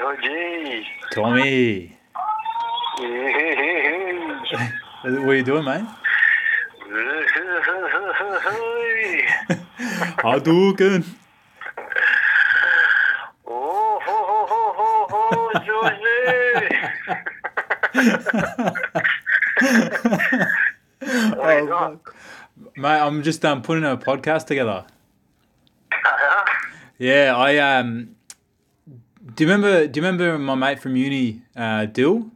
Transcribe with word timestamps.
Georgie. 0.00 0.86
Tommy. 1.12 1.42
Hey. 1.42 1.96
What 5.02 5.28
are 5.28 5.34
you 5.34 5.42
doing, 5.42 5.64
mate? 5.64 5.84
Hadouken. 10.20 11.04
Oh, 13.46 13.98
ho, 14.06 14.16
ho, 14.28 14.46
ho, 14.50 14.60
ho, 14.78 14.90
ho, 15.10 15.32
Georgie. 15.66 16.80
Are 21.40 21.54
you 21.60 21.66
doing? 21.66 22.00
Mate, 22.76 23.00
I'm 23.00 23.22
just 23.22 23.44
um, 23.44 23.60
putting 23.60 23.84
a 23.84 23.98
podcast 23.98 24.46
together. 24.46 24.86
Uh-huh. 25.92 26.44
Yeah, 26.98 27.36
I 27.36 27.56
um. 27.78 28.16
Do 29.40 29.46
you 29.46 29.50
remember? 29.52 29.86
Do 29.86 29.98
you 29.98 30.06
remember 30.06 30.38
my 30.38 30.54
mate 30.54 30.80
from 30.80 30.96
uni, 30.96 31.40
uh, 31.56 31.86
Dil? 31.86 32.30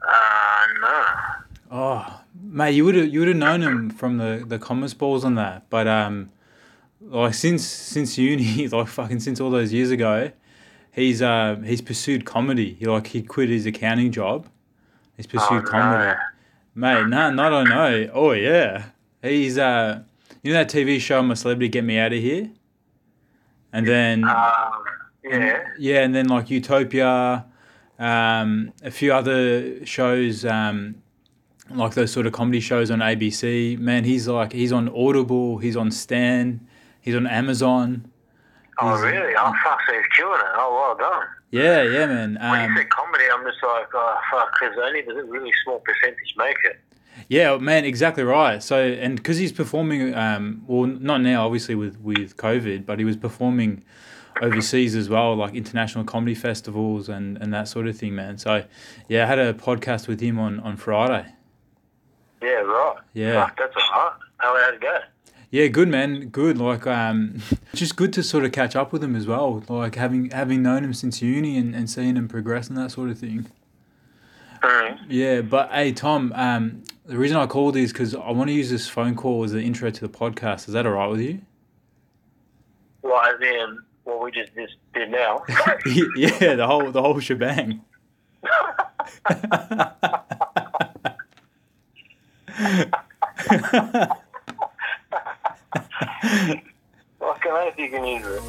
Uh, 0.00 0.66
no. 0.80 1.04
Oh, 1.70 2.20
mate, 2.42 2.70
you 2.70 2.86
would 2.86 2.94
have 2.94 3.06
you 3.12 3.18
would 3.18 3.28
have 3.28 3.36
known 3.36 3.60
him 3.62 3.90
from 3.90 4.16
the 4.16 4.42
the 4.48 4.58
commerce 4.58 4.94
balls 4.94 5.24
and 5.24 5.36
that. 5.36 5.68
But 5.68 5.86
um, 5.86 6.30
like 7.02 7.34
since 7.34 7.66
since 7.66 8.16
uni, 8.16 8.66
like 8.72 8.88
fucking 8.88 9.20
since 9.20 9.42
all 9.42 9.50
those 9.50 9.74
years 9.74 9.90
ago, 9.90 10.30
he's 10.90 11.20
uh 11.20 11.56
he's 11.62 11.82
pursued 11.82 12.24
comedy. 12.24 12.78
He 12.80 12.86
like 12.86 13.08
he 13.08 13.20
quit 13.22 13.50
his 13.50 13.66
accounting 13.66 14.10
job. 14.10 14.46
He's 15.18 15.26
pursued 15.26 15.64
Oh, 15.66 15.70
comedy. 15.70 16.14
no. 16.74 16.94
Mate, 16.94 17.08
no, 17.08 17.30
not 17.30 17.52
I 17.52 17.62
know. 17.64 18.10
Oh 18.14 18.32
yeah, 18.32 18.86
he's 19.20 19.58
uh, 19.58 20.00
you 20.42 20.54
know 20.54 20.60
that 20.64 20.70
TV 20.70 20.98
show, 20.98 21.18
I'm 21.18 21.30
a 21.30 21.36
Celebrity, 21.36 21.68
Get 21.68 21.84
Me 21.84 21.98
Out 21.98 22.14
of 22.14 22.22
Here. 22.22 22.48
And 23.76 23.86
then 23.86 24.24
Um, 24.24 24.84
yeah. 25.22 25.64
yeah, 25.78 26.00
and 26.00 26.14
then 26.14 26.28
like 26.28 26.48
Utopia, 26.50 27.44
um, 27.98 28.72
a 28.82 28.90
few 28.90 29.12
other 29.12 29.84
shows, 29.84 30.44
um, 30.46 30.94
like 31.70 31.92
those 31.94 32.10
sort 32.12 32.26
of 32.26 32.32
comedy 32.32 32.60
shows 32.60 32.90
on 32.90 33.00
ABC. 33.00 33.76
Man, 33.78 34.04
he's 34.04 34.28
like 34.28 34.52
he's 34.52 34.72
on 34.72 34.88
Audible, 34.88 35.58
he's 35.58 35.76
on 35.76 35.90
Stan, 35.90 36.66
he's 37.02 37.14
on 37.14 37.26
Amazon. 37.26 38.10
Oh, 38.78 38.88
He's- 38.90 39.02
really? 39.12 39.34
Oh, 39.36 39.52
fuck, 39.64 39.78
so 39.86 39.92
he's 39.94 40.06
killing 40.16 40.40
it. 40.40 40.46
Oh, 40.54 40.70
well 40.74 40.96
done. 41.10 41.26
Yeah, 41.50 41.82
yeah, 41.82 42.06
man. 42.06 42.34
When 42.40 42.60
Um, 42.64 42.70
you 42.72 42.76
say 42.78 42.84
comedy, 42.86 43.24
I'm 43.32 43.44
just 43.44 43.62
like, 43.62 43.88
oh, 43.94 44.18
fuck, 44.30 44.52
because 44.58 44.76
only 44.78 45.00
a 45.00 45.24
really 45.24 45.52
small 45.64 45.80
percentage 45.80 46.34
make 46.36 46.56
it. 46.64 46.80
Yeah, 47.28 47.56
man, 47.56 47.84
exactly 47.84 48.22
right. 48.22 48.62
So, 48.62 48.78
and 48.78 49.16
because 49.16 49.38
he's 49.38 49.52
performing, 49.52 50.14
um, 50.14 50.62
well, 50.66 50.86
not 50.86 51.20
now, 51.20 51.44
obviously 51.44 51.74
with 51.74 51.98
with 52.00 52.36
COVID, 52.36 52.86
but 52.86 52.98
he 52.98 53.04
was 53.04 53.16
performing 53.16 53.82
overseas 54.42 54.94
as 54.94 55.08
well, 55.08 55.34
like 55.34 55.54
international 55.54 56.04
comedy 56.04 56.34
festivals 56.34 57.08
and 57.08 57.38
and 57.38 57.52
that 57.52 57.68
sort 57.68 57.86
of 57.86 57.96
thing, 57.96 58.14
man. 58.14 58.38
So, 58.38 58.64
yeah, 59.08 59.24
I 59.24 59.26
had 59.26 59.38
a 59.38 59.54
podcast 59.54 60.08
with 60.08 60.20
him 60.20 60.38
on 60.38 60.60
on 60.60 60.76
Friday. 60.76 61.26
Yeah, 62.42 62.48
right. 62.48 62.96
Yeah. 63.14 63.46
Fuck, 63.46 63.58
that's 63.58 63.76
right. 63.76 64.12
How 64.38 64.56
how'd 64.58 64.74
it 64.74 64.80
go? 64.80 64.98
Yeah, 65.50 65.68
good 65.68 65.88
man, 65.88 66.28
good. 66.28 66.58
Like, 66.58 66.86
um, 66.86 67.40
just 67.74 67.96
good 67.96 68.12
to 68.14 68.22
sort 68.22 68.44
of 68.44 68.52
catch 68.52 68.76
up 68.76 68.92
with 68.92 69.02
him 69.02 69.16
as 69.16 69.26
well. 69.26 69.62
Like 69.68 69.94
having 69.94 70.30
having 70.30 70.62
known 70.62 70.84
him 70.84 70.94
since 70.94 71.22
uni 71.22 71.56
and, 71.56 71.74
and 71.74 71.88
seeing 71.88 72.16
him 72.16 72.28
progress 72.28 72.68
and 72.68 72.76
that 72.76 72.90
sort 72.90 73.10
of 73.10 73.18
thing. 73.18 73.46
Mm. 74.62 74.98
Yeah, 75.08 75.40
but 75.42 75.70
hey, 75.70 75.92
Tom, 75.92 76.32
um, 76.34 76.82
the 77.06 77.16
reason 77.16 77.36
I 77.36 77.46
called 77.46 77.76
is 77.76 77.92
because 77.92 78.14
I 78.14 78.32
want 78.32 78.48
to 78.48 78.52
use 78.52 78.68
this 78.68 78.88
phone 78.88 79.14
call 79.14 79.44
as 79.44 79.52
the 79.52 79.62
intro 79.62 79.90
to 79.90 80.00
the 80.00 80.08
podcast. 80.08 80.66
Is 80.66 80.74
that 80.74 80.86
all 80.86 80.92
right 80.92 81.06
with 81.06 81.20
you? 81.20 81.40
Well, 83.02 83.20
as 83.22 83.40
in 83.40 83.78
what 84.02 84.22
we 84.22 84.32
just, 84.32 84.52
just 84.54 84.74
did 84.92 85.10
now. 85.10 85.44
yeah, 86.16 86.56
the 86.56 86.66
whole 86.66 86.90
the 86.90 87.00
whole 87.00 87.20
shebang. 87.20 87.80
Fucking 97.18 97.50
hell, 97.52 97.68
if 97.68 97.78
you 97.78 97.88
can 97.88 98.04
use 98.04 98.26
it. 98.26 98.42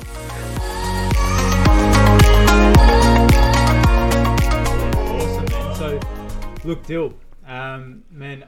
Awesome, 5.05 5.45
man. 5.45 5.75
So, 5.75 5.99
look, 6.63 6.83
Dil, 6.85 7.13
um, 7.47 8.03
man, 8.11 8.45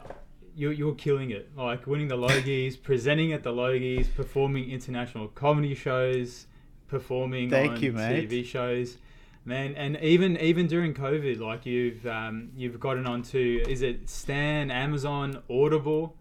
you're, 0.56 0.74
you're 0.74 0.96
killing 0.96 1.32
it. 1.32 1.50
Like 1.56 1.88
winning 1.88 2.10
the 2.10 2.18
Logies, 2.18 2.82
presenting 2.84 3.34
at 3.34 3.44
the 3.44 3.52
Logies, 3.52 4.14
performing 4.14 4.70
international 4.70 5.30
comedy 5.30 5.74
shows, 5.74 6.48
performing 6.88 7.50
Thank 7.50 7.72
on 7.72 7.82
you. 7.82 7.94
TV 7.94 8.46
shows. 8.46 8.98
Man, 9.46 9.74
and 9.76 9.98
even 10.02 10.38
even 10.38 10.68
during 10.68 10.94
COVID, 10.94 11.40
like 11.40 11.66
you've 11.66 12.06
um, 12.06 12.50
you've 12.56 12.80
gotten 12.80 13.08
onto 13.08 13.64
is 13.68 13.82
it 13.82 14.09
Stan, 14.09 14.70
Amazon, 14.70 15.42
Audible? 15.50 16.16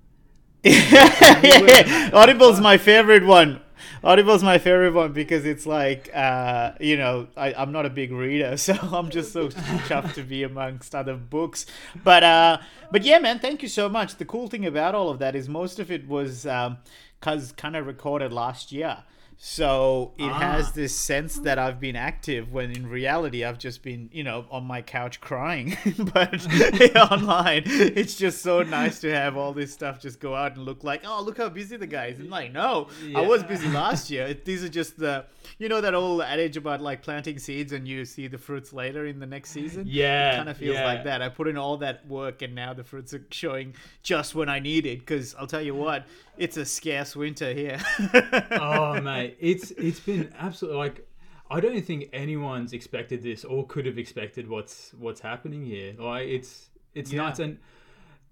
Audible's 2.13 2.61
my 2.61 2.79
favorite 2.79 3.25
one. 3.25 3.61
Audible's 4.03 4.43
my 4.43 4.59
favorite 4.59 4.93
one 4.93 5.13
because 5.13 5.45
it's 5.45 5.67
like, 5.67 6.11
uh, 6.15 6.73
you 6.81 6.97
know, 6.97 7.29
I, 7.37 7.55
I'm 7.55 7.73
not 7.73 7.87
a 7.87 7.91
big 7.91 8.13
reader, 8.13 8.57
so 8.57 8.75
I'm 8.75 9.11
just 9.11 9.33
so 9.33 9.49
chuffed 9.49 10.15
to 10.15 10.23
be 10.23 10.43
amongst 10.43 10.95
other 10.95 11.15
books. 11.15 11.67
But 12.03 12.23
uh, 12.23 12.59
but 12.91 13.05
yeah, 13.05 13.19
man, 13.19 13.39
thank 13.39 13.63
you 13.63 13.69
so 13.69 13.89
much. 13.89 14.17
The 14.17 14.25
cool 14.25 14.49
thing 14.49 14.67
about 14.67 14.95
all 14.95 15.11
of 15.11 15.19
that 15.21 15.37
is 15.37 15.49
most 15.49 15.79
of 15.79 15.91
it 15.91 16.09
was 16.09 16.47
um, 16.47 16.79
cause 17.21 17.53
kind 17.53 17.77
of 17.77 17.87
recorded 17.87 18.33
last 18.33 18.73
year. 18.73 18.99
So 19.41 20.15
it 20.19 20.29
has 20.33 20.69
Ah. 20.69 20.73
this 20.75 20.97
sense 20.97 21.37
that 21.39 21.61
I've 21.61 21.79
been 21.79 21.95
active 21.95 22.53
when 22.53 22.73
in 22.73 22.89
reality 22.89 23.45
I've 23.45 23.59
just 23.59 23.85
been, 23.85 24.11
you 24.13 24.25
know, 24.25 24.47
on 24.51 24.65
my 24.65 24.83
couch 24.83 25.21
crying. 25.21 25.77
but 26.13 26.35
online, 27.13 27.63
it's 27.67 28.17
just 28.17 28.43
so 28.43 28.63
nice 28.63 28.99
to 29.01 29.15
have 29.15 29.37
all 29.37 29.53
this 29.53 29.73
stuff 29.73 30.01
just 30.01 30.19
go 30.19 30.35
out 30.35 30.57
and 30.57 30.65
look 30.65 30.83
like, 30.83 31.03
oh, 31.07 31.23
look 31.23 31.39
how 31.39 31.49
busy 31.49 31.77
the 31.77 31.87
guy 31.87 32.07
is. 32.07 32.19
I'm 32.19 32.29
like, 32.29 32.53
no, 32.53 32.89
I 33.15 33.21
was 33.21 33.45
busy 33.45 33.69
last 33.69 34.11
year. 34.11 34.35
These 34.35 34.65
are 34.65 34.69
just 34.69 34.99
the, 34.99 35.25
you 35.59 35.69
know, 35.69 35.81
that 35.81 35.95
old 35.95 36.23
adage 36.23 36.57
about 36.57 36.81
like 36.81 37.03
planting 37.03 37.39
seeds 37.39 37.73
and 37.73 37.87
you 37.87 38.05
see 38.05 38.27
the 38.29 38.39
fruits 38.39 38.73
later 38.73 39.07
in 39.07 39.19
the 39.21 39.27
next 39.27 39.51
season. 39.51 39.85
Yeah, 39.87 40.33
it 40.33 40.37
kind 40.37 40.49
of 40.49 40.57
feels 40.57 40.77
yeah. 40.77 40.85
like 40.85 41.05
that. 41.05 41.23
I 41.23 41.29
put 41.29 41.49
in 41.49 41.57
all 41.57 41.77
that 41.79 42.07
work 42.07 42.43
and 42.43 42.55
now 42.55 42.75
the 42.75 42.85
fruits 42.85 43.15
are 43.15 43.25
showing 43.31 43.75
just 44.03 44.35
when 44.35 44.49
I 44.49 44.59
need 44.59 44.87
it. 44.87 45.01
Because 45.01 45.35
I'll 45.37 45.47
tell 45.47 45.63
you 45.63 45.75
what, 45.75 46.07
it's 46.37 46.57
a 46.57 46.65
scarce 46.65 47.17
winter 47.17 47.53
here. 47.53 47.79
oh 48.53 49.01
mate, 49.01 49.37
it's 49.41 49.71
it's 49.73 50.01
been 50.01 50.33
absolutely 50.39 50.79
like 50.79 51.09
I 51.51 51.61
don't 51.61 51.85
think 51.85 52.11
anyone's 52.13 52.73
expected 52.73 53.23
this 53.23 53.45
or 53.45 53.67
could 53.67 53.87
have 53.87 53.99
expected 53.99 54.49
what's 54.49 54.93
what's 54.99 55.21
happening 55.21 55.65
here. 55.65 55.95
Like 55.99 56.29
it's 56.29 56.69
it's 56.95 57.13
Yeah. 57.13 57.23
nuts. 57.23 57.39
And 57.39 57.59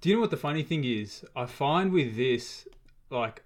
do 0.00 0.08
you 0.08 0.16
know 0.16 0.20
what 0.20 0.30
the 0.30 0.36
funny 0.36 0.62
thing 0.62 0.84
is? 0.84 1.24
I 1.34 1.46
find 1.46 1.92
with 1.92 2.16
this, 2.16 2.68
like, 3.10 3.42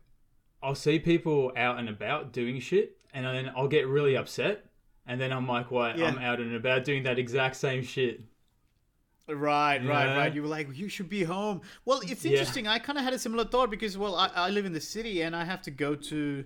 I'll 0.62 0.74
see 0.74 0.98
people 0.98 1.52
out 1.56 1.78
and 1.78 1.88
about 1.88 2.32
doing 2.32 2.60
shit, 2.60 2.98
and 3.12 3.24
then 3.24 3.50
I'll 3.56 3.68
get 3.68 3.86
really 3.86 4.16
upset, 4.16 4.64
and 5.06 5.20
then 5.20 5.32
I'm 5.32 5.46
like, 5.48 5.70
"Why? 5.70 5.94
Yeah. 5.94 6.06
I'm 6.08 6.18
out 6.18 6.40
and 6.40 6.54
about 6.54 6.84
doing 6.84 7.02
that 7.04 7.18
exact 7.18 7.56
same 7.56 7.82
shit. 7.82 8.20
Right, 9.28 9.78
right, 9.78 10.06
Yeah. 10.06 10.16
right. 10.16 10.34
You 10.34 10.42
were 10.42 10.48
like, 10.48 10.76
you 10.76 10.88
should 10.88 11.08
be 11.08 11.22
home. 11.22 11.60
Well, 11.84 12.00
it's 12.02 12.24
Yeah. 12.24 12.32
interesting. 12.32 12.66
I 12.66 12.80
kind 12.80 12.98
of 12.98 13.04
had 13.04 13.12
a 13.12 13.18
similar 13.18 13.44
thought 13.44 13.70
because, 13.70 13.96
well, 13.96 14.16
I, 14.16 14.28
I 14.34 14.50
live 14.50 14.64
in 14.64 14.72
the 14.72 14.80
city 14.80 15.22
and 15.22 15.36
I 15.36 15.44
have 15.44 15.62
to 15.62 15.70
go 15.70 15.94
to 15.94 16.44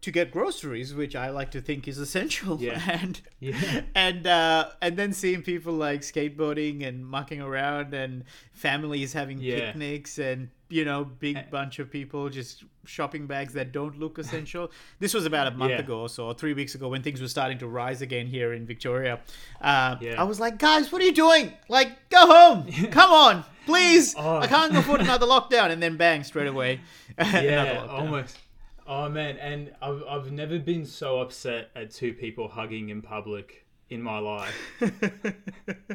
to 0.00 0.10
get 0.10 0.30
groceries, 0.30 0.92
which 0.92 1.16
I 1.16 1.30
like 1.30 1.50
to 1.52 1.62
think 1.62 1.88
is 1.88 1.96
essential. 1.96 2.60
Yeah. 2.60 2.80
And 3.02 3.20
Yeah. 3.40 3.82
and 3.94 4.26
uh, 4.26 4.70
and 4.82 4.96
then 4.98 5.12
seeing 5.12 5.42
people 5.42 5.74
like 5.74 6.00
skateboarding 6.00 6.84
and 6.86 7.06
mucking 7.06 7.40
around 7.40 7.94
and 7.94 8.24
families 8.52 9.12
having 9.12 9.38
Yeah. 9.38 9.70
picnics 9.70 10.18
and 10.18 10.50
you 10.74 10.84
know 10.84 11.04
big 11.04 11.36
Eh. 11.36 11.42
bunch 11.50 11.78
of 11.78 11.86
people 11.90 12.28
just 12.28 12.64
shopping 12.84 13.26
bags 13.26 13.52
that 13.58 13.72
don't 13.72 13.98
look 13.98 14.18
essential. 14.18 14.64
this 15.02 15.14
was 15.14 15.24
about 15.26 15.46
a 15.46 15.50
month 15.52 15.70
Yeah. 15.70 15.78
ago 15.86 16.00
or 16.00 16.08
so, 16.08 16.26
or 16.26 16.34
three 16.34 16.54
weeks 16.60 16.74
ago 16.74 16.88
when 16.88 17.02
things 17.02 17.20
were 17.20 17.28
starting 17.38 17.58
to 17.58 17.68
rise 17.68 18.02
again 18.02 18.26
here 18.26 18.52
in 18.52 18.66
Victoria. 18.66 19.20
Uh, 19.60 19.96
Yeah. 20.00 20.20
I 20.20 20.24
was 20.24 20.38
like, 20.40 20.58
guys, 20.58 20.90
what 20.90 21.00
are 21.00 21.04
you 21.10 21.12
doing? 21.26 21.52
Like, 21.68 21.90
go 22.10 22.26
home. 22.26 22.60
Come 22.98 23.12
on, 23.12 23.44
please. 23.66 24.14
Oh. 24.24 24.38
I 24.38 24.46
can't 24.46 24.76
afford 24.76 25.00
another 25.00 25.26
lockdown. 25.26 25.70
And 25.70 25.80
then 25.82 25.96
bang, 25.96 26.24
straight 26.24 26.48
away. 26.48 26.80
Yeah, 27.18 27.86
almost. 27.88 28.38
Oh 28.86 29.08
man, 29.08 29.38
and 29.38 29.72
I've 29.80 30.02
I've 30.12 30.30
never 30.42 30.58
been 30.58 30.84
so 30.84 31.20
upset 31.24 31.70
at 31.74 31.90
two 31.90 32.12
people 32.12 32.48
hugging 32.48 32.90
in 32.90 33.00
public 33.00 33.64
in 33.88 34.02
my 34.02 34.18
life. 34.18 34.54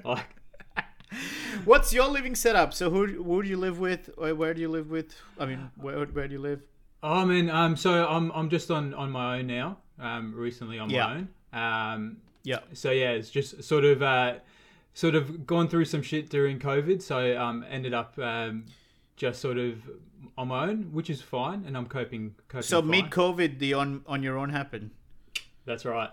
like, 0.03 0.29
What's 1.65 1.93
your 1.93 2.07
living 2.07 2.35
setup? 2.35 2.73
So 2.73 2.89
who 2.89 3.07
who 3.23 3.43
do 3.43 3.49
you 3.49 3.57
live 3.57 3.79
with? 3.79 4.09
Or 4.17 4.33
where 4.35 4.53
do 4.53 4.61
you 4.61 4.69
live 4.69 4.89
with? 4.89 5.15
I 5.39 5.45
mean, 5.45 5.71
where 5.75 6.05
where 6.05 6.27
do 6.27 6.33
you 6.33 6.41
live? 6.41 6.61
oh 7.01 7.25
man, 7.25 7.49
um, 7.49 7.75
so 7.77 8.05
I'm 8.07 8.31
I'm 8.33 8.49
just 8.49 8.69
on 8.71 8.93
on 8.93 9.09
my 9.11 9.39
own 9.39 9.47
now. 9.47 9.77
Um, 9.99 10.33
recently 10.35 10.79
on 10.79 10.89
Yeah. 10.89 11.05
my 11.07 11.15
own. 11.15 11.29
Um, 11.93 12.17
Yeah. 12.43 12.59
so 12.73 12.91
yeah, 12.91 13.11
it's 13.11 13.29
just 13.29 13.63
sort 13.63 13.83
of 13.85 14.01
uh, 14.01 14.35
sort 14.93 15.15
of 15.15 15.45
gone 15.45 15.67
through 15.67 15.85
some 15.85 16.01
shit 16.01 16.29
during 16.29 16.59
COVID. 16.59 17.01
So 17.01 17.37
um, 17.39 17.65
ended 17.69 17.93
up 17.93 18.17
um, 18.19 18.65
just 19.17 19.41
sort 19.41 19.57
of 19.57 19.81
on 20.37 20.47
my 20.49 20.67
own, 20.69 20.91
which 20.93 21.09
is 21.09 21.21
fine, 21.21 21.63
and 21.65 21.75
I'm 21.75 21.85
coping. 21.87 22.35
coping 22.47 22.63
So 22.63 22.81
mid 22.81 23.05
COVID, 23.09 23.59
the 23.59 23.73
on 23.73 24.03
on 24.07 24.23
your 24.23 24.37
own 24.37 24.49
happened. 24.51 24.91
That's 25.65 25.85
right. 25.85 26.09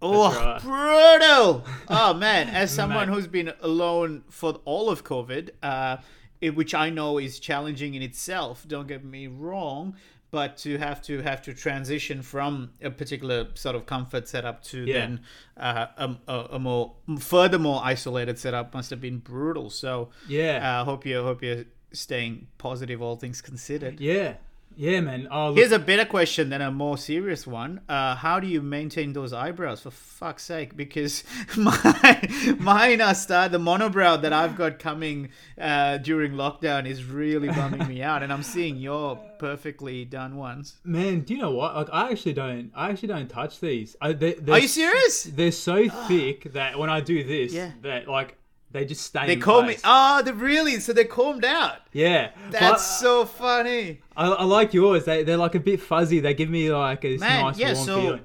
Oh, 0.00 0.32
right. 0.32 0.60
brutal! 0.62 1.64
Oh 1.88 2.14
man, 2.14 2.48
as 2.48 2.70
someone 2.72 3.08
who's 3.08 3.26
been 3.26 3.52
alone 3.60 4.22
for 4.30 4.60
all 4.64 4.90
of 4.90 5.02
COVID, 5.04 5.50
uh, 5.62 5.96
it, 6.40 6.54
which 6.54 6.74
I 6.74 6.90
know 6.90 7.18
is 7.18 7.38
challenging 7.40 7.94
in 7.94 8.02
itself. 8.02 8.64
Don't 8.68 8.86
get 8.86 9.04
me 9.04 9.26
wrong, 9.26 9.96
but 10.30 10.56
to 10.58 10.78
have 10.78 11.02
to 11.02 11.20
have 11.22 11.42
to 11.42 11.54
transition 11.54 12.22
from 12.22 12.70
a 12.82 12.90
particular 12.90 13.48
sort 13.54 13.74
of 13.74 13.86
comfort 13.86 14.28
setup 14.28 14.62
to 14.64 14.84
Yeah. 14.84 14.94
then 14.98 15.20
uh, 15.56 15.86
a, 15.96 16.16
a, 16.28 16.38
a 16.52 16.58
more 16.58 16.92
furthermore 17.18 17.80
isolated 17.82 18.38
setup 18.38 18.72
must 18.74 18.90
have 18.90 19.00
been 19.00 19.18
brutal. 19.18 19.68
So 19.70 20.10
Yeah. 20.28 20.60
I 20.62 20.80
uh, 20.80 20.84
hope 20.84 21.04
you 21.06 21.22
hope 21.22 21.42
you're 21.42 21.64
staying 21.92 22.46
positive, 22.58 23.00
all 23.02 23.16
things 23.16 23.40
considered. 23.40 23.98
yeah. 24.00 24.34
Yeah, 24.80 25.00
man. 25.00 25.26
Oh, 25.28 25.48
look, 25.48 25.56
Here's 25.58 25.72
a 25.72 25.78
better 25.80 26.04
question 26.04 26.50
than 26.50 26.60
a 26.60 26.70
more 26.70 26.96
serious 26.96 27.48
one. 27.48 27.80
Uh, 27.88 28.14
how 28.14 28.38
do 28.38 28.46
you 28.46 28.62
maintain 28.62 29.12
those 29.12 29.32
eyebrows? 29.32 29.80
For 29.80 29.90
fuck's 29.90 30.44
sake, 30.44 30.76
because 30.76 31.24
my 31.56 32.54
mine 32.60 33.00
are 33.00 33.14
start 33.16 33.50
the 33.50 33.58
monobrow 33.58 34.22
that 34.22 34.32
I've 34.32 34.54
got 34.54 34.78
coming 34.78 35.30
uh, 35.60 35.98
during 35.98 36.34
lockdown 36.34 36.86
is 36.86 37.04
really 37.04 37.48
bumming 37.48 37.88
me 37.88 38.02
out, 38.04 38.22
and 38.22 38.32
I'm 38.32 38.44
seeing 38.44 38.76
your 38.88 39.16
perfectly 39.40 40.04
done 40.04 40.36
ones. 40.36 40.76
man, 40.84 41.22
do 41.22 41.34
you 41.34 41.40
know 41.40 41.50
what? 41.50 41.74
Like, 41.74 41.88
I 41.92 42.10
actually 42.12 42.34
don't. 42.34 42.70
I 42.72 42.90
actually 42.90 43.08
don't 43.08 43.28
touch 43.28 43.58
these. 43.58 43.96
I, 44.00 44.12
they, 44.12 44.34
they're 44.34 44.54
Are 44.54 44.58
you 44.60 44.68
serious? 44.68 45.24
They're 45.24 45.50
so 45.50 45.88
thick 46.06 46.52
that 46.52 46.78
when 46.78 46.88
I 46.88 47.00
do 47.00 47.24
this, 47.24 47.52
Yeah. 47.52 47.72
that 47.82 48.06
like 48.06 48.37
they 48.70 48.84
just 48.84 49.02
stay. 49.02 49.26
They 49.26 49.36
comb 49.36 49.66
me. 49.66 49.76
Oh, 49.84 50.22
they 50.22 50.32
really? 50.32 50.78
So 50.80 50.92
they're 50.92 51.04
combed 51.04 51.44
out. 51.44 51.76
Yeah, 51.92 52.30
That's 52.50 52.60
But 52.60 52.76
so 52.78 53.24
funny. 53.24 54.00
I, 54.16 54.26
I 54.28 54.44
like 54.44 54.74
yours. 54.74 55.04
They 55.04 55.22
they're 55.24 55.36
like 55.36 55.54
a 55.54 55.60
bit 55.60 55.80
fuzzy. 55.80 56.20
They 56.20 56.34
give 56.34 56.50
me 56.50 56.70
like 56.72 57.04
a 57.04 57.16
Man, 57.18 57.42
nice 57.44 57.58
yeah, 57.58 57.72
warm 57.74 57.86
so- 57.86 58.00
feeling. 58.00 58.20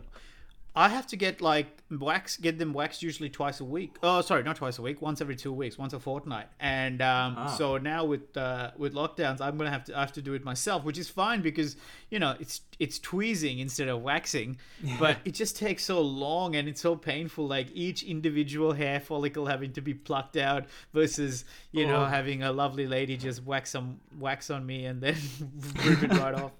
I 0.75 0.90
have 0.90 1.06
to 1.07 1.16
get 1.16 1.40
like 1.40 1.68
wax, 1.91 2.38
get 2.38 2.57
them 2.57 2.74
waxed 2.74 3.03
usually 3.03 3.30
twice 3.30 3.59
a 3.59 3.65
week. 3.65 3.97
Oh, 4.01 4.21
sorry, 4.21 4.41
not 4.44 4.56
twice 4.56 4.80
a 4.80 4.81
week. 4.81 5.01
Once 5.01 5.21
every 5.21 5.35
two 5.35 5.53
weeks, 5.53 5.77
once 5.77 5.94
a 5.94 6.00
fortnight. 6.00 6.47
And 6.59 7.01
um, 7.01 7.35
Ah. 7.38 7.47
so 7.47 7.77
now 7.77 8.03
with 8.06 8.35
uh, 8.35 8.71
with 8.77 8.94
lockdowns, 8.94 9.41
I'm 9.41 9.57
gonna 9.57 9.69
have 9.69 9.83
to 9.85 9.97
I 9.97 10.00
have 10.00 10.13
to 10.13 10.21
do 10.21 10.33
it 10.33 10.44
myself, 10.44 10.83
which 10.83 10.97
is 10.97 11.09
fine 11.09 11.41
because 11.41 11.75
you 12.09 12.19
know 12.19 12.35
it's 12.39 12.62
it's 12.80 12.97
tweezing 13.00 13.59
instead 13.59 13.89
of 13.89 14.01
waxing. 14.01 14.57
But 15.00 15.18
it 15.25 15.33
just 15.35 15.56
takes 15.57 15.83
so 15.85 16.01
long 16.01 16.56
and 16.56 16.68
it's 16.68 16.81
so 16.81 16.95
painful. 16.95 17.47
Like 17.47 17.68
each 17.74 18.01
individual 18.03 18.74
hair 18.74 19.00
follicle 19.00 19.45
having 19.45 19.74
to 19.74 19.81
be 19.81 19.94
plucked 19.94 20.38
out 20.38 20.65
versus 20.94 21.45
you 21.71 21.86
know 21.86 22.01
Oh. 22.03 22.06
having 22.06 22.41
a 22.44 22.51
lovely 22.51 22.88
lady 22.88 23.18
just 23.18 23.44
wax 23.44 23.69
some 23.71 24.00
wax 24.19 24.50
on 24.50 24.65
me 24.65 24.86
and 24.86 25.00
then 25.01 25.15
rip 25.86 26.03
it 26.03 26.12
right 26.12 26.33
off. 26.33 26.51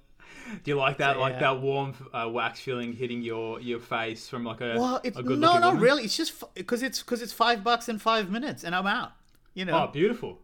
Do 0.64 0.72
you 0.72 0.76
like 0.76 0.98
that? 0.98 1.16
So, 1.16 1.22
Like 1.22 1.34
yeah. 1.34 1.40
that 1.40 1.62
warm 1.62 1.94
uh, 2.14 2.30
wax 2.30 2.60
feeling 2.60 2.94
hitting 2.94 3.22
your 3.22 3.60
your 3.60 3.80
face 3.80 4.28
from 4.30 4.44
like 4.44 4.62
a 4.62 4.76
Well, 4.78 5.00
it's 5.04 5.18
a 5.18 5.24
good 5.24 5.40
no, 5.40 5.54
not 5.60 5.64
woman? 5.74 5.82
really. 5.82 6.04
It's 6.04 6.18
just 6.18 6.44
because 6.56 6.84
it's 6.84 7.00
because 7.02 7.22
it's 7.22 7.34
five 7.34 7.64
bucks 7.64 7.90
in 7.90 8.00
five 8.00 8.30
minutes, 8.30 8.64
and 8.64 8.74
I'm 8.76 8.88
out. 8.88 9.12
You 9.54 9.66
know, 9.66 9.84
Oh, 9.84 9.88
beautiful. 9.92 10.40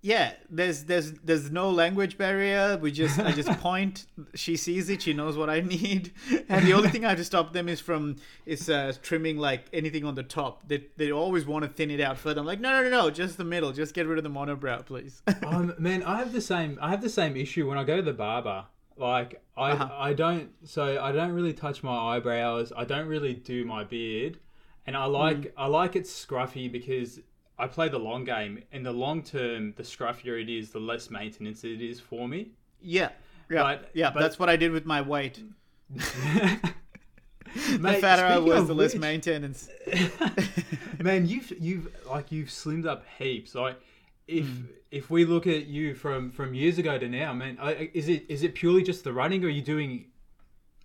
yeah. 0.00 0.32
There's 0.50 0.84
there's 0.84 1.12
there's 1.24 1.50
no 1.50 1.70
language 1.70 2.16
barrier. 2.18 2.78
We 2.80 2.90
just 2.92 3.18
I 3.18 3.32
just 3.32 3.48
point. 3.60 4.06
She 4.34 4.56
sees 4.56 4.88
it. 4.88 5.02
She 5.02 5.12
knows 5.12 5.36
what 5.36 5.50
I 5.50 5.60
need, 5.60 6.12
and 6.48 6.66
the 6.66 6.72
only 6.72 6.88
thing 6.88 7.04
I 7.04 7.10
have 7.10 7.18
to 7.18 7.24
stop 7.24 7.52
them 7.52 7.68
is 7.68 7.80
from 7.80 8.16
is 8.46 8.68
uh, 8.70 8.92
trimming 9.02 9.36
like 9.38 9.66
anything 9.72 10.04
on 10.04 10.14
the 10.14 10.22
top. 10.22 10.66
They 10.68 10.86
they 10.96 11.12
always 11.12 11.44
want 11.46 11.64
to 11.64 11.68
thin 11.70 11.90
it 11.90 12.00
out 12.00 12.16
further. 12.18 12.40
I'm 12.40 12.46
like, 12.46 12.60
no, 12.60 12.70
no, 12.70 12.88
no, 12.88 13.02
no, 13.02 13.10
just 13.10 13.36
the 13.36 13.44
middle. 13.44 13.72
Just 13.72 13.94
get 13.94 14.06
rid 14.06 14.18
of 14.18 14.24
the 14.24 14.30
monobrow, 14.30 14.84
please. 14.86 15.22
um, 15.46 15.74
man, 15.78 16.02
I 16.02 16.16
have 16.18 16.32
the 16.32 16.40
same. 16.40 16.78
I 16.80 16.88
have 16.90 17.02
the 17.02 17.10
same 17.10 17.36
issue 17.36 17.68
when 17.68 17.76
I 17.78 17.84
go 17.84 17.96
to 17.96 18.02
the 18.02 18.12
barber. 18.14 18.64
Like 18.96 19.42
I, 19.56 19.72
Uh-huh. 19.72 19.88
I 19.96 20.12
don't. 20.14 20.50
So 20.64 21.02
I 21.02 21.12
don't 21.12 21.32
really 21.32 21.52
touch 21.52 21.82
my 21.82 21.96
eyebrows. 22.16 22.72
I 22.76 22.84
don't 22.84 23.06
really 23.08 23.34
do 23.34 23.64
my 23.64 23.84
beard, 23.84 24.38
and 24.86 24.96
I 24.96 25.04
like 25.06 25.38
Mm. 25.38 25.52
I 25.56 25.66
like 25.66 25.96
it 25.96 26.04
scruffy 26.04 26.70
because 26.70 27.20
I 27.58 27.66
play 27.66 27.88
the 27.88 27.98
long 27.98 28.24
game. 28.24 28.62
In 28.72 28.82
the 28.82 28.92
long 28.92 29.22
term, 29.22 29.74
the 29.76 29.82
scruffier 29.82 30.40
it 30.42 30.48
is, 30.48 30.70
the 30.70 30.80
less 30.80 31.10
maintenance 31.10 31.64
it 31.64 31.80
is 31.80 32.00
for 32.00 32.28
me. 32.28 32.50
yeah, 32.80 33.10
yeah, 33.50 33.62
But- 33.62 33.90
yeah. 33.94 34.10
but- 34.10 34.20
that's 34.20 34.38
what 34.38 34.48
I 34.48 34.56
did 34.56 34.72
with 34.72 34.86
my 34.86 35.00
weight. 35.00 35.40
The 37.54 37.78
Mate, 37.78 38.00
fatter 38.00 38.24
I 38.24 38.38
was, 38.38 38.66
the 38.66 38.74
less 38.74 38.94
which- 38.94 39.00
maintenance. 39.00 39.68
Man, 40.98 41.26
you've 41.26 41.52
you've 41.60 41.88
like 42.08 42.32
you've 42.32 42.48
slimmed 42.48 42.84
up 42.86 43.04
heaps. 43.18 43.54
Like 43.54 43.76
if 44.26 44.46
Hmm. 44.46 44.64
if 44.90 45.10
we 45.10 45.24
look 45.24 45.46
at 45.46 45.66
you 45.66 45.94
from 45.94 46.30
from 46.30 46.54
years 46.54 46.78
ago 46.78 46.98
to 46.98 47.08
now, 47.08 47.32
man, 47.32 47.58
is 47.94 48.08
it 48.08 48.24
is 48.28 48.42
it 48.42 48.54
purely 48.54 48.82
just 48.82 49.04
the 49.04 49.12
running, 49.12 49.42
or 49.44 49.48
are 49.48 49.50
you 49.50 49.62
doing 49.62 50.06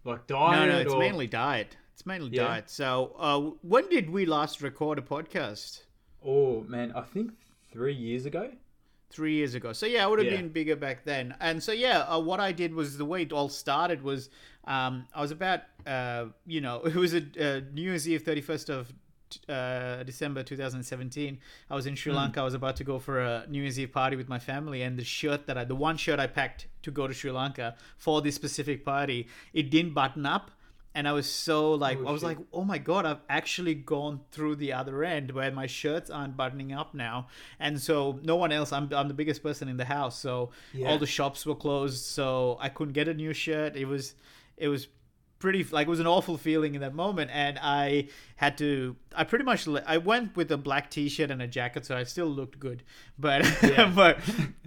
like 0.03 0.27
diet? 0.27 0.59
No, 0.59 0.73
no, 0.73 0.79
it's 0.79 0.93
or... 0.93 0.99
mainly 0.99 1.27
diet. 1.27 1.77
It's 1.93 2.05
mainly 2.05 2.29
Yeah. 2.31 2.43
diet. 2.47 2.69
So, 2.69 3.15
uh, 3.19 3.39
when 3.61 3.89
did 3.89 4.09
we 4.09 4.25
last 4.25 4.61
record 4.61 4.97
a 4.99 5.01
podcast? 5.01 5.83
Oh 6.23 6.61
man, 6.63 6.91
I 6.95 7.01
think 7.01 7.31
three 7.71 7.93
years 7.93 8.25
ago. 8.25 8.51
Three 9.11 9.33
years 9.33 9.55
ago. 9.55 9.73
So 9.73 9.85
yeah, 9.85 10.03
I 10.03 10.07
would 10.07 10.19
have 10.19 10.27
Yeah. 10.31 10.37
been 10.37 10.49
bigger 10.49 10.75
back 10.75 11.03
then. 11.03 11.35
And 11.39 11.61
so 11.63 11.71
yeah, 11.71 12.01
uh, 12.01 12.19
what 12.19 12.39
I 12.39 12.51
did 12.51 12.73
was 12.73 12.97
the 12.97 13.05
way 13.05 13.23
it 13.23 13.31
all 13.33 13.49
started 13.49 14.01
was 14.03 14.29
um, 14.65 15.07
I 15.15 15.21
was 15.21 15.31
about 15.31 15.61
uh, 15.87 16.25
you 16.45 16.61
know 16.61 16.81
it 16.85 16.95
was 16.95 17.13
a 17.13 17.21
uh, 17.39 17.61
New 17.73 17.81
Year's 17.83 18.07
Eve, 18.07 18.23
thirty 18.23 18.41
first 18.41 18.69
of 18.69 18.93
uh, 19.47 20.03
December 20.03 20.43
2017. 20.43 21.37
I 21.69 21.75
was 21.75 21.85
in 21.85 21.95
Sri 21.95 22.11
Lanka. 22.13 22.41
I 22.41 22.43
was 22.43 22.53
about 22.53 22.75
to 22.77 22.83
go 22.83 22.99
for 22.99 23.19
a 23.19 23.45
New 23.49 23.61
Year's 23.61 23.79
Eve 23.79 23.91
party 23.91 24.15
with 24.15 24.29
my 24.29 24.39
family, 24.39 24.81
and 24.81 24.97
the 24.97 25.03
shirt 25.03 25.47
that 25.47 25.57
I, 25.57 25.63
the 25.65 25.75
one 25.75 25.97
shirt 25.97 26.19
I 26.19 26.27
packed 26.27 26.67
to 26.83 26.91
go 26.91 27.07
to 27.07 27.13
Sri 27.13 27.31
Lanka 27.31 27.75
for 27.97 28.21
this 28.21 28.35
specific 28.35 28.83
party, 28.85 29.27
it 29.53 29.69
didn't 29.69 29.93
button 29.93 30.25
up. 30.25 30.51
And 30.95 31.07
I 31.07 31.13
was 31.13 31.31
so 31.31 31.73
like, 31.75 31.99
Oh, 32.01 32.07
I 32.07 32.11
was 32.11 32.21
shit. 32.21 32.29
like, 32.29 32.37
oh 32.51 32.63
my 32.63 32.79
god, 32.79 33.05
I've 33.05 33.21
actually 33.29 33.75
gone 33.75 34.21
through 34.31 34.55
the 34.55 34.73
other 34.73 35.03
end 35.03 35.29
where 35.31 35.51
my 35.51 35.67
shirts 35.67 36.09
aren't 36.09 36.35
buttoning 36.35 36.73
up 36.73 36.95
now, 36.95 37.27
and 37.59 37.79
so 37.79 38.19
no 38.23 38.35
one 38.35 38.51
else. 38.51 38.73
I'm 38.73 38.91
I'm 38.91 39.07
the 39.07 39.13
biggest 39.13 39.43
person 39.43 39.69
in 39.69 39.77
the 39.77 39.85
house, 39.85 40.17
so 40.17 40.49
Yeah. 40.73 40.89
all 40.89 40.97
the 40.97 41.05
shops 41.05 41.45
were 41.45 41.55
closed, 41.55 42.03
so 42.03 42.57
I 42.59 42.69
couldn't 42.69 42.93
get 42.93 43.07
a 43.07 43.13
new 43.13 43.33
shirt. 43.33 43.75
It 43.75 43.85
was 43.85 44.15
it 44.57 44.67
was 44.67 44.87
pretty 45.37 45.63
like 45.65 45.87
it 45.87 45.89
was 45.89 46.01
an 46.01 46.07
awful 46.07 46.37
feeling 46.37 46.75
in 46.75 46.81
that 46.81 46.93
moment 46.93 47.31
and 47.33 47.57
i 47.61 48.05
had 48.43 48.57
to 48.57 48.95
i 49.21 49.23
pretty 49.31 49.43
much 49.43 49.67
i 49.85 49.97
went 49.97 50.35
with 50.39 50.49
a 50.51 50.57
black 50.57 50.89
t-shirt 50.89 51.29
and 51.33 51.41
a 51.41 51.47
jacket 51.47 51.85
so 51.85 51.93
i 52.01 52.03
still 52.05 52.27
looked 52.39 52.57
good. 52.67 52.83
But 53.17 53.39
Yeah. 53.61 53.91
but 54.01 54.13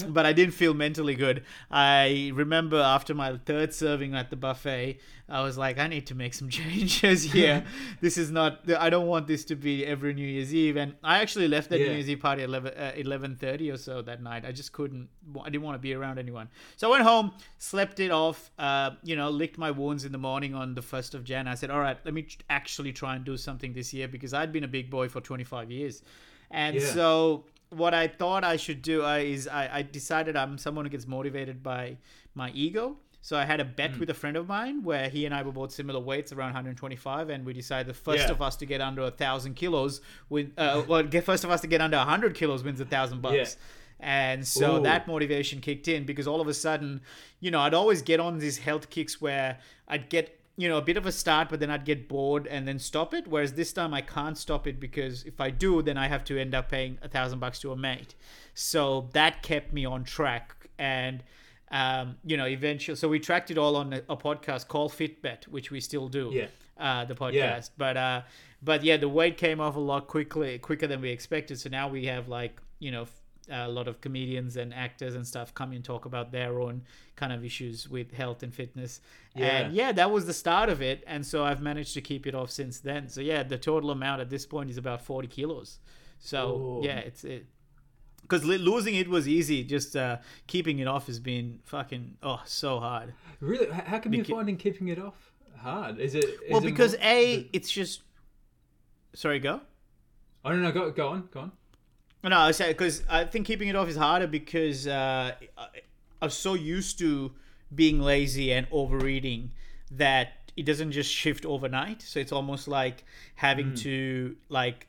but 0.08 0.24
i 0.26 0.32
didn't 0.38 0.52
feel 0.62 0.74
mentally 0.74 1.14
good. 1.24 1.38
I 1.70 2.32
remember 2.34 2.78
after 2.96 3.14
my 3.14 3.38
third 3.50 3.72
serving 3.72 4.14
at 4.14 4.28
the 4.32 4.36
buffet 4.36 4.98
i 5.38 5.40
was 5.46 5.56
like 5.56 5.78
i 5.84 5.86
need 5.94 6.06
to 6.08 6.14
make 6.22 6.34
some 6.40 6.48
changes 6.58 7.20
here. 7.36 7.64
This 8.04 8.16
is 8.22 8.30
not 8.38 8.50
i 8.86 8.90
don't 8.94 9.06
want 9.14 9.24
this 9.32 9.42
to 9.50 9.56
be 9.68 9.74
every 9.94 10.12
new 10.20 10.26
year's 10.34 10.52
eve. 10.64 10.76
And 10.82 10.90
i 11.02 11.14
actually 11.22 11.48
left 11.48 11.70
that 11.70 11.78
Yeah. 11.80 11.86
new 11.88 11.94
year's 11.98 12.10
eve 12.14 12.20
party 12.26 12.42
at 12.42 12.48
11 12.48 12.72
uh, 12.76 12.92
11:30 12.96 13.72
or 13.74 13.78
so 13.86 13.94
that 14.02 14.20
night. 14.30 14.42
I 14.44 14.52
just 14.60 14.70
couldn't 14.76 15.08
i 15.46 15.48
didn't 15.52 15.64
want 15.68 15.76
to 15.80 15.84
be 15.88 15.94
around 15.94 16.18
anyone. 16.26 16.48
So 16.76 16.82
i 16.88 16.90
went 16.96 17.04
home 17.12 17.26
slept 17.70 17.96
it 18.06 18.10
off 18.10 18.38
uh, 18.58 18.90
you 19.10 19.16
know 19.20 19.30
licked 19.42 19.56
my 19.66 19.70
wounds 19.80 20.04
in 20.04 20.12
the 20.18 20.22
morning 20.30 20.52
on 20.62 20.74
the 20.74 20.84
1st 20.92 21.14
of 21.14 21.20
jan. 21.30 21.44
I 21.48 21.54
said 21.60 21.70
all 21.70 21.80
right 21.88 21.98
let 22.04 22.12
me 22.18 22.22
actually 22.50 22.92
try 23.02 23.12
and 23.16 23.24
do 23.32 23.36
something 23.48 23.61
this 23.72 23.94
year 23.94 24.08
because 24.08 24.32
i'd 24.34 24.52
been 24.52 24.64
a 24.64 24.68
big 24.68 24.90
boy 24.90 25.08
for 25.08 25.20
25 25.20 25.70
years 25.70 26.02
and 26.50 26.74
Yeah. 26.76 26.86
so 26.92 27.44
what 27.70 27.94
i 27.94 28.08
thought 28.08 28.42
i 28.44 28.56
should 28.56 28.82
do 28.82 29.04
uh, 29.04 29.16
is 29.18 29.46
I, 29.46 29.64
I 29.78 29.82
decided 29.82 30.34
i'm 30.36 30.58
someone 30.58 30.84
who 30.86 30.90
gets 30.90 31.06
motivated 31.06 31.62
by 31.62 31.96
my 32.34 32.50
ego 32.50 32.96
so 33.24 33.36
I 33.38 33.44
had 33.44 33.60
a 33.60 33.64
Mm. 33.64 33.76
bet 33.76 33.98
with 34.00 34.10
a 34.10 34.14
friend 34.14 34.36
of 34.36 34.48
mine 34.48 34.82
where 34.82 35.08
he 35.08 35.26
and 35.26 35.32
I 35.32 35.42
were 35.42 35.52
both 35.52 35.70
similar 35.70 36.00
weights, 36.00 36.32
around 36.32 36.54
125, 36.54 37.30
and 37.30 37.46
we 37.46 37.52
decided 37.52 37.86
the 37.86 37.94
first 37.94 38.24
Yeah. 38.26 38.32
of 38.32 38.42
us 38.42 38.56
to 38.56 38.66
get 38.66 38.80
under 38.80 39.02
a 39.02 39.12
thousand 39.12 39.54
kilos 39.54 40.00
win. 40.28 40.50
Uh, 40.58 40.82
well, 40.88 41.04
get 41.04 41.22
first 41.22 41.44
of 41.44 41.50
us 41.52 41.60
to 41.60 41.68
get 41.68 41.80
under 41.80 41.96
100 41.98 42.34
kilos 42.34 42.64
wins 42.64 42.80
a 42.80 42.84
thousand 42.84 43.22
bucks. 43.22 43.56
And 44.00 44.44
so 44.44 44.78
Ooh. 44.78 44.82
that 44.82 45.06
motivation 45.06 45.60
kicked 45.60 45.86
in 45.86 46.04
because 46.04 46.26
all 46.26 46.40
of 46.40 46.48
a 46.48 46.54
sudden, 46.54 47.00
you 47.38 47.52
know, 47.52 47.60
I'd 47.60 47.74
always 47.74 48.02
get 48.02 48.18
on 48.18 48.40
these 48.40 48.58
health 48.58 48.90
kicks 48.90 49.20
where 49.20 49.60
I'd 49.86 50.08
get, 50.08 50.40
you 50.56 50.68
know, 50.68 50.76
a 50.76 50.82
bit 50.82 50.96
of 50.96 51.06
a 51.06 51.12
start, 51.12 51.48
but 51.48 51.60
then 51.60 51.70
I'd 51.70 51.84
get 51.84 52.08
bored 52.08 52.46
and 52.46 52.68
then 52.68 52.78
stop 52.78 53.14
it. 53.14 53.26
Whereas 53.26 53.54
this 53.54 53.72
time 53.72 53.94
I 53.94 54.02
can't 54.02 54.36
stop 54.36 54.66
it 54.66 54.78
because 54.78 55.22
if 55.24 55.40
I 55.40 55.50
do, 55.50 55.80
then 55.82 55.96
I 55.96 56.08
have 56.08 56.24
to 56.24 56.38
end 56.38 56.54
up 56.54 56.70
paying 56.70 56.98
a 57.02 57.08
thousand 57.08 57.38
bucks 57.38 57.58
to 57.60 57.72
a 57.72 57.76
mate. 57.76 58.14
So 58.54 59.08
that 59.12 59.42
kept 59.42 59.72
me 59.72 59.84
on 59.86 60.04
track. 60.04 60.68
And, 60.78 61.22
um, 61.70 62.16
you 62.24 62.36
know, 62.36 62.44
eventually, 62.46 62.96
so 62.96 63.08
we 63.08 63.18
tracked 63.18 63.50
it 63.50 63.56
all 63.56 63.76
on 63.76 63.92
a, 63.94 64.02
a 64.10 64.16
podcast 64.16 64.68
called 64.68 64.92
Fitbet, 64.92 65.48
which 65.48 65.70
we 65.70 65.80
still 65.80 66.08
do 66.08 66.30
Yeah. 66.32 66.46
uh, 66.78 67.04
the 67.06 67.14
podcast. 67.14 67.32
Yeah. 67.32 67.60
But 67.78 67.96
uh, 67.96 68.22
but 68.62 68.84
yeah, 68.84 68.98
the 68.98 69.08
weight 69.08 69.38
came 69.38 69.58
off 69.60 69.74
a 69.76 69.80
lot 69.80 70.06
quickly, 70.06 70.58
quicker 70.58 70.86
than 70.86 71.00
we 71.00 71.10
expected. 71.10 71.58
So 71.60 71.70
now 71.70 71.88
we 71.88 72.04
have 72.06 72.28
like 72.28 72.60
you 72.78 72.90
know 72.90 73.06
a 73.50 73.68
lot 73.68 73.88
of 73.88 74.00
comedians 74.00 74.56
and 74.56 74.72
actors 74.72 75.14
and 75.14 75.26
stuff 75.26 75.52
come 75.54 75.72
and 75.72 75.84
talk 75.84 76.04
about 76.04 76.30
their 76.32 76.60
own 76.60 76.82
kind 77.16 77.32
of 77.32 77.44
issues 77.44 77.88
with 77.88 78.12
health 78.12 78.42
and 78.42 78.54
fitness. 78.54 79.00
And 79.34 79.74
Yeah. 79.74 79.86
yeah, 79.86 79.92
that 79.92 80.10
was 80.10 80.26
the 80.26 80.32
start 80.34 80.68
of 80.68 80.80
it. 80.82 81.02
And 81.06 81.26
so 81.26 81.44
I've 81.44 81.60
managed 81.60 81.94
to 81.94 82.00
keep 82.00 82.26
it 82.26 82.34
off 82.34 82.50
since 82.50 82.78
then. 82.80 83.08
So 83.08 83.20
yeah, 83.20 83.42
the 83.42 83.58
total 83.58 83.90
amount 83.90 84.20
at 84.20 84.30
this 84.30 84.46
point 84.46 84.70
is 84.70 84.76
about 84.78 85.02
forty 85.02 85.28
kilos. 85.28 85.78
So 86.18 86.80
Ooh. 86.82 86.86
yeah, 86.86 86.98
it's 86.98 87.24
it. 87.24 87.46
Because 88.22 88.44
losing 88.44 88.94
it 88.94 89.08
was 89.08 89.26
easy, 89.26 89.64
just 89.64 89.96
uh, 89.96 90.18
keeping 90.46 90.78
it 90.78 90.86
off 90.86 91.06
has 91.08 91.18
been 91.18 91.58
fucking 91.64 92.16
oh 92.22 92.40
so 92.46 92.78
hard. 92.78 93.12
Really, 93.40 93.66
H- 93.66 93.72
how 93.84 93.98
come 93.98 94.14
you're 94.14 94.24
Beca- 94.24 94.30
finding 94.36 94.56
keeping 94.56 94.88
it 94.88 94.98
off 95.00 95.32
hard? 95.58 95.98
Is 95.98 96.14
it? 96.14 96.24
Is 96.24 96.38
well 96.50 96.60
it 96.62 96.64
because 96.64 96.92
more- 96.92 97.02
a 97.06 97.48
it's 97.52 97.70
just 97.70 98.02
Sorry, 99.14 99.40
go. 99.40 99.60
I 100.44 100.50
don't 100.50 100.62
know. 100.62 100.72
Go 100.72 100.90
go 100.92 101.08
on. 101.08 101.28
Go 101.32 101.40
on. 101.40 101.52
No, 102.24 102.38
I 102.38 102.52
say 102.52 102.68
because 102.68 103.02
I 103.08 103.24
think 103.24 103.46
keeping 103.46 103.68
it 103.68 103.76
off 103.76 103.88
is 103.88 103.96
harder 103.96 104.26
because 104.26 104.86
uh, 104.86 105.32
I- 105.58 105.66
I'm 106.20 106.30
so 106.30 106.54
used 106.54 106.98
to 107.00 107.32
being 107.74 108.00
lazy 108.00 108.52
and 108.52 108.66
overeating 108.70 109.50
that 109.90 110.28
it 110.56 110.64
doesn't 110.64 110.92
just 110.92 111.10
shift 111.12 111.44
overnight. 111.44 112.00
So 112.02 112.20
it's 112.20 112.30
almost 112.32 112.68
like 112.68 113.04
having 113.34 113.74
to 113.76 114.36
like 114.48 114.86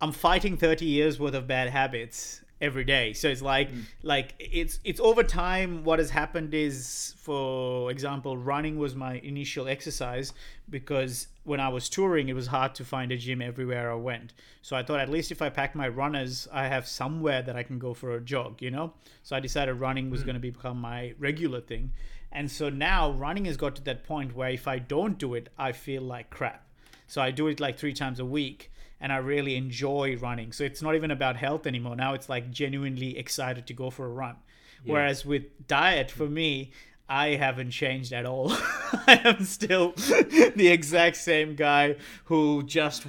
I'm 0.00 0.12
fighting 0.12 0.56
30 0.56 0.84
years 0.84 1.18
worth 1.18 1.34
of 1.34 1.46
bad 1.46 1.70
habits 1.70 2.42
every 2.60 2.84
day. 2.84 3.12
So 3.12 3.28
it's 3.28 3.42
like 3.42 3.72
mm. 3.72 3.84
like 4.02 4.34
it's 4.38 4.80
it's 4.84 5.00
over 5.00 5.22
time 5.22 5.84
what 5.84 5.98
has 5.98 6.10
happened 6.10 6.54
is 6.54 7.14
for 7.18 7.90
example 7.90 8.36
running 8.36 8.78
was 8.78 8.94
my 8.94 9.14
initial 9.18 9.68
exercise 9.68 10.32
because 10.68 11.28
when 11.44 11.60
I 11.60 11.68
was 11.68 11.88
touring 11.88 12.28
it 12.28 12.34
was 12.34 12.48
hard 12.48 12.74
to 12.76 12.84
find 12.84 13.12
a 13.12 13.16
gym 13.16 13.40
everywhere 13.40 13.90
I 13.90 13.94
went. 13.94 14.32
So 14.62 14.76
I 14.76 14.82
thought 14.82 15.00
at 15.00 15.08
least 15.08 15.30
if 15.30 15.40
I 15.40 15.48
pack 15.48 15.74
my 15.74 15.88
runners 15.88 16.48
I 16.52 16.66
have 16.66 16.86
somewhere 16.86 17.42
that 17.42 17.56
I 17.56 17.62
can 17.62 17.78
go 17.78 17.94
for 17.94 18.16
a 18.16 18.20
jog, 18.20 18.60
you 18.60 18.70
know? 18.70 18.92
So 19.22 19.36
I 19.36 19.40
decided 19.40 19.74
running 19.74 20.10
was 20.10 20.22
mm. 20.22 20.26
going 20.26 20.34
to 20.34 20.40
become 20.40 20.80
my 20.80 21.14
regular 21.18 21.60
thing. 21.60 21.92
And 22.32 22.50
so 22.50 22.68
now 22.68 23.12
running 23.12 23.44
has 23.46 23.56
got 23.56 23.76
to 23.76 23.84
that 23.84 24.04
point 24.04 24.34
where 24.34 24.50
if 24.50 24.66
I 24.66 24.78
don't 24.78 25.16
do 25.16 25.34
it 25.34 25.48
I 25.58 25.72
feel 25.72 26.02
like 26.02 26.30
crap. 26.30 26.64
So 27.06 27.22
I 27.22 27.30
do 27.30 27.46
it 27.46 27.60
like 27.60 27.78
three 27.78 27.94
times 27.94 28.18
a 28.20 28.24
week 28.24 28.70
and 29.00 29.12
I 29.12 29.16
really 29.18 29.56
enjoy 29.56 30.16
running. 30.16 30.52
So 30.52 30.64
it's 30.64 30.82
not 30.82 30.94
even 30.94 31.10
about 31.10 31.36
health 31.36 31.66
anymore. 31.66 31.96
Now 31.96 32.14
it's 32.14 32.28
like 32.28 32.50
genuinely 32.50 33.16
excited 33.18 33.66
to 33.66 33.74
go 33.74 33.90
for 33.90 34.06
a 34.06 34.10
run. 34.10 34.36
Whereas 34.84 35.26
with 35.26 35.66
diet, 35.66 36.10
for 36.10 36.28
me, 36.28 36.70
I 37.08 37.30
haven't 37.30 37.70
changed 37.70 38.12
at 38.12 38.26
all. 38.26 38.52
I 38.52 39.20
am 39.24 39.44
still 39.44 39.92
the 39.96 40.68
exact 40.68 41.16
same 41.16 41.54
guy 41.54 41.96
who 42.24 42.62
just 42.62 43.06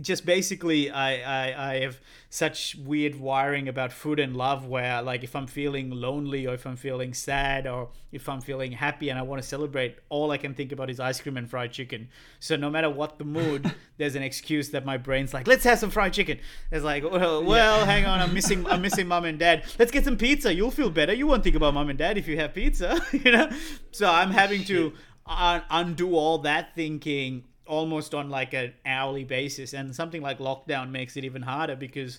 just 0.00 0.24
basically 0.26 0.90
I, 0.90 1.12
I 1.20 1.70
I 1.70 1.80
have 1.80 2.00
such 2.30 2.76
weird 2.76 3.18
wiring 3.18 3.68
about 3.68 3.92
food 3.92 4.20
and 4.20 4.36
love 4.36 4.66
where 4.66 5.00
like 5.02 5.24
if 5.24 5.34
I'm 5.34 5.46
feeling 5.46 5.90
lonely 5.90 6.46
or 6.46 6.54
if 6.54 6.66
I'm 6.66 6.76
feeling 6.76 7.14
sad 7.14 7.66
or 7.66 7.88
if 8.12 8.28
I'm 8.28 8.40
feeling 8.40 8.72
happy 8.72 9.08
and 9.08 9.18
I 9.18 9.22
want 9.22 9.40
to 9.42 9.48
celebrate, 9.48 9.96
all 10.08 10.30
I 10.30 10.36
can 10.36 10.54
think 10.54 10.72
about 10.72 10.90
is 10.90 11.00
ice 11.00 11.20
cream 11.20 11.36
and 11.36 11.48
fried 11.48 11.72
chicken. 11.72 12.08
So 12.40 12.56
no 12.56 12.70
matter 12.70 12.90
what 12.90 13.18
the 13.18 13.24
mood, 13.24 13.74
there's 13.96 14.14
an 14.14 14.22
excuse 14.22 14.70
that 14.70 14.84
my 14.84 14.96
brain's 14.96 15.32
like, 15.32 15.46
let's 15.46 15.64
have 15.64 15.78
some 15.78 15.90
fried 15.90 16.12
chicken. 16.12 16.38
It's 16.70 16.84
like, 16.84 17.02
well, 17.02 17.42
well 17.42 17.86
hang 17.92 18.04
on, 18.04 18.20
I'm 18.20 18.34
missing 18.34 18.66
I'm 18.66 18.82
missing 18.82 19.08
mom 19.08 19.24
and 19.24 19.38
dad. 19.38 19.64
Let's 19.78 19.90
get 19.90 20.04
some 20.04 20.16
pizza. 20.16 20.52
You'll 20.52 20.70
feel 20.70 20.90
better. 20.90 21.12
You 21.12 21.26
won't 21.26 21.44
think 21.44 21.56
about 21.56 21.74
mom 21.74 21.88
and 21.88 21.98
dad 21.98 22.18
if 22.18 22.28
you 22.28 22.36
have 22.38 22.54
pizza, 22.54 23.00
you 23.12 23.32
know. 23.32 23.50
So 23.92 24.10
I'm 24.10 24.30
having 24.30 24.64
to 24.64 24.92
un- 25.26 25.62
undo 25.70 26.14
all 26.14 26.38
that 26.38 26.74
thinking 26.74 27.44
almost 27.68 28.14
on 28.14 28.30
like 28.30 28.52
an 28.54 28.72
hourly 28.86 29.24
basis 29.24 29.72
and 29.74 29.94
something 29.94 30.22
like 30.22 30.38
lockdown 30.38 30.90
makes 30.90 31.16
it 31.16 31.24
even 31.24 31.42
harder 31.42 31.76
because 31.76 32.18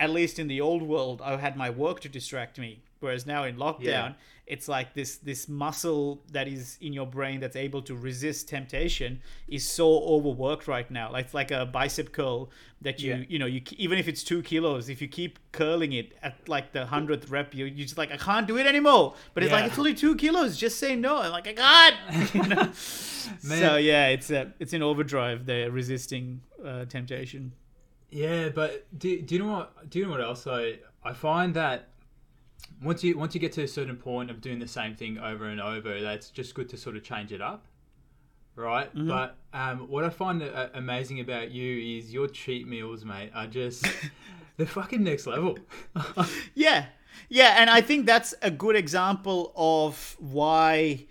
at 0.00 0.10
least 0.10 0.38
in 0.38 0.48
the 0.48 0.60
old 0.60 0.82
world 0.82 1.20
i 1.22 1.36
had 1.36 1.56
my 1.56 1.70
work 1.70 2.00
to 2.00 2.08
distract 2.08 2.58
me 2.58 2.80
whereas 3.00 3.24
now 3.26 3.44
in 3.44 3.56
lockdown 3.56 3.80
Yeah. 3.80 4.12
It's 4.48 4.66
like 4.68 4.94
this 4.94 5.16
this 5.18 5.48
muscle 5.48 6.22
that 6.32 6.48
is 6.48 6.78
in 6.80 6.92
your 6.92 7.06
brain 7.06 7.38
that's 7.40 7.56
able 7.56 7.82
to 7.82 7.94
resist 7.94 8.48
temptation 8.48 9.20
is 9.46 9.68
so 9.68 9.86
overworked 10.14 10.66
right 10.66 10.90
now 10.90 11.10
like 11.12 11.26
it's 11.26 11.34
like 11.34 11.50
a 11.50 11.66
bicep 11.66 12.12
curl 12.12 12.50
that 12.80 13.00
you 13.00 13.14
Yeah. 13.14 13.24
you 13.28 13.38
know 13.38 13.46
you 13.46 13.60
even 13.76 13.98
if 13.98 14.08
it's 14.08 14.22
two 14.24 14.42
kilos 14.42 14.88
if 14.88 15.02
you 15.02 15.08
keep 15.08 15.38
curling 15.52 15.92
it 15.92 16.12
at 16.22 16.34
like 16.48 16.72
the 16.72 16.86
hundredth 16.86 17.28
rep 17.30 17.54
you 17.54 17.66
you 17.66 17.84
just 17.84 17.98
like 17.98 18.10
i 18.10 18.16
can't 18.16 18.46
do 18.46 18.56
it 18.56 18.66
anymore 18.66 19.14
but 19.34 19.42
it's 19.42 19.52
like 19.52 19.66
it's 19.66 19.78
only 19.78 19.94
two 19.94 20.14
kilos 20.16 20.56
just 20.56 20.78
say 20.78 20.96
no 20.96 21.18
i'm 21.22 21.32
like 21.32 21.46
i 21.48 21.52
can't 21.52 22.34
you 22.34 22.42
know? 22.54 22.72
so 23.40 23.76
yeah 23.76 24.06
it's 24.08 24.30
a, 24.30 24.52
it's 24.58 24.72
in 24.72 24.82
overdrive 24.82 25.44
they're 25.46 25.70
resisting 25.70 26.40
uh, 26.64 26.84
temptation 26.86 27.52
Yeah, 28.10 28.48
but 28.48 28.86
do, 28.98 29.20
do 29.20 29.34
you 29.34 29.40
know 29.42 29.52
what? 29.52 29.90
Do 29.90 29.98
you 29.98 30.04
know 30.06 30.12
what 30.12 30.22
else? 30.22 30.46
I 30.46 30.78
I 31.04 31.12
find 31.12 31.52
that 31.62 31.78
once 32.82 33.02
you 33.02 33.16
once 33.18 33.34
you 33.34 33.40
get 33.40 33.52
to 33.52 33.62
a 33.62 33.68
certain 33.68 33.96
point 33.96 34.30
of 34.30 34.40
doing 34.40 34.58
the 34.58 34.68
same 34.68 34.94
thing 34.94 35.18
over 35.18 35.46
and 35.46 35.60
over, 35.60 36.00
that's 36.00 36.30
just 36.30 36.54
good 36.54 36.68
to 36.70 36.76
sort 36.76 36.96
of 36.96 37.02
change 37.02 37.32
it 37.32 37.40
up, 37.40 37.66
right? 38.54 38.90
But 38.94 39.36
um, 39.52 39.88
what 39.88 40.04
I 40.04 40.10
find 40.10 40.42
uh, 40.42 40.68
amazing 40.74 41.20
about 41.20 41.50
you 41.50 41.98
is 41.98 42.12
your 42.12 42.28
cheat 42.28 42.66
meals, 42.66 43.04
mate, 43.04 43.30
are 43.34 43.46
just 43.46 43.86
they're 44.56 44.66
fucking 44.66 45.02
next 45.02 45.26
level. 45.26 45.58
Yeah. 46.54 46.86
Yeah, 47.28 47.56
and 47.58 47.68
I 47.68 47.80
think 47.80 48.06
that's 48.06 48.32
a 48.42 48.50
good 48.50 48.76
example 48.76 49.52
of 49.56 50.16
why 50.20 51.06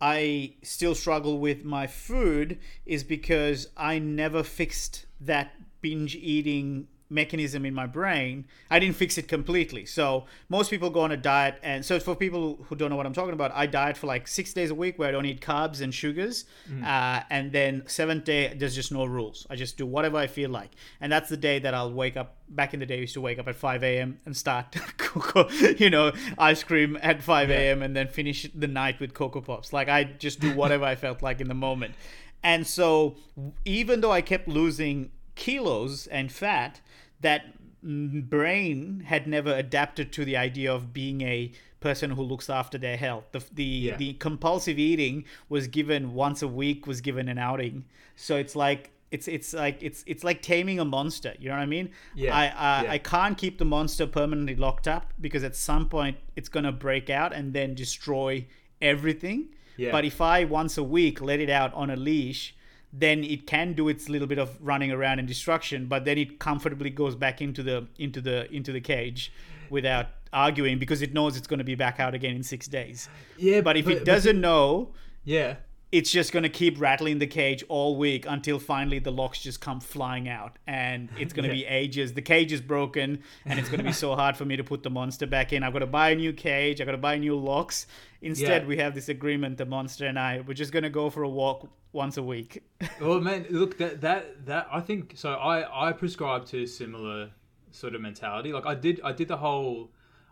I 0.00 0.54
still 0.62 0.94
struggle 0.94 1.38
with 1.38 1.64
my 1.64 1.86
food 1.88 2.58
is 2.86 3.02
because 3.02 3.68
I 3.76 3.98
never 3.98 4.42
fixed 4.44 5.06
that 5.20 5.52
binge 5.80 6.14
eating 6.14 6.86
mechanism 7.10 7.64
in 7.64 7.74
my 7.74 7.86
brain. 7.86 8.46
I 8.70 8.78
didn't 8.78 8.96
fix 8.96 9.18
it 9.18 9.28
completely. 9.28 9.86
So 9.86 10.24
most 10.48 10.70
people 10.70 10.90
go 10.90 11.00
on 11.00 11.12
a 11.12 11.16
diet 11.16 11.58
and 11.62 11.84
so 11.84 11.98
for 12.00 12.14
people 12.14 12.58
who 12.68 12.76
don't 12.76 12.90
know 12.90 12.96
what 12.96 13.06
I'm 13.06 13.12
talking 13.12 13.32
about, 13.32 13.52
I 13.54 13.66
diet 13.66 13.96
for 13.96 14.06
like 14.06 14.28
6 14.28 14.52
days 14.52 14.70
a 14.70 14.74
week 14.74 14.98
where 14.98 15.08
I 15.08 15.12
don't 15.12 15.26
eat 15.26 15.40
carbs 15.40 15.80
and 15.80 15.92
sugars. 15.94 16.44
Uh, 16.84 17.22
and 17.30 17.52
then 17.52 17.82
seventh 17.86 18.24
day 18.24 18.54
there's 18.56 18.74
just 18.74 18.92
no 18.92 19.04
rules. 19.04 19.46
I 19.50 19.56
just 19.56 19.76
do 19.76 19.86
whatever 19.86 20.16
I 20.16 20.26
feel 20.26 20.50
like. 20.50 20.70
And 21.00 21.10
that's 21.10 21.28
the 21.28 21.36
day 21.36 21.58
that 21.60 21.74
I'll 21.74 21.92
wake 21.92 22.16
up 22.16 22.36
back 22.48 22.74
in 22.74 22.80
the 22.80 22.86
day 22.86 22.96
I 22.96 23.00
used 23.00 23.14
to 23.14 23.20
wake 23.20 23.38
up 23.38 23.48
at 23.48 23.56
5 23.56 23.82
a.m. 23.84 24.20
and 24.24 24.36
start 24.36 24.76
cocoa, 24.96 25.48
you 25.78 25.90
know, 25.90 26.12
ice 26.38 26.62
cream 26.62 26.98
at 27.02 27.22
5 27.22 27.50
a.m. 27.50 27.82
and 27.82 27.94
then 27.96 28.08
finish 28.08 28.48
the 28.54 28.66
night 28.68 29.00
with 29.00 29.14
Coco 29.14 29.40
Pops. 29.40 29.72
Like 29.72 29.88
I 29.88 30.04
just 30.04 30.40
do 30.40 30.54
whatever 30.54 30.84
I 30.84 30.94
felt 30.94 31.22
like 31.22 31.40
in 31.40 31.48
the 31.48 31.54
moment. 31.54 31.94
And 32.42 32.66
so 32.66 33.16
even 33.64 34.00
though 34.00 34.12
I 34.12 34.20
kept 34.20 34.48
losing 34.48 35.10
kilos 35.34 36.06
and 36.06 36.30
fat, 36.30 36.80
that 37.20 37.46
brain 37.82 39.00
had 39.06 39.26
never 39.26 39.54
adapted 39.54 40.12
to 40.12 40.24
the 40.24 40.36
idea 40.36 40.72
of 40.72 40.92
being 40.92 41.20
a 41.22 41.52
person 41.80 42.10
who 42.10 42.22
looks 42.22 42.50
after 42.50 42.76
their 42.78 42.96
health. 42.96 43.24
The 43.32 43.42
the, 43.52 43.64
Yeah. 43.64 43.96
the 43.96 44.14
compulsive 44.14 44.78
eating 44.78 45.24
was 45.48 45.68
given 45.68 46.14
once 46.14 46.42
a 46.42 46.48
week 46.48 46.86
was 46.86 47.00
given 47.00 47.28
an 47.28 47.38
outing. 47.38 47.84
So 48.16 48.36
it's 48.36 48.56
like 48.56 48.90
it's 49.10 49.28
it's 49.28 49.54
like 49.54 49.78
it's 49.82 50.02
it's 50.06 50.24
like 50.24 50.42
taming 50.42 50.78
a 50.80 50.84
monster. 50.84 51.34
You 51.38 51.48
know 51.48 51.54
what 51.56 51.62
I 51.62 51.66
mean? 51.66 51.90
Yeah, 52.14 52.36
I 52.36 52.44
I, 52.46 52.82
yeah. 52.82 52.92
I 52.92 52.98
can't 52.98 53.38
keep 53.38 53.58
the 53.58 53.64
monster 53.64 54.06
permanently 54.06 54.56
locked 54.56 54.88
up 54.88 55.12
because 55.20 55.44
at 55.44 55.54
some 55.56 55.88
point 55.88 56.16
it's 56.36 56.48
gonna 56.48 56.72
break 56.72 57.08
out 57.10 57.32
and 57.32 57.52
then 57.52 57.74
destroy 57.74 58.44
everything. 58.82 59.48
Yeah. 59.76 59.92
But 59.92 60.04
if 60.04 60.20
I 60.20 60.44
once 60.44 60.76
a 60.76 60.82
week 60.82 61.20
let 61.20 61.38
it 61.40 61.48
out 61.50 61.72
on 61.74 61.90
a 61.90 61.96
leash, 61.96 62.54
then 62.92 63.22
it 63.24 63.46
can 63.46 63.74
do 63.74 63.88
its 63.88 64.08
little 64.08 64.26
bit 64.26 64.38
of 64.38 64.56
running 64.60 64.90
around 64.90 65.18
and 65.18 65.28
destruction, 65.28 65.86
but 65.86 66.04
then 66.04 66.16
it 66.18 66.38
comfortably 66.38 66.90
goes 66.90 67.14
back 67.14 67.40
into 67.42 67.62
the 67.62 67.86
into 67.98 68.20
the 68.20 68.50
into 68.54 68.72
the 68.72 68.80
cage 68.80 69.32
without 69.70 70.06
arguing 70.32 70.78
because 70.78 71.02
it 71.02 71.12
knows 71.12 71.36
it's 71.36 71.46
going 71.46 71.58
to 71.58 71.64
be 71.64 71.74
back 71.74 72.00
out 72.00 72.14
again 72.14 72.34
in 72.34 72.42
six 72.42 72.66
days. 72.66 73.08
Yeah, 73.36 73.60
But 73.60 73.76
if 73.76 73.84
but- 73.84 73.94
it 73.94 74.04
doesn't 74.04 74.40
know, 74.40 74.90
yeah, 75.24 75.56
it's 75.90 76.10
just 76.10 76.32
going 76.32 76.42
to 76.42 76.48
keep 76.50 76.78
rattling 76.80 77.18
the 77.18 77.26
cage 77.26 77.64
all 77.68 77.96
week 77.96 78.26
until 78.28 78.58
finally 78.58 78.98
the 78.98 79.10
locks 79.10 79.40
just 79.40 79.60
come 79.60 79.80
flying 79.80 80.28
out 80.28 80.56
and 80.66 81.08
it's 81.18 81.32
going 81.32 81.48
to 81.48 81.54
be 81.54 81.64
ages 81.64 82.12
the 82.12 82.20
cage 82.22 82.52
is 82.52 82.60
broken 82.60 83.22
and 83.46 83.58
it's 83.58 83.68
going 83.68 83.78
to 83.78 83.84
be 83.84 83.92
so 83.92 84.14
hard 84.14 84.36
for 84.36 84.44
me 84.44 84.56
to 84.56 84.64
put 84.64 84.82
the 84.82 84.90
monster 84.90 85.26
back 85.26 85.52
in 85.52 85.62
i've 85.62 85.72
got 85.72 85.78
to 85.78 85.86
buy 85.86 86.10
a 86.10 86.14
new 86.14 86.32
cage 86.32 86.80
i've 86.80 86.86
got 86.86 86.92
to 86.92 86.98
buy 86.98 87.16
new 87.16 87.34
locks 87.36 87.86
instead 88.20 88.62
Yeah. 88.62 88.68
we 88.68 88.76
have 88.76 88.94
this 88.94 89.08
agreement 89.08 89.56
the 89.56 89.64
monster 89.64 90.06
and 90.06 90.18
i 90.18 90.40
we're 90.46 90.52
just 90.54 90.72
going 90.72 90.82
to 90.82 90.90
go 90.90 91.08
for 91.08 91.22
a 91.22 91.28
walk 91.28 91.68
once 91.92 92.16
a 92.18 92.22
week 92.22 92.62
Well, 93.00 93.20
man, 93.20 93.46
look 93.48 93.78
that 93.78 94.02
that 94.02 94.44
that 94.46 94.68
I 94.70 94.80
think 94.80 95.14
so. 95.16 95.32
I 95.34 95.88
I 95.88 95.92
prescribe 95.92 96.44
to 96.46 96.62
a 96.64 96.66
similar 96.66 97.30
sort 97.70 97.94
of 97.94 98.00
mentality. 98.02 98.52
Like 98.52 98.66
I 98.66 98.74
did 98.74 99.00
I 99.02 99.12
did 99.12 99.28
the 99.28 99.36
whole 99.38 99.90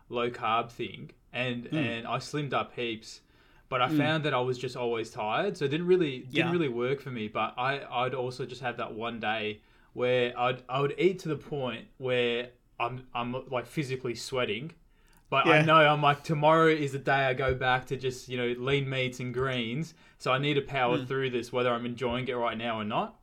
low 0.08 0.30
carb 0.30 0.70
thing, 0.70 1.10
and 1.32 1.66
Hmm. 1.66 1.76
and 1.76 2.06
I 2.06 2.18
slimmed 2.18 2.52
up 2.52 2.74
heaps, 2.74 3.20
but 3.68 3.80
I 3.82 3.88
found 3.88 4.24
that 4.24 4.32
I 4.34 4.40
was 4.40 4.58
just 4.58 4.76
always 4.76 5.10
tired, 5.10 5.56
so 5.56 5.64
it 5.64 5.68
didn't 5.68 5.86
really 5.86 6.18
didn't 6.20 6.34
Yeah. 6.48 6.52
really 6.52 6.68
work 6.68 7.00
for 7.00 7.10
me. 7.10 7.28
But 7.28 7.54
I 7.58 7.80
I'd 7.90 8.14
also 8.14 8.46
just 8.46 8.60
have 8.62 8.76
that 8.78 8.94
one 8.94 9.18
day 9.20 9.60
where 9.92 10.38
I'd 10.38 10.62
I 10.68 10.80
would 10.80 10.94
eat 10.98 11.18
to 11.20 11.28
the 11.28 11.36
point 11.36 11.86
where 11.98 12.50
I'm 12.78 13.06
I'm 13.14 13.34
like 13.50 13.66
physically 13.66 14.14
sweating. 14.14 14.72
But 15.28 15.48
I 15.48 15.62
know 15.62 15.74
I'm 15.74 16.02
like 16.02 16.22
tomorrow 16.22 16.68
is 16.68 16.92
the 16.92 17.00
day 17.00 17.24
I 17.26 17.34
go 17.34 17.52
back 17.54 17.86
to 17.86 17.96
just 17.96 18.28
you 18.28 18.36
know 18.36 18.54
lean 18.62 18.88
meats 18.88 19.18
and 19.18 19.34
greens. 19.34 19.94
So 20.18 20.30
I 20.32 20.38
need 20.38 20.54
to 20.54 20.62
power 20.62 20.98
Hmm. 20.98 21.04
through 21.04 21.30
this, 21.30 21.52
whether 21.52 21.72
I'm 21.72 21.84
enjoying 21.84 22.28
it 22.28 22.34
right 22.34 22.56
now 22.56 22.78
or 22.80 22.84
not. 22.84 23.18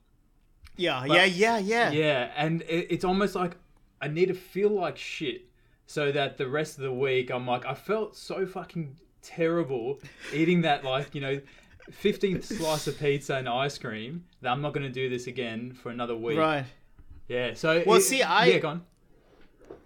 yeah 0.76 1.04
But- 1.08 1.16
yeah 1.18 1.26
yeah 1.26 1.58
yeah 1.60 1.92
Yeah, 1.92 2.32
and 2.36 2.62
it, 2.64 2.88
it's 2.90 3.06
almost 3.06 3.36
like 3.36 3.56
I 4.02 4.08
need 4.10 4.28
to 4.28 4.34
feel 4.34 4.70
like 4.70 4.98
shit, 4.98 5.46
so 5.86 6.12
that 6.12 6.38
the 6.38 6.48
rest 6.50 6.78
of 6.78 6.84
the 6.84 6.92
week 6.92 7.32
I'm 7.32 7.48
like 7.48 7.66
I 7.66 7.74
felt 7.74 8.18
so 8.18 8.46
fucking 8.46 8.98
terrible 9.24 10.00
eating 10.34 10.62
that 10.62 10.84
like 10.84 11.16
you 11.16 11.22
know. 11.22 11.42
15th 12.02 12.46
slice 12.46 12.88
of 12.88 12.98
pizza 12.98 13.36
and 13.36 13.50
ice 13.50 13.78
cream 13.78 14.24
that 14.42 14.50
I'm 14.54 14.62
not 14.62 14.74
going 14.74 14.86
to 14.88 14.90
do 14.92 15.10
this 15.10 15.28
again 15.28 15.74
for 15.74 15.90
another 15.90 16.16
week. 16.16 16.38
right 16.38 16.64
Yeah. 17.28 17.56
So 17.56 17.84
Well, 17.86 17.98
it- 17.98 18.04
see, 18.04 18.22
I- 18.24 18.46
yeah. 18.46 18.78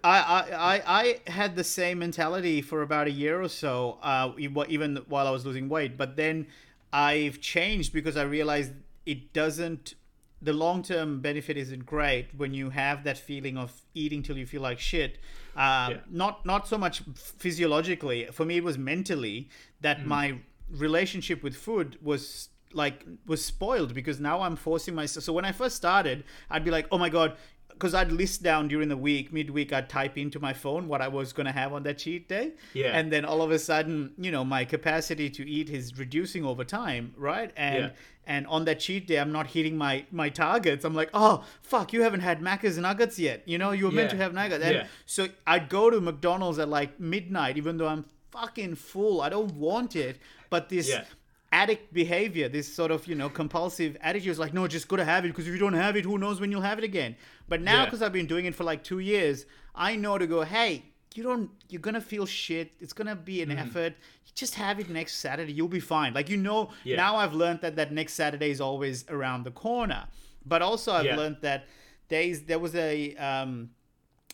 I, 0.04 0.18
I, 0.20 0.74
I, 0.76 0.82
I 1.26 1.30
had 1.30 1.56
the 1.56 1.64
same 1.64 1.98
mentality 1.98 2.62
for 2.62 2.82
about 2.82 3.08
a 3.08 3.10
year 3.10 3.42
or 3.42 3.48
so, 3.48 3.98
uh, 4.00 4.30
even 4.38 4.98
while 5.08 5.26
I 5.26 5.30
was 5.32 5.44
losing 5.44 5.68
weight. 5.68 5.96
But 5.96 6.14
then 6.14 6.46
I've 6.92 7.40
changed 7.40 7.92
because 7.92 8.16
I 8.16 8.22
realized 8.22 8.74
it 9.04 9.32
doesn't 9.32 9.94
the 10.40 10.52
long 10.52 10.84
term 10.84 11.20
benefit 11.20 11.56
isn't 11.56 11.84
great 11.84 12.28
when 12.36 12.54
you 12.54 12.70
have 12.70 13.02
that 13.02 13.18
feeling 13.18 13.58
of 13.58 13.82
eating 13.92 14.22
till 14.22 14.38
you 14.38 14.46
feel 14.46 14.62
like 14.62 14.78
shit. 14.78 15.18
Uh, 15.58 15.88
Yeah. 15.90 16.00
Not 16.10 16.46
not 16.46 16.68
so 16.68 16.78
much 16.78 17.02
physiologically. 17.42 18.26
For 18.32 18.44
me, 18.44 18.56
it 18.56 18.64
was 18.64 18.78
mentally 18.78 19.48
that 19.80 20.06
my 20.06 20.24
relationship 20.70 21.42
with 21.42 21.54
food 21.56 21.98
was 22.02 22.48
like 22.72 23.04
was 23.26 23.44
spoiled 23.44 23.94
because 23.94 24.20
now 24.20 24.42
I'm 24.42 24.56
forcing 24.56 24.94
myself. 24.94 25.24
So 25.24 25.32
when 25.32 25.44
I 25.44 25.52
first 25.52 25.74
started, 25.76 26.24
I'd 26.50 26.64
be 26.64 26.70
like, 26.70 26.86
oh 26.92 26.98
my 26.98 27.08
god. 27.18 27.36
Because 27.78 27.94
I'd 27.94 28.10
list 28.12 28.42
down 28.42 28.66
during 28.68 28.88
the 28.88 28.96
week, 28.96 29.32
midweek, 29.32 29.72
I'd 29.72 29.88
type 29.88 30.18
into 30.18 30.40
my 30.40 30.52
phone 30.52 30.88
what 30.88 31.00
I 31.00 31.08
was 31.08 31.32
going 31.32 31.46
to 31.46 31.52
have 31.52 31.72
on 31.72 31.84
that 31.84 31.98
cheat 31.98 32.28
day. 32.28 32.52
Yeah. 32.74 32.98
And 32.98 33.12
then 33.12 33.24
all 33.24 33.40
of 33.40 33.50
a 33.52 33.58
sudden, 33.58 34.12
you 34.18 34.30
know, 34.32 34.44
my 34.44 34.64
capacity 34.64 35.30
to 35.30 35.48
eat 35.48 35.70
is 35.70 35.96
reducing 35.98 36.44
over 36.44 36.64
time, 36.64 37.14
right? 37.16 37.52
And 37.56 37.84
Yeah. 37.84 37.90
and 38.26 38.46
on 38.48 38.64
that 38.66 38.80
cheat 38.80 39.06
day, 39.06 39.18
I'm 39.18 39.32
not 39.32 39.46
hitting 39.48 39.76
my 39.78 40.04
my 40.10 40.28
targets. 40.28 40.84
I'm 40.84 40.94
like, 40.94 41.10
oh 41.14 41.44
fuck, 41.62 41.92
you 41.92 42.02
haven't 42.02 42.20
had 42.20 42.40
Macca's 42.40 42.76
and 42.76 42.82
nuggets 42.82 43.18
yet. 43.18 43.42
You 43.46 43.58
know, 43.58 43.70
you 43.70 43.84
were 43.86 43.92
meant 43.92 44.10
to 44.10 44.16
have 44.16 44.34
nuggets. 44.34 44.64
And 44.64 44.74
Yeah. 44.74 44.86
so 45.06 45.28
I'd 45.46 45.68
go 45.68 45.88
to 45.90 46.00
McDonald's 46.00 46.58
at 46.58 46.68
like 46.68 46.98
midnight, 46.98 47.56
even 47.56 47.78
though 47.78 47.88
I'm 47.88 48.04
fucking 48.32 48.74
full. 48.74 49.20
I 49.22 49.28
don't 49.28 49.54
want 49.54 49.96
it, 49.96 50.18
but 50.50 50.68
this. 50.68 50.88
Yeah. 50.90 51.04
Addict 51.50 51.94
behavior, 51.94 52.48
this 52.48 52.72
sort 52.72 52.90
of 52.90 53.06
you 53.06 53.14
know 53.14 53.30
compulsive 53.30 53.96
attitude 54.02 54.28
is 54.30 54.38
like, 54.38 54.52
no, 54.52 54.68
just 54.68 54.86
gotta 54.86 55.04
have 55.04 55.24
it 55.24 55.28
because 55.28 55.46
if 55.46 55.52
you 55.52 55.58
don't 55.58 55.72
have 55.72 55.96
it, 55.96 56.04
who 56.04 56.18
knows 56.18 56.40
when 56.40 56.50
you'll 56.52 56.60
have 56.60 56.76
it 56.78 56.84
again. 56.84 57.16
But 57.48 57.62
now, 57.62 57.78
Yeah. 57.78 57.84
because 57.86 58.02
I've 58.02 58.12
been 58.12 58.26
doing 58.26 58.44
it 58.44 58.54
for 58.54 58.64
like 58.64 58.84
two 58.84 58.98
years, 58.98 59.46
I 59.74 59.96
know 59.96 60.18
to 60.18 60.26
go, 60.26 60.42
hey, 60.42 60.84
you 61.14 61.22
don't, 61.22 61.50
you're 61.70 61.80
gonna 61.80 62.02
feel 62.02 62.26
shit. 62.26 62.72
It's 62.80 62.92
gonna 62.92 63.16
be 63.16 63.38
Mm-hmm. 63.38 63.50
an 63.52 63.58
effort. 63.58 63.94
Just 64.34 64.54
have 64.56 64.78
it 64.78 64.90
next 64.90 65.16
Saturday. 65.16 65.52
You'll 65.52 65.68
be 65.68 65.80
fine. 65.80 66.12
Like 66.12 66.28
you 66.28 66.36
know, 66.36 66.70
Yeah. 66.84 66.96
now 66.96 67.16
I've 67.16 67.32
learned 67.34 67.62
that 67.62 67.76
that 67.76 67.92
next 67.92 68.12
Saturday 68.12 68.50
is 68.50 68.60
always 68.60 69.04
around 69.08 69.44
the 69.44 69.50
corner. 69.50 70.04
But 70.44 70.60
also, 70.60 70.92
I've 70.92 71.06
Yeah. 71.06 71.16
learned 71.16 71.38
that 71.40 71.66
days 72.08 72.42
there 72.44 72.58
was 72.58 72.74
a 72.74 73.14
um, 73.16 73.70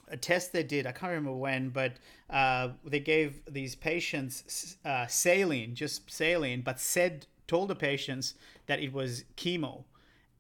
a 0.08 0.16
test 0.16 0.52
they 0.52 0.62
did. 0.62 0.87
I 0.87 0.92
can't 0.92 1.11
remember 1.11 1.37
when, 1.37 1.70
but 1.70 1.94
uh, 2.30 2.70
they 2.84 3.00
gave 3.00 3.42
these 3.50 3.75
patients 3.75 4.76
uh, 4.84 5.06
saline, 5.06 5.75
just 5.75 6.11
saline, 6.11 6.62
but 6.62 6.80
said 6.80 7.26
told 7.46 7.68
the 7.68 7.75
patients 7.75 8.34
that 8.66 8.80
it 8.80 8.92
was 8.92 9.25
chemo. 9.37 9.84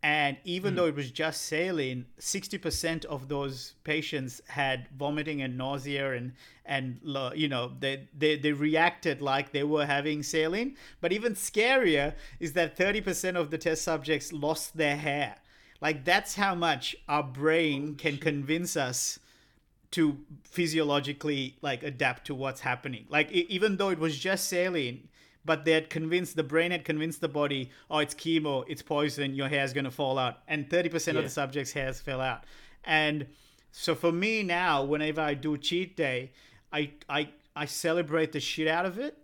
And 0.02 0.36
even 0.44 0.74
though 0.74 0.84
it 0.84 0.94
was 0.94 1.10
just 1.10 1.42
saline, 1.46 2.04
sixty 2.18 2.58
percent 2.58 3.06
of 3.06 3.28
those 3.28 3.72
patients 3.84 4.42
had 4.48 4.86
vomiting 4.94 5.40
and 5.40 5.56
nausea, 5.56 6.12
and 6.12 6.34
and 6.66 7.00
you 7.34 7.48
know 7.48 7.72
they, 7.80 8.06
they 8.16 8.36
they 8.36 8.52
reacted 8.52 9.22
like 9.22 9.52
they 9.52 9.64
were 9.64 9.86
having 9.86 10.22
saline. 10.22 10.76
But 11.00 11.12
even 11.12 11.34
scarier 11.34 12.12
is 12.38 12.52
that 12.52 12.76
thirty 12.76 13.00
percent 13.00 13.38
of 13.38 13.50
the 13.50 13.56
test 13.56 13.80
subjects 13.82 14.30
lost 14.30 14.76
their 14.76 14.96
hair. 14.96 15.36
Like 15.80 16.04
that's 16.04 16.34
how 16.34 16.54
much 16.54 16.94
our 17.08 17.22
brain 17.22 17.94
can 17.94 18.18
convince 18.18 18.76
us 18.76 19.18
to 19.94 20.18
physiologically 20.44 21.56
like 21.62 21.82
adapt 21.82 22.26
to 22.26 22.34
what's 22.34 22.60
happening. 22.60 23.06
Like 23.08 23.30
e- 23.32 23.46
even 23.48 23.76
though 23.76 23.90
it 23.90 23.98
was 23.98 24.18
just 24.18 24.48
saline, 24.48 25.08
but 25.44 25.64
they 25.64 25.72
had 25.72 25.90
convinced 25.90 26.36
the 26.36 26.42
brain 26.42 26.70
had 26.70 26.84
convinced 26.84 27.20
the 27.20 27.28
body, 27.28 27.70
oh, 27.90 27.98
it's 27.98 28.14
chemo, 28.14 28.64
it's 28.66 28.82
poison, 28.82 29.34
your 29.34 29.48
hair's 29.48 29.72
gonna 29.72 29.90
fall 29.90 30.18
out, 30.18 30.38
and 30.48 30.68
thirty 30.68 30.88
percent 30.88 31.16
of 31.18 31.24
the 31.24 31.30
subjects' 31.30 31.72
hairs 31.72 32.00
fell 32.00 32.20
out. 32.20 32.44
And 32.84 33.26
so 33.72 33.94
for 33.94 34.12
me 34.12 34.42
now, 34.42 34.82
whenever 34.84 35.20
I 35.20 35.34
do 35.34 35.56
cheat 35.58 35.96
day, 35.96 36.32
I 36.72 36.90
I 37.08 37.28
I 37.54 37.66
celebrate 37.66 38.32
the 38.32 38.40
shit 38.40 38.66
out 38.68 38.86
of 38.86 38.98
it. 38.98 39.16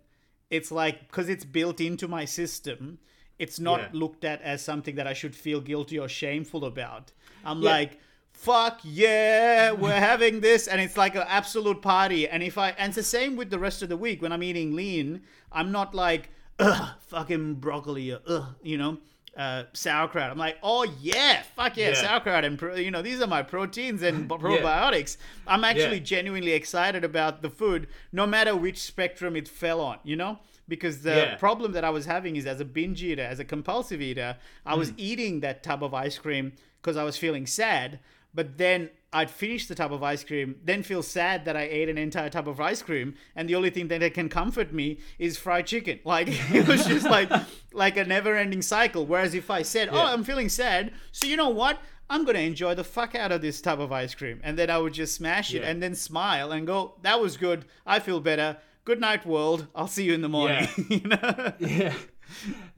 It's 0.49 0.71
like 0.71 1.07
because 1.07 1.27
it's 1.29 1.45
built 1.45 1.81
into 1.81 2.07
my 2.07 2.25
system. 2.25 2.99
It's 3.39 3.59
not 3.59 3.79
Yeah. 3.79 3.89
looked 3.93 4.23
at 4.23 4.41
as 4.43 4.61
something 4.61 4.95
that 4.95 5.07
I 5.07 5.13
should 5.13 5.35
feel 5.35 5.61
guilty 5.61 5.97
or 5.97 6.07
shameful 6.07 6.63
about. 6.63 7.11
I'm 7.43 7.61
Yeah. 7.61 7.71
like, 7.71 7.99
fuck 8.33 8.79
yeah, 8.83 9.71
we're 9.71 9.91
having 9.99 10.41
this, 10.41 10.67
and 10.67 10.81
it's 10.81 10.97
like 10.97 11.15
an 11.15 11.23
absolute 11.27 11.81
party. 11.81 12.27
And 12.27 12.41
if 12.43 12.57
I, 12.57 12.69
and 12.71 12.89
it's 12.89 12.95
the 12.95 13.03
same 13.03 13.35
with 13.35 13.49
the 13.49 13.59
rest 13.59 13.81
of 13.81 13.89
the 13.89 13.97
week 13.97 14.21
when 14.21 14.31
I'm 14.31 14.43
eating 14.43 14.75
lean, 14.75 15.21
I'm 15.51 15.71
not 15.71 15.93
like, 15.93 16.29
ugh, 16.59 16.89
fucking 17.07 17.55
broccoli, 17.55 18.11
or 18.11 18.19
ugh, 18.27 18.55
you 18.63 18.77
know, 18.77 18.97
uh, 19.37 19.63
sauerkraut. 19.73 20.29
I'm 20.31 20.37
like, 20.37 20.57
oh 20.63 20.85
yeah, 21.01 21.43
fuck 21.55 21.77
yeah, 21.77 21.89
Yeah. 21.89 21.93
sauerkraut, 21.95 22.43
and 22.43 22.57
pro- 22.57 22.75
you 22.75 22.91
know, 22.91 23.01
these 23.01 23.21
are 23.21 23.27
my 23.27 23.43
proteins 23.43 24.01
and 24.01 24.29
probiotics. 24.29 25.17
I'm 25.47 25.63
actually 25.63 25.97
Yeah. 25.97 26.03
genuinely 26.03 26.51
excited 26.53 27.03
about 27.03 27.41
the 27.41 27.49
food, 27.49 27.87
no 28.11 28.25
matter 28.27 28.55
which 28.55 28.79
spectrum 28.81 29.35
it 29.35 29.47
fell 29.47 29.79
on, 29.81 29.99
you 30.03 30.15
know. 30.15 30.39
Because 30.67 31.01
the 31.01 31.15
Yeah. 31.15 31.35
problem 31.35 31.73
that 31.73 31.83
I 31.83 31.89
was 31.89 32.05
having 32.05 32.35
is 32.37 32.45
as 32.45 32.59
a 32.61 32.65
binge 32.65 33.03
eater, 33.03 33.23
as 33.23 33.39
a 33.39 33.45
compulsive 33.45 34.01
eater, 34.01 34.37
I 34.65 34.75
Mm. 34.75 34.77
was 34.79 34.93
eating 34.95 35.39
that 35.41 35.63
tub 35.63 35.83
of 35.83 35.93
ice 35.93 36.17
cream 36.17 36.53
because 36.81 36.95
I 36.97 37.03
was 37.03 37.17
feeling 37.17 37.45
sad. 37.45 37.99
But 38.33 38.57
then 38.57 38.89
I'd 39.13 39.29
finish 39.29 39.67
the 39.67 39.75
tub 39.75 39.91
of 39.91 40.03
ice 40.03 40.23
cream, 40.23 40.55
then 40.63 40.83
feel 40.83 41.03
sad 41.03 41.43
that 41.45 41.57
I 41.57 41.63
ate 41.63 41.89
an 41.89 41.97
entire 41.97 42.29
tub 42.29 42.47
of 42.47 42.61
ice 42.61 42.81
cream, 42.81 43.15
and 43.35 43.49
the 43.49 43.55
only 43.55 43.69
thing 43.69 43.89
that 43.89 44.13
can 44.13 44.29
comfort 44.29 44.71
me 44.71 44.99
is 45.19 45.37
fried 45.37 45.67
chicken. 45.67 45.99
Like 46.05 46.27
it 46.29 46.67
was 46.67 46.85
just 46.85 47.05
like 47.05 47.29
like 47.73 47.97
a 47.97 48.05
never-ending 48.05 48.61
cycle. 48.61 49.05
Whereas 49.05 49.33
if 49.33 49.49
I 49.51 49.63
said, 49.63 49.89
"Oh, 49.91 49.99
I'm 50.13 50.23
feeling 50.23 50.47
sad," 50.49 50.93
so 51.11 51.27
you 51.27 51.35
know 51.35 51.49
what? 51.49 51.79
I'm 52.09 52.25
gonna 52.25 52.39
enjoy 52.39 52.73
the 52.75 52.83
fuck 52.83 53.15
out 53.15 53.31
of 53.31 53.41
this 53.41 53.61
tub 53.61 53.79
of 53.81 53.91
ice 53.91 54.15
cream, 54.15 54.39
and 54.43 54.57
then 54.57 54.69
I 54.69 54.77
would 54.77 54.93
just 54.93 55.15
smash 55.15 55.53
it 55.53 55.61
Yeah. 55.61 55.69
and 55.69 55.81
then 55.83 55.93
smile 55.95 56.51
and 56.53 56.65
go, 56.67 56.95
"That 57.01 57.19
was 57.21 57.35
good. 57.37 57.65
I 57.85 57.99
feel 57.99 58.19
better. 58.21 58.57
Good 58.85 58.99
night, 59.01 59.25
world. 59.25 59.67
I'll 59.75 59.87
see 59.87 60.05
you 60.05 60.13
in 60.13 60.21
the 60.21 60.29
morning." 60.29 60.67
you 60.89 61.01
know? 61.01 61.53
Yeah, 61.59 61.93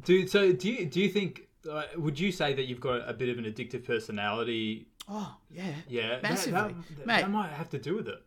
dude. 0.04 0.30
So 0.32 0.52
do 0.52 0.68
you 0.72 0.86
do 0.88 1.00
you 1.00 1.10
think? 1.10 1.48
Uh, 1.70 1.84
would 1.98 2.20
you 2.20 2.30
say 2.32 2.54
that 2.54 2.66
you've 2.66 2.82
got 2.82 3.08
a 3.10 3.14
bit 3.14 3.30
of 3.30 3.38
an 3.38 3.46
addictive 3.46 3.86
personality? 3.86 4.86
Oh 5.10 5.36
yeah, 5.52 5.74
Yeah, 5.88 6.08
that- 6.10 6.24
Massively. 6.24 6.54
That, 6.54 6.98
that, 6.98 7.06
Mate. 7.08 7.22
that 7.22 7.30
might 7.32 7.50
have 7.52 7.70
to 7.72 7.78
do 7.80 7.96
with 7.96 8.08
it. 8.08 8.24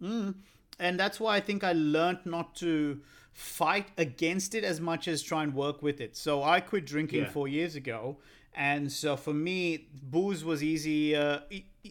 and 0.00 0.98
that's 0.98 1.20
why 1.20 1.36
I 1.36 1.40
think 1.40 1.62
I 1.62 1.72
learned 1.72 2.20
not 2.24 2.54
to 2.56 3.00
fight 3.32 3.88
against 3.96 4.54
it 4.54 4.64
as 4.64 4.80
much 4.80 5.08
as 5.08 5.22
try 5.22 5.42
and 5.42 5.54
work 5.54 5.82
with 5.82 6.00
it. 6.00 6.16
So 6.16 6.42
I 6.42 6.60
quit 6.60 6.84
drinking 6.86 7.22
Yeah. 7.22 7.30
four 7.30 7.48
years 7.48 7.74
ago, 7.76 8.18
and 8.54 8.90
so 8.92 9.16
for 9.16 9.32
me, 9.32 9.88
booze 10.02 10.44
was 10.44 10.62
easy 10.62 11.14
uh, 11.16 11.40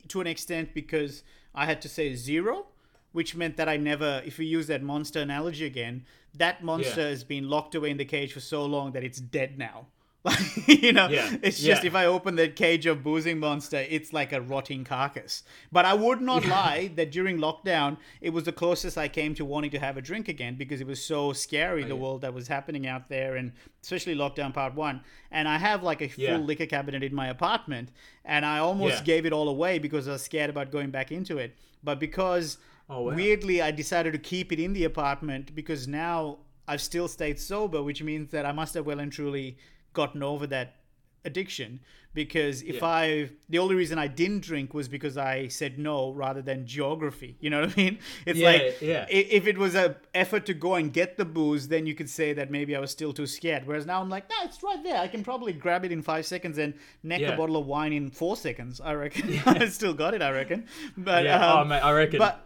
to 0.10 0.22
an 0.22 0.28
extent 0.28 0.74
because 0.74 1.24
I 1.56 1.66
had 1.66 1.82
to 1.82 1.90
say 1.90 2.14
zero, 2.16 2.68
which 3.12 3.36
meant 3.36 3.58
that 3.58 3.68
I 3.70 3.78
never. 3.78 4.22
If 4.26 4.38
we 4.38 4.46
use 4.46 4.68
that 4.68 4.84
monster 4.84 5.20
analogy 5.20 5.66
again, 5.66 6.06
that 6.36 6.64
monster 6.64 7.02
Yeah. 7.02 7.08
has 7.10 7.24
been 7.24 7.50
locked 7.50 7.76
away 7.76 7.90
in 7.92 7.98
the 7.98 8.06
cage 8.06 8.34
for 8.34 8.40
so 8.40 8.66
long 8.66 8.92
that 8.94 9.04
it's 9.04 9.20
dead 9.20 9.58
now. 9.58 9.88
Like 10.26 10.68
you 10.68 10.94
know, 10.94 11.08
Yeah. 11.10 11.36
it's 11.42 11.60
just 11.60 11.82
Yeah. 11.84 11.88
if 11.88 11.96
I 11.96 12.06
open 12.06 12.36
that 12.36 12.56
cage 12.56 12.86
of 12.86 13.02
boozing 13.04 13.40
monster, 13.40 13.84
it's 13.90 14.14
like 14.14 14.32
a 14.32 14.40
rotting 14.40 14.84
carcass. 14.84 15.42
But 15.72 15.86
I 15.86 15.96
would 15.96 16.22
not 16.22 16.46
lie 16.46 16.92
that 16.96 17.12
during 17.12 17.38
lockdown, 17.40 17.98
it 18.22 18.30
was 18.30 18.44
the 18.44 18.52
closest 18.52 19.00
I 19.00 19.08
came 19.08 19.34
to 19.36 19.44
wanting 19.46 19.72
to 19.72 19.80
have 19.80 19.98
a 19.98 20.02
drink 20.02 20.28
again 20.28 20.56
because 20.58 20.80
it 20.80 20.86
was 20.86 21.04
so 21.04 21.34
scary 21.34 21.84
oh, 21.84 21.88
the 21.88 21.96
yeah. 21.96 22.02
world 22.02 22.22
that 22.22 22.36
was 22.36 22.48
happening 22.50 22.86
out 22.86 23.10
there, 23.10 23.36
and 23.36 23.52
especially 23.82 24.14
lockdown 24.16 24.54
part 24.54 24.76
one. 24.76 25.02
And 25.32 25.48
I 25.48 25.58
have 25.58 25.82
like 25.82 26.02
a 26.04 26.08
full 26.08 26.38
liquor 26.40 26.68
cabinet 26.68 27.02
in 27.02 27.16
my 27.16 27.28
apartment, 27.28 27.90
and 28.24 28.46
I 28.46 28.60
almost 28.60 29.04
gave 29.04 29.26
it 29.26 29.34
all 29.34 29.50
away 29.50 29.80
because 29.80 30.08
I 30.08 30.12
was 30.12 30.22
scared 30.24 30.52
about 30.52 30.72
going 30.72 30.92
back 30.92 31.12
into 31.12 31.40
it. 31.40 31.56
But 31.84 32.00
because 32.00 32.58
Oh, 32.90 33.04
wow. 33.04 33.16
weirdly 33.16 33.60
I 33.62 33.72
decided 33.72 34.12
to 34.14 34.20
keep 34.20 34.52
it 34.52 34.60
in 34.60 34.74
the 34.74 34.84
apartment 34.84 35.56
because 35.56 35.88
now 35.88 36.40
I've 36.68 36.82
still 36.82 37.08
stayed 37.08 37.40
sober, 37.40 37.82
which 37.82 38.04
means 38.04 38.30
that 38.32 38.46
I 38.46 38.52
must 38.52 38.74
have 38.76 38.86
well 38.86 39.00
and 39.00 39.12
truly 39.12 39.58
gotten 39.94 40.24
over 40.24 40.48
that 40.48 40.76
addiction. 41.24 41.80
Because 42.14 42.62
if 42.64 42.78
Yeah. 42.82 42.86
I, 42.88 43.30
the 43.48 43.60
only 43.60 43.74
reason 43.74 43.98
I 43.98 44.08
didn't 44.08 44.42
drink 44.42 44.74
was 44.74 44.90
because 44.90 45.16
I 45.18 45.48
said 45.48 45.80
no 45.80 46.12
rather 46.12 46.42
than 46.42 46.66
geography. 46.68 47.38
You 47.40 47.50
know 47.52 47.62
what 47.66 47.72
I 47.72 47.82
mean? 47.82 48.00
It's 48.26 48.38
Yeah, 48.40 48.50
like 48.52 48.82
yeah. 48.82 49.06
if 49.10 49.48
it 49.48 49.58
was 49.58 49.76
a 49.76 49.96
effort 50.14 50.46
to 50.48 50.54
go 50.54 50.76
and 50.76 50.92
get 50.92 51.16
the 51.16 51.24
booze, 51.24 51.70
then 51.70 51.86
you 51.86 51.96
could 51.96 52.10
say 52.10 52.34
that 52.34 52.52
maybe 52.52 52.76
I 52.76 52.80
was 52.82 52.92
still 52.92 53.14
too 53.14 53.28
scared. 53.28 53.66
Whereas 53.66 53.86
now 53.86 54.02
I'm 54.02 54.10
like, 54.10 54.30
no, 54.30 54.36
it's 54.44 54.62
right 54.62 54.84
there. 54.84 54.98
I 54.98 55.08
can 55.08 55.24
probably 55.24 55.54
grab 55.54 55.86
it 55.86 55.92
in 55.94 56.02
five 56.02 56.26
seconds 56.26 56.58
and 56.58 56.74
neck 57.02 57.22
a 57.22 57.38
bottle 57.38 57.56
of 57.56 57.66
wine 57.66 57.94
in 57.94 58.10
four 58.12 58.36
seconds. 58.36 58.82
I 58.82 58.94
reckon. 58.94 59.40
I 59.46 59.70
still 59.70 59.94
got 59.94 60.14
it. 60.14 60.22
I 60.22 60.32
reckon. 60.32 60.68
But 60.98 61.24
Yeah. 61.24 61.38
um, 61.54 61.60
oh, 61.60 61.70
mate, 61.70 61.80
I 61.80 61.92
reckon. 61.94 62.20
but 62.20 62.46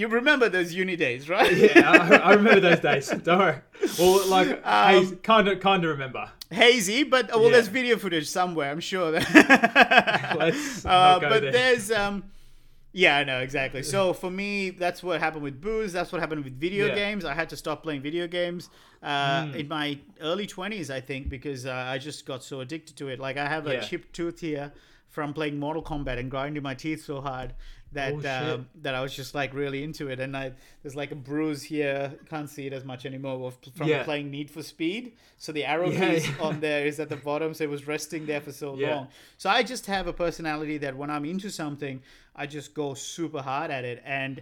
you 0.00 0.08
remember 0.08 0.48
those 0.48 0.72
uni 0.74 0.96
days, 0.96 1.28
right? 1.28 1.54
yeah, 1.56 1.90
I, 1.90 2.16
I 2.16 2.32
remember 2.34 2.60
those 2.60 2.80
days. 2.80 3.08
Don't 3.24 3.38
worry. 3.38 3.56
Well, 3.98 4.26
like, 4.28 4.60
Um, 4.64 5.16
kind 5.22 5.48
of, 5.48 5.60
kind 5.60 5.84
of 5.84 5.90
remember. 5.90 6.30
Hazy, 6.50 7.04
but 7.04 7.28
well, 7.30 7.44
Yeah. 7.44 7.50
there's 7.52 7.68
video 7.68 7.96
footage 7.96 8.28
somewhere. 8.28 8.70
I'm 8.70 8.80
sure. 8.80 9.10
Let's 9.12 10.84
uh, 10.84 11.18
but 11.20 11.42
there. 11.42 11.52
there's 11.52 11.90
um, 11.90 12.24
yeah, 12.92 13.18
I 13.18 13.24
know 13.24 13.38
exactly. 13.40 13.82
So 13.84 14.12
for 14.12 14.30
me, 14.30 14.70
that's 14.70 15.02
what 15.02 15.20
happened 15.20 15.44
with 15.44 15.60
booze. 15.60 15.92
That's 15.92 16.10
what 16.12 16.20
happened 16.20 16.42
with 16.44 16.58
video 16.58 16.86
Yeah. 16.86 16.94
Games. 16.96 17.24
I 17.24 17.34
had 17.34 17.48
to 17.50 17.56
stop 17.56 17.82
playing 17.82 18.02
video 18.02 18.26
games 18.26 18.68
uh, 19.02 19.46
in 19.54 19.68
my 19.68 19.98
early 20.20 20.46
20s, 20.46 20.90
I 20.90 21.00
think, 21.00 21.28
because 21.28 21.66
uh, 21.66 21.72
I 21.72 21.98
just 21.98 22.26
got 22.26 22.42
so 22.42 22.60
addicted 22.60 22.96
to 22.96 23.08
it. 23.08 23.20
Like 23.20 23.36
I 23.36 23.46
have 23.46 23.66
a 23.68 23.74
Yeah. 23.74 23.80
chipped 23.80 24.12
tooth 24.12 24.40
here 24.40 24.72
from 25.08 25.32
playing 25.32 25.58
Mortal 25.58 25.82
Kombat 25.82 26.18
and 26.18 26.30
grinding 26.30 26.62
my 26.62 26.74
teeth 26.74 27.04
so 27.04 27.20
hard 27.20 27.52
that 27.92 28.12
Oh, 28.12 28.54
um, 28.54 28.68
that 28.82 28.94
I 28.94 29.00
was 29.00 29.14
just 29.14 29.34
like 29.34 29.52
really 29.52 29.82
into 29.82 30.08
it. 30.08 30.20
And 30.20 30.36
I 30.36 30.52
there's 30.82 30.94
like 30.94 31.10
a 31.10 31.16
bruise 31.16 31.62
here, 31.62 32.14
can't 32.28 32.48
see 32.48 32.66
it 32.66 32.72
as 32.72 32.84
much 32.84 33.04
anymore 33.04 33.46
of- 33.48 33.58
from 33.74 33.88
Yeah. 33.88 34.04
playing 34.04 34.30
Need 34.30 34.50
for 34.50 34.62
Speed. 34.62 35.16
So 35.38 35.50
the 35.52 35.64
arrow 35.64 35.90
Yeah, 35.90 36.10
keys 36.14 36.28
yeah. 36.28 36.34
on 36.40 36.60
there 36.60 36.86
is 36.86 37.00
at 37.00 37.08
the 37.08 37.16
bottom, 37.16 37.52
so 37.54 37.64
it 37.64 37.70
was 37.70 37.86
resting 37.86 38.26
there 38.26 38.40
for 38.40 38.52
so 38.52 38.74
long. 38.74 39.08
So 39.38 39.50
I 39.50 39.62
just 39.64 39.86
have 39.86 40.06
a 40.06 40.12
personality 40.12 40.78
that 40.78 40.96
when 40.96 41.10
I'm 41.10 41.24
into 41.24 41.50
something, 41.50 42.02
I 42.36 42.46
just 42.46 42.74
go 42.74 42.94
super 42.94 43.42
hard 43.42 43.70
at 43.70 43.84
it. 43.84 44.02
And 44.04 44.40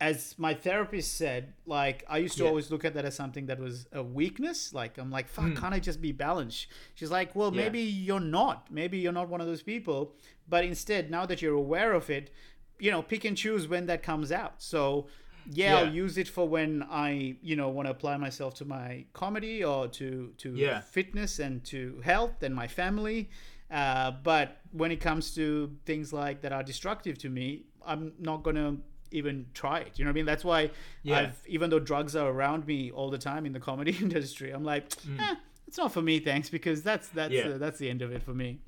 as 0.00 0.36
my 0.38 0.54
therapist 0.54 1.16
said, 1.16 1.52
like 1.66 2.04
I 2.08 2.18
used 2.18 2.36
to 2.38 2.44
Yeah. 2.44 2.48
always 2.50 2.70
look 2.70 2.84
at 2.84 2.94
that 2.94 3.04
as 3.04 3.16
something 3.16 3.46
that 3.46 3.58
was 3.58 3.86
a 3.92 4.02
weakness. 4.02 4.72
Like 4.72 4.96
I'm 4.96 5.10
like, 5.10 5.28
fuck, 5.28 5.56
can't 5.56 5.74
I 5.74 5.80
just 5.80 6.00
be 6.00 6.12
balanced? 6.12 6.68
She's 6.94 7.10
like, 7.10 7.34
well. 7.34 7.52
Yeah. 7.52 7.62
maybe 7.64 7.80
you're 7.80 8.20
not. 8.20 8.70
Maybe 8.70 8.98
you're 8.98 9.12
not 9.12 9.28
one 9.28 9.40
of 9.40 9.46
those 9.46 9.62
people. 9.62 10.14
But 10.48 10.64
instead, 10.64 11.10
now 11.10 11.26
that 11.26 11.42
you're 11.42 11.54
aware 11.54 11.92
of 11.92 12.08
it, 12.08 12.30
you 12.78 12.90
know, 12.90 13.02
pick 13.02 13.24
and 13.24 13.36
choose 13.36 13.66
when 13.68 13.86
that 13.86 14.02
comes 14.02 14.30
out. 14.32 14.54
So 14.62 15.06
yeah, 15.50 15.76
I'll 15.78 15.88
use 15.92 16.18
it 16.18 16.28
for 16.28 16.46
when 16.48 16.84
I, 16.90 17.36
you 17.42 17.56
know, 17.56 17.68
want 17.70 17.86
to 17.86 17.90
apply 17.92 18.16
myself 18.18 18.54
to 18.56 18.64
my 18.64 19.04
comedy 19.12 19.64
or 19.64 19.88
to 19.88 20.32
to 20.38 20.48
Yeah. 20.54 20.80
fitness 20.80 21.38
and 21.38 21.64
to 21.66 22.00
health 22.04 22.42
and 22.42 22.54
my 22.54 22.66
family. 22.68 23.30
Uh, 23.70 24.12
but 24.22 24.58
when 24.72 24.90
it 24.90 25.00
comes 25.00 25.34
to 25.34 25.76
things 25.84 26.12
like 26.12 26.40
that 26.42 26.52
are 26.52 26.62
destructive 26.62 27.18
to 27.18 27.28
me, 27.28 27.64
I'm 27.84 28.12
not 28.18 28.42
gonna 28.42 28.76
even 29.10 29.46
try 29.54 29.78
it. 29.80 29.98
You 29.98 30.04
know 30.04 30.10
what 30.10 30.12
I 30.12 30.20
mean? 30.20 30.26
That's 30.26 30.44
why 30.44 30.70
Yeah. 31.02 31.18
I've 31.18 31.42
even 31.46 31.70
though 31.70 31.78
drugs 31.80 32.14
are 32.14 32.28
around 32.30 32.66
me 32.66 32.90
all 32.90 33.10
the 33.10 33.18
time 33.18 33.46
in 33.46 33.52
the 33.52 33.60
comedy 33.60 33.96
industry, 34.00 34.50
I'm 34.50 34.64
like, 34.64 34.84
eh, 35.18 35.34
it's 35.66 35.78
not 35.78 35.92
for 35.92 36.02
me, 36.02 36.18
thanks, 36.20 36.48
because 36.50 36.82
that's 36.82 37.08
that's 37.08 37.32
Mm. 37.34 37.44
Yeah. 37.48 37.54
uh, 37.54 37.58
that's 37.58 37.78
the 37.78 37.88
end 37.90 38.02
of 38.02 38.12
it 38.12 38.22
for 38.22 38.34
me. 38.34 38.58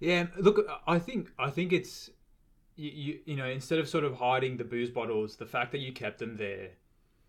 Yeah, 0.00 0.26
look, 0.38 0.58
I 0.86 0.98
think 0.98 1.30
I 1.38 1.50
think 1.50 1.72
it's 1.72 2.10
you, 2.82 2.90
you 3.04 3.12
you 3.30 3.36
know 3.36 3.46
instead 3.58 3.78
of 3.78 3.86
sort 3.88 4.04
of 4.04 4.12
hiding 4.26 4.56
the 4.56 4.64
booze 4.64 4.90
bottles, 4.90 5.36
the 5.36 5.46
fact 5.56 5.72
that 5.72 5.78
you 5.86 5.92
kept 5.92 6.18
them 6.18 6.36
there, 6.36 6.68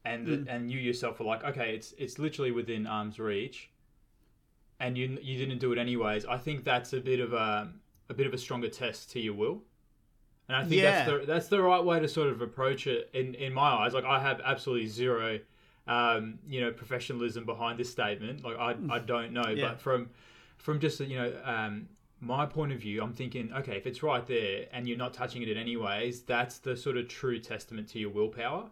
and 0.05 0.27
Mm. 0.27 0.45
and 0.53 0.71
you 0.71 0.79
yourself 0.79 1.19
were 1.19 1.25
like, 1.33 1.43
okay, 1.51 1.69
it's 1.75 1.93
it's 2.03 2.17
literally 2.25 2.51
within 2.51 2.87
arm's 2.87 3.19
reach, 3.19 3.69
and 4.79 4.97
you 4.97 5.17
you 5.21 5.37
didn't 5.37 5.59
do 5.59 5.71
it 5.71 5.77
anyways. 5.77 6.25
I 6.25 6.37
think 6.37 6.63
that's 6.63 6.93
a 6.93 6.99
bit 6.99 7.19
of 7.19 7.33
a 7.33 7.71
a 8.09 8.13
bit 8.13 8.27
of 8.27 8.33
a 8.33 8.37
stronger 8.37 8.69
test 8.69 9.11
to 9.11 9.19
your 9.19 9.33
will, 9.33 9.61
and 10.47 10.55
I 10.55 10.63
think 10.65 10.81
that's 10.81 11.09
the 11.09 11.25
that's 11.25 11.47
the 11.47 11.61
right 11.61 11.83
way 11.83 11.99
to 11.99 12.07
sort 12.07 12.29
of 12.29 12.41
approach 12.41 12.87
it 12.87 13.09
in 13.13 13.35
in 13.35 13.53
my 13.53 13.69
eyes. 13.81 13.93
Like 13.93 14.05
I 14.05 14.19
have 14.19 14.41
absolutely 14.43 14.87
zero. 14.87 15.39
Um, 15.87 16.37
you 16.47 16.61
know, 16.61 16.71
professionalism 16.71 17.43
behind 17.43 17.79
this 17.79 17.89
statement. 17.91 18.43
Like 18.45 18.55
I, 18.57 18.75
I 18.89 18.99
don't 18.99 19.33
know, 19.33 19.47
Yeah. 19.49 19.69
but 19.69 19.81
from 19.81 20.09
from 20.57 20.79
just 20.79 20.99
you 20.99 21.17
know 21.17 21.33
um, 21.43 21.89
my 22.21 22.45
point 22.45 22.71
of 22.71 22.79
view, 22.79 23.01
I'm 23.01 23.13
thinking, 23.13 23.51
okay, 23.51 23.75
if 23.75 23.87
it's 23.87 24.03
right 24.03 24.25
there 24.25 24.67
and 24.71 24.87
you're 24.87 24.97
not 24.97 25.13
touching 25.13 25.41
it 25.41 25.49
in 25.49 25.57
anyways, 25.57 26.21
that's 26.21 26.59
the 26.59 26.77
sort 26.77 26.95
of 26.95 27.07
true 27.07 27.39
testament 27.39 27.89
to 27.89 27.99
your 27.99 28.11
willpower. 28.11 28.69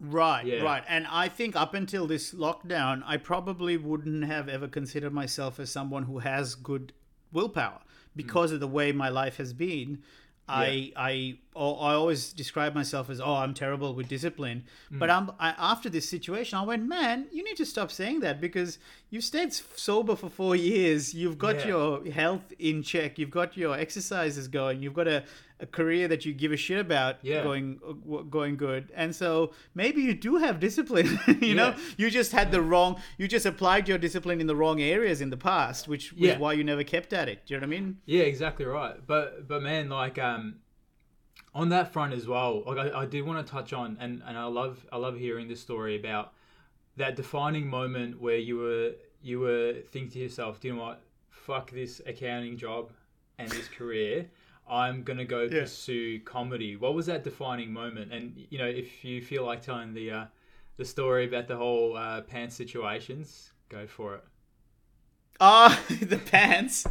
Right, 0.00 0.46
Yeah. 0.46 0.62
right. 0.62 0.82
And 0.88 1.06
I 1.06 1.28
think 1.28 1.54
up 1.54 1.74
until 1.74 2.06
this 2.06 2.32
lockdown, 2.32 3.02
I 3.06 3.18
probably 3.18 3.76
wouldn't 3.76 4.24
have 4.24 4.48
ever 4.48 4.66
considered 4.66 5.12
myself 5.12 5.60
as 5.60 5.70
someone 5.70 6.04
who 6.04 6.18
has 6.20 6.54
good 6.54 6.94
willpower 7.30 7.80
because 8.16 8.50
mm. 8.50 8.54
of 8.54 8.60
the 8.60 8.68
way 8.68 8.90
my 8.90 9.10
life 9.10 9.36
has 9.36 9.52
been. 9.52 10.02
I 10.48 10.92
I 10.94 11.38
oh, 11.56 11.76
I 11.76 11.94
always 11.94 12.32
describe 12.32 12.74
myself 12.74 13.08
as 13.08 13.20
oh 13.20 13.34
I'm 13.34 13.54
terrible 13.54 13.94
with 13.94 14.08
discipline, 14.08 14.64
mm. 14.92 14.98
but 14.98 15.08
I'm 15.08 15.30
I, 15.40 15.54
after 15.56 15.88
this 15.88 16.06
situation 16.08 16.58
I 16.58 16.62
went 16.62 16.86
man 16.86 17.26
you 17.32 17.42
need 17.42 17.56
to 17.56 17.66
stop 17.66 17.90
saying 17.90 18.20
that 18.20 18.40
because 18.40 18.78
you've 19.10 19.24
stayed 19.24 19.52
sober 19.52 20.16
for 20.16 20.28
four 20.28 20.54
years. 20.54 21.14
You've 21.14 21.38
got 21.38 21.60
Yeah. 21.60 21.68
your 21.68 22.10
health 22.10 22.52
in 22.58 22.82
check. 22.82 23.18
You've 23.18 23.30
got 23.30 23.56
your 23.56 23.74
exercises 23.78 24.48
going. 24.48 24.82
You've 24.82 24.94
got 24.94 25.08
a, 25.08 25.24
a 25.64 25.68
career 25.78 26.04
that 26.12 26.20
you 26.26 26.32
give 26.42 26.52
a 26.58 26.60
shit 26.66 26.80
about 26.88 27.12
Yeah. 27.22 27.42
going 27.48 27.66
uh, 27.88 28.22
going 28.38 28.54
good 28.66 28.84
and 29.02 29.10
so 29.22 29.30
maybe 29.82 30.00
you 30.08 30.14
do 30.28 30.32
have 30.44 30.54
discipline 30.68 31.08
you 31.50 31.54
know 31.60 31.70
you 32.00 32.06
just 32.20 32.32
had 32.38 32.48
the 32.56 32.62
wrong 32.70 32.90
you 33.20 33.26
just 33.36 33.46
applied 33.52 33.84
your 33.90 33.98
discipline 34.06 34.38
in 34.42 34.46
the 34.52 34.58
wrong 34.62 34.78
areas 34.96 35.18
in 35.24 35.30
the 35.30 35.42
past 35.52 35.80
which 35.92 36.04
was 36.12 36.28
Yeah. 36.28 36.38
why 36.42 36.52
you 36.58 36.64
never 36.72 36.84
kept 36.94 37.10
at 37.20 37.26
it 37.32 37.38
do 37.46 37.54
you 37.54 37.60
know 37.60 37.66
what 37.66 37.74
I 37.76 37.80
mean 37.80 37.88
Yeah, 38.16 38.24
exactly 38.34 38.66
right. 38.78 38.96
But 39.12 39.26
but 39.50 39.60
man, 39.70 39.84
like 40.02 40.18
um, 40.30 40.42
on 41.54 41.68
that 41.74 41.86
front 41.94 42.12
as 42.18 42.26
well, 42.26 42.62
like 42.66 42.78
I, 42.84 43.02
I 43.02 43.06
did 43.14 43.22
want 43.28 43.38
to 43.44 43.50
touch 43.56 43.72
on, 43.72 43.88
and 44.00 44.12
and 44.26 44.34
I 44.36 44.44
love 44.60 44.74
I 44.94 44.96
love 45.06 45.14
hearing 45.26 45.46
this 45.52 45.60
story 45.68 45.94
about 46.02 46.26
that 46.96 47.12
defining 47.16 47.66
moment 47.80 48.10
where 48.24 48.36
you 48.48 48.56
were 48.64 48.88
you 49.22 49.36
were 49.40 49.68
thinking 49.92 50.10
to 50.12 50.18
yourself, 50.26 50.52
do 50.60 50.68
you 50.68 50.74
know 50.74 50.82
what? 50.82 50.98
Fuck 51.30 51.70
this 51.70 52.00
accounting 52.12 52.56
job 52.56 52.90
and 53.38 53.48
this 53.50 53.68
career. 53.78 54.16
I'm 54.68 55.02
gonna 55.02 55.24
go 55.24 55.42
Yeah. 55.42 55.60
pursue 55.60 56.20
comedy. 56.20 56.76
What 56.76 56.94
was 56.94 57.06
that 57.06 57.24
defining 57.24 57.72
moment? 57.72 58.12
And 58.12 58.46
you 58.50 58.58
know, 58.58 58.66
if 58.66 59.04
you 59.04 59.20
feel 59.22 59.44
like 59.44 59.62
telling 59.62 59.94
the 59.94 60.10
uh, 60.10 60.24
the 60.76 60.84
story 60.84 61.26
about 61.26 61.48
the 61.48 61.56
whole 61.56 61.96
uh, 61.96 62.22
pants 62.22 62.54
situations, 62.56 63.52
go 63.68 63.86
for 63.86 64.14
it. 64.16 64.24
Ah, 65.40 65.82
the 66.00 66.16
pants. 66.16 66.86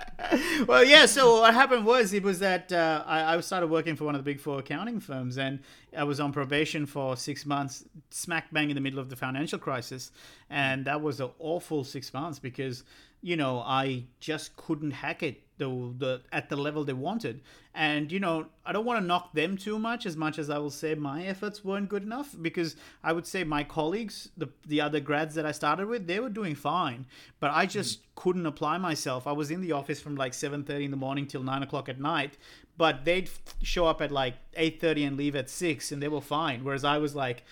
well, 0.66 0.84
yeah. 0.84 1.06
So 1.06 1.40
what 1.40 1.54
happened 1.54 1.86
was 1.86 2.12
it 2.12 2.22
was 2.22 2.38
that 2.40 2.70
uh, 2.70 3.02
I, 3.06 3.34
I 3.34 3.40
started 3.40 3.68
working 3.68 3.96
for 3.96 4.04
one 4.04 4.14
of 4.14 4.20
the 4.22 4.30
big 4.30 4.40
four 4.40 4.58
accounting 4.58 5.00
firms, 5.00 5.38
and 5.38 5.60
I 5.96 6.04
was 6.04 6.20
on 6.20 6.30
probation 6.32 6.84
for 6.86 7.16
six 7.16 7.46
months, 7.46 7.84
smack 8.10 8.52
bang 8.52 8.68
in 8.70 8.74
the 8.74 8.80
middle 8.80 8.98
of 8.98 9.08
the 9.08 9.16
financial 9.16 9.58
crisis, 9.58 10.10
and 10.50 10.84
that 10.84 11.00
was 11.00 11.20
an 11.20 11.30
awful 11.38 11.82
six 11.82 12.12
months 12.12 12.38
because 12.38 12.84
you 13.22 13.36
know 13.36 13.60
I 13.60 14.04
just 14.20 14.54
couldn't 14.56 14.90
hack 14.92 15.22
it 15.22 15.42
the, 15.58 15.94
the 15.98 16.22
at 16.32 16.48
the 16.48 16.56
level 16.56 16.84
they 16.84 16.92
wanted, 16.92 17.42
and 17.74 18.10
you 18.10 18.20
know 18.20 18.46
I 18.64 18.72
don't 18.72 18.84
want 18.84 19.00
to 19.00 19.06
knock 19.06 19.32
them 19.34 19.56
too 19.56 19.78
much 19.78 20.06
as 20.06 20.16
much 20.16 20.38
as 20.38 20.48
I 20.48 20.58
will 20.58 20.70
say 20.70 20.94
my 20.94 21.24
efforts 21.24 21.64
weren't 21.64 21.88
good 21.88 22.02
enough 22.02 22.34
because 22.40 22.76
I 23.02 23.12
would 23.12 23.26
say 23.26 23.44
my 23.44 23.64
colleagues, 23.64 24.30
the 24.36 24.48
the 24.66 24.80
other 24.80 25.00
grads 25.00 25.34
that 25.34 25.44
I 25.44 25.52
started 25.52 25.88
with, 25.88 26.06
they 26.06 26.20
were 26.20 26.30
doing 26.30 26.54
fine, 26.54 27.06
but 27.40 27.50
I 27.50 27.66
just 27.66 28.00
mm. 28.00 28.04
couldn't 28.14 28.46
apply 28.46 28.78
myself. 28.78 29.26
I 29.26 29.32
was 29.32 29.50
in 29.50 29.60
the 29.60 29.72
office 29.72 30.00
from 30.00 30.16
like 30.16 30.32
seven 30.32 30.64
thirty 30.64 30.84
in 30.84 30.90
the 30.90 30.96
morning 30.96 31.26
till 31.26 31.42
nine 31.42 31.62
o'clock 31.62 31.88
at 31.88 32.00
night, 32.00 32.38
but 32.76 33.04
they'd 33.04 33.28
show 33.62 33.86
up 33.86 34.00
at 34.00 34.10
like 34.10 34.34
eight 34.56 34.80
thirty 34.80 35.04
and 35.04 35.16
leave 35.16 35.36
at 35.36 35.50
six, 35.50 35.92
and 35.92 36.02
they 36.02 36.08
were 36.08 36.20
fine. 36.20 36.64
Whereas 36.64 36.84
I 36.84 36.98
was 36.98 37.14
like, 37.14 37.42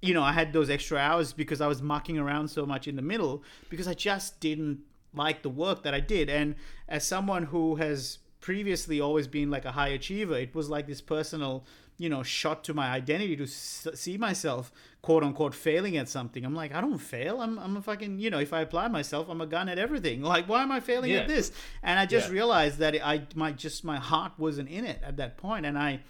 you 0.00 0.14
know, 0.14 0.22
I 0.22 0.32
had 0.32 0.52
those 0.52 0.70
extra 0.70 0.98
hours 0.98 1.32
because 1.32 1.60
I 1.60 1.66
was 1.66 1.82
mucking 1.82 2.18
around 2.18 2.48
so 2.48 2.64
much 2.64 2.86
in 2.86 2.96
the 2.96 3.02
middle 3.02 3.42
because 3.68 3.88
I 3.88 3.94
just 3.94 4.38
didn't 4.40 4.80
like 5.14 5.42
the 5.42 5.50
work 5.50 5.82
that 5.82 5.94
I 5.94 6.00
did. 6.00 6.28
And 6.30 6.54
as 6.88 7.06
someone 7.06 7.44
who 7.44 7.76
has 7.76 8.18
previously 8.40 9.00
always 9.00 9.26
been 9.26 9.50
like 9.50 9.64
a 9.64 9.72
high 9.72 9.88
achiever, 9.88 10.36
it 10.38 10.54
was 10.54 10.68
like 10.70 10.86
this 10.86 11.00
personal, 11.00 11.64
you 11.98 12.08
know, 12.08 12.22
shot 12.22 12.62
to 12.64 12.74
my 12.74 12.88
identity 12.88 13.34
to 13.36 13.44
s- 13.44 13.86
see 13.94 14.16
myself 14.16 14.70
quote 15.02 15.24
unquote 15.24 15.54
failing 15.54 15.96
at 15.96 16.08
something. 16.08 16.44
I'm 16.44 16.54
like, 16.54 16.72
I 16.72 16.80
don't 16.80 16.98
fail. 16.98 17.40
I'm, 17.40 17.58
I'm 17.58 17.76
a 17.76 17.82
fucking, 17.82 18.20
you 18.20 18.30
know, 18.30 18.38
if 18.38 18.52
I 18.52 18.60
apply 18.60 18.88
myself, 18.88 19.28
I'm 19.28 19.40
a 19.40 19.46
gun 19.46 19.68
at 19.68 19.78
everything. 19.78 20.22
Like, 20.28 20.48
why 20.48 20.62
am 20.62 20.70
I 20.72 20.80
failing 20.80 21.10
Yeah. 21.10 21.18
at 21.20 21.28
this? 21.28 21.50
And 21.82 21.98
I 21.98 22.06
just 22.06 22.28
Yeah. 22.28 22.34
realized 22.34 22.78
that 22.78 22.94
I, 23.04 23.26
my, 23.34 23.52
just 23.52 23.84
my 23.84 23.96
heart 23.98 24.32
wasn't 24.38 24.68
in 24.68 24.84
it 24.84 25.00
at 25.02 25.16
that 25.16 25.36
point. 25.36 25.66
And 25.66 25.76
I, 25.78 26.00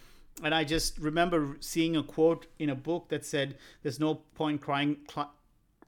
and 0.42 0.54
I 0.54 0.64
just 0.64 0.98
remember 0.98 1.56
seeing 1.60 1.96
a 1.96 2.02
quote 2.02 2.46
in 2.58 2.70
a 2.70 2.74
book 2.76 3.08
that 3.08 3.24
said, 3.24 3.56
"There's 3.82 3.98
no 3.98 4.14
point 4.36 4.60
crying, 4.60 4.98
cli- 5.08 5.24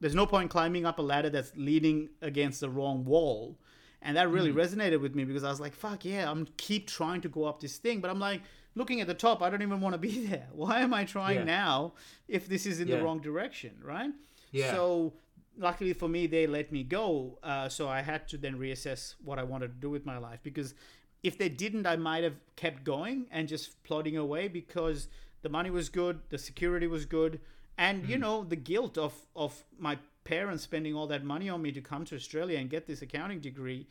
there's 0.00 0.14
no 0.14 0.26
point 0.26 0.50
climbing 0.50 0.86
up 0.86 0.98
a 0.98 1.02
ladder 1.02 1.30
that's 1.30 1.52
leaning 1.56 2.08
against 2.22 2.60
the 2.60 2.70
wrong 2.70 3.04
wall." 3.04 3.58
And 4.02 4.16
that 4.16 4.30
really 4.30 4.52
resonated 4.52 5.00
with 5.00 5.14
me 5.14 5.24
because 5.24 5.44
I 5.44 5.50
was 5.50 5.60
like, 5.60 5.74
"Fuck 5.74 6.04
yeah, 6.04 6.30
I'm 6.30 6.46
keep 6.56 6.86
trying 6.86 7.20
to 7.22 7.28
go 7.28 7.44
up 7.44 7.60
this 7.60 7.76
thing," 7.76 8.00
but 8.00 8.10
I'm 8.10 8.18
like, 8.20 8.40
looking 8.74 9.00
at 9.00 9.06
the 9.06 9.14
top, 9.14 9.42
I 9.42 9.50
don't 9.50 9.62
even 9.62 9.80
want 9.80 9.94
to 9.94 9.98
be 9.98 10.26
there. 10.26 10.46
Why 10.52 10.80
am 10.80 10.94
I 10.94 11.04
trying 11.04 11.38
Yeah. 11.38 11.44
now 11.44 11.92
if 12.28 12.48
this 12.48 12.64
is 12.66 12.80
in 12.80 12.88
Yeah. 12.88 12.96
the 12.96 13.02
wrong 13.04 13.20
direction, 13.20 13.72
right? 13.82 14.10
Yeah. 14.52 14.70
So 14.72 15.12
luckily 15.58 15.92
for 15.92 16.08
me, 16.08 16.26
they 16.26 16.46
let 16.46 16.72
me 16.72 16.82
go. 16.82 17.38
Uh, 17.42 17.68
so 17.68 17.88
I 17.88 18.00
had 18.00 18.26
to 18.28 18.38
then 18.38 18.58
reassess 18.58 19.16
what 19.22 19.38
I 19.38 19.42
wanted 19.42 19.68
to 19.68 19.80
do 19.80 19.90
with 19.90 20.06
my 20.06 20.16
life 20.18 20.38
because 20.42 20.74
if 21.22 21.36
they 21.36 21.50
didn't, 21.50 21.86
I 21.86 21.96
might 21.96 22.24
have 22.24 22.36
kept 22.56 22.82
going 22.84 23.26
and 23.30 23.46
just 23.48 23.82
plodding 23.82 24.16
away 24.16 24.48
because 24.48 25.08
the 25.42 25.50
money 25.50 25.68
was 25.68 25.90
good, 25.90 26.20
the 26.30 26.38
security 26.38 26.86
was 26.86 27.04
good, 27.04 27.40
and 27.86 27.96
you 28.10 28.18
know 28.24 28.36
the 28.54 28.60
guilt 28.70 28.94
of 29.06 29.14
of 29.34 29.52
my 29.78 29.94
parents 30.24 30.62
spending 30.70 30.94
all 30.94 31.08
that 31.08 31.24
money 31.24 31.48
on 31.54 31.60
me 31.66 31.70
to 31.72 31.80
come 31.90 32.04
to 32.04 32.14
Australia 32.20 32.58
and 32.60 32.68
get 32.76 32.86
this 32.86 33.02
accounting 33.02 33.40
degree. 33.40 33.86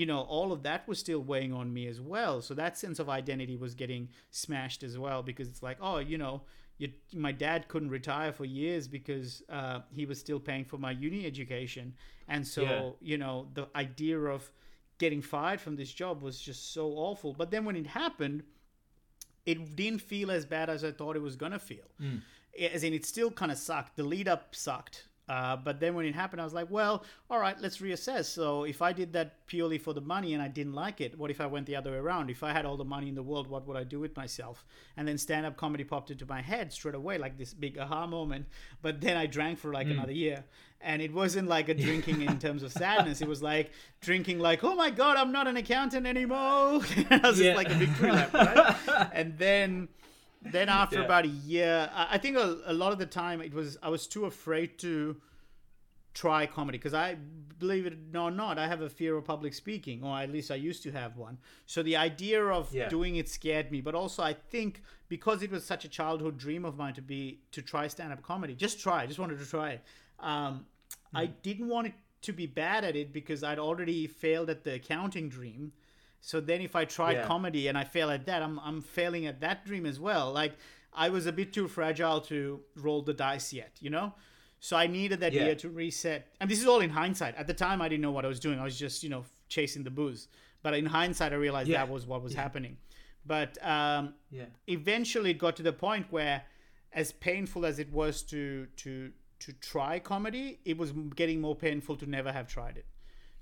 You 0.00 0.06
know, 0.06 0.20
all 0.36 0.52
of 0.52 0.60
that 0.62 0.80
was 0.88 0.98
still 0.98 1.22
weighing 1.32 1.52
on 1.60 1.66
me 1.76 1.86
as 1.86 2.00
well. 2.00 2.40
So 2.40 2.54
that 2.54 2.78
sense 2.78 2.98
of 3.02 3.08
identity 3.10 3.56
was 3.64 3.74
getting 3.74 4.08
smashed 4.30 4.82
as 4.88 4.94
well 5.04 5.22
because 5.22 5.48
it's 5.48 5.62
like, 5.62 5.76
oh, 5.88 5.98
you 6.12 6.16
know, 6.16 6.34
you, 6.78 6.88
my 7.26 7.32
dad 7.46 7.60
couldn't 7.68 7.90
retire 7.90 8.32
for 8.32 8.46
years 8.46 8.88
because 8.88 9.42
uh, 9.58 9.80
he 9.98 10.06
was 10.06 10.18
still 10.18 10.40
paying 10.40 10.64
for 10.64 10.78
my 10.78 10.92
uni 10.92 11.26
education, 11.26 11.86
and 12.28 12.46
so 12.46 12.62
Yeah. 12.62 12.90
you 13.10 13.18
know 13.18 13.34
the 13.58 13.66
idea 13.86 14.18
of 14.36 14.50
getting 14.98 15.20
fired 15.34 15.60
from 15.60 15.74
this 15.76 15.92
job 15.92 16.22
was 16.22 16.36
just 16.48 16.72
so 16.72 16.84
awful. 17.08 17.30
But 17.40 17.50
then 17.50 17.62
when 17.66 17.76
it 17.76 17.88
happened, 17.88 18.44
it 19.44 19.76
didn't 19.76 20.00
feel 20.00 20.30
as 20.30 20.46
bad 20.46 20.70
as 20.70 20.84
I 20.84 20.92
thought 20.92 21.16
it 21.16 21.22
was 21.22 21.36
gonna 21.36 21.58
feel. 21.58 21.88
As 22.72 22.84
in, 22.84 22.92
it 22.92 23.06
still 23.06 23.30
kind 23.30 23.50
of 23.52 23.58
sucked. 23.58 23.96
The 23.96 24.02
lead 24.04 24.28
up 24.28 24.54
sucked. 24.54 25.08
Uh, 25.28 25.56
but 25.56 25.78
then 25.80 25.94
when 25.94 26.04
it 26.04 26.14
happened, 26.14 26.40
I 26.42 26.44
was 26.44 26.52
like, 26.52 26.68
well, 26.68 27.04
all 27.30 27.38
right, 27.38 27.58
let's 27.60 27.78
reassess. 27.78 28.24
So 28.26 28.64
if 28.64 28.82
I 28.82 28.92
did 28.92 29.12
that 29.14 29.46
purely 29.46 29.78
for 29.78 29.94
the 29.94 30.00
money 30.00 30.34
and 30.34 30.42
I 30.42 30.48
didn't 30.48 30.74
like 30.74 31.00
it, 31.00 31.16
what 31.16 31.30
if 31.30 31.40
I 31.40 31.46
went 31.46 31.64
the 31.66 31.76
other 31.76 31.92
way 31.92 31.96
around? 31.96 32.28
If 32.28 32.42
I 32.42 32.52
had 32.52 32.66
all 32.66 32.76
the 32.76 32.84
money 32.84 33.08
in 33.08 33.14
the 33.14 33.22
world, 33.22 33.46
what 33.46 33.66
would 33.66 33.76
I 33.76 33.84
do 33.84 34.00
with 34.00 34.14
myself? 34.16 34.66
And 34.96 35.06
then 35.08 35.16
stand 35.16 35.46
up 35.46 35.56
comedy 35.56 35.84
popped 35.84 36.10
into 36.10 36.26
my 36.26 36.42
head 36.42 36.72
straight 36.72 36.96
away, 36.96 37.16
like 37.18 37.38
this 37.38 37.54
big 37.54 37.78
aha 37.78 38.06
moment. 38.06 38.46
But 38.82 39.00
then 39.00 39.16
I 39.16 39.26
drank 39.26 39.58
for 39.60 39.72
like 39.72 39.86
another 39.86 40.12
year. 40.12 40.44
And 40.82 41.00
it 41.00 41.14
wasn't 41.14 41.48
like 41.48 41.68
a 41.68 41.74
drinking 41.86 42.22
in 42.22 42.38
terms 42.40 42.64
of 42.64 42.72
sadness. 42.72 43.22
It 43.22 43.28
was 43.28 43.42
like 43.42 43.70
drinking, 44.00 44.40
like, 44.40 44.64
oh 44.64 44.74
my 44.74 44.90
God, 44.90 45.16
I'm 45.16 45.30
not 45.32 45.46
an 45.46 45.56
accountant 45.56 46.04
anymore. 46.06 46.36
I 47.10 47.20
was 47.22 47.40
Yeah. 47.40 47.54
just 47.54 47.56
like 47.56 47.70
a 47.70 47.74
victory 47.74 48.10
lap, 48.10 48.34
right? 48.34 49.08
and 49.14 49.38
then 49.38 49.88
then 50.50 50.68
after 50.82 50.98
Yeah. 50.98 51.04
about 51.04 51.24
a 51.24 51.28
year 51.28 51.90
i 51.94 52.18
think 52.18 52.36
a, 52.36 52.58
a 52.66 52.72
lot 52.72 52.92
of 52.92 52.98
the 52.98 53.06
time 53.06 53.40
it 53.40 53.54
was 53.54 53.76
i 53.82 53.88
was 53.88 54.06
too 54.06 54.24
afraid 54.26 54.78
to 54.78 55.16
try 56.14 56.44
comedy 56.46 56.76
because 56.76 56.92
i 56.92 57.16
believe 57.58 57.86
it 57.86 57.94
or 58.14 58.30
not 58.30 58.58
i 58.58 58.66
have 58.66 58.82
a 58.82 58.88
fear 58.90 59.16
of 59.16 59.24
public 59.24 59.54
speaking 59.54 60.02
or 60.04 60.18
at 60.18 60.30
least 60.30 60.50
i 60.50 60.54
used 60.54 60.82
to 60.82 60.90
have 60.90 61.16
one 61.16 61.38
so 61.64 61.82
the 61.82 61.96
idea 61.96 62.44
of 62.44 62.72
Yeah. 62.74 62.88
doing 62.90 63.16
it 63.16 63.28
scared 63.30 63.70
me 63.70 63.80
but 63.80 63.94
also 63.94 64.22
i 64.22 64.34
think 64.34 64.82
because 65.08 65.42
it 65.42 65.50
was 65.50 65.64
such 65.64 65.84
a 65.86 65.88
childhood 65.88 66.36
dream 66.36 66.64
of 66.66 66.76
mine 66.76 66.92
to 66.94 67.02
be 67.02 67.40
to 67.52 67.62
try 67.62 67.86
stand-up 67.86 68.22
comedy 68.22 68.54
just 68.54 68.78
try 68.78 69.06
just 69.06 69.18
wanted 69.18 69.38
to 69.38 69.46
try 69.46 69.80
um, 70.20 70.66
i 71.14 71.26
didn't 71.26 71.68
want 71.68 71.86
it 71.86 71.94
to 72.20 72.32
be 72.32 72.46
bad 72.46 72.84
at 72.84 72.94
it 72.94 73.10
because 73.12 73.42
i'd 73.42 73.58
already 73.58 74.06
failed 74.06 74.50
at 74.50 74.64
the 74.64 74.74
accounting 74.74 75.28
dream 75.30 75.72
so 76.24 76.40
then 76.40 76.60
if 76.62 76.74
I 76.74 76.84
tried 76.86 77.16
Yeah. 77.16 77.26
comedy 77.26 77.68
and 77.68 77.76
I 77.76 77.84
fail 77.84 78.08
at 78.10 78.24
that, 78.26 78.40
I'm 78.42 78.58
I'm 78.60 78.80
failing 78.80 79.26
at 79.26 79.40
that 79.40 79.66
dream 79.66 79.84
as 79.84 79.98
well. 80.00 80.32
Like 80.32 80.54
I 80.94 81.08
was 81.10 81.26
a 81.26 81.32
bit 81.32 81.52
too 81.52 81.68
fragile 81.68 82.20
to 82.32 82.62
roll 82.76 83.02
the 83.02 83.12
dice 83.14 83.52
yet, 83.52 83.72
you 83.80 83.90
know? 83.90 84.14
So 84.60 84.76
I 84.76 84.86
needed 84.86 85.18
that 85.20 85.32
Yeah. 85.32 85.44
year 85.46 85.54
to 85.56 85.68
reset. 85.68 86.20
And 86.40 86.48
this 86.50 86.60
is 86.60 86.66
all 86.66 86.80
in 86.80 86.90
hindsight. 86.90 87.34
At 87.34 87.46
the 87.48 87.54
time 87.54 87.82
I 87.82 87.88
didn't 87.88 88.02
know 88.02 88.12
what 88.12 88.24
I 88.24 88.28
was 88.28 88.40
doing. 88.40 88.58
I 88.60 88.64
was 88.64 88.78
just, 88.78 89.02
you 89.02 89.10
know, 89.10 89.24
chasing 89.48 89.82
the 89.84 89.90
booze. 89.90 90.28
But 90.62 90.74
in 90.74 90.86
hindsight 90.86 91.32
I 91.32 91.36
realized 91.36 91.68
Yeah. 91.68 91.78
that 91.84 91.92
was 91.92 92.06
what 92.06 92.22
was 92.22 92.34
happening. 92.34 92.76
But 93.26 93.58
um 93.76 94.14
Yeah. 94.30 94.46
eventually 94.68 95.30
it 95.30 95.38
got 95.38 95.56
to 95.56 95.62
the 95.70 95.72
point 95.72 96.06
where 96.16 96.44
as 96.92 97.10
painful 97.12 97.64
as 97.66 97.78
it 97.78 97.90
was 97.90 98.22
to 98.32 98.66
to 98.84 99.12
to 99.40 99.52
try 99.54 99.98
comedy 99.98 100.60
it 100.64 100.76
was 100.78 100.92
getting 101.20 101.40
more 101.40 101.56
painful 101.56 101.96
to 101.96 102.06
never 102.06 102.30
have 102.38 102.46
tried 102.46 102.76
it 102.76 102.86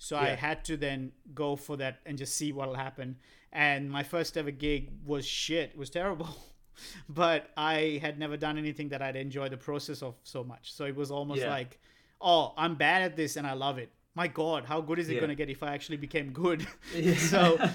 so 0.07 0.17
i 0.17 0.31
had 0.47 0.65
to 0.65 0.77
then 0.77 1.13
go 1.35 1.49
for 1.57 1.77
that 1.77 1.95
and 2.07 2.17
just 2.19 2.35
see 2.35 2.51
what'll 2.53 2.75
happen 2.89 3.17
and 3.53 3.91
my 3.99 4.03
first 4.03 4.37
ever 4.37 4.51
gig 4.51 4.89
was 5.05 5.25
shit 5.27 5.71
it 5.75 5.77
was 5.77 5.91
terrible 5.91 6.29
but 7.09 7.51
i 7.57 7.99
had 8.03 8.19
never 8.19 8.37
done 8.37 8.57
anything 8.59 8.89
that 8.89 9.03
i'd 9.03 9.17
enjoy 9.17 9.49
the 9.49 9.57
process 9.57 10.03
of 10.03 10.15
so 10.25 10.43
much 10.43 10.73
so 10.73 10.85
it 10.87 10.97
was 10.97 11.11
almost 11.11 11.43
Yeah. 11.43 11.51
like 11.59 11.79
oh 12.21 12.55
i'm 12.57 12.75
bad 12.77 13.03
at 13.03 13.15
this 13.17 13.37
and 13.37 13.47
i 13.47 13.53
love 13.53 13.77
it 13.79 13.91
my 14.15 14.27
god 14.27 14.65
how 14.65 14.81
good 14.81 14.99
is 14.99 15.09
it 15.09 15.15
Yeah. 15.15 15.21
going 15.21 15.29
to 15.37 15.41
get 15.43 15.51
if 15.51 15.63
i 15.63 15.75
actually 15.75 15.99
became 15.99 16.33
good 16.33 16.67
Yeah. 16.95 17.15
so 17.35 17.43
Yeah. 17.61 17.69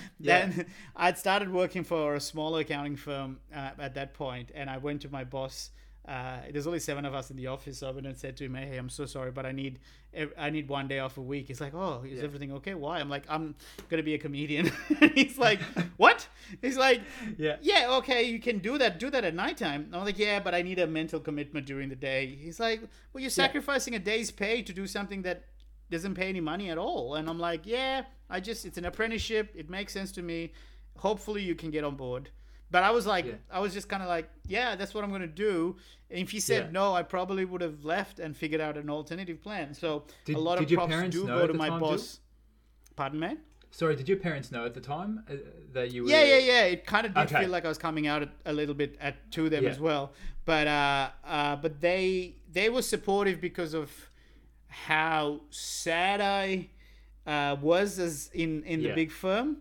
then 0.48 0.66
I'd 0.96 1.18
started 1.18 1.52
working 1.52 1.84
for 1.84 2.16
a 2.16 2.20
smaller 2.20 2.62
accounting 2.62 2.96
firm 2.96 3.40
uh, 3.54 3.72
at 3.88 3.94
that 3.96 4.14
point, 4.14 4.52
and 4.56 4.70
I 4.70 4.78
went 4.78 5.02
to 5.04 5.10
my 5.10 5.24
boss. 5.24 5.72
Uh, 6.08 6.38
there's 6.52 6.68
only 6.68 6.78
seven 6.80 7.04
of 7.04 7.16
us 7.16 7.32
in 7.32 7.36
the 7.38 7.48
office, 7.48 7.80
so 7.80 7.88
I 7.88 7.92
went 7.92 8.06
and 8.06 8.16
said 8.16 8.38
to 8.38 8.46
him, 8.46 8.54
"Hey, 8.54 8.78
I'm 8.78 8.90
so 8.90 9.08
sorry, 9.08 9.32
but 9.32 9.46
I 9.46 9.52
need 9.52 9.80
I 10.38 10.52
need 10.52 10.70
one 10.70 10.88
day 10.88 11.00
off 11.00 11.18
a 11.18 11.22
week." 11.22 11.48
He's 11.48 11.60
like, 11.60 11.74
"Oh, 11.74 12.04
is 12.06 12.20
Yeah. 12.20 12.24
everything 12.26 12.52
okay? 12.54 12.76
Why?" 12.76 13.00
I'm 13.00 13.10
like, 13.10 13.24
"I'm 13.28 13.56
gonna 13.90 14.04
be 14.04 14.14
a 14.14 14.20
comedian." 14.20 14.72
And 15.02 15.12
he's 15.14 15.38
like, 15.40 15.60
"What?" 15.98 16.28
He's 16.62 16.78
like, 16.78 17.02
Yeah. 17.40 17.56
yeah, 17.62 17.88
okay, 17.98 18.22
you 18.24 18.40
can 18.40 18.60
do 18.60 18.78
that. 18.78 19.00
Do 19.00 19.10
that 19.10 19.24
at 19.24 19.34
nighttime. 19.34 19.90
I'm 19.92 20.06
like, 20.06 20.20
yeah, 20.20 20.40
but 20.40 20.54
I 20.54 20.62
need 20.62 20.78
a 20.78 20.86
mental 20.86 21.20
commitment 21.20 21.66
during 21.66 21.90
the 21.90 21.96
day. 21.96 22.28
He's 22.40 22.60
like, 22.60 22.82
well, 23.12 23.22
you're 23.22 23.32
sacrificing 23.32 23.96
a 23.96 24.00
day's 24.00 24.30
pay 24.30 24.62
to 24.62 24.72
do 24.72 24.86
something 24.86 25.24
that 25.24 25.46
doesn't 25.90 26.14
pay 26.14 26.30
any 26.30 26.42
money 26.42 26.70
at 26.70 26.78
all. 26.78 27.16
And 27.16 27.28
I'm 27.28 27.40
like, 27.40 27.66
yeah, 27.66 28.04
I 28.30 28.40
just, 28.42 28.64
it's 28.64 28.78
an 28.78 28.86
apprenticeship. 28.86 29.52
It 29.56 29.72
makes 29.72 29.92
sense 29.92 30.12
to 30.14 30.22
me. 30.22 30.54
Hopefully 30.98 31.42
you 31.42 31.56
can 31.56 31.72
get 31.72 31.84
on 31.84 31.96
board. 31.96 32.30
But 32.72 32.84
I 32.84 32.92
was 32.92 33.06
like, 33.06 33.26
Yeah. 33.26 33.34
I 33.52 33.60
was 33.60 33.74
just 33.74 33.88
kind 33.88 34.02
of 34.04 34.10
like, 34.10 34.30
yeah, 34.48 34.76
that's 34.76 34.94
what 34.94 35.04
I'm 35.04 35.10
going 35.10 35.22
to 35.22 35.28
do. 35.28 35.78
And 36.10 36.20
if 36.20 36.32
he 36.32 36.40
said 36.40 36.66
Yeah. 36.66 36.72
no, 36.72 36.94
I 36.94 37.04
probably 37.04 37.46
would 37.46 37.62
have 37.62 37.86
left 37.86 38.20
and 38.20 38.36
figured 38.36 38.62
out 38.62 38.78
an 38.78 38.90
alternative 38.90 39.42
plan. 39.42 39.74
So 39.74 40.06
Did- 40.26 40.36
a 40.36 40.40
lot 40.40 40.58
did 40.58 40.66
of 40.66 40.72
your 40.72 40.80
props 40.80 40.92
parents 40.94 41.16
do 41.16 41.26
know 41.28 41.40
go 41.40 41.48
to 41.48 41.54
my 41.54 41.70
boss. 41.80 42.20
Pardon 42.96 43.20
me? 43.20 43.38
Sorry, 43.72 43.96
did 43.98 44.08
your 44.08 44.18
parents 44.20 44.52
know 44.54 44.66
at 44.66 44.74
the 44.74 44.80
time 44.80 45.24
uh, 45.30 45.36
that 45.74 45.92
you 45.92 46.04
were? 46.04 46.10
Yeah, 46.10 46.24
yeah, 46.24 46.38
yeah. 46.38 46.64
It 46.64 46.86
kind 46.86 47.06
of 47.06 47.14
did 47.14 47.26
Okay. 47.28 47.42
feel 47.42 47.50
like 47.50 47.66
I 47.66 47.68
was 47.68 47.78
coming 47.78 48.08
out 48.08 48.24
a, 48.24 48.30
a 48.46 48.54
little 48.54 48.74
bit 48.76 48.96
at 49.02 49.30
to 49.34 49.50
them 49.50 49.64
Yeah. 49.66 49.70
as 49.72 49.80
well, 49.82 50.14
but 50.46 50.66
uh, 50.68 51.10
uh, 51.26 51.56
but 51.58 51.82
they 51.82 52.36
they 52.52 52.70
were 52.70 52.82
supportive 52.82 53.42
because 53.42 53.74
of 53.74 53.92
how 54.70 55.42
sad 55.50 56.22
I 56.22 56.70
uh, 57.28 57.58
was 57.62 58.00
as 58.00 58.30
in 58.34 58.64
in 58.64 58.82
the 58.82 58.90
Yeah. 58.90 58.96
big 58.96 59.12
firm, 59.12 59.58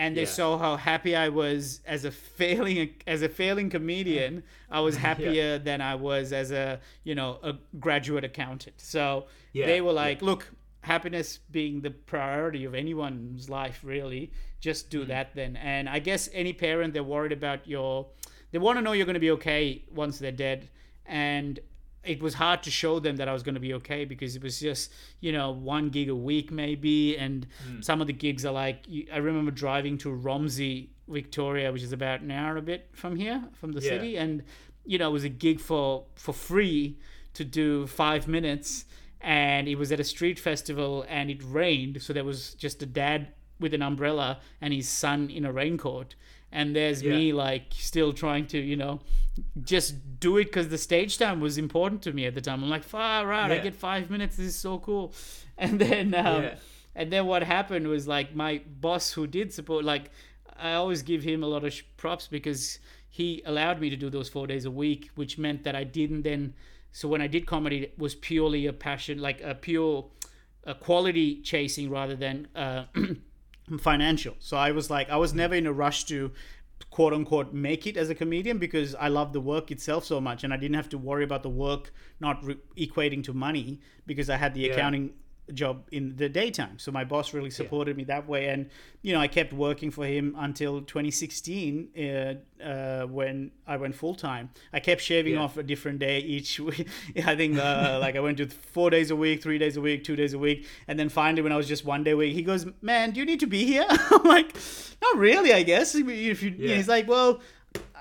and 0.00 0.16
they 0.16 0.22
Yeah. 0.22 0.38
saw 0.40 0.56
how 0.56 0.76
happy 0.76 1.14
I 1.14 1.28
was 1.28 1.82
as 1.84 2.06
a 2.06 2.10
failing 2.10 2.94
as 3.06 3.20
a 3.20 3.28
failing 3.28 3.68
comedian. 3.68 4.42
I 4.70 4.80
was 4.80 4.96
happier 5.08 5.58
than 5.58 5.82
I 5.82 5.94
was 5.94 6.32
as 6.32 6.50
a 6.50 6.80
you 7.04 7.14
know 7.14 7.38
a 7.42 7.52
graduate 7.78 8.24
accountant. 8.24 8.80
So 8.80 9.26
Yeah, 9.52 9.66
they 9.66 9.80
were 9.82 9.92
yeah. 9.92 10.06
like, 10.06 10.22
look, 10.22 10.42
happiness 10.80 11.38
being 11.50 11.82
the 11.82 11.90
priority 11.90 12.64
of 12.64 12.74
anyone's 12.74 13.50
life, 13.50 13.80
really, 13.84 14.32
just 14.58 14.88
do 14.88 15.00
mm-hmm. 15.00 15.08
that 15.08 15.34
then. 15.34 15.56
And 15.56 15.86
I 15.86 15.98
guess 15.98 16.30
any 16.32 16.54
parent 16.54 16.94
they're 16.94 17.12
worried 17.16 17.32
about 17.32 17.68
your, 17.68 18.06
they 18.52 18.58
want 18.58 18.78
to 18.78 18.82
know 18.82 18.92
you're 18.92 19.10
going 19.12 19.22
to 19.22 19.28
be 19.28 19.32
okay 19.32 19.84
once 19.94 20.18
they're 20.18 20.32
dead, 20.48 20.70
and 21.04 21.60
it 22.04 22.22
was 22.22 22.34
hard 22.34 22.62
to 22.62 22.70
show 22.70 22.98
them 22.98 23.16
that 23.16 23.28
I 23.28 23.32
was 23.32 23.42
going 23.42 23.54
to 23.56 23.60
be 23.60 23.74
okay 23.74 24.04
because 24.04 24.34
it 24.36 24.42
was 24.42 24.58
just 24.60 24.92
you 25.20 25.32
know 25.32 25.50
one 25.50 25.90
gig 25.90 26.08
a 26.08 26.14
week 26.14 26.50
maybe, 26.50 27.16
and 27.16 27.46
Mm. 27.68 27.84
some 27.84 28.00
of 28.00 28.06
the 28.06 28.12
gigs 28.12 28.44
are 28.46 28.52
like 28.52 28.86
I 29.12 29.18
remember 29.18 29.50
driving 29.50 29.98
to 29.98 30.08
Romsey, 30.10 30.88
Victoria, 31.08 31.70
which 31.72 31.82
is 31.82 31.92
about 31.92 32.20
an 32.20 32.30
hour 32.30 32.50
and 32.50 32.58
a 32.58 32.62
bit 32.62 32.88
from 32.92 33.16
here, 33.16 33.44
from 33.52 33.72
the 33.72 33.80
Yeah. 33.82 33.90
city, 33.90 34.16
and 34.16 34.42
you 34.86 34.98
know 34.98 35.10
it 35.10 35.12
was 35.12 35.24
a 35.24 35.28
gig 35.28 35.60
for 35.60 36.04
for 36.14 36.32
free 36.32 36.96
to 37.34 37.44
do 37.44 37.86
five 37.86 38.26
minutes. 38.28 38.84
And 39.22 39.68
it 39.68 39.74
was 39.74 39.92
at 39.92 40.00
a 40.00 40.04
street 40.04 40.38
festival 40.38 41.04
and 41.06 41.28
it 41.30 41.42
rained. 41.44 42.00
So 42.00 42.14
there 42.14 42.24
was 42.24 42.54
just 42.54 42.82
a 42.82 42.86
dad 42.86 43.28
with 43.58 43.74
an 43.74 43.82
umbrella 43.82 44.40
and 44.62 44.72
his 44.72 44.88
son 44.88 45.28
in 45.28 45.44
a 45.44 45.52
raincoat 45.52 46.14
and 46.52 46.74
there's 46.74 47.02
me 47.02 47.32
like 47.32 47.64
still 47.72 48.12
trying 48.12 48.46
to 48.46 48.58
you 48.58 48.76
know 48.76 49.00
just 49.62 49.94
do 50.20 50.36
it 50.36 50.44
because 50.46 50.68
the 50.68 50.78
stage 50.78 51.16
time 51.18 51.40
was 51.40 51.56
important 51.58 52.02
to 52.02 52.12
me 52.12 52.26
at 52.26 52.34
the 52.34 52.40
time. 52.40 52.62
I'm 52.62 52.68
like 52.70 52.84
far 52.84 53.32
out 53.32 53.50
i 53.52 53.58
get 53.58 53.74
five 53.74 54.10
minutes. 54.10 54.36
This 54.36 54.46
is 54.48 54.56
so 54.56 54.78
cool. 54.78 55.14
And 55.58 55.78
then 55.78 56.14
um, 56.14 56.42
Yeah. 56.42 56.54
and 56.94 57.12
then 57.12 57.26
what 57.26 57.42
happened 57.42 57.86
was 57.86 58.06
like 58.08 58.34
my 58.34 58.62
boss 58.80 59.12
who 59.12 59.26
did 59.26 59.52
support 59.52 59.84
like 59.84 60.10
i 60.58 60.72
always 60.72 61.02
give 61.02 61.22
him 61.22 61.42
a 61.42 61.46
lot 61.46 61.64
of 61.64 61.72
sh- 61.72 61.82
props 61.98 62.26
because 62.28 62.78
he 63.08 63.42
allowed 63.44 63.78
me 63.80 63.90
to 63.90 63.96
do 63.96 64.08
those 64.10 64.28
four 64.28 64.46
days 64.46 64.64
a 64.64 64.70
week 64.70 65.10
which 65.16 65.36
meant 65.38 65.64
that 65.64 65.74
i 65.76 65.84
didn't 65.84 66.22
then 66.22 66.54
so 66.92 67.08
when 67.08 67.20
i 67.20 67.26
did 67.26 67.44
comedy 67.46 67.78
it 67.82 67.98
was 67.98 68.14
purely 68.14 68.66
a 68.66 68.72
passion 68.72 69.18
like 69.20 69.40
a 69.42 69.54
pure 69.54 70.06
a 70.64 70.74
quality 70.74 71.40
chasing 71.42 71.90
rather 71.90 72.16
than 72.16 72.48
uh, 72.56 72.84
financial 73.78 74.34
so 74.38 74.56
i 74.56 74.70
was 74.70 74.90
like 74.90 75.08
i 75.10 75.16
was 75.16 75.32
mm. 75.32 75.36
never 75.36 75.54
in 75.54 75.66
a 75.66 75.72
rush 75.72 76.04
to 76.04 76.30
quote 76.88 77.12
unquote 77.12 77.52
make 77.52 77.86
it 77.86 77.96
as 77.96 78.10
a 78.10 78.14
comedian 78.14 78.58
because 78.58 78.94
I 78.94 79.08
love 79.08 79.32
the 79.32 79.40
work 79.40 79.70
itself 79.70 80.04
so 80.04 80.20
much 80.20 80.44
and 80.44 80.52
I 80.52 80.56
didn't 80.56 80.76
have 80.76 80.88
to 80.90 80.98
worry 80.98 81.24
about 81.24 81.42
the 81.42 81.50
work 81.50 81.92
not 82.20 82.42
re- 82.42 82.56
equating 82.76 83.22
to 83.24 83.32
money 83.34 83.80
because 84.06 84.30
I 84.30 84.36
had 84.36 84.54
the 84.54 84.62
Yeah. 84.62 84.72
accounting 84.72 85.12
job 85.52 85.84
in 85.92 86.16
the 86.16 86.28
daytime. 86.28 86.78
So 86.78 86.90
my 86.92 87.04
boss 87.04 87.32
really 87.34 87.50
supported 87.50 87.96
me 87.96 88.04
that 88.04 88.26
way 88.28 88.48
and 88.48 88.68
you 89.02 89.12
know 89.12 89.20
I 89.20 89.28
kept 89.28 89.52
working 89.52 89.90
for 89.90 90.06
him 90.06 90.34
until 90.38 90.80
2016 90.82 91.88
uh, 91.98 92.62
uh, 92.62 93.06
when 93.06 93.50
I 93.66 93.76
went 93.76 93.94
full 93.94 94.14
time. 94.14 94.50
I 94.72 94.80
kept 94.80 95.00
shaving 95.00 95.34
Yeah. 95.34 95.40
off 95.42 95.56
a 95.56 95.62
different 95.62 95.98
day 95.98 96.18
each 96.20 96.60
week. 96.68 96.86
I 97.24 97.34
think 97.36 97.58
uh, 97.58 97.98
like 98.04 98.16
I 98.16 98.20
went 98.20 98.38
to 98.38 98.46
4 98.46 98.90
days 98.90 99.10
a 99.10 99.16
week, 99.16 99.42
3 99.42 99.58
days 99.58 99.76
a 99.76 99.80
week, 99.80 100.04
2 100.04 100.16
days 100.16 100.34
a 100.34 100.38
week 100.38 100.66
and 100.88 100.98
then 100.98 101.08
finally 101.08 101.42
when 101.42 101.52
I 101.52 101.56
was 101.56 101.68
just 101.68 101.84
one 101.84 102.04
day 102.04 102.12
a 102.12 102.16
week 102.16 102.34
he 102.34 102.42
goes, 102.42 102.66
"Man, 102.82 103.10
do 103.12 103.20
you 103.20 103.26
need 103.26 103.40
to 103.40 103.46
be 103.46 103.64
here?" 103.64 103.86
I'm 104.10 104.22
like, 104.24 104.54
"Not 105.02 105.16
really, 105.18 105.52
I 105.52 105.62
guess." 105.62 105.94
If 105.94 106.42
you 106.42 106.54
Yeah. 106.58 106.76
he's 106.76 106.88
like, 106.88 107.08
"Well, 107.08 107.40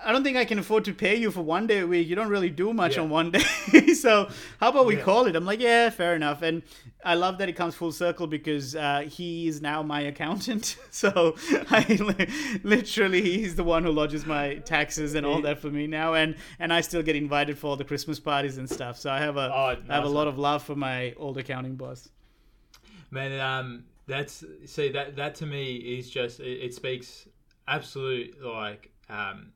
I 0.05 0.11
don't 0.13 0.23
think 0.23 0.37
I 0.37 0.45
can 0.45 0.59
afford 0.59 0.85
to 0.85 0.93
pay 0.93 1.15
you 1.15 1.29
for 1.31 1.41
one 1.41 1.67
day 1.67 1.79
a 1.79 1.87
week. 1.87 2.07
You 2.07 2.15
don't 2.15 2.29
really 2.29 2.49
do 2.49 2.73
much 2.73 2.95
Yeah. 2.95 3.01
on 3.03 3.09
one 3.09 3.31
day. 3.71 3.93
so 3.93 4.29
how 4.59 4.69
about 4.69 4.85
we 4.85 4.95
Yeah. 4.97 5.03
call 5.03 5.27
it? 5.27 5.35
I'm 5.35 5.45
like, 5.45 5.59
yeah, 5.59 5.89
fair 5.89 6.15
enough. 6.15 6.41
And 6.41 6.63
I 7.03 7.15
love 7.15 7.37
that 7.39 7.49
it 7.49 7.53
comes 7.53 7.75
full 7.75 7.91
circle 7.91 8.25
because 8.27 8.75
uh, 8.75 9.01
he 9.09 9.47
is 9.47 9.61
now 9.61 9.83
my 9.83 10.01
accountant. 10.01 10.77
So 10.91 11.35
I 11.69 11.85
li- 11.99 12.59
literally, 12.63 13.21
he's 13.21 13.55
the 13.55 13.63
one 13.63 13.83
who 13.83 13.91
lodges 13.91 14.25
my 14.25 14.55
taxes 14.55 15.15
and 15.15 15.25
all 15.25 15.41
that 15.43 15.59
for 15.59 15.69
me 15.69 15.87
now. 15.87 16.13
And, 16.13 16.35
and 16.59 16.73
I 16.73 16.81
still 16.81 17.01
get 17.03 17.15
invited 17.15 17.57
for 17.57 17.67
all 17.67 17.75
the 17.77 17.85
Christmas 17.85 18.19
parties 18.19 18.57
and 18.57 18.69
stuff. 18.69 18.97
So 18.97 19.09
I 19.11 19.19
have 19.19 19.37
a, 19.37 19.49
Oh, 19.53 19.57
I 19.65 19.69
have 19.69 20.03
a 20.03 20.07
nice 20.07 20.07
lot 20.07 20.27
of 20.27 20.37
love 20.37 20.63
for 20.63 20.75
my 20.75 21.13
old 21.17 21.37
accounting 21.37 21.75
boss. 21.75 22.09
Man, 23.11 23.39
um, 23.39 23.83
that's 24.07 24.43
see 24.65 24.89
that 24.89 25.15
that 25.17 25.35
to 25.35 25.45
me 25.45 25.75
is 25.75 26.09
just 26.09 26.39
it, 26.39 26.63
it 26.65 26.73
speaks 26.73 27.27
absolute 27.67 28.35
like 28.43 28.91
um, 29.09 29.51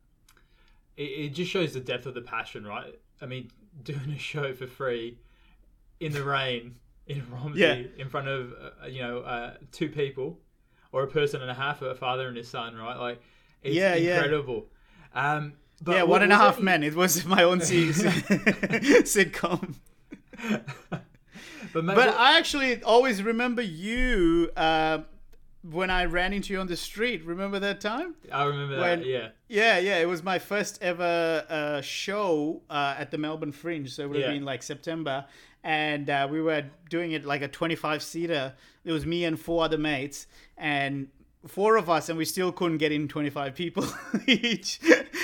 it, 0.98 1.04
it 1.04 1.30
just 1.30 1.52
shows 1.52 1.74
the 1.74 1.80
depth 1.80 2.06
of 2.06 2.14
the 2.14 2.22
passion, 2.22 2.66
right? 2.66 2.98
I 3.22 3.26
mean, 3.26 3.50
doing 3.84 4.12
a 4.16 4.18
show 4.20 4.54
for 4.54 4.68
free 4.68 5.18
in 6.00 6.12
the 6.12 6.24
rain 6.24 6.76
in 7.08 7.22
Romsey 7.32 7.58
Yeah. 7.60 7.82
in 7.98 8.10
front 8.10 8.28
of 8.28 8.54
uh, 8.54 8.88
you 8.88 9.02
know 9.02 9.20
uh, 9.20 9.54
two 9.72 9.90
people 9.90 10.40
or 10.92 11.04
a 11.04 11.08
person 11.08 11.42
and 11.42 11.50
a 11.50 11.54
half, 11.56 11.82
a 11.82 11.96
father 11.96 12.28
and 12.28 12.38
his 12.38 12.48
son, 12.48 12.76
right? 12.76 12.98
Like 12.98 13.22
it's 13.62 13.76
Yeah, 13.76 13.96
yeah. 13.96 14.16
incredible. 14.18 14.68
Um, 15.16 15.54
but 15.82 15.96
yeah, 15.96 16.04
one 16.04 16.22
and 16.24 16.32
a 16.32 16.36
half 16.38 16.58
one 16.60 16.68
and 16.68 16.84
a 16.84 16.96
was 16.96 17.16
half 17.16 17.24
that- 17.24 17.24
men. 17.24 17.24
It 17.24 17.24
was 17.24 17.26
my 17.36 17.44
own 17.44 17.60
sitcom. 19.04 19.76
But, 20.90 21.04
But 21.74 21.86
what- 21.96 22.08
I 22.10 22.38
actually 22.38 22.84
always 22.84 23.24
remember 23.24 23.62
you 23.62 24.52
uh, 24.56 25.00
when 25.70 25.90
I 25.90 26.06
ran 26.06 26.34
into 26.34 26.54
you 26.54 26.60
on 26.60 26.68
the 26.68 26.76
street. 26.76 27.24
Remember 27.26 27.58
that 27.60 27.80
time? 27.82 28.16
I 28.32 28.44
remember 28.46 28.80
when- 28.80 29.00
that. 29.00 29.08
Yeah, 29.08 29.30
Yeah, 29.48 29.78
yeah. 29.80 29.98
It 30.00 30.08
was 30.08 30.22
my 30.24 30.40
first 30.40 30.82
ever 30.82 31.46
uh, 31.50 31.82
show 31.82 32.62
uh, 32.70 32.96
at 32.98 33.12
the 33.12 33.18
Melbourne 33.18 33.52
Fringe, 33.54 33.90
so 33.92 34.04
it 34.04 34.08
would 34.10 34.18
have 34.18 34.26
Yeah. 34.30 34.34
been 34.34 34.46
like 34.46 34.62
September, 34.64 35.26
and 35.64 36.10
uh, 36.10 36.28
we 36.30 36.42
were 36.42 36.66
doing 36.90 37.14
it 37.14 37.24
like 37.26 37.42
a 37.42 37.48
twenty-five 37.48 38.04
seater. 38.04 38.54
It 38.84 38.92
was 38.92 39.06
me 39.06 39.24
and 39.26 39.40
four 39.40 39.64
other 39.64 39.78
mates, 39.78 40.28
and 40.58 41.08
four 41.48 41.76
of 41.78 41.90
us, 41.90 42.10
and 42.10 42.18
we 42.18 42.26
still 42.26 42.52
couldn't 42.52 42.78
get 42.78 42.92
in 42.92 43.08
twenty-five 43.08 43.56
people 43.56 43.86
each. 44.28 44.80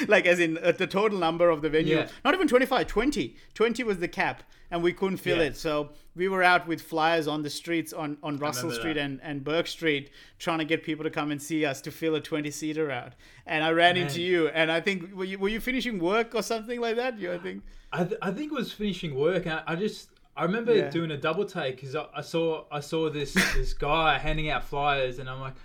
like 0.07 0.25
as 0.25 0.39
in 0.39 0.57
uh, 0.57 0.71
the 0.71 0.87
total 0.87 1.17
number 1.19 1.49
of 1.49 1.61
the 1.61 1.69
venue, 1.69 1.97
Yeah. 1.97 2.07
not 2.23 2.33
even 2.33 2.47
25, 2.47 2.87
20. 2.87 3.35
20 3.53 3.83
was 3.83 3.97
the 3.99 4.07
cap, 4.07 4.43
and 4.71 4.81
we 4.83 4.93
couldn't 4.93 5.17
fill 5.17 5.37
Yeah. 5.37 5.43
it. 5.45 5.57
So 5.57 5.89
we 6.15 6.27
were 6.27 6.43
out 6.43 6.67
with 6.67 6.81
flyers 6.81 7.27
on 7.27 7.41
the 7.43 7.49
streets 7.49 7.91
on 7.93 8.17
on 8.23 8.37
Russell 8.37 8.71
Street 8.71 8.93
that. 8.93 9.01
and, 9.01 9.19
and 9.23 9.43
Bourke 9.43 9.67
Street 9.67 10.09
trying 10.37 10.59
to 10.59 10.65
get 10.65 10.83
people 10.83 11.03
to 11.03 11.09
come 11.09 11.31
and 11.31 11.41
see 11.41 11.65
us 11.65 11.81
to 11.81 11.91
fill 11.91 12.15
a 12.15 12.21
20 12.21 12.49
seater 12.51 12.89
out. 12.91 13.13
And 13.45 13.63
I 13.63 13.71
ran 13.71 13.97
into 13.97 14.21
you, 14.21 14.47
and 14.49 14.71
I 14.71 14.79
think, 14.81 15.13
were 15.13 15.25
you, 15.25 15.39
were 15.39 15.49
you 15.49 15.59
finishing 15.59 15.99
work 15.99 16.35
or 16.35 16.41
something 16.43 16.79
like 16.79 16.95
that? 16.97 17.17
You, 17.19 17.33
I 17.33 17.37
think. 17.39 17.63
I, 17.91 18.03
th- 18.03 18.19
I 18.21 18.31
think 18.31 18.51
it 18.51 18.55
was 18.55 18.71
finishing 18.71 19.15
work. 19.15 19.45
And 19.45 19.53
I, 19.55 19.63
I 19.67 19.75
just 19.75 20.09
I 20.37 20.43
remember 20.43 20.73
Yeah. 20.75 20.89
doing 20.89 21.11
a 21.11 21.17
double 21.17 21.43
take 21.45 21.75
because 21.77 21.95
I, 21.95 22.05
I 22.15 22.21
saw 22.21 22.65
I 22.71 22.79
saw 22.79 23.09
this 23.09 23.33
this 23.55 23.73
guy 23.73 24.17
handing 24.17 24.49
out 24.49 24.63
flyers, 24.63 25.19
and 25.19 25.27
I'm 25.29 25.41
like, 25.41 25.55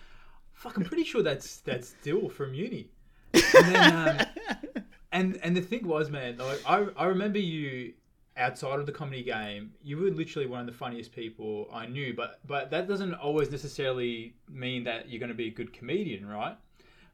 fuck, 0.65 0.79
I'm 0.79 0.85
pretty 0.85 1.05
sure 1.05 1.23
that's 1.23 1.59
that's 1.59 1.95
Dil 2.03 2.29
from 2.31 2.55
uni. 2.55 2.91
And 3.35 3.75
then, 3.75 3.97
um, 3.97 4.85
and 5.13 5.39
and 5.43 5.57
the 5.57 5.61
thing 5.61 5.87
was, 5.87 6.11
man, 6.11 6.39
like 6.39 6.63
I 6.67 6.87
I 6.97 7.05
remember 7.07 7.39
you 7.39 7.93
outside 8.37 8.81
of 8.81 8.87
the 8.87 8.93
comedy 8.93 9.23
game, 9.23 9.73
you 9.83 9.99
were 9.99 10.11
literally 10.11 10.47
one 10.47 10.61
of 10.61 10.67
the 10.67 10.73
funniest 10.73 11.13
people 11.13 11.69
I 11.73 11.87
knew. 11.87 12.15
But 12.15 12.41
but 12.47 12.71
that 12.71 12.89
doesn't 12.89 13.15
always 13.15 13.51
necessarily 13.51 14.35
mean 14.49 14.85
that 14.85 15.11
you're 15.11 15.21
going 15.21 15.29
to 15.29 15.37
be 15.37 15.49
a 15.49 15.51
good 15.51 15.73
comedian, 15.73 16.27
right? 16.27 16.57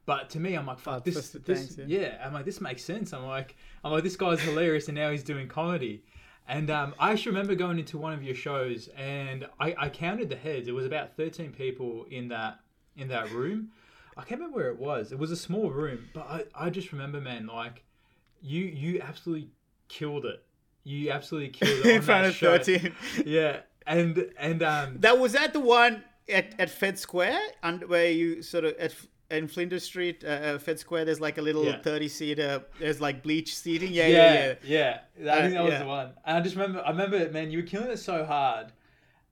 But 0.06 0.30
to 0.30 0.40
me, 0.40 0.54
I'm 0.54 0.66
like, 0.66 0.78
fuck, 0.78 1.04
this, 1.04 1.36
yeah. 1.46 1.84
yeah. 1.86 2.24
I'm 2.24 2.32
like, 2.32 2.44
this 2.44 2.60
makes 2.60 2.82
sense. 2.82 3.12
I'm 3.12 3.26
like, 3.26 3.54
I'm 3.84 3.92
like, 3.92 4.02
this 4.02 4.16
guy's 4.16 4.40
hilarious, 4.40 4.88
and 4.88 4.96
now 4.96 5.10
he's 5.10 5.22
doing 5.22 5.46
comedy. 5.46 6.02
And 6.48 6.70
um, 6.70 6.94
I 6.98 7.12
actually 7.12 7.32
remember 7.32 7.54
going 7.54 7.78
into 7.78 7.98
one 7.98 8.12
of 8.12 8.22
your 8.22 8.34
shows, 8.34 8.88
and 8.96 9.46
I, 9.60 9.74
I 9.78 9.88
counted 9.88 10.28
the 10.28 10.36
heads. 10.36 10.68
It 10.68 10.72
was 10.72 10.86
about 10.86 11.16
13 11.16 11.52
people 11.52 12.06
in 12.10 12.28
that 12.28 12.60
in 13.00 13.08
that 13.08 13.30
room. 13.32 13.70
I 14.16 14.22
can't 14.22 14.40
remember 14.40 14.56
where 14.56 14.68
it 14.70 14.78
was. 14.78 15.12
It 15.12 15.18
was 15.18 15.30
a 15.30 15.36
small 15.36 15.70
room, 15.70 16.08
but 16.12 16.26
I, 16.28 16.44
I 16.66 16.70
just 16.70 16.92
remember, 16.92 17.20
man, 17.20 17.46
like 17.46 17.84
you 18.42 18.62
you 18.64 19.00
absolutely 19.00 19.48
killed 19.88 20.24
it. 20.26 20.44
You 20.84 21.10
absolutely 21.10 21.50
killed 21.50 21.84
it 21.84 21.86
in 21.90 21.96
on 21.98 22.02
front 22.02 22.24
that 22.24 22.28
of 22.30 22.34
show. 22.36 22.58
13. 22.58 22.94
Yeah, 23.26 23.60
and 23.86 24.30
and 24.38 24.62
um, 24.62 24.96
That 25.00 25.18
was 25.18 25.32
that 25.32 25.52
the 25.52 25.60
one 25.60 26.04
at, 26.28 26.54
at 26.60 26.70
Fed 26.70 26.98
Square, 26.98 27.40
and 27.62 27.88
where 27.88 28.10
you 28.10 28.42
sort 28.42 28.64
of 28.64 28.74
at 28.78 28.94
in 29.30 29.46
Flinders 29.46 29.84
Street, 29.84 30.24
uh, 30.24 30.28
uh, 30.28 30.58
Fed 30.58 30.80
Square. 30.80 31.04
There's 31.04 31.20
like 31.20 31.38
a 31.38 31.42
little 31.42 31.64
Yeah. 31.64 31.80
30 31.80 32.08
seater. 32.08 32.64
There's 32.80 33.00
like 33.00 33.22
bleach 33.22 33.54
seating. 33.54 33.92
Yeah, 33.92 34.08
yeah, 34.08 34.16
yeah. 34.34 34.54
yeah, 34.64 35.00
yeah. 35.20 35.34
I 35.34 35.40
think 35.42 35.54
Uh, 35.54 35.58
that 35.58 35.64
was 35.64 35.72
yeah. 35.72 35.78
the 35.78 35.86
one. 35.86 36.10
And 36.24 36.36
I 36.36 36.40
just 36.40 36.56
remember, 36.56 36.82
I 36.84 36.90
remember, 36.90 37.30
man, 37.30 37.52
you 37.52 37.58
were 37.58 37.66
killing 37.66 37.90
it 37.92 37.98
so 37.98 38.24
hard 38.24 38.72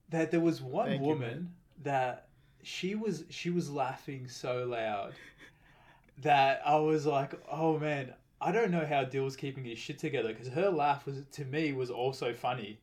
that 0.09 0.31
there 0.31 0.39
was 0.39 0.61
one 0.61 0.87
Thank 0.87 1.01
you, 1.01 1.07
woman 1.07 1.51
that 1.83 2.28
she 2.63 2.95
was 2.95 3.23
she 3.29 3.49
was 3.49 3.69
laughing 3.69 4.27
so 4.27 4.65
loud 4.65 5.13
that 6.21 6.61
I 6.65 6.75
was 6.77 7.05
like, 7.05 7.33
oh 7.51 7.77
man, 7.79 8.13
I 8.41 8.51
don't 8.51 8.71
know 8.71 8.85
how 8.85 9.03
Dil's 9.03 9.35
keeping 9.35 9.63
his 9.65 9.77
shit 9.79 9.99
together 9.99 10.29
because 10.29 10.49
her 10.49 10.69
laugh 10.69 11.05
was 11.05 11.23
to 11.33 11.45
me 11.45 11.73
was 11.73 11.89
also 11.89 12.33
funny. 12.33 12.79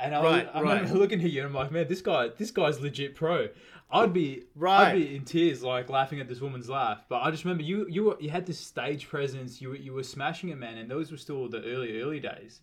And 0.00 0.14
I, 0.14 0.20
was, 0.20 0.32
Right, 0.32 0.48
I 0.54 0.62
right. 0.62 0.90
looking 0.92 1.20
at 1.24 1.30
you 1.30 1.40
and 1.40 1.48
I'm 1.48 1.54
like, 1.54 1.72
man, 1.72 1.88
this 1.88 2.00
guy, 2.02 2.28
this 2.36 2.52
guy's 2.52 2.78
legit 2.80 3.16
pro. 3.16 3.48
I'd 3.90 4.12
be, 4.12 4.44
Right. 4.54 4.88
I'd 4.90 4.94
be 4.94 5.16
in 5.16 5.24
tears, 5.24 5.64
like 5.64 5.90
laughing 5.90 6.20
at 6.20 6.28
this 6.28 6.40
woman's 6.40 6.68
laugh. 6.68 7.04
But 7.08 7.22
I 7.22 7.32
just 7.32 7.44
remember 7.44 7.64
you, 7.64 7.84
you, 7.88 8.04
were, 8.04 8.16
you 8.20 8.30
had 8.30 8.46
this 8.46 8.60
stage 8.60 9.08
presence. 9.08 9.60
You, 9.60 9.70
were- 9.70 9.76
you 9.76 9.92
were 9.92 10.04
smashing 10.04 10.50
it, 10.50 10.56
man. 10.58 10.78
And 10.78 10.88
those 10.88 11.10
were 11.10 11.16
still 11.16 11.48
the 11.48 11.64
early, 11.64 12.00
early 12.00 12.20
days. 12.20 12.60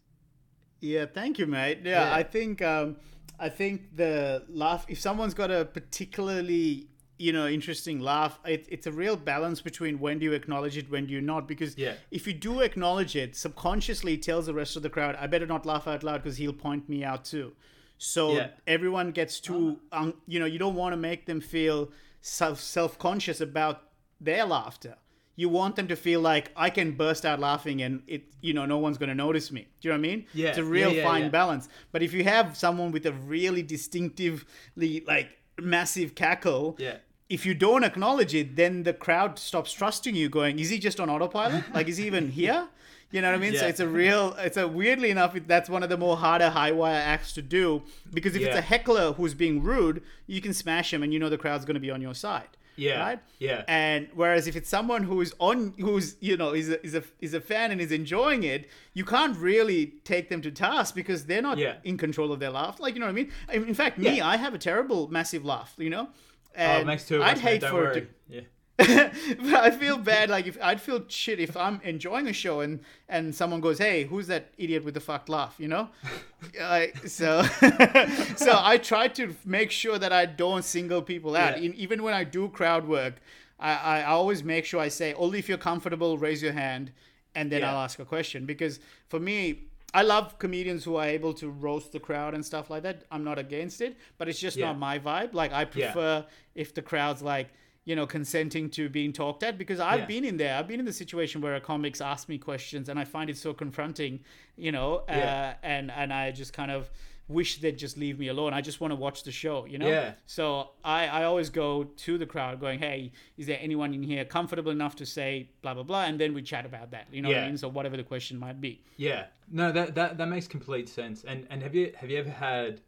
Yeah, 0.79 1.07
thank 1.07 1.37
you, 1.37 1.45
mate. 1.45 1.79
Yeah, 1.83 2.05
Yeah. 2.09 2.15
I 2.15 2.23
think 2.23 2.61
um, 2.61 2.95
I 3.39 3.49
think 3.49 3.95
the 3.95 4.43
laugh. 4.49 4.85
If 4.87 4.99
someone's 4.99 5.33
got 5.33 5.51
a 5.51 5.65
particularly 5.65 6.87
you 7.17 7.31
know 7.31 7.47
interesting 7.47 7.99
laugh, 7.99 8.39
it, 8.45 8.65
it's 8.69 8.87
a 8.87 8.91
real 8.91 9.15
balance 9.15 9.61
between 9.61 9.99
when 9.99 10.19
do 10.19 10.25
you 10.25 10.33
acknowledge 10.33 10.77
it, 10.77 10.89
when 10.89 11.05
do 11.07 11.13
you 11.13 11.21
not. 11.21 11.47
Because 11.47 11.77
Yeah. 11.77 11.93
if 12.11 12.27
you 12.27 12.33
do 12.33 12.59
acknowledge 12.61 13.15
it, 13.15 13.35
subconsciously 13.35 14.15
it 14.15 14.21
tells 14.21 14.45
the 14.47 14.53
rest 14.53 14.75
of 14.75 14.83
the 14.83 14.89
crowd, 14.89 15.15
I 15.15 15.27
better 15.27 15.45
not 15.47 15.65
laugh 15.65 15.87
out 15.87 16.03
loud 16.03 16.23
because 16.23 16.37
he'll 16.37 16.53
point 16.53 16.89
me 16.89 17.03
out 17.03 17.23
too. 17.25 17.53
So 17.97 18.33
Yeah. 18.33 18.49
everyone 18.67 19.11
gets 19.11 19.39
to, 19.41 19.79
um, 19.93 20.15
you 20.27 20.39
know, 20.39 20.45
you 20.45 20.59
don't 20.59 20.75
want 20.75 20.91
to 20.93 20.97
make 20.97 21.25
them 21.25 21.39
feel 21.39 21.91
self 22.21 22.59
self 22.59 22.99
conscious 22.99 23.39
about 23.39 23.83
their 24.19 24.45
laughter. 24.45 24.95
You 25.37 25.49
want 25.49 25.75
them 25.75 25.87
to 25.89 25.95
feel 25.95 26.21
like 26.21 26.51
I 26.55 26.69
can 26.69 26.91
burst 26.91 27.25
out 27.25 27.39
laughing 27.39 27.81
and 27.81 28.01
it, 28.07 28.23
you 28.41 28.53
know, 28.53 28.65
no 28.65 28.77
one's 28.77 28.97
going 28.97 29.09
to 29.09 29.15
notice 29.15 29.51
me. 29.51 29.67
Do 29.81 29.87
you 29.89 29.93
know 29.93 29.99
what 29.99 30.07
I 30.07 30.09
mean? 30.09 30.25
Yeah, 30.33 30.49
It's 30.49 30.57
a 30.57 30.63
real 30.63 30.93
yeah, 30.93 31.03
fine 31.03 31.23
yeah. 31.23 31.29
balance. 31.29 31.67
But 31.91 32.01
if 32.03 32.13
you 32.13 32.23
have 32.23 32.55
someone 32.55 32.91
with 32.91 33.05
a 33.05 33.11
really 33.11 33.61
distinctively 33.61 35.03
like 35.07 35.29
massive 35.59 36.15
cackle, 36.15 36.75
Yeah. 36.79 36.97
if 37.29 37.45
you 37.45 37.53
don't 37.53 37.83
acknowledge 37.83 38.33
it, 38.35 38.55
then 38.55 38.83
the 38.83 38.93
crowd 38.93 39.37
stops 39.39 39.73
trusting 39.73 40.15
you. 40.15 40.29
Going, 40.29 40.59
is 40.59 40.69
he 40.69 40.79
just 40.79 40.99
on 40.99 41.09
autopilot? 41.09 41.63
like, 41.73 41.87
is 41.87 41.97
he 41.97 42.05
even 42.07 42.31
here? 42.31 42.67
You 43.11 43.21
know 43.21 43.29
what 43.29 43.37
I 43.37 43.41
mean? 43.41 43.53
So 43.55 43.63
Yeah. 43.63 43.69
it's 43.69 43.79
a 43.79 43.87
real, 43.87 44.33
it's 44.39 44.57
a 44.57 44.67
weirdly 44.67 45.09
enough, 45.09 45.35
that's 45.47 45.69
one 45.69 45.83
of 45.83 45.89
the 45.89 45.97
more 45.97 46.17
harder 46.17 46.49
high 46.49 46.71
wire 46.71 46.95
acts 47.05 47.33
to 47.33 47.41
do 47.41 47.83
because 48.13 48.35
if 48.35 48.41
it's 48.41 48.55
a 48.57 48.61
heckler 48.61 49.13
who's 49.13 49.33
being 49.33 49.61
rude, 49.63 50.01
you 50.27 50.41
can 50.41 50.53
smash 50.53 50.91
him 50.93 51.03
and 51.03 51.13
you 51.13 51.19
know 51.19 51.29
the 51.29 51.37
crowd's 51.37 51.65
going 51.65 51.75
to 51.75 51.79
be 51.79 51.91
on 51.91 52.01
your 52.01 52.13
side. 52.15 52.49
Yeah. 52.77 52.99
Right. 52.99 53.19
Yeah. 53.39 53.63
And 53.67 54.07
whereas 54.13 54.47
if 54.47 54.55
it's 54.55 54.69
someone 54.69 55.03
who's 55.03 55.33
on, 55.39 55.73
who's 55.79 56.15
you 56.19 56.35
know 56.37 56.53
is 56.53 56.69
a, 56.69 56.83
is 56.85 56.93
a 56.95 57.03
is 57.21 57.33
a 57.33 57.41
fan 57.41 57.71
and 57.71 57.79
is 57.79 57.91
enjoying 57.91 58.43
it, 58.43 58.69
you 58.93 59.05
can't 59.05 59.37
really 59.37 59.93
take 60.03 60.29
them 60.29 60.41
to 60.41 60.51
task 60.51 60.93
because 60.95 61.25
they're 61.25 61.41
not 61.41 61.57
Yeah. 61.57 61.75
in 61.83 61.97
control 61.97 62.31
of 62.31 62.39
their 62.39 62.49
laugh. 62.51 62.79
Like 62.79 62.93
you 62.95 62.99
know 62.99 63.05
what 63.05 63.11
I 63.11 63.59
mean? 63.59 63.67
In 63.69 63.73
fact, 63.75 63.97
me, 63.97 64.17
Yeah. 64.17 64.27
I 64.27 64.37
have 64.37 64.53
a 64.53 64.57
terrible, 64.57 65.07
massive 65.09 65.45
laugh. 65.45 65.73
You 65.77 65.89
know. 65.89 66.09
oh, 66.09 66.51
And 66.55 66.81
it 66.81 66.85
makes 66.85 67.07
two 67.07 67.17
of 67.17 67.21
I'd 67.23 67.37
hate 67.39 67.61
for 67.63 67.73
worry. 67.73 67.97
it 67.97 68.01
to 68.29 68.35
Yeah. 68.35 68.41
but 68.77 69.53
I 69.53 69.71
feel 69.71 69.97
bad. 69.97 70.29
Like 70.29 70.47
if 70.47 70.57
I'd 70.61 70.81
feel 70.81 71.03
shit 71.07 71.39
if 71.39 71.55
I'm 71.55 71.79
enjoying 71.83 72.27
a 72.27 72.33
show 72.33 72.59
and 72.59 72.81
and 73.07 73.33
someone 73.33 73.61
goes, 73.61 73.77
"Hey, 73.77 74.03
who's 74.03 74.27
that 74.27 74.51
idiot 74.57 74.83
with 74.83 74.93
the 74.95 74.99
fucked 74.99 75.29
laugh?" 75.29 75.55
You 75.57 75.69
know, 75.69 75.89
I, 76.61 76.91
so 77.05 77.43
so 78.35 78.51
I 78.61 78.77
try 78.77 79.07
to 79.09 79.33
make 79.45 79.71
sure 79.71 79.97
that 79.97 80.11
I 80.11 80.25
don't 80.25 80.63
single 80.65 81.01
people 81.01 81.35
out. 81.37 81.57
Yeah. 81.57 81.67
In, 81.67 81.73
even 81.75 82.03
when 82.03 82.13
I 82.13 82.25
do 82.25 82.49
crowd 82.49 82.85
work, 82.85 83.15
I, 83.59 84.01
I 84.01 84.03
always 84.05 84.43
make 84.43 84.65
sure 84.65 84.81
I 84.81 84.89
say, 84.89 85.13
"Only 85.13 85.39
if 85.39 85.47
you're 85.47 85.57
comfortable, 85.57 86.17
raise 86.17 86.41
your 86.43 86.53
hand," 86.53 86.91
and 87.33 87.49
then 87.49 87.61
Yeah. 87.61 87.71
I'll 87.71 87.81
ask 87.83 87.99
a 87.99 88.05
question. 88.05 88.45
Because 88.45 88.79
for 89.07 89.19
me. 89.19 89.61
I 89.93 90.01
love 90.01 90.37
comedians 90.39 90.83
who 90.83 90.97
are 90.97 91.05
able 91.05 91.33
to 91.35 91.47
roast 91.49 91.93
the 91.93 92.01
crowd 92.01 92.33
and 92.33 92.43
stuff 92.45 92.69
like 92.69 92.83
that. 92.83 93.03
I'm 93.11 93.23
not 93.23 93.39
against 93.39 93.79
it, 93.79 93.95
but 94.17 94.27
it's 94.27 94.37
just 94.39 94.57
Yeah. 94.57 94.65
not 94.65 94.77
my 94.77 94.99
vibe. 94.99 95.33
Like 95.33 95.53
I 95.53 95.63
prefer 95.63 96.25
if 96.53 96.73
the 96.73 96.81
crowd's 96.81 97.21
like, 97.21 97.47
you 97.85 97.95
know, 97.95 98.05
consenting 98.07 98.69
to 98.71 98.89
being 98.89 99.13
talked 99.13 99.43
at 99.43 99.57
because 99.57 99.79
I've 99.79 99.99
Yeah. 100.01 100.05
been 100.05 100.25
in 100.25 100.37
there. 100.37 100.57
I've 100.57 100.67
been 100.67 100.79
in 100.79 100.85
the 100.87 100.93
situation 100.93 101.39
where 101.41 101.55
a 101.55 101.61
comics 101.61 102.01
ask 102.01 102.27
me 102.27 102.37
questions 102.39 102.89
and 102.89 102.99
I 102.99 103.05
find 103.05 103.29
it 103.29 103.37
so 103.37 103.53
confronting, 103.53 104.21
you 104.57 104.71
know, 104.71 104.97
uh, 105.07 105.53
and 105.63 105.91
and 105.91 106.11
I 106.11 106.31
just 106.31 106.51
kind 106.51 106.71
of 106.71 106.89
wish 107.27 107.57
they'd 107.59 107.77
just 107.77 107.97
leave 107.97 108.19
me 108.19 108.27
alone. 108.27 108.53
I 108.53 108.61
just 108.61 108.79
want 108.81 108.91
to 108.91 108.95
watch 108.95 109.23
the 109.23 109.31
show, 109.31 109.65
you 109.65 109.77
know. 109.77 109.89
Yeah. 109.89 110.13
So 110.25 110.71
I 110.83 111.07
I 111.07 111.23
always 111.25 111.49
go 111.51 111.83
to 111.83 112.17
the 112.17 112.25
crowd 112.25 112.59
going, 112.59 112.79
hey, 112.79 113.11
is 113.37 113.45
there 113.45 113.59
anyone 113.61 113.93
in 113.93 114.01
here 114.03 114.25
comfortable 114.25 114.71
enough 114.71 114.95
to 114.97 115.05
say 115.05 115.49
blah 115.61 115.75
blah 115.75 115.83
blah, 115.83 116.05
and 116.05 116.19
then 116.19 116.33
we 116.33 116.41
chat 116.41 116.65
about 116.65 116.89
that. 116.91 117.05
You 117.11 117.21
know 117.21 117.29
what 117.29 117.37
I 117.37 117.41
Yeah. 117.41 117.45
mean? 117.47 117.57
So 117.57 117.67
whatever 117.67 117.97
the 117.97 118.03
question 118.03 118.39
might 118.39 118.59
be. 118.59 118.81
Yeah, 118.97 119.25
no, 119.51 119.71
that 119.71 119.93
that 119.93 120.17
that 120.17 120.27
makes 120.27 120.47
complete 120.47 120.89
sense. 120.89 121.23
And 121.23 121.45
and 121.51 121.61
have 121.61 121.75
you 121.75 121.93
have 121.97 122.09
you 122.09 122.17
ever 122.17 122.31
had, 122.31 122.81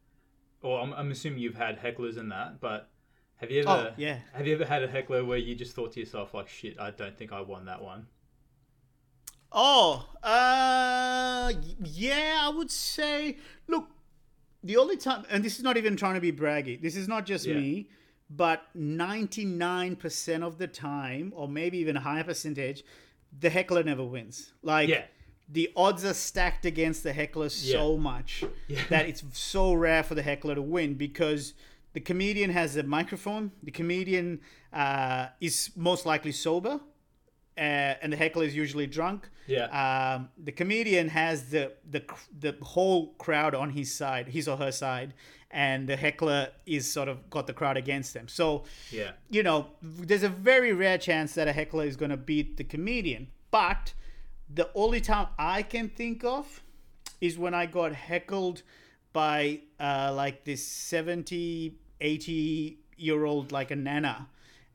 or 0.63 0.81
I'm, 0.81 0.91
I'm 0.93 1.11
assuming 1.11 1.39
you've 1.39 1.55
had 1.67 1.79
hecklers 1.79 2.17
in 2.17 2.29
that, 2.29 2.59
but 2.59 2.89
have 3.37 3.49
you 3.51 3.61
ever? 3.61 3.89
Oh, 3.89 3.93
yeah. 3.97 4.19
Have 4.33 4.45
you 4.47 4.55
ever 4.55 4.65
had 4.65 4.83
a 4.83 4.87
heckler 4.87 5.23
where 5.25 5.37
you 5.37 5.55
just 5.55 5.73
thought 5.75 5.93
to 5.93 5.99
yourself 5.99 6.33
like, 6.33 6.47
shit, 6.47 6.79
I 6.79 6.91
don't 6.91 7.17
think 7.17 7.31
I 7.31 7.41
won 7.41 7.65
that 7.65 7.81
one. 7.81 8.07
Oh, 9.51 10.07
uh, 10.23 11.51
yeah, 11.83 12.39
I 12.41 12.49
would 12.53 12.69
say. 12.69 13.37
Look, 13.67 13.87
the 14.63 14.77
only 14.77 14.97
time, 14.97 15.25
and 15.29 15.43
this 15.43 15.57
is 15.57 15.63
not 15.63 15.77
even 15.77 15.95
trying 15.95 16.15
to 16.15 16.21
be 16.21 16.31
braggy. 16.31 16.79
This 16.81 16.95
is 16.95 17.07
not 17.07 17.25
just 17.25 17.45
Yeah. 17.45 17.55
me, 17.55 17.89
but 18.29 18.63
ninety-nine 18.75 19.95
percent 19.95 20.43
of 20.43 20.57
the 20.57 20.67
time, 20.67 21.31
or 21.35 21.47
maybe 21.47 21.77
even 21.77 21.95
a 21.95 22.01
higher 22.01 22.23
percentage, 22.25 22.83
the 23.39 23.49
heckler 23.49 23.83
never 23.83 24.03
wins. 24.03 24.51
Like, 24.61 24.89
Yeah. 24.89 25.05
the 25.47 25.71
odds 25.77 26.03
are 26.03 26.13
stacked 26.13 26.65
against 26.65 27.03
the 27.03 27.13
heckler 27.13 27.47
so 27.49 27.93
Yeah. 27.93 27.99
much 28.01 28.43
Yeah. 28.67 28.83
that 28.89 29.07
it's 29.07 29.23
so 29.31 29.73
rare 29.73 30.03
for 30.03 30.13
the 30.15 30.23
heckler 30.23 30.55
to 30.55 30.61
win 30.61 30.95
because 30.95 31.53
the 31.97 32.01
comedian 32.01 32.51
has 32.51 32.75
a 32.77 32.83
microphone. 32.83 33.51
The 33.63 33.71
comedian 33.71 34.39
uh, 34.71 35.25
is 35.41 35.71
most 35.75 36.05
likely 36.05 36.31
sober, 36.31 36.73
uh, 37.57 37.59
and 38.01 38.13
the 38.13 38.17
heckler 38.17 38.45
is 38.45 38.55
usually 38.55 38.85
drunk. 38.85 39.27
Yeah. 39.47 39.65
Um, 39.81 40.29
the 40.37 40.51
comedian 40.51 41.09
has 41.09 41.49
the 41.49 41.63
the 41.89 42.03
the 42.45 42.55
whole 42.61 43.01
crowd 43.25 43.55
on 43.55 43.71
his 43.71 43.89
side, 44.01 44.25
his 44.27 44.47
or 44.47 44.57
her 44.57 44.71
side, 44.71 45.15
and 45.49 45.89
the 45.89 45.95
heckler 45.95 46.49
is 46.67 46.83
sort 46.97 47.07
of 47.13 47.17
got 47.31 47.47
the 47.47 47.53
crowd 47.53 47.77
against 47.77 48.13
them. 48.13 48.27
So 48.27 48.65
Yeah. 48.91 49.11
you 49.35 49.41
know, 49.47 49.59
there's 49.81 50.21
a 50.31 50.33
very 50.51 50.73
rare 50.73 50.99
chance 50.99 51.33
that 51.33 51.47
a 51.47 51.53
heckler 51.59 51.85
is 51.85 51.95
going 51.97 52.11
to 52.11 52.17
beat 52.31 52.57
the 52.57 52.63
comedian. 52.63 53.27
But 53.49 53.95
the 54.59 54.69
only 54.75 55.01
time 55.01 55.29
I 55.39 55.63
can 55.63 55.89
think 55.89 56.23
of 56.23 56.61
is 57.21 57.39
when 57.39 57.55
I 57.55 57.65
got 57.65 57.91
heckled 57.93 58.61
by 59.13 59.61
uh, 59.79 60.13
like 60.15 60.43
this 60.43 60.63
70, 60.67 61.73
80 62.01 62.77
year 62.97 63.25
old, 63.25 63.51
like 63.51 63.71
a 63.71 63.75
nana. 63.75 64.27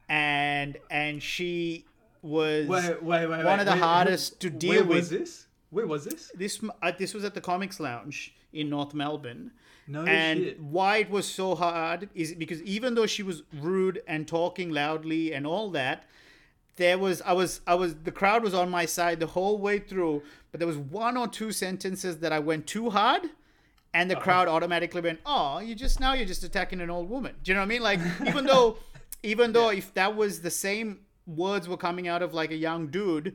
And, 0.08 0.76
and 0.90 1.22
she 1.22 1.86
was 2.22 2.68
Wait, 2.68 3.02
wait, 3.02 3.26
wait. 3.26 3.44
one 3.44 3.60
of 3.60 3.66
the 3.66 3.72
Where- 3.72 3.80
hardest 3.80 4.40
to 4.40 4.48
where 4.50 4.58
deal 4.58 4.84
was 4.84 5.10
with. 5.10 5.20
this? 5.20 5.46
Where 5.70 5.86
was 5.86 6.04
this? 6.04 6.30
This, 6.34 6.60
uh, 6.82 6.92
this 6.98 7.14
was 7.14 7.24
at 7.24 7.34
the 7.34 7.40
Comics 7.40 7.80
Lounge 7.80 8.34
in 8.52 8.68
North 8.68 8.92
Melbourne 8.92 9.50
No 9.88 10.04
and 10.04 10.38
shit. 10.40 10.60
why 10.60 10.98
it 10.98 11.10
was 11.10 11.26
so 11.26 11.54
hard 11.54 12.10
is 12.14 12.34
because 12.34 12.60
even 12.62 12.94
though 12.94 13.06
she 13.06 13.22
was 13.22 13.42
rude 13.58 14.02
and 14.06 14.28
talking 14.28 14.70
loudly 14.70 15.32
and 15.32 15.46
all 15.46 15.70
that 15.70 16.04
there 16.76 16.98
was 16.98 17.22
i 17.22 17.32
was 17.32 17.62
i 17.66 17.74
was 17.74 17.94
the 18.04 18.12
crowd 18.12 18.42
was 18.42 18.52
on 18.52 18.68
my 18.70 18.84
side 18.84 19.18
the 19.20 19.26
whole 19.28 19.56
way 19.58 19.78
through 19.78 20.22
but 20.50 20.58
there 20.60 20.66
was 20.66 20.76
one 20.76 21.16
or 21.16 21.26
two 21.26 21.50
sentences 21.52 22.18
that 22.18 22.32
i 22.32 22.38
went 22.38 22.66
too 22.66 22.90
hard 22.90 23.22
and 23.94 24.10
the 24.10 24.16
crowd 24.16 24.48
automatically 24.48 25.00
went 25.00 25.18
oh 25.26 25.58
you 25.58 25.74
just 25.74 26.00
now 26.00 26.12
you're 26.14 26.26
just 26.26 26.44
attacking 26.44 26.80
an 26.80 26.90
old 26.90 27.08
woman 27.08 27.34
do 27.42 27.50
you 27.50 27.54
know 27.54 27.60
what 27.60 27.66
i 27.66 27.68
mean 27.68 27.82
like 27.82 28.00
even 28.26 28.46
though 28.46 28.78
even 29.22 29.52
though 29.52 29.68
if 29.70 29.92
that 29.94 30.16
was 30.16 30.40
the 30.40 30.50
same 30.50 31.00
words 31.26 31.68
were 31.68 31.76
coming 31.76 32.08
out 32.08 32.22
of 32.22 32.34
like 32.34 32.50
a 32.50 32.56
young 32.56 32.88
dude 32.88 33.34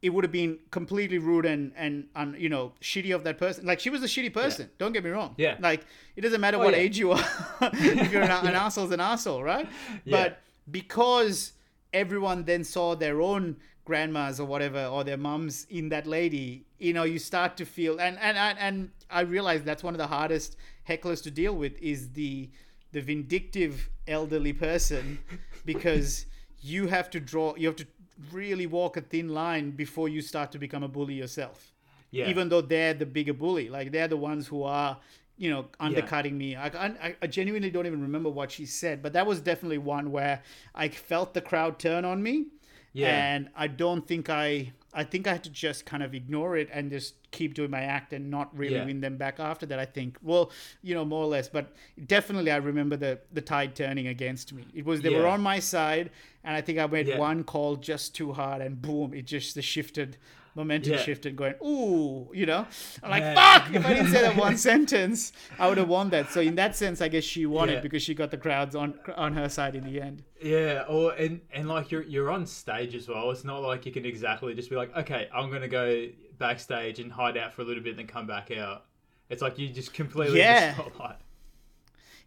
it 0.00 0.10
would 0.10 0.22
have 0.22 0.30
been 0.30 0.56
completely 0.70 1.18
rude 1.18 1.44
and 1.44 1.72
and, 1.76 2.06
and 2.14 2.38
you 2.40 2.48
know 2.48 2.72
shitty 2.80 3.12
of 3.12 3.24
that 3.24 3.36
person. 3.36 3.66
Like 3.66 3.80
she 3.80 3.90
was 3.90 4.00
a 4.00 4.06
shitty 4.06 4.32
person. 4.32 4.70
Don't 4.78 4.92
get 4.92 5.02
me 5.02 5.10
wrong. 5.10 5.34
Yeah. 5.36 5.56
Like 5.58 5.84
it 6.14 6.20
doesn't 6.20 6.40
matter 6.40 6.56
Oh, 6.56 6.60
what 6.60 6.74
yeah. 6.74 6.80
age 6.80 6.96
you 7.00 7.10
are. 7.10 7.24
if 7.62 8.12
you're 8.12 8.22
an, 8.22 8.30
an 8.46 8.54
asshole's 8.54 8.92
an 8.92 9.00
asshole, 9.00 9.42
right? 9.42 9.68
But 10.06 10.38
because 10.70 11.52
everyone 11.92 12.44
then 12.44 12.64
saw 12.64 12.94
their 12.94 13.20
own 13.20 13.56
grandmas 13.84 14.38
or 14.38 14.46
whatever 14.46 14.84
or 14.84 15.02
their 15.04 15.16
mums 15.16 15.66
in 15.70 15.88
that 15.88 16.06
lady, 16.06 16.66
you 16.78 16.92
know, 16.92 17.04
you 17.04 17.18
start 17.18 17.56
to 17.56 17.64
feel 17.64 17.98
and 18.00 18.18
and 18.18 18.36
and, 18.36 18.58
and 18.58 18.90
I 19.10 19.20
realized 19.22 19.64
that's 19.64 19.82
one 19.82 19.94
of 19.94 19.98
the 19.98 20.06
hardest 20.06 20.56
hecklers 20.88 21.22
to 21.22 21.30
deal 21.30 21.54
with 21.54 21.80
is 21.80 22.10
the 22.12 22.50
the 22.92 23.00
vindictive 23.00 23.88
elderly 24.06 24.52
person 24.52 25.18
because 25.64 26.26
you 26.60 26.86
have 26.88 27.08
to 27.10 27.20
draw 27.20 27.54
you 27.56 27.66
have 27.66 27.76
to 27.76 27.86
really 28.32 28.66
walk 28.66 28.96
a 28.96 29.00
thin 29.00 29.28
line 29.28 29.70
before 29.70 30.08
you 30.08 30.20
start 30.20 30.50
to 30.52 30.58
become 30.58 30.82
a 30.82 30.88
bully 30.88 31.14
yourself 31.14 31.72
Yeah. 32.10 32.28
even 32.28 32.48
though 32.48 32.62
they're 32.62 32.94
the 32.94 33.06
bigger 33.06 33.34
bully 33.34 33.68
like 33.68 33.92
they're 33.92 34.08
the 34.08 34.16
ones 34.16 34.46
who 34.48 34.62
are 34.64 34.98
you 35.38 35.48
know 35.50 35.66
undercutting 35.80 36.36
me 36.36 36.56
I, 36.56 36.66
I, 36.66 37.16
I 37.22 37.26
genuinely 37.26 37.70
don't 37.70 37.86
even 37.86 38.02
remember 38.02 38.28
what 38.28 38.50
she 38.50 38.66
said 38.66 39.02
but 39.02 39.12
that 39.12 39.26
was 39.26 39.40
definitely 39.40 39.78
one 39.78 40.10
where 40.10 40.42
i 40.74 40.88
felt 40.88 41.32
the 41.34 41.40
crowd 41.40 41.78
turn 41.78 42.04
on 42.04 42.22
me 42.22 42.46
Yeah. 42.92 43.08
and 43.34 43.48
i 43.56 43.66
don't 43.68 44.06
think 44.06 44.28
i 44.28 44.72
i 44.92 45.04
think 45.04 45.26
i 45.28 45.32
had 45.32 45.44
to 45.44 45.50
just 45.50 45.86
kind 45.86 46.02
of 46.02 46.14
ignore 46.14 46.56
it 46.56 46.68
and 46.72 46.90
just 46.90 47.14
keep 47.30 47.54
doing 47.54 47.70
my 47.70 47.82
act 47.82 48.12
and 48.12 48.30
not 48.30 48.56
really 48.56 48.74
Yeah. 48.76 48.86
win 48.86 49.00
them 49.00 49.16
back 49.16 49.38
after 49.38 49.64
that 49.66 49.78
i 49.78 49.84
think 49.84 50.18
well 50.22 50.50
you 50.82 50.94
know 50.96 51.04
more 51.04 51.22
or 51.22 51.28
less 51.28 51.48
but 51.48 51.72
definitely 52.06 52.50
i 52.50 52.56
remember 52.56 52.96
the 52.96 53.20
the 53.32 53.40
tide 53.42 53.74
turning 53.76 54.06
against 54.08 54.52
me 54.52 54.64
it 54.74 54.84
was 54.84 55.02
they 55.02 55.10
were 55.10 55.26
on 55.26 55.40
my 55.40 55.58
side 55.60 56.10
and 56.44 56.56
i 56.56 56.60
think 56.60 56.78
i 56.78 56.86
made 56.86 57.06
Yeah. 57.08 57.18
one 57.18 57.44
call 57.44 57.76
just 57.76 58.14
too 58.14 58.32
hard 58.32 58.60
and 58.62 58.80
boom 58.82 59.14
it 59.14 59.26
just 59.26 59.54
the 59.54 59.62
shifted 59.62 60.16
momentum 60.54 60.94
Yeah. 60.94 60.98
shifted 61.02 61.36
going 61.36 61.54
ooh 61.64 62.30
you 62.34 62.46
know 62.46 62.66
i'm 63.02 63.10
like 63.10 63.22
Man. 63.22 63.36
fuck 63.36 63.74
if 63.74 63.86
i 63.86 63.94
didn't 63.94 64.10
say 64.12 64.22
that 64.22 64.36
one 64.36 64.56
sentence 64.70 65.32
i 65.58 65.68
would 65.68 65.78
have 65.78 65.88
won 65.88 66.10
that 66.10 66.30
so 66.30 66.40
in 66.40 66.56
that 66.56 66.74
sense 66.74 67.00
i 67.00 67.08
guess 67.08 67.22
she 67.24 67.46
won 67.46 67.68
Yeah. 67.68 67.76
it 67.76 67.82
because 67.82 68.02
she 68.02 68.14
got 68.14 68.30
the 68.30 68.36
crowds 68.38 68.74
on 68.74 68.94
on 69.16 69.34
her 69.34 69.48
side 69.48 69.74
in 69.76 69.84
the 69.84 70.00
end 70.00 70.24
Yeah, 70.42 70.84
or 70.88 71.12
and 71.12 71.40
and 71.52 71.68
like 71.68 71.90
you're 71.90 72.02
you're 72.02 72.30
on 72.30 72.46
stage 72.46 72.94
as 72.94 73.08
well. 73.08 73.30
It's 73.32 73.44
not 73.44 73.60
like 73.62 73.84
you 73.86 73.92
can 73.92 74.04
exactly 74.04 74.54
just 74.54 74.70
be 74.70 74.76
like, 74.76 74.96
okay, 74.96 75.28
I'm 75.34 75.50
gonna 75.50 75.66
go 75.68 76.06
backstage 76.38 77.00
and 77.00 77.10
hide 77.10 77.36
out 77.36 77.52
for 77.52 77.62
a 77.62 77.64
little 77.64 77.82
bit 77.82 77.90
and 77.90 77.98
then 77.98 78.06
come 78.06 78.26
back 78.28 78.50
out. 78.52 78.84
It's 79.28 79.42
like 79.42 79.58
you 79.58 79.68
just 79.68 79.92
completely 79.92 80.38
Yeah. 80.38 80.76
just. 80.76 81.16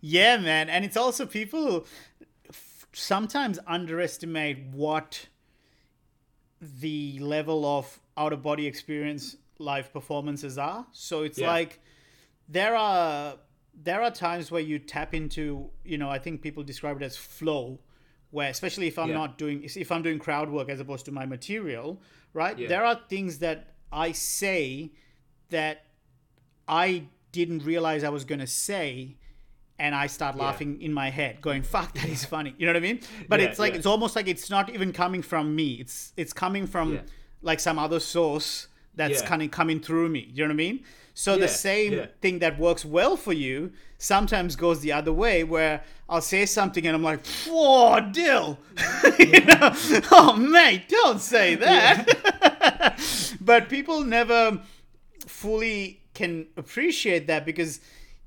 Yeah, 0.02 0.38
man, 0.38 0.70
and 0.70 0.84
it's 0.84 0.98
also 0.98 1.26
people 1.26 1.86
sometimes 2.92 3.60
underestimate 3.66 4.60
what 4.74 5.28
the 6.60 7.18
level 7.20 7.66
of 7.66 8.01
out 8.18 8.34
of 8.34 8.42
body 8.42 8.66
experience 8.68 9.38
live 9.58 9.92
performances 9.94 10.58
are. 10.58 10.86
So 10.92 11.24
it's 11.24 11.38
Yeah. 11.38 11.48
like 11.52 11.80
there 12.48 12.76
are 12.76 13.38
there 13.74 14.02
are 14.02 14.12
times 14.12 14.52
where 14.52 14.62
you 14.62 14.78
tap 14.78 15.14
into, 15.14 15.70
you 15.86 15.98
know, 15.98 16.10
I 16.10 16.20
think 16.20 16.42
people 16.42 16.62
describe 16.62 16.98
it 17.02 17.06
as 17.06 17.16
flow, 17.16 17.80
where 18.30 18.50
especially 18.50 18.88
if 18.88 19.00
I'm 19.00 19.10
Yeah. 19.10 19.16
not 19.16 19.38
doing 19.38 19.64
if 19.64 19.92
I'm 19.92 20.02
doing 20.04 20.20
crowd 20.20 20.50
work 20.50 20.68
as 20.70 20.80
opposed 20.80 21.06
to 21.06 21.12
my 21.12 21.26
material, 21.26 22.02
right? 22.34 22.58
Yeah. 22.58 22.68
There 22.68 22.84
are 22.84 23.00
things 23.08 23.40
that 23.40 23.76
I 23.92 24.12
say 24.12 24.92
that 25.50 25.86
I 26.68 27.04
didn't 27.32 27.64
realize 27.64 28.04
I 28.04 28.10
was 28.10 28.26
going 28.26 28.40
to 28.40 28.48
say 28.48 29.18
and 29.80 29.96
I 29.96 30.08
start 30.08 30.36
laughing 30.38 30.82
in 30.82 30.94
my 30.94 31.10
head 31.10 31.42
going 31.42 31.64
fuck 31.64 31.94
that 31.96 32.08
is 32.10 32.24
funny 32.36 32.54
you 32.58 32.66
know 32.66 32.74
what 32.74 32.78
I 32.78 32.82
mean 32.82 33.00
but 33.28 33.40
Yeah, 33.40 33.48
it's 33.48 33.58
like 33.60 33.72
yeah. 33.74 33.78
it's 33.80 33.86
almost 33.86 34.16
like 34.16 34.28
it's 34.28 34.50
not 34.50 34.70
even 34.70 34.92
coming 34.94 35.22
from 35.22 35.56
me 35.56 35.74
it's 35.76 36.14
it's 36.18 36.34
coming 36.34 36.68
from 36.68 36.94
Yeah. 36.94 37.02
Like 37.42 37.60
some 37.60 37.80
other 37.80 38.00
source 38.00 38.68
that's 38.96 39.22
Yeah. 39.22 39.28
kind 39.28 39.42
of 39.42 39.52
coming 39.52 39.80
through 39.80 40.10
me 40.10 40.30
you 40.34 40.44
know 40.44 40.50
what 40.50 40.54
I 40.54 40.66
mean 40.68 40.84
so 41.14 41.34
Yeah, 41.34 41.40
the 41.42 41.48
same 41.48 41.94
yeah. 41.94 42.06
thing 42.22 42.40
that 42.40 42.60
works 42.60 42.84
well 42.86 43.16
for 43.18 43.34
you 43.34 43.72
sometimes 43.98 44.56
goes 44.56 44.82
the 44.82 44.92
other 44.92 45.14
way 45.14 45.44
where 45.44 45.84
I'll 46.10 46.22
say 46.22 46.46
something 46.46 46.86
and 46.86 46.96
I'm 46.96 47.04
like 47.04 47.26
whoa 47.48 48.00
Dil 48.12 48.60
you 49.20 49.42
know? 49.46 49.74
oh 50.12 50.36
mate 50.38 50.90
don't 50.90 51.22
say 51.22 51.56
that 51.56 53.38
but 53.42 53.70
people 53.70 54.02
never 54.04 54.60
fully 55.26 56.02
can 56.14 56.48
appreciate 56.58 57.28
that 57.28 57.46
because 57.46 57.80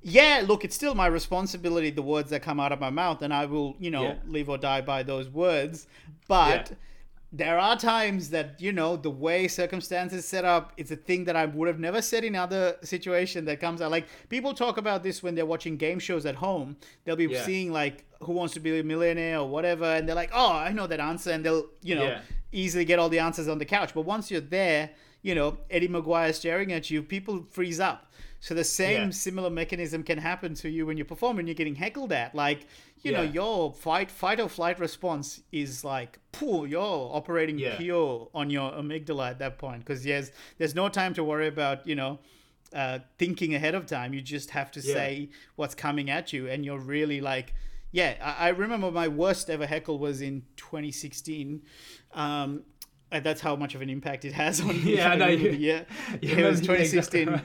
yeah 0.03 0.43
look 0.47 0.65
it's 0.65 0.75
still 0.75 0.95
my 0.95 1.07
responsibility 1.07 1.91
the 1.91 2.03
words 2.03 2.31
that 2.31 2.41
come 2.43 2.59
out 2.61 2.73
of 2.73 2.81
my 2.81 2.91
mouth 2.91 3.21
and 3.23 3.33
i 3.35 3.45
will 3.47 3.75
you 3.79 3.91
know 3.91 4.17
live 4.27 4.49
or 4.49 4.59
die 4.59 4.81
by 4.81 5.03
those 5.03 5.29
words 5.29 5.87
but. 6.29 6.73
There 7.37 7.59
are 7.59 7.77
times 7.77 8.31
that 8.31 8.61
you 8.61 8.71
know 8.73 8.97
the 8.97 9.11
way 9.11 9.49
circumstances 9.49 10.25
set 10.25 10.45
up 10.45 10.73
it's 10.77 10.93
a 10.93 10.97
thing 11.09 11.25
that 11.25 11.35
i 11.35 11.45
would 11.45 11.67
have 11.67 11.81
never 11.81 12.01
said 12.01 12.23
in 12.23 12.37
other 12.37 12.77
situation 12.83 13.45
that 13.45 13.59
comes 13.61 13.81
out 13.83 13.91
like 13.91 14.07
people 14.29 14.55
talk 14.55 14.77
about 14.77 15.03
this 15.03 15.21
when 15.23 15.35
they're 15.35 15.45
watching 15.55 15.77
game 15.77 15.99
shows 15.99 16.25
at 16.27 16.37
home 16.37 16.77
they'll 17.05 17.17
be 17.17 17.25
Yeah. 17.27 17.43
seeing 17.45 17.73
like 17.73 18.05
who 18.21 18.33
wants 18.33 18.55
to 18.55 18.61
be 18.61 18.79
a 18.79 18.85
millionaire 18.85 19.39
or 19.41 19.49
whatever 19.49 19.85
and 19.97 20.07
they're 20.09 20.15
like 20.25 20.31
oh 20.33 20.53
i 20.53 20.71
know 20.71 20.87
that 20.87 21.01
answer 21.01 21.33
and 21.33 21.45
they'll 21.45 21.67
you 21.83 21.97
know 21.97 22.05
Yeah. 22.05 22.21
easily 22.53 22.85
get 22.85 22.99
all 23.01 23.09
the 23.09 23.19
answers 23.19 23.49
on 23.49 23.59
the 23.59 23.65
couch 23.65 23.91
but 23.95 24.03
once 24.03 24.31
you're 24.31 24.41
there 24.61 24.91
you 25.23 25.35
know 25.35 25.59
eddie 25.71 25.89
mcguire 25.89 26.33
staring 26.33 26.73
at 26.73 26.89
you 26.91 27.03
people 27.03 27.45
freeze 27.51 27.81
up 27.81 28.13
so 28.47 28.53
the 28.55 28.63
same 28.83 29.05
Yeah. 29.05 29.11
similar 29.27 29.49
mechanism 29.63 30.03
can 30.03 30.19
happen 30.19 30.53
to 30.63 30.69
you 30.69 30.85
when 30.87 30.97
you 30.99 31.05
perform 31.15 31.39
and 31.39 31.49
you're 31.49 31.55
getting 31.63 31.77
heckled 31.85 32.13
at. 32.13 32.35
Like 32.35 32.61
you 33.05 33.11
know 33.17 33.23
your 33.41 33.73
fight 33.73 34.11
fight 34.11 34.39
or 34.45 34.49
flight 34.59 34.79
response 34.79 35.41
is 35.51 35.83
like 35.85 36.19
pooh 36.37 36.67
you're 36.67 37.05
operating 37.19 37.59
Yeah. 37.59 37.77
pure 37.79 38.29
on 38.35 38.51
your 38.51 38.69
amygdala 38.73 39.31
at 39.31 39.39
that 39.39 39.57
point. 39.59 39.81
Because 39.83 40.05
yes 40.13 40.31
there's 40.59 40.75
no 40.75 40.87
time 40.91 41.15
to 41.15 41.23
worry 41.25 41.47
about 41.57 41.87
you 41.87 41.95
know 42.01 42.19
uh, 42.75 42.99
thinking 43.19 43.55
ahead 43.55 43.75
of 43.75 43.87
time. 43.87 44.13
You 44.17 44.21
just 44.21 44.51
have 44.51 44.71
to 44.73 44.81
Yeah. 44.81 44.95
say 44.95 45.31
what's 45.57 45.75
coming 45.87 46.11
at 46.11 46.33
you. 46.35 46.43
And 46.53 46.65
you're 46.67 46.85
really 46.97 47.21
like 47.23 47.55
yeah 47.93 48.13
I, 48.31 48.47
I 48.47 48.49
remember 48.51 48.91
my 48.91 49.09
worst 49.09 49.49
ever 49.49 49.67
heckle 49.67 49.99
was 49.99 50.21
in 50.21 50.43
2016 50.57 51.63
um 52.13 52.63
that's 53.29 53.41
how 53.41 53.55
much 53.55 53.75
of 53.77 53.81
an 53.83 53.89
impact 53.91 54.25
it 54.25 54.33
has 54.33 54.61
on 54.61 54.69
me 54.85 54.97
Yeah, 54.97 55.13
I 55.13 55.17
know. 55.17 55.29
You- 55.29 55.51
yeah. 55.71 55.85
You 56.21 56.37
it 56.39 56.45
was 56.51 56.61
remember- 56.61 56.75
yeah, 56.75 56.81
exactly 56.81 57.25
2016 57.25 57.29
right. 57.31 57.45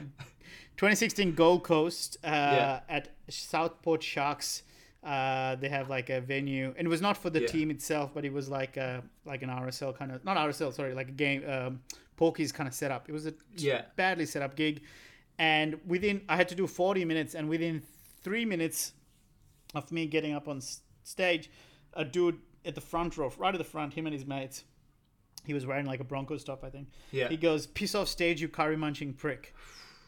2016 0.80 1.34
Gold 1.34 1.62
Coast 1.62 2.16
uh, 2.24 2.28
Yeah. 2.28 2.80
at 2.88 3.08
Southport 3.28 4.02
Sharks. 4.02 4.62
Uh, 5.04 5.56
they 5.56 5.68
have 5.68 5.90
like 5.90 6.08
a 6.08 6.22
venue, 6.22 6.72
and 6.78 6.86
it 6.86 6.88
was 6.88 7.02
not 7.02 7.18
for 7.18 7.28
the 7.28 7.42
Yeah. 7.42 7.46
team 7.48 7.70
itself, 7.70 8.12
but 8.14 8.24
it 8.24 8.32
was 8.32 8.48
like 8.48 8.78
a 8.78 9.02
like 9.26 9.42
an 9.42 9.50
RSL 9.50 9.92
kind 9.94 10.10
of 10.10 10.24
not 10.24 10.38
RSL, 10.38 10.72
sorry, 10.72 10.94
like 10.94 11.08
a 11.08 11.12
game 11.12 11.46
um, 11.46 11.82
Porky's 12.16 12.50
kind 12.50 12.66
of 12.66 12.72
setup. 12.74 13.10
It 13.10 13.12
was 13.12 13.26
a 13.26 13.34
Yeah. 13.56 13.82
badly 13.96 14.24
set 14.24 14.40
up 14.40 14.56
gig, 14.56 14.80
and 15.38 15.78
within 15.86 16.22
I 16.30 16.36
had 16.36 16.48
to 16.48 16.54
do 16.54 16.66
40 16.66 17.04
minutes, 17.04 17.34
and 17.34 17.46
within 17.50 17.82
three 18.22 18.46
minutes 18.46 18.92
of 19.74 19.92
me 19.92 20.06
getting 20.06 20.32
up 20.32 20.48
on 20.48 20.62
stage, 21.04 21.50
a 21.92 22.06
dude 22.06 22.38
at 22.64 22.74
the 22.74 22.80
front 22.80 23.18
row, 23.18 23.30
right 23.36 23.54
at 23.54 23.58
the 23.58 23.64
front, 23.64 23.92
him 23.92 24.06
and 24.06 24.14
his 24.14 24.24
mates, 24.24 24.64
He 25.46 25.54
was 25.54 25.64
wearing 25.66 25.86
like 25.86 26.00
a 26.00 26.04
Broncos 26.04 26.44
top, 26.44 26.62
I 26.64 26.68
think. 26.70 26.88
Yeah. 27.12 27.28
He 27.28 27.36
goes, 27.38 27.66
"Piss 27.66 27.94
off 27.94 28.08
stage, 28.08 28.42
you 28.42 28.48
curry 28.48 28.76
munching 28.76 29.14
prick," 29.14 29.54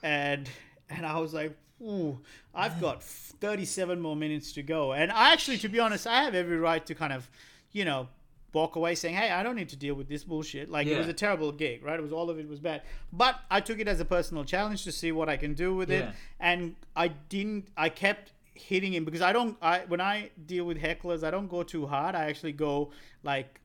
and 0.03 0.49
and 0.89 1.07
I 1.07 1.19
was 1.19 1.33
like, 1.33 1.57
"Ooh, 1.81 2.21
I've 2.55 2.81
got 2.81 3.03
37 3.03 4.01
more 4.01 4.17
minutes 4.17 4.53
to 4.53 4.63
go." 4.63 4.93
And 4.93 5.11
I 5.11 5.33
actually, 5.33 5.59
to 5.59 5.69
be 5.69 5.79
honest, 5.81 6.07
I 6.07 6.23
have 6.25 6.35
every 6.35 6.59
right 6.59 6.85
to 6.87 6.95
kind 6.95 7.13
of, 7.13 7.29
you 7.73 7.85
know, 7.85 8.09
walk 8.53 8.77
away 8.77 8.95
saying, 8.95 9.15
"Hey, 9.15 9.31
I 9.31 9.43
don't 9.43 9.57
need 9.57 9.71
to 9.71 9.77
deal 9.77 9.95
with 9.95 10.09
this 10.09 10.25
bullshit." 10.25 10.71
Like 10.71 10.87
it 10.87 10.99
was 10.99 11.09
a 11.09 11.13
terrible 11.15 11.53
gig, 11.53 11.83
right? 11.83 11.99
It 11.99 12.03
was 12.03 12.13
all 12.13 12.29
of 12.31 12.39
it 12.39 12.49
was 12.49 12.61
bad, 12.61 12.83
but 13.13 13.41
I 13.51 13.61
took 13.61 13.79
it 13.79 13.89
as 13.89 14.01
a 14.01 14.05
personal 14.05 14.45
challenge 14.45 14.85
to 14.85 14.93
see 14.93 15.13
what 15.13 15.29
I 15.29 15.37
can 15.39 15.55
do 15.55 15.75
with 15.75 15.91
it, 15.91 16.05
and 16.41 16.77
I 16.95 17.09
didn't. 17.09 17.69
I 17.77 17.89
kept 17.89 18.33
hitting 18.55 18.93
him 18.93 19.05
because 19.05 19.23
I 19.23 19.33
don't. 19.33 19.57
I 19.63 19.81
when 19.89 20.01
I 20.01 20.31
deal 20.47 20.65
with 20.67 20.79
hecklers, 20.79 21.25
I 21.25 21.31
don't 21.31 21.49
go 21.49 21.63
too 21.63 21.87
hard. 21.87 22.15
I 22.15 22.25
actually 22.25 22.53
go 22.53 22.91
like. 23.23 23.61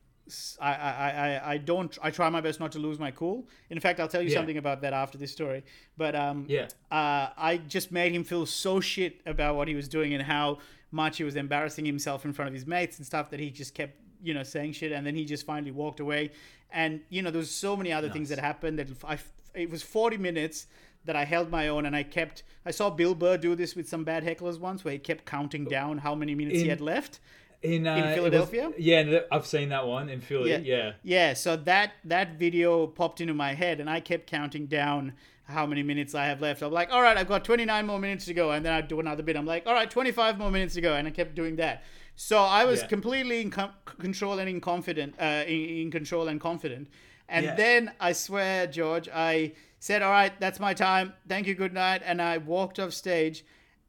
I, 0.60 0.72
I, 0.74 1.10
I, 1.10 1.50
I 1.52 1.56
don't 1.58 1.96
I 2.02 2.10
try 2.10 2.28
my 2.28 2.40
best 2.40 2.60
not 2.60 2.72
to 2.72 2.78
lose 2.78 2.98
my 2.98 3.10
cool. 3.10 3.46
In 3.70 3.80
fact, 3.80 4.00
I'll 4.00 4.08
tell 4.08 4.22
you 4.22 4.28
Yeah. 4.30 4.36
something 4.36 4.58
about 4.58 4.80
that 4.82 4.92
after 4.92 5.16
this 5.18 5.32
story. 5.32 5.64
But 5.96 6.14
um, 6.14 6.46
Yeah. 6.48 6.68
uh, 6.90 7.28
I 7.36 7.60
just 7.68 7.90
made 7.92 8.12
him 8.12 8.24
feel 8.24 8.46
so 8.46 8.80
shit 8.80 9.20
about 9.26 9.56
what 9.56 9.68
he 9.68 9.74
was 9.74 9.88
doing 9.88 10.14
and 10.14 10.22
how 10.22 10.58
much 10.90 11.18
he 11.18 11.24
was 11.24 11.36
embarrassing 11.36 11.84
himself 11.84 12.24
in 12.24 12.32
front 12.32 12.48
of 12.48 12.54
his 12.54 12.66
mates 12.66 12.98
and 12.98 13.06
stuff 13.06 13.30
that 13.30 13.40
he 13.40 13.50
just 13.50 13.74
kept, 13.74 13.94
you 14.22 14.32
know, 14.34 14.42
saying 14.42 14.72
shit. 14.72 14.92
And 14.92 15.06
then 15.06 15.14
he 15.14 15.24
just 15.24 15.44
finally 15.46 15.70
walked 15.72 16.00
away. 16.00 16.30
And 16.70 17.00
you 17.08 17.22
know, 17.22 17.30
there 17.30 17.38
was 17.38 17.50
so 17.50 17.76
many 17.76 17.92
other 17.92 18.08
things 18.10 18.28
that 18.28 18.38
happened 18.38 18.78
that 18.78 18.88
I, 19.04 19.18
it 19.54 19.70
was 19.70 19.82
forty 19.82 20.16
minutes 20.18 20.66
that 21.04 21.16
I 21.16 21.24
held 21.24 21.50
my 21.50 21.68
own 21.68 21.86
and 21.86 21.96
I 21.96 22.02
kept. 22.02 22.42
I 22.66 22.70
saw 22.70 22.90
Bill 22.90 23.14
Burr 23.14 23.38
do 23.38 23.54
this 23.54 23.74
with 23.74 23.88
some 23.88 24.04
bad 24.04 24.22
hecklers 24.24 24.58
once, 24.60 24.84
where 24.84 24.92
he 24.92 24.98
kept 24.98 25.24
counting 25.24 25.64
down 25.64 25.98
how 25.98 26.14
many 26.14 26.34
minutes 26.34 26.58
he 26.60 26.68
had 26.68 26.80
left. 26.82 27.20
In, 27.62 27.86
uh, 27.86 27.96
was- 27.96 28.14
Philadelphia? 28.14 28.72
yeah, 28.78 29.20
I've 29.32 29.46
seen 29.46 29.70
that 29.70 29.86
one 29.86 30.08
in 30.08 30.20
Philly. 30.20 30.50
Yeah. 30.50 30.58
Yeah. 30.58 30.92
Yeah, 31.02 31.34
so 31.34 31.56
that 31.56 31.92
that 32.04 32.38
video 32.38 32.86
popped 32.86 33.20
into 33.20 33.34
my 33.34 33.54
head, 33.54 33.80
and 33.80 33.90
I 33.90 34.00
kept 34.00 34.28
counting 34.28 34.66
down 34.66 35.14
how 35.44 35.66
many 35.66 35.82
minutes 35.82 36.14
I 36.14 36.26
have 36.26 36.40
left. 36.42 36.62
I'm 36.62 36.70
like, 36.72 36.92
all 36.92 37.00
right, 37.02 37.16
I've 37.16 37.26
got 37.28 37.42
29 37.44 37.86
more 37.86 37.98
minutes 37.98 38.26
to 38.26 38.34
go, 38.34 38.50
and 38.52 38.64
then 38.64 38.72
I'd 38.72 38.86
do 38.86 39.00
another 39.00 39.22
bit. 39.22 39.34
I'm 39.34 39.46
like, 39.46 39.66
all 39.66 39.72
right, 39.72 39.90
25 39.90 40.38
more 40.38 40.50
minutes 40.50 40.74
to 40.74 40.80
go, 40.82 40.94
and 40.94 41.08
I 41.08 41.10
kept 41.10 41.34
doing 41.34 41.56
that. 41.56 41.82
So 42.16 42.38
I 42.38 42.64
was 42.64 42.80
Yeah. 42.82 42.86
completely 42.88 43.40
in 43.40 43.50
com- 43.50 43.72
control 43.98 44.38
and 44.38 44.48
in 44.48 44.60
confident, 44.60 45.14
uh, 45.18 45.44
in, 45.46 45.60
in 45.86 45.90
control 45.90 46.28
and 46.28 46.38
confident. 46.40 46.88
And 47.30 47.46
Yeah. 47.46 47.54
then 47.54 47.92
I 47.98 48.12
swear, 48.12 48.66
George, 48.66 49.08
I 49.08 49.52
said, 49.80 50.02
all 50.02 50.10
right, 50.10 50.38
that's 50.38 50.60
my 50.60 50.74
time. 50.74 51.14
Thank 51.28 51.46
you, 51.46 51.54
good 51.54 51.72
night. 51.72 52.02
And 52.04 52.20
I 52.20 52.38
walked 52.38 52.78
off 52.78 52.92
stage, 52.92 53.42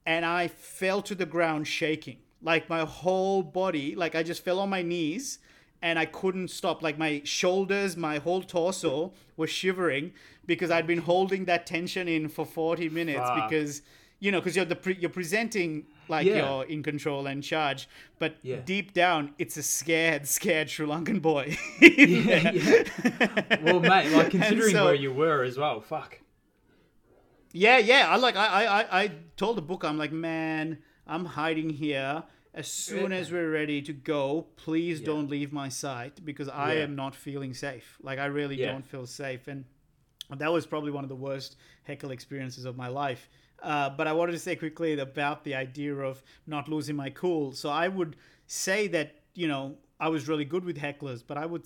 and 0.05 0.26
I 0.26 0.47
fell 0.47 1.01
to 1.01 1.13
the 1.15 1.26
ground 1.26 1.67
shaking, 1.67 2.17
like 2.42 2.70
my 2.70 2.82
whole 2.86 3.44
body, 3.44 3.96
like 3.96 4.16
I 4.16 4.24
just 4.24 4.44
fell 4.44 4.60
on 4.60 4.70
my 4.70 4.82
knees 4.82 5.40
and 5.82 5.98
I 6.00 6.06
couldn't 6.06 6.50
stop. 6.50 6.82
Like 6.82 6.98
my 6.98 7.22
shoulders, 7.24 7.96
my 7.98 8.18
whole 8.20 8.42
torso 8.42 9.14
was 9.38 9.50
shivering 9.50 10.14
because 10.46 10.72
I'd 10.72 10.88
been 10.88 11.00
holding 11.00 11.46
that 11.46 11.66
tension 11.66 12.08
in 12.08 12.28
for 12.30 12.46
40 12.46 12.90
minutes 12.90 13.20
Fuck. 13.20 13.50
because 13.50 13.82
you 14.20 14.32
know 14.32 14.40
because 14.40 14.56
you're 14.56 14.66
the 14.66 14.76
pre- 14.76 14.98
you're 15.00 15.10
presenting 15.10 15.86
like 16.10 16.26
Yeah. 16.26 16.38
you're 16.56 16.64
in 16.66 16.82
control 16.84 17.28
and 17.28 17.44
charge, 17.44 17.88
but 18.18 18.36
Yeah. 18.42 18.58
deep 18.66 18.94
down 18.94 19.34
it's 19.38 19.56
a 19.58 19.64
scared, 19.64 20.28
scared 20.28 20.70
Sri 20.70 20.86
Lankan 20.88 21.22
boy. 21.22 21.58
Yeah, 21.82 22.52
yeah. 22.52 23.58
Well, 23.62 23.80
mate, 23.80 24.10
like 24.12 24.32
considering 24.32 24.72
so- 24.72 24.86
where 24.86 24.94
you 24.96 25.14
were 25.14 25.44
as 25.44 25.58
well, 25.58 25.80
fuck. 25.82 26.20
Yeah, 27.52 27.78
yeah. 27.80 28.08
I 28.10 28.16
like. 28.18 28.36
I, 28.36 28.46
I, 28.48 28.80
I- 28.82 29.02
I 29.04 29.12
told 29.38 29.58
the 29.58 29.62
book. 29.62 29.84
I'm 29.84 29.98
like, 29.98 30.12
man, 30.12 30.80
I'm 31.10 31.26
hiding 31.26 31.72
here. 31.72 32.24
As 32.53 32.68
soon 32.68 33.12
as 33.12 33.32
we're 33.32 33.51
ready 33.51 33.82
to 33.82 33.93
go, 33.93 34.47
please 34.55 35.01
don't 35.01 35.30
leave 35.30 35.51
my 35.51 35.70
sight 35.70 36.24
because 36.24 36.47
I 36.49 36.76
Yeah. 36.76 36.84
am 36.84 36.95
not 36.95 37.16
feeling 37.16 37.53
safe. 37.53 37.97
Like 38.01 38.20
I 38.20 38.26
really 38.26 38.57
Yeah. 38.60 38.72
don't 38.72 38.86
feel 38.86 39.05
safe, 39.07 39.47
and 39.47 39.66
that 40.30 40.51
was 40.51 40.66
probably 40.68 40.91
one 40.91 41.03
of 41.03 41.10
the 41.10 41.16
worst 41.16 41.57
heckle 41.84 42.12
experiences 42.12 42.66
of 42.66 42.76
my 42.78 42.88
life. 42.88 43.30
Uh, 43.62 43.89
but 43.89 44.07
I 44.07 44.14
wanted 44.14 44.34
to 44.34 44.39
say 44.39 44.55
quickly 44.55 44.97
about 44.99 45.43
the 45.43 45.53
idea 45.55 45.95
of 45.95 46.24
not 46.47 46.68
losing 46.70 46.95
my 46.95 47.10
cool. 47.10 47.51
So 47.53 47.70
I 47.70 47.88
would 47.88 48.16
say 48.47 48.88
that 48.89 49.16
you 49.36 49.47
know 49.47 49.78
I 49.99 50.10
was 50.10 50.28
really 50.28 50.45
good 50.45 50.64
with 50.64 50.78
hecklers, 50.78 51.24
but 51.26 51.38
I 51.38 51.45
would 51.45 51.66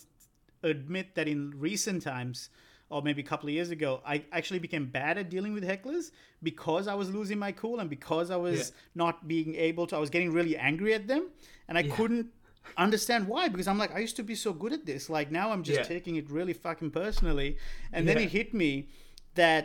admit 0.63 1.15
that 1.15 1.27
in 1.27 1.51
recent 1.59 2.01
times 2.03 2.49
or 2.93 3.01
maybe 3.07 3.21
a 3.21 3.25
couple 3.31 3.47
of 3.49 3.53
years 3.57 3.71
ago 3.77 3.89
i 4.13 4.15
actually 4.39 4.59
became 4.67 4.85
bad 4.99 5.17
at 5.21 5.29
dealing 5.35 5.53
with 5.57 5.63
hecklers 5.71 6.11
because 6.49 6.87
i 6.93 6.95
was 7.01 7.09
losing 7.17 7.39
my 7.45 7.51
cool 7.61 7.79
and 7.81 7.89
because 7.89 8.27
i 8.37 8.39
was 8.47 8.57
Yeah. 8.59 8.75
not 9.03 9.27
being 9.33 9.55
able 9.69 9.85
to 9.87 9.95
i 9.99 10.01
was 10.05 10.11
getting 10.15 10.31
really 10.39 10.55
angry 10.69 10.93
at 10.99 11.07
them 11.13 11.23
and 11.67 11.77
i 11.81 11.83
couldn't 11.97 12.27
understand 12.85 13.27
why 13.27 13.43
because 13.53 13.67
i'm 13.67 13.77
like 13.83 13.93
i 13.95 13.99
used 14.07 14.15
to 14.21 14.23
be 14.23 14.35
so 14.35 14.53
good 14.53 14.73
at 14.77 14.85
this. 14.85 15.09
Like 15.09 15.29
now 15.39 15.45
i'm 15.51 15.63
just 15.63 15.79
Yeah. 15.81 15.93
taking 15.95 16.15
it 16.21 16.29
really 16.37 16.53
fucking 16.53 16.91
personally. 16.91 17.49
And 17.91 18.07
then 18.07 18.17
it 18.17 18.29
hit 18.39 18.53
me 18.53 18.87
that 19.35 19.63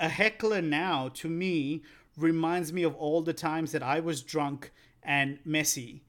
a 0.00 0.08
heckler 0.08 0.60
now 0.60 0.96
to 1.20 1.28
me 1.28 1.82
reminds 2.16 2.72
me 2.72 2.82
of 2.82 2.94
all 2.96 3.20
the 3.22 3.32
times 3.48 3.68
that 3.74 3.82
i 3.82 4.00
was 4.08 4.22
drunk 4.34 4.72
and 5.16 5.38
messy 5.44 6.02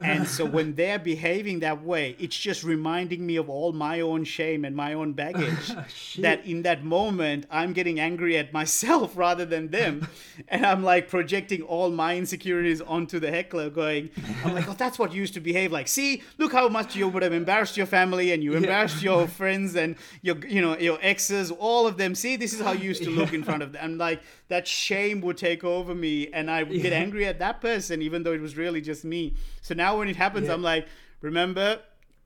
and 0.00 0.28
so 0.28 0.44
when 0.56 0.74
they're 0.74 0.98
behaving 0.98 1.60
that 1.60 1.82
way, 1.82 2.16
it's 2.18 2.36
just 2.36 2.62
reminding 2.64 3.24
me 3.26 3.36
of 3.36 3.48
all 3.48 3.72
my 3.72 4.00
own 4.00 4.24
shame 4.24 4.64
and 4.64 4.76
my 4.76 4.92
own 4.92 5.12
baggage. 5.14 5.72
that 6.18 6.44
in 6.44 6.62
that 6.62 6.84
moment, 6.84 7.46
I'm 7.50 7.72
getting 7.72 7.98
angry 7.98 8.36
at 8.36 8.52
myself 8.52 9.12
rather 9.16 9.46
than 9.46 9.68
them. 9.68 10.08
and 10.48 10.66
I'm 10.66 10.82
like 10.82 11.08
projecting 11.08 11.62
all 11.62 11.90
my 11.90 12.16
insecurities 12.16 12.80
onto 12.80 13.18
the 13.18 13.30
heckler, 13.30 13.70
going, 13.70 14.10
I'm 14.44 14.54
like, 14.54 14.68
oh, 14.68 14.74
that's 14.74 14.98
what 14.98 15.12
you 15.12 15.20
used 15.20 15.34
to 15.34 15.40
behave 15.40 15.72
like. 15.72 15.88
See, 15.88 16.22
look 16.38 16.52
how 16.52 16.68
much 16.68 16.94
you 16.94 17.08
would 17.08 17.22
have 17.22 17.32
embarrassed 17.32 17.76
your 17.76 17.86
family 17.86 18.32
and 18.32 18.42
you 18.42 18.54
embarrassed 18.54 19.02
your 19.02 19.26
friends 19.26 19.76
and 19.76 19.96
your, 20.20 20.36
you 20.46 20.60
know, 20.60 20.76
your 20.76 20.98
exes, 21.00 21.50
all 21.50 21.86
of 21.86 21.96
them. 21.96 22.14
See, 22.14 22.36
this 22.36 22.52
is 22.52 22.60
how 22.60 22.72
you 22.72 22.84
used 22.84 23.02
to 23.04 23.10
look 23.10 23.32
in 23.32 23.42
front 23.42 23.62
of 23.62 23.72
them. 23.72 23.80
And 23.82 23.98
like 23.98 24.22
that 24.48 24.68
shame 24.68 25.20
would 25.22 25.36
take 25.36 25.64
over 25.64 25.94
me 25.94 26.28
and 26.28 26.50
I 26.50 26.62
would 26.62 26.82
get 26.82 26.92
angry 26.92 27.26
at 27.26 27.38
that 27.38 27.60
person, 27.60 28.02
even 28.02 28.22
though 28.22 28.32
it 28.32 28.40
was 28.40 28.56
really 28.56 28.80
just 28.80 29.04
me. 29.04 29.34
So 29.62 29.74
now 29.74 29.85
when 29.94 30.08
it 30.08 30.16
happens, 30.16 30.46
Yeah. 30.48 30.54
I'm 30.54 30.62
like, 30.62 30.86
remember, 31.20 31.80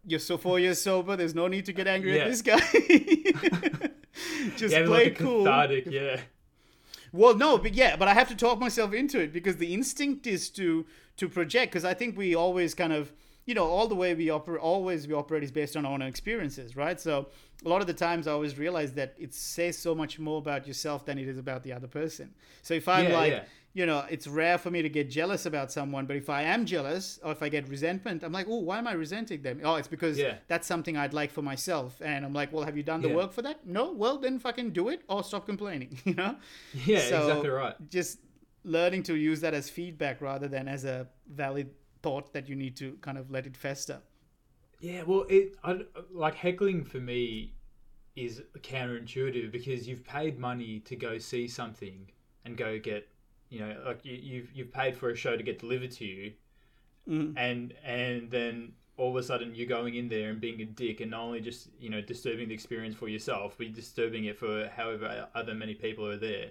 you're 0.06 0.20
so 0.20 0.38
four 0.38 0.58
years 0.58 0.80
sober. 0.80 1.16
There's 1.16 1.34
no 1.34 1.48
need 1.48 1.66
to 1.66 1.72
get 1.72 1.86
angry 1.86 2.16
Yeah. 2.16 2.22
at 2.22 2.30
this 2.30 2.42
guy. 2.42 2.60
just 4.56 4.72
Yeah, 4.74 4.86
play 4.86 5.04
like 5.06 5.16
cool. 5.18 5.44
cathartic, 5.44 5.86
yeah. 5.86 6.20
Well, 7.12 7.34
no, 7.36 7.58
but 7.58 7.74
yeah, 7.74 7.96
but 7.96 8.06
I 8.08 8.14
have 8.14 8.28
to 8.28 8.36
talk 8.36 8.58
myself 8.60 8.92
into 8.92 9.18
it 9.20 9.32
because 9.32 9.56
the 9.56 9.74
instinct 9.74 10.26
is 10.26 10.48
to 10.50 10.86
to 11.16 11.28
project. 11.28 11.72
Because 11.72 11.84
I 11.84 11.92
think 11.94 12.16
we 12.16 12.34
always 12.34 12.72
kind 12.74 12.92
of, 12.92 13.12
you 13.46 13.54
know, 13.54 13.66
all 13.66 13.88
the 13.88 13.94
way 13.96 14.14
we 14.14 14.30
operate, 14.30 14.60
always 14.60 15.08
we 15.08 15.14
operate 15.14 15.42
is 15.42 15.50
based 15.50 15.76
on 15.76 15.84
our 15.84 15.92
own 15.92 16.02
experiences, 16.02 16.76
right? 16.76 17.00
So 17.00 17.26
a 17.64 17.68
lot 17.68 17.80
of 17.80 17.86
the 17.88 17.94
times 17.94 18.26
I 18.28 18.32
always 18.32 18.56
realize 18.56 18.92
that 18.94 19.14
it 19.18 19.34
says 19.34 19.76
so 19.76 19.94
much 19.94 20.18
more 20.18 20.38
about 20.38 20.66
yourself 20.68 21.04
than 21.04 21.18
it 21.18 21.26
is 21.28 21.36
about 21.36 21.62
the 21.64 21.72
other 21.72 21.88
person. 21.88 22.32
So 22.62 22.74
if 22.74 22.86
I'm 22.88 23.08
Yeah, 23.10 23.18
like, 23.18 23.32
yeah. 23.32 23.44
You 23.72 23.86
know, 23.86 24.04
it's 24.10 24.26
rare 24.26 24.58
for 24.58 24.70
me 24.70 24.82
to 24.82 24.88
get 24.88 25.08
jealous 25.10 25.46
about 25.46 25.70
someone, 25.70 26.06
but 26.06 26.16
if 26.16 26.28
I 26.28 26.42
am 26.42 26.66
jealous 26.66 27.20
or 27.22 27.30
if 27.32 27.42
I 27.42 27.48
get 27.48 27.68
resentment, 27.68 28.24
I'm 28.24 28.32
like, 28.32 28.46
oh, 28.48 28.56
why 28.58 28.78
am 28.78 28.86
I 28.88 28.92
resenting 28.92 29.42
them? 29.42 29.60
Oh, 29.62 29.76
it's 29.76 29.86
because 29.88 30.18
Yeah. 30.18 30.38
that's 30.48 30.66
something 30.66 30.96
I'd 30.96 31.14
like 31.14 31.30
for 31.30 31.42
myself. 31.42 32.00
And 32.04 32.24
I'm 32.24 32.32
like, 32.32 32.52
well, 32.52 32.64
have 32.64 32.76
you 32.76 32.82
done 32.82 33.00
the 33.00 33.08
Yeah. 33.08 33.14
work 33.16 33.32
for 33.32 33.42
that? 33.42 33.66
No. 33.66 33.92
Well, 33.92 34.18
then 34.18 34.38
fucking 34.40 34.70
do 34.72 34.88
it 34.88 35.02
or 35.08 35.22
stop 35.22 35.46
complaining. 35.46 35.98
You 36.04 36.14
know. 36.14 36.36
Yeah, 36.72 36.98
So, 36.98 37.18
exactly 37.18 37.50
right. 37.50 37.74
Just 37.90 38.18
learning 38.64 39.04
to 39.04 39.14
use 39.14 39.40
that 39.40 39.54
as 39.54 39.70
feedback 39.70 40.20
rather 40.20 40.48
than 40.48 40.66
as 40.68 40.84
a 40.84 41.06
valid 41.28 41.70
thought 42.02 42.32
that 42.32 42.48
you 42.48 42.56
need 42.56 42.76
to 42.78 42.98
kind 43.00 43.18
of 43.18 43.30
let 43.30 43.46
it 43.46 43.56
fester. 43.56 44.00
Yeah, 44.80 45.02
well, 45.02 45.26
it 45.28 45.54
I, 45.62 45.80
like 46.10 46.34
heckling 46.34 46.84
for 46.84 46.98
me 46.98 47.54
is 48.16 48.42
counterintuitive 48.58 49.50
because 49.52 49.88
you've 49.88 50.04
paid 50.04 50.38
money 50.38 50.80
to 50.80 50.96
go 50.96 51.18
see 51.18 51.48
something 51.48 52.10
and 52.44 52.56
go 52.56 52.78
get, 52.78 53.08
you 53.50 53.60
know, 53.60 53.76
like 53.84 54.04
you, 54.04 54.14
you've 54.14 54.52
you've 54.54 54.72
paid 54.72 54.96
for 54.96 55.10
a 55.10 55.16
show 55.16 55.36
to 55.36 55.42
get 55.42 55.58
delivered 55.58 55.90
to 55.92 56.04
you, 56.04 56.32
Mm. 57.08 57.34
and 57.36 57.74
and 57.82 58.30
then 58.30 58.72
all 58.96 59.10
of 59.10 59.16
a 59.16 59.22
sudden 59.22 59.54
you're 59.54 59.66
going 59.66 59.94
in 59.94 60.08
there 60.08 60.28
and 60.30 60.40
being 60.40 60.60
a 60.60 60.66
dick 60.66 61.00
and 61.00 61.10
not 61.10 61.22
only 61.22 61.40
just 61.40 61.68
you 61.80 61.88
know 61.88 62.00
disturbing 62.02 62.48
the 62.48 62.54
experience 62.54 62.94
for 62.94 63.08
yourself, 63.08 63.54
but 63.56 63.66
you're 63.66 63.74
disturbing 63.74 64.26
it 64.26 64.38
for 64.38 64.68
however 64.76 65.26
other 65.34 65.54
many 65.54 65.74
people 65.74 66.06
are 66.06 66.18
there, 66.18 66.50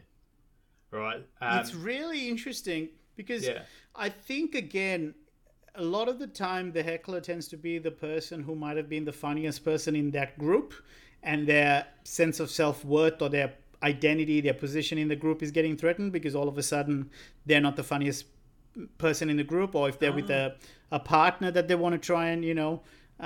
right? 0.92 1.24
Um, 1.40 1.60
it's 1.60 1.76
really 1.76 2.28
interesting 2.28 2.90
because 3.16 3.48
yeah. 3.48 3.62
I 3.96 4.10
think 4.10 4.56
again, 4.56 5.14
a 5.76 5.84
lot 5.84 6.10
of 6.10 6.18
the 6.20 6.28
time 6.28 6.72
the 6.72 6.84
heckler 6.84 7.22
tends 7.22 7.48
to 7.50 7.58
be 7.58 7.78
the 7.78 7.92
person 7.92 8.42
who 8.44 8.56
might 8.56 8.76
have 8.76 8.90
been 8.90 9.06
the 9.06 9.14
funniest 9.14 9.64
person 9.64 9.96
in 9.96 10.12
that 10.12 10.38
group, 10.38 10.74
and 11.22 11.48
their 11.48 11.86
sense 12.04 12.40
of 12.40 12.50
self 12.50 12.84
worth 12.84 13.22
or 13.22 13.30
their 13.30 13.54
identity, 13.84 14.42
their 14.42 14.54
position 14.54 14.98
in 14.98 15.08
the 15.08 15.16
group 15.16 15.42
is 15.42 15.52
getting 15.52 15.78
threatened 15.78 16.12
because 16.12 16.36
all 16.36 16.48
of 16.48 16.58
a 16.58 16.64
sudden 16.64 17.10
they're 17.46 17.62
not 17.62 17.76
the 17.76 17.84
funniest 17.84 18.26
person 18.98 19.30
in 19.30 19.38
the 19.38 19.44
group, 19.44 19.76
or 19.76 19.90
if 19.90 20.00
they're 20.00 20.12
with 20.14 20.30
a, 20.30 20.56
a 20.92 21.00
partner 21.00 21.52
that 21.52 21.68
they 21.68 21.76
want 21.76 21.94
to 21.94 22.00
try 22.00 22.30
and 22.30 22.44
you 22.46 22.54
know 22.54 22.82
uh, 23.20 23.24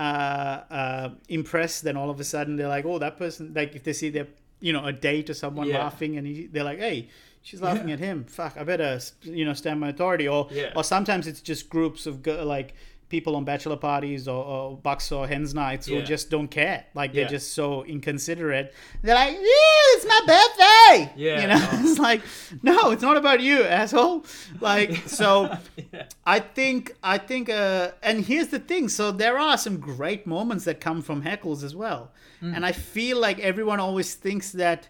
uh, 0.72 1.10
impress, 1.30 1.82
then 1.82 1.96
all 1.98 2.10
of 2.10 2.20
a 2.20 2.24
sudden 2.24 2.56
they're 2.56 2.68
like, 2.68 2.86
oh, 2.86 2.98
that 3.00 3.18
person. 3.18 3.54
Like 3.56 3.76
if 3.76 3.84
they 3.84 3.94
see 3.94 4.10
their 4.10 4.28
you 4.60 4.74
know 4.74 4.86
a 4.86 4.94
date 4.94 5.30
or 5.30 5.34
someone 5.34 5.68
Yeah. 5.68 5.80
laughing, 5.84 6.18
and 6.18 6.26
he, 6.28 6.48
they're 6.48 6.64
like, 6.64 6.80
hey. 6.80 7.10
She's 7.46 7.62
laughing 7.62 7.92
at 7.92 8.00
him. 8.00 8.24
Fuck! 8.24 8.56
I 8.58 8.64
better, 8.64 9.02
you 9.24 9.44
know, 9.44 9.52
stand 9.52 9.78
my 9.82 9.90
authority. 9.90 10.30
Or, 10.30 10.48
Yeah. 10.50 10.72
or 10.78 10.84
sometimes 10.86 11.28
it's 11.28 11.42
just 11.42 11.70
groups 11.70 12.06
of 12.06 12.26
like 12.26 12.74
people 13.16 13.36
on 13.36 13.44
bachelor 13.46 13.76
parties 13.78 14.28
or, 14.28 14.44
or 14.54 14.78
bucks 14.78 15.12
or 15.12 15.28
hens 15.28 15.54
nights 15.54 15.86
who 15.88 16.02
just 16.02 16.26
don't 16.32 16.48
care. 16.50 16.80
Like 16.96 17.14
they're 17.14 17.24
Yeah. 17.30 17.38
just 17.38 17.54
so 17.54 17.84
inconsiderate. 17.86 18.74
They're 19.04 19.14
like, 19.24 19.34
yeah, 19.34 19.94
it's 19.96 20.06
my 20.14 20.22
birthday. 20.34 21.14
Yeah. 21.26 21.42
You 21.42 21.48
know, 21.52 21.60
Oh. 21.72 21.82
it's 21.92 22.00
like, 22.00 22.22
no, 22.70 22.78
it's 22.94 23.04
not 23.10 23.18
about 23.24 23.40
you, 23.40 23.58
asshole. 23.64 24.26
Like, 24.60 24.92
so 25.20 25.56
yeah. 25.94 26.06
I 26.26 26.40
think, 26.40 26.96
I 27.04 27.18
think, 27.30 27.50
uh, 27.50 27.92
and 28.02 28.26
here's 28.26 28.48
the 28.48 28.60
thing. 28.60 28.90
So 28.90 29.12
there 29.12 29.38
are 29.38 29.58
some 29.60 29.78
great 29.78 30.26
moments 30.26 30.64
that 30.66 30.80
come 30.82 31.02
from 31.04 31.22
heckles 31.24 31.64
as 31.64 31.76
well. 31.76 32.12
Mm. 32.42 32.56
And 32.56 32.66
I 32.66 32.72
feel 32.72 33.18
like 33.20 33.38
everyone 33.40 33.80
always 33.80 34.16
thinks 34.16 34.52
that 34.54 34.90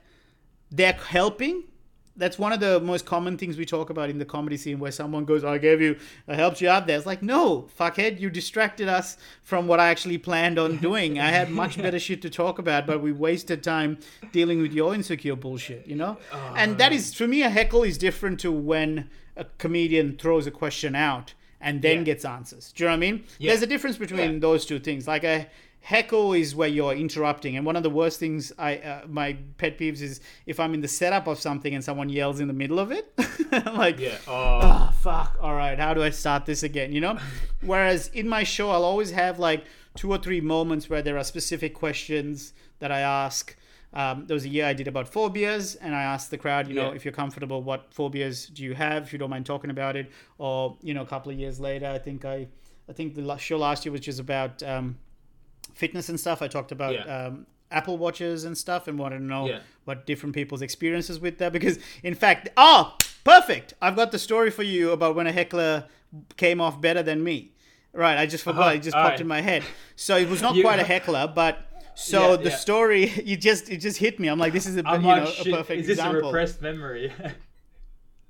they're 0.71 0.93
helping. 1.19 1.63
That's 2.15 2.37
one 2.37 2.53
of 2.53 2.59
the 2.59 2.79
most 2.79 3.05
common 3.07 3.37
things 3.39 3.57
we 3.57 3.65
talk 3.65 3.89
about 3.89 4.09
in 4.11 4.19
the 4.19 4.25
comedy 4.25 4.55
scene 4.55 4.77
where 4.79 4.91
someone 4.91 5.25
goes, 5.25 5.43
I 5.43 5.57
gave 5.57 5.81
you, 5.81 5.97
I 6.27 6.35
helped 6.35 6.61
you 6.61 6.69
out 6.69 6.85
there. 6.85 6.95
It's 6.97 7.07
like, 7.07 7.23
no, 7.23 7.67
fuckhead, 7.79 8.19
you 8.19 8.29
distracted 8.29 8.87
us 8.87 9.17
from 9.41 9.65
what 9.65 9.79
I 9.79 9.89
actually 9.89 10.19
planned 10.19 10.59
on 10.59 10.77
doing. 10.77 11.19
I 11.19 11.29
had 11.29 11.49
much 11.49 11.75
better 11.77 11.97
shit 11.97 12.21
to 12.21 12.29
talk 12.29 12.59
about, 12.59 12.85
but 12.85 13.01
we 13.01 13.11
wasted 13.11 13.63
time 13.63 13.97
dealing 14.31 14.61
with 14.61 14.73
your 14.73 14.93
insecure 14.93 15.35
bullshit, 15.35 15.87
you 15.87 15.95
know? 15.95 16.17
Uh, 16.31 16.53
and 16.55 16.77
that 16.77 16.93
is, 16.93 17.15
for 17.15 17.27
me, 17.27 17.41
a 17.41 17.49
heckle 17.49 17.81
is 17.83 17.97
different 17.97 18.39
to 18.41 18.51
when 18.51 19.09
a 19.35 19.45
comedian 19.57 20.15
throws 20.15 20.45
a 20.45 20.51
question 20.51 20.93
out 20.95 21.33
and 21.59 21.81
then 21.81 21.99
Yeah. 21.99 22.03
gets 22.03 22.25
answers. 22.25 22.71
Do 22.73 22.83
you 22.83 22.89
know 22.89 22.91
what 22.91 22.97
I 22.97 22.99
mean? 22.99 23.23
Yeah. 23.39 23.49
There's 23.51 23.63
a 23.63 23.67
difference 23.67 23.97
between 23.97 24.33
Yeah. 24.33 24.39
those 24.39 24.65
two 24.67 24.77
things. 24.79 25.07
Like 25.07 25.23
a 25.23 25.47
heckle 25.83 26.33
is 26.33 26.55
where 26.55 26.67
you're 26.69 26.93
interrupting, 26.93 27.57
and 27.57 27.65
one 27.65 27.75
of 27.75 27.83
the 27.83 27.89
worst 27.89 28.19
things 28.19 28.51
I 28.57 28.77
uh, 28.77 29.01
my 29.07 29.37
pet 29.57 29.77
peeves 29.77 30.01
is 30.01 30.21
if 30.45 30.59
I'm 30.59 30.73
in 30.73 30.81
the 30.81 30.87
setup 30.87 31.27
of 31.27 31.39
something 31.39 31.75
and 31.75 31.83
someone 31.83 32.09
yells 32.09 32.39
in 32.39 32.47
the 32.47 32.53
middle 32.53 32.79
of 32.79 32.91
it, 32.91 33.13
like. 33.73 33.99
Yeah. 33.99 34.17
Oh. 34.27 34.59
Oh 34.63 34.89
fuck! 35.01 35.37
All 35.41 35.55
right, 35.55 35.77
how 35.77 35.93
do 35.93 36.01
I 36.01 36.09
start 36.11 36.45
this 36.45 36.63
again? 36.63 36.91
You 36.93 37.01
know. 37.01 37.17
Whereas 37.61 38.07
in 38.13 38.27
my 38.27 38.43
show, 38.43 38.69
I'll 38.71 38.83
always 38.85 39.11
have 39.11 39.39
like 39.39 39.65
two 39.95 40.09
or 40.11 40.17
three 40.17 40.41
moments 40.41 40.89
where 40.89 41.01
there 41.01 41.17
are 41.17 41.23
specific 41.23 41.73
questions 41.73 42.53
that 42.79 42.91
I 42.91 43.01
ask. 43.01 43.55
Um, 43.95 44.25
there 44.25 44.33
was 44.33 44.43
a 44.45 44.49
year 44.49 44.65
I 44.65 44.73
did 44.73 44.87
about 44.87 45.07
phobias, 45.07 45.75
and 45.75 45.93
I 45.93 46.01
asked 46.01 46.31
the 46.31 46.37
crowd, 46.37 46.67
you 46.67 46.73
know, 46.73 46.89
Yeah. 46.89 46.95
if 46.95 47.05
you're 47.05 47.11
comfortable, 47.13 47.61
what 47.61 47.93
phobias 47.93 48.47
do 48.47 48.63
you 48.63 48.73
have? 48.73 49.03
If 49.03 49.13
you 49.13 49.19
don't 49.19 49.29
mind 49.29 49.45
talking 49.45 49.69
about 49.69 49.95
it, 49.95 50.09
or 50.39 50.77
you 50.81 50.93
know, 50.95 51.03
a 51.03 51.05
couple 51.05 51.31
of 51.31 51.37
years 51.37 51.59
later, 51.59 51.85
I 51.87 51.99
think 51.99 52.25
I, 52.25 52.47
I 52.89 52.93
think 52.93 53.13
the 53.13 53.37
show 53.37 53.57
last 53.57 53.85
year 53.85 53.91
was 53.91 54.01
just 54.01 54.19
about 54.19 54.63
um, 54.63 54.97
fitness 55.73 56.09
and 56.09 56.19
stuff. 56.19 56.41
I 56.41 56.47
talked 56.47 56.71
about 56.71 56.93
Yeah. 56.93 57.25
um, 57.27 57.45
Apple 57.71 57.97
watches 57.97 58.43
and 58.43 58.57
stuff, 58.57 58.87
and 58.87 58.97
wanted 58.99 59.17
to 59.19 59.23
know 59.23 59.47
Yeah. 59.47 59.59
what 59.85 60.05
different 60.05 60.35
people's 60.35 60.61
experiences 60.61 61.19
with 61.19 61.37
that. 61.39 61.51
Because 61.53 61.79
in 62.03 62.13
fact, 62.15 62.49
oh, 62.57 62.95
perfect! 63.23 63.73
I've 63.81 63.95
got 63.95 64.11
the 64.11 64.19
story 64.19 64.51
for 64.51 64.63
you 64.63 64.91
about 64.91 65.15
when 65.15 65.27
a 65.27 65.31
heckler 65.31 65.85
came 66.37 66.61
off 66.61 66.79
better 66.79 67.01
than 67.03 67.23
me. 67.23 67.51
Right, 67.91 68.17
I 68.17 68.25
just 68.25 68.43
forgot. 68.43 68.61
Uh-huh. 68.61 68.75
It 68.75 68.79
just 68.83 68.95
All 68.95 69.01
popped 69.03 69.13
right. 69.13 69.21
in 69.21 69.27
my 69.27 69.41
head. 69.41 69.63
So 69.95 70.17
it 70.17 70.27
was 70.29 70.41
not 70.41 70.55
You- 70.55 70.63
quite 70.63 70.79
a 70.79 70.83
heckler, 70.93 71.31
but 71.33 71.59
so 71.95 72.31
Yeah, 72.31 72.35
the 72.37 72.49
yeah. 72.49 72.55
story 72.55 73.07
you 73.25 73.37
just 73.37 73.69
it 73.69 73.77
just 73.77 73.97
hit 73.97 74.19
me. 74.19 74.27
I'm 74.27 74.39
like, 74.39 74.53
this 74.53 74.65
is 74.65 74.77
a 74.77 74.83
I'm 74.87 75.01
you 75.01 75.07
like, 75.07 75.23
know 75.23 75.29
shit, 75.31 75.47
a 75.53 75.57
perfect 75.57 75.81
is 75.81 75.87
this 75.87 75.97
example. 75.99 76.21
a 76.21 76.25
repressed 76.25 76.61
memory? 76.61 77.11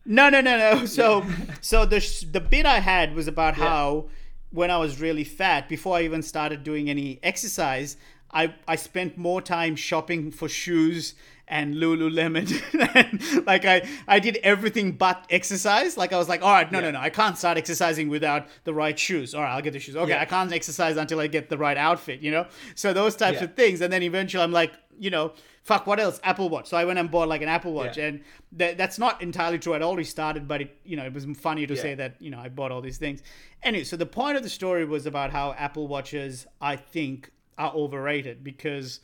No, 0.06 0.30
no, 0.30 0.42
no, 0.42 0.58
no. 0.58 0.86
So, 0.86 1.26
so 1.62 1.86
the 1.86 2.00
sh- 2.02 2.26
the 2.30 2.42
bit 2.42 2.66
I 2.66 2.80
had 2.80 3.16
was 3.16 3.28
about 3.28 3.56
how 3.56 4.10
when 4.54 4.70
I 4.72 4.78
was 4.78 5.02
really 5.02 5.24
fat, 5.26 5.68
before 5.68 5.98
I 5.98 6.04
even 6.04 6.22
started 6.22 6.64
doing 6.64 6.90
any 6.90 7.20
exercise, 7.24 7.98
I 8.32 8.54
I 8.68 8.76
spent 8.78 9.18
more 9.18 9.42
time 9.42 9.76
shopping 9.76 10.32
for 10.32 10.48
shoes 10.48 11.16
and 11.48 11.76
Lululemon. 11.76 12.48
and 12.96 13.46
like 13.52 13.66
I 13.66 13.78
I 14.08 14.20
did 14.20 14.38
everything 14.44 14.94
but 14.94 15.26
exercise. 15.30 15.98
Like 15.98 16.14
I 16.14 16.18
was 16.18 16.30
like, 16.30 16.42
all 16.42 16.54
right, 16.54 16.72
no, 16.72 16.80
no, 16.80 16.92
no, 16.92 17.00
I 17.00 17.10
can't 17.10 17.38
start 17.38 17.58
exercising 17.58 18.08
without 18.10 18.48
the 18.64 18.74
right 18.74 18.98
shoes. 18.98 19.34
All 19.36 19.42
right, 19.44 19.54
I'll 19.56 19.62
get 19.62 19.74
the 19.74 19.80
shoes. 19.80 19.96
Okay, 19.96 20.12
Yeah. 20.14 20.22
I 20.22 20.26
can't 20.26 20.52
exercise 20.54 20.98
until 20.98 21.20
I 21.20 21.28
get 21.28 21.50
the 21.50 21.58
right 21.58 21.78
outfit. 21.78 22.22
You 22.22 22.32
know, 22.32 22.46
so 22.76 22.94
those 22.94 23.16
types 23.16 23.40
Yeah. 23.40 23.46
of 23.46 23.56
things. 23.56 23.82
And 23.82 23.92
then 23.92 24.04
eventually, 24.04 24.44
I'm 24.44 24.52
like, 24.54 24.74
you 25.00 25.10
know. 25.10 25.34
Fuck, 25.64 25.88
what 25.88 26.00
else? 26.00 26.20
Apple 26.24 26.50
Watch. 26.50 26.68
So 26.68 26.76
I 26.76 26.84
went 26.84 27.00
and 27.00 27.10
bought 27.10 27.30
like 27.30 27.42
an 27.42 27.48
Apple 27.48 27.72
Watch, 27.74 27.98
Yeah. 27.98 28.08
and 28.08 28.22
that, 28.52 28.78
that's 28.78 29.00
not 29.00 29.22
entirely 29.22 29.58
true. 29.58 29.74
I'd 29.74 29.82
already 29.82 30.04
started, 30.04 30.46
but 30.48 30.62
it, 30.62 30.78
you 30.84 30.98
know, 30.98 31.06
it 31.06 31.14
was 31.14 31.26
funny 31.38 31.66
to 31.66 31.74
Yeah. 31.74 31.82
say 31.82 31.96
that 31.96 32.16
you 32.20 32.30
know 32.30 32.40
I 32.40 32.50
bought 32.50 32.72
all 32.72 32.82
these 32.82 32.98
things. 32.98 33.24
Anyway, 33.64 33.86
so 33.86 33.96
the 33.96 34.06
point 34.06 34.36
of 34.36 34.44
the 34.44 34.50
story 34.50 34.84
was 34.84 35.06
about 35.06 35.32
how 35.32 35.54
Apple 35.54 35.88
Watches, 35.88 36.46
I 36.60 36.76
think, 36.76 37.32
are 37.58 37.74
overrated 37.74 38.44
because 38.44 39.00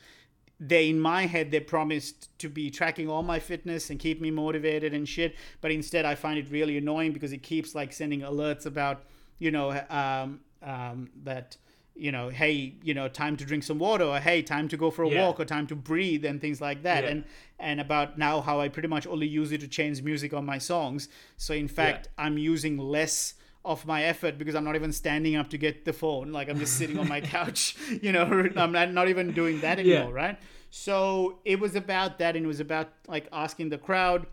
they, 0.62 0.90
in 0.90 1.00
my 1.00 1.24
head, 1.24 1.50
they 1.50 1.60
promised 1.60 2.36
to 2.40 2.50
be 2.50 2.68
tracking 2.70 3.08
all 3.08 3.22
my 3.22 3.38
fitness 3.38 3.88
and 3.88 3.98
keep 3.98 4.20
me 4.20 4.30
motivated 4.30 4.92
and 4.92 5.08
shit. 5.08 5.34
But 5.62 5.70
instead, 5.70 6.04
I 6.04 6.14
find 6.14 6.38
it 6.38 6.50
really 6.50 6.76
annoying 6.76 7.12
because 7.12 7.32
it 7.32 7.42
keeps 7.42 7.74
like 7.74 7.94
sending 7.94 8.20
alerts 8.20 8.66
about, 8.66 9.04
you 9.38 9.50
know, 9.50 9.70
um, 9.88 10.40
um, 10.62 11.08
that 11.22 11.56
you 11.94 12.10
know, 12.12 12.28
hey, 12.30 12.74
you 12.82 12.94
know, 12.94 13.08
time 13.08 13.36
to 13.36 13.44
drink 13.44 13.62
some 13.62 13.78
water, 13.78 14.04
or 14.04 14.18
hey, 14.20 14.42
time 14.42 14.68
to 14.68 14.76
go 14.76 14.90
for 14.90 15.02
a 15.02 15.08
Yeah. 15.08 15.20
walk, 15.26 15.40
or 15.40 15.44
time 15.44 15.66
to 15.68 15.74
breathe, 15.76 16.24
and 16.24 16.40
things 16.40 16.60
like 16.60 16.82
that. 16.82 17.04
Yeah. 17.04 17.10
And 17.10 17.24
and 17.58 17.80
about 17.80 18.16
now 18.18 18.40
how 18.40 18.60
I 18.60 18.68
pretty 18.68 18.88
much 18.88 19.06
only 19.06 19.26
use 19.26 19.52
it 19.52 19.60
to 19.60 19.68
change 19.68 20.02
music 20.02 20.32
on 20.32 20.44
my 20.46 20.58
songs. 20.58 21.08
So 21.36 21.52
in 21.54 21.68
fact, 21.68 22.08
I'm 22.16 22.38
using 22.38 22.78
less 22.78 23.34
of 23.62 23.84
my 23.86 24.04
effort 24.04 24.38
because 24.38 24.54
I'm 24.54 24.64
not 24.64 24.74
even 24.76 24.90
standing 24.92 25.36
up 25.36 25.50
to 25.50 25.58
get 25.58 25.84
the 25.84 25.92
phone. 25.92 26.32
Like 26.32 26.48
I'm 26.48 26.58
just 26.58 26.78
sitting 26.78 26.98
on 26.98 27.06
my 27.08 27.20
couch, 27.36 27.76
you 28.02 28.12
know, 28.12 28.22
I'm 28.56 28.72
not, 28.72 28.90
not 28.92 29.08
even 29.08 29.32
doing 29.32 29.60
that 29.60 29.78
Yeah. 29.84 29.96
anymore, 29.96 30.14
right? 30.14 30.38
So 30.70 31.40
it 31.44 31.60
was 31.60 31.74
about 31.76 32.18
that, 32.20 32.36
and 32.36 32.44
it 32.44 32.48
was 32.48 32.60
about 32.60 32.88
like 33.08 33.28
asking 33.32 33.68
the 33.68 33.76
crowd, 33.76 34.26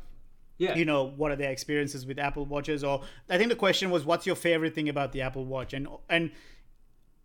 yeah. 0.58 0.76
you 0.76 0.86
know, 0.86 1.04
what 1.04 1.32
are 1.32 1.36
their 1.36 1.52
experiences 1.52 2.06
with 2.06 2.18
Apple 2.20 2.46
Watches, 2.46 2.84
or 2.84 3.02
I 3.30 3.38
think 3.38 3.50
the 3.50 3.56
question 3.58 3.90
was, 3.90 4.06
what's 4.06 4.26
your 4.26 4.36
favorite 4.38 4.74
thing 4.74 4.88
about 4.88 5.12
the 5.12 5.22
Apple 5.22 5.46
Watch, 5.46 5.74
and 5.74 5.88
and 6.10 6.32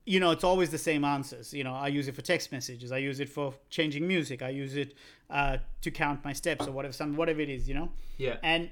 you 0.04 0.18
know, 0.20 0.30
it's 0.32 0.44
always 0.44 0.70
the 0.70 0.78
same 0.78 1.04
answers. 1.04 1.54
You 1.54 1.64
know, 1.64 1.74
I 1.74 1.88
use 1.88 2.08
it 2.08 2.14
for 2.14 2.22
text 2.22 2.50
messages. 2.52 2.90
I 2.92 2.98
use 2.98 3.20
it 3.20 3.28
for 3.28 3.54
changing 3.70 4.06
music. 4.06 4.42
I 4.42 4.48
use 4.50 4.76
it 4.76 4.94
uh, 5.30 5.58
to 5.82 5.90
count 5.90 6.24
my 6.24 6.32
steps 6.32 6.66
or 6.66 6.72
whatever, 6.72 6.92
some 6.92 7.16
whatever 7.16 7.40
it 7.40 7.48
is. 7.48 7.68
You 7.68 7.74
know, 7.74 7.92
yeah. 8.18 8.36
and 8.42 8.70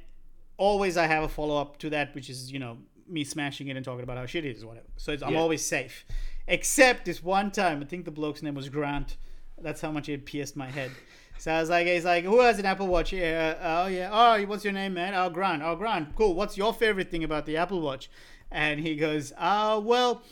always 0.57 0.97
I 0.97 1.07
have 1.07 1.23
a 1.25 1.29
follow 1.29 1.61
up 1.61 1.79
to 1.79 1.91
that, 1.91 2.15
which 2.15 2.29
is 2.31 2.51
you 2.51 2.59
know 2.59 2.79
me 3.09 3.25
smashing 3.25 3.69
it 3.69 3.77
and 3.77 3.85
talking 3.85 4.03
about 4.03 4.17
how 4.19 4.27
shit 4.27 4.45
it 4.45 4.57
is, 4.57 4.63
or 4.63 4.69
whatever. 4.69 4.87
So 4.97 5.13
it's, 5.13 5.23
I'm 5.23 5.33
Yeah. 5.33 5.41
always 5.41 5.65
safe, 5.65 6.05
except 6.47 7.05
this 7.05 7.23
one 7.23 7.51
time. 7.51 7.81
I 7.83 7.85
think 7.87 8.05
the 8.05 8.11
bloke's 8.11 8.43
name 8.43 8.55
was 8.55 8.69
Grant. 8.69 9.17
That's 9.61 9.81
how 9.81 9.91
much 9.91 10.09
it 10.09 10.25
pierced 10.25 10.57
my 10.57 10.71
head. 10.71 10.91
So 11.39 11.51
I 11.53 11.61
was 11.61 11.71
like, 11.71 11.87
he's 11.87 12.05
like, 12.05 12.25
who 12.25 12.41
has 12.41 12.59
an 12.59 12.67
Apple 12.67 12.87
Watch 12.87 13.11
here? 13.11 13.57
Uh, 13.61 13.85
oh 13.85 13.87
yeah. 13.89 14.11
Oh, 14.13 14.43
what's 14.47 14.63
your 14.63 14.73
name, 14.75 14.95
man? 14.95 15.15
Oh, 15.15 15.31
Grant. 15.31 15.63
Oh, 15.63 15.75
Grant. 15.75 16.15
Cool. 16.15 16.35
What's 16.35 16.57
your 16.57 16.75
favorite 16.75 17.11
thing 17.11 17.25
about 17.25 17.47
the 17.47 17.57
Apple 17.57 17.81
Watch? 17.81 18.11
And 18.51 18.81
he 18.81 18.95
goes, 18.97 19.33
uh, 19.39 19.81
well, 19.83 20.23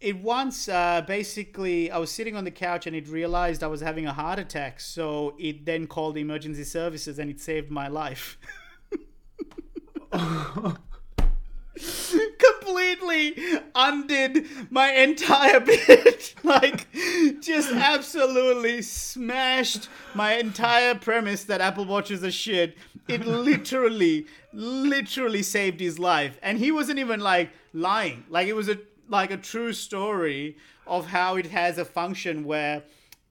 it 0.00 0.16
once 0.18 0.68
uh, 0.68 1.02
basically 1.06 1.90
I 1.90 1.98
was 1.98 2.10
sitting 2.10 2.36
on 2.36 2.44
the 2.44 2.50
couch 2.50 2.86
and 2.86 2.94
it 2.94 3.08
realized 3.08 3.62
I 3.62 3.68
was 3.68 3.80
having 3.80 4.06
a 4.06 4.12
heart 4.12 4.38
attack. 4.38 4.80
So 4.80 5.34
it 5.38 5.64
then 5.64 5.86
called 5.86 6.14
the 6.14 6.20
emergency 6.20 6.64
services 6.64 7.18
and 7.18 7.30
it 7.30 7.40
saved 7.40 7.70
my 7.70 7.88
life. 7.88 8.38
completely 12.74 13.34
undid 13.74 14.46
my 14.70 14.90
entire 14.92 15.60
bit. 15.60 16.34
like, 16.42 16.86
just 17.40 17.72
absolutely 17.72 18.82
smashed 18.82 19.88
my 20.14 20.34
entire 20.34 20.94
premise 20.94 21.44
that 21.44 21.60
Apple 21.60 21.84
Watches 21.84 22.24
are 22.24 22.30
shit. 22.30 22.76
It 23.08 23.26
literally, 23.26 24.26
literally 24.52 25.42
saved 25.42 25.80
his 25.80 25.98
life, 25.98 26.38
and 26.42 26.58
he 26.58 26.72
wasn't 26.72 26.98
even 26.98 27.20
like 27.20 27.50
lying. 27.72 28.24
Like 28.30 28.48
it 28.48 28.54
was 28.54 28.68
a 28.68 28.78
like 29.08 29.30
a 29.30 29.36
true 29.36 29.72
story 29.72 30.56
of 30.86 31.06
how 31.06 31.36
it 31.36 31.46
has 31.46 31.78
a 31.78 31.84
function 31.84 32.44
where 32.44 32.82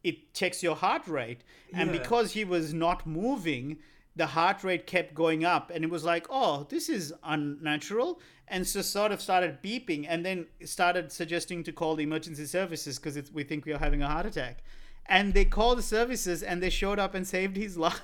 it 0.03 0.34
checks 0.34 0.61
your 0.61 0.76
heart 0.76 1.07
rate, 1.07 1.41
and 1.74 1.89
Yeah. 1.91 1.97
because 1.99 2.34
he 2.34 2.43
was 2.43 2.74
not 2.74 3.05
moving 3.07 3.78
the 4.15 4.28
heart 4.28 4.63
rate 4.63 4.86
kept 4.86 5.15
going 5.15 5.43
up 5.43 5.71
and 5.74 5.84
it 5.84 5.89
was 5.89 6.03
like 6.03 6.28
oh 6.30 6.67
this 6.69 6.88
is 6.88 7.11
unnatural 7.24 8.19
and 8.47 8.67
so 8.67 8.80
sort 8.82 9.11
of 9.11 9.19
started 9.19 9.57
beeping 9.63 10.05
and 10.07 10.24
then 10.24 10.45
started 10.65 11.11
suggesting 11.11 11.63
to 11.63 11.71
call 11.71 11.95
the 11.95 12.03
emergency 12.03 12.45
services 12.45 12.99
because 12.99 13.32
we 13.32 13.43
think 13.43 13.65
we 13.65 13.74
are 13.74 13.80
having 13.80 14.03
a 14.03 14.07
heart 14.07 14.28
attack 14.28 14.63
and 15.07 15.34
they 15.34 15.43
called 15.43 15.80
the 15.80 15.82
services 15.82 16.43
and 16.43 16.61
they 16.61 16.69
showed 16.69 16.99
up 16.99 17.15
and 17.15 17.26
saved 17.28 17.57
his 17.57 17.76
life 17.88 18.01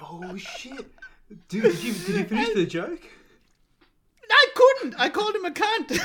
oh 0.00 0.36
shit. 0.36 0.86
Dude, 1.48 1.62
did 1.64 1.82
you 1.82 1.92
did 1.92 2.08
you 2.16 2.24
finish 2.24 2.54
the 2.54 2.66
joke? 2.66 3.00
I 4.30 4.46
couldn't. 4.54 4.94
I 4.98 5.08
called 5.08 5.34
him 5.34 5.44
a 5.44 5.50
cunt. 5.50 6.00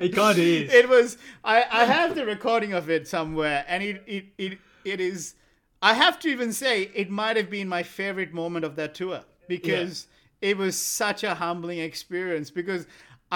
It 0.00 0.18
of 0.18 0.38
is. 0.38 0.72
it 0.74 0.88
was 0.88 1.18
I, 1.44 1.64
I 1.70 1.84
have 1.84 2.14
the 2.14 2.26
recording 2.26 2.72
of 2.72 2.90
it 2.90 3.06
somewhere 3.06 3.64
and 3.68 3.82
it, 3.82 4.02
it 4.06 4.24
it 4.38 4.58
it 4.84 5.00
is 5.00 5.34
i 5.82 5.94
have 5.94 6.18
to 6.20 6.28
even 6.28 6.52
say 6.52 6.90
it 6.94 7.10
might 7.10 7.36
have 7.36 7.48
been 7.48 7.68
my 7.68 7.82
favorite 7.82 8.32
moment 8.32 8.64
of 8.64 8.76
that 8.76 8.94
tour 8.94 9.22
because 9.48 10.08
it 10.40 10.56
was 10.56 10.76
such 10.76 11.22
a 11.24 11.34
humbling 11.34 11.78
experience 11.78 12.50
because 12.50 12.86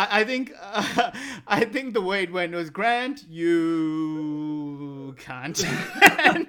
I, 0.01 0.21
I 0.21 0.25
think 0.25 0.53
uh, 0.61 1.11
I 1.59 1.65
think 1.65 1.93
the 1.95 2.01
way 2.11 2.23
it 2.23 2.33
went 2.33 2.53
was 2.55 2.71
Grant, 2.71 3.25
you 3.29 5.15
can't, 5.19 5.59
and, 6.19 6.49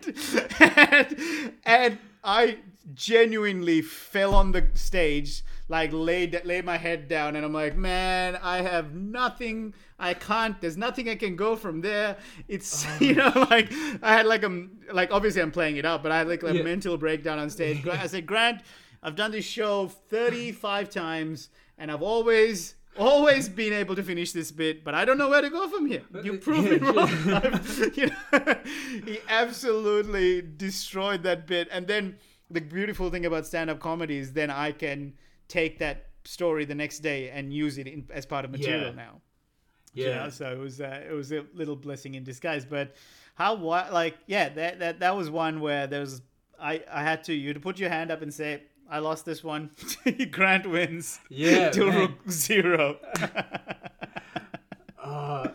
and 0.60 1.54
and 1.64 1.98
I 2.24 2.58
genuinely 2.94 3.82
fell 3.82 4.34
on 4.34 4.52
the 4.52 4.66
stage 4.74 5.44
like 5.68 5.92
laid 5.94 6.40
lay 6.46 6.62
my 6.62 6.78
head 6.78 7.08
down, 7.08 7.36
and 7.36 7.46
I'm 7.46 7.54
like, 7.54 7.76
man, 7.76 8.38
I 8.42 8.62
have 8.62 8.94
nothing. 8.94 9.74
I 10.00 10.14
can't. 10.14 10.60
There's 10.62 10.78
nothing 10.78 11.10
I 11.10 11.16
can 11.16 11.36
go 11.36 11.56
from 11.56 11.82
there. 11.82 12.18
It's 12.48 12.86
you 13.02 13.16
know 13.16 13.32
like 13.50 13.72
I 14.02 14.14
had 14.14 14.26
like 14.26 14.44
a 14.44 14.68
like 14.92 15.12
obviously 15.12 15.42
I'm 15.42 15.52
playing 15.52 15.78
it 15.78 15.86
up, 15.86 16.04
but 16.04 16.12
I 16.12 16.18
had 16.20 16.28
like 16.28 16.44
a 16.44 16.54
Yeah. 16.56 16.64
mental 16.64 16.98
breakdown 16.98 17.40
on 17.40 17.50
stage. 17.50 17.86
I 17.88 18.08
said, 18.08 18.26
Grant, 18.26 18.62
I've 19.04 19.16
done 19.16 19.32
this 19.32 19.46
show 19.46 19.88
35 19.88 20.90
times, 20.90 21.50
and 21.78 21.92
I've 21.92 22.02
always. 22.04 22.76
Always 23.00 23.48
been 23.48 23.72
able 23.74 23.96
to 23.96 24.04
finish 24.04 24.32
this 24.34 24.52
bit, 24.52 24.84
but 24.84 24.94
I 24.94 25.06
don't 25.06 25.18
know 25.18 25.30
where 25.30 25.42
to 25.42 25.50
go 25.50 25.68
from 25.70 25.86
here. 25.88 26.04
You 26.24 26.38
prove 26.38 26.66
me 26.70 26.78
wrong. 26.78 27.10
You 27.96 28.08
know, 28.08 28.56
he 29.06 29.20
absolutely 29.30 30.42
destroyed 30.42 31.24
that 31.24 31.48
bit. 31.48 31.68
And 31.72 31.88
then 31.88 32.18
the 32.52 32.62
beautiful 32.62 33.10
thing 33.10 33.26
about 33.26 33.46
stand-up 33.46 33.80
comedy 33.80 34.18
is 34.18 34.34
then 34.34 34.50
I 34.50 34.72
can 34.74 35.14
take 35.48 35.80
that 35.80 36.08
story 36.26 36.66
the 36.66 36.76
next 36.76 37.00
day 37.00 37.30
and 37.30 37.54
use 37.54 37.78
it 37.78 37.88
in, 37.88 38.06
as 38.12 38.26
part 38.26 38.44
of 38.46 38.52
material 38.52 38.88
Yeah. 38.90 39.04
now. 39.06 39.22
you 39.94 40.06
Yeah. 40.06 40.24
know? 40.26 40.30
so 40.30 40.52
it 40.52 40.60
was 40.60 40.82
uh, 40.82 41.04
it 41.10 41.14
was 41.14 41.32
a 41.32 41.46
little 41.54 41.76
blessing 41.76 42.16
in 42.16 42.24
disguise. 42.24 42.66
But 42.66 42.96
how 43.36 43.56
what 43.56 43.94
like 43.94 44.18
yeah 44.28 44.50
that 44.50 44.80
that 44.80 45.00
that 45.00 45.16
was 45.16 45.30
one 45.32 45.62
where 45.62 45.88
there 45.88 46.02
was 46.02 46.22
I 46.60 46.84
I 46.92 47.02
had 47.04 47.24
to 47.26 47.34
you 47.34 47.54
to 47.54 47.60
put 47.60 47.80
your 47.80 47.90
hand 47.90 48.12
up 48.12 48.22
and 48.22 48.34
say 48.34 48.64
I 48.90 49.00
lost 49.00 49.26
this 49.26 49.44
one. 49.44 49.70
Grant 50.32 50.70
wins. 50.70 51.20
Yeah, 51.30 51.70
to 51.72 51.86
man. 51.86 52.00
rook 52.00 52.12
zero. 52.32 52.98
Uh, 55.02 55.50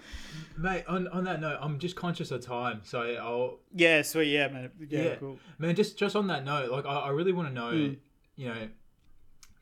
mate, 0.56 0.84
on, 0.88 1.08
on 1.08 1.24
that 1.24 1.40
note, 1.40 1.58
I'm 1.60 1.78
just 1.78 1.96
conscious 1.96 2.30
of 2.30 2.44
time, 2.44 2.80
so 2.84 3.00
I'll 3.02 3.58
yeah, 3.74 4.02
sweet. 4.02 4.28
Yeah, 4.32 4.48
man. 4.48 4.70
Yeah, 4.88 5.02
yeah, 5.02 5.14
cool. 5.16 5.38
man. 5.58 5.74
Just 5.74 5.98
just 5.98 6.16
on 6.16 6.26
that 6.28 6.44
note, 6.44 6.70
like 6.70 6.86
I, 6.86 6.94
I 7.00 7.08
really 7.10 7.32
want 7.32 7.48
to 7.48 7.54
know, 7.54 7.70
Mm. 7.72 7.96
you 8.36 8.48
know, 8.48 8.68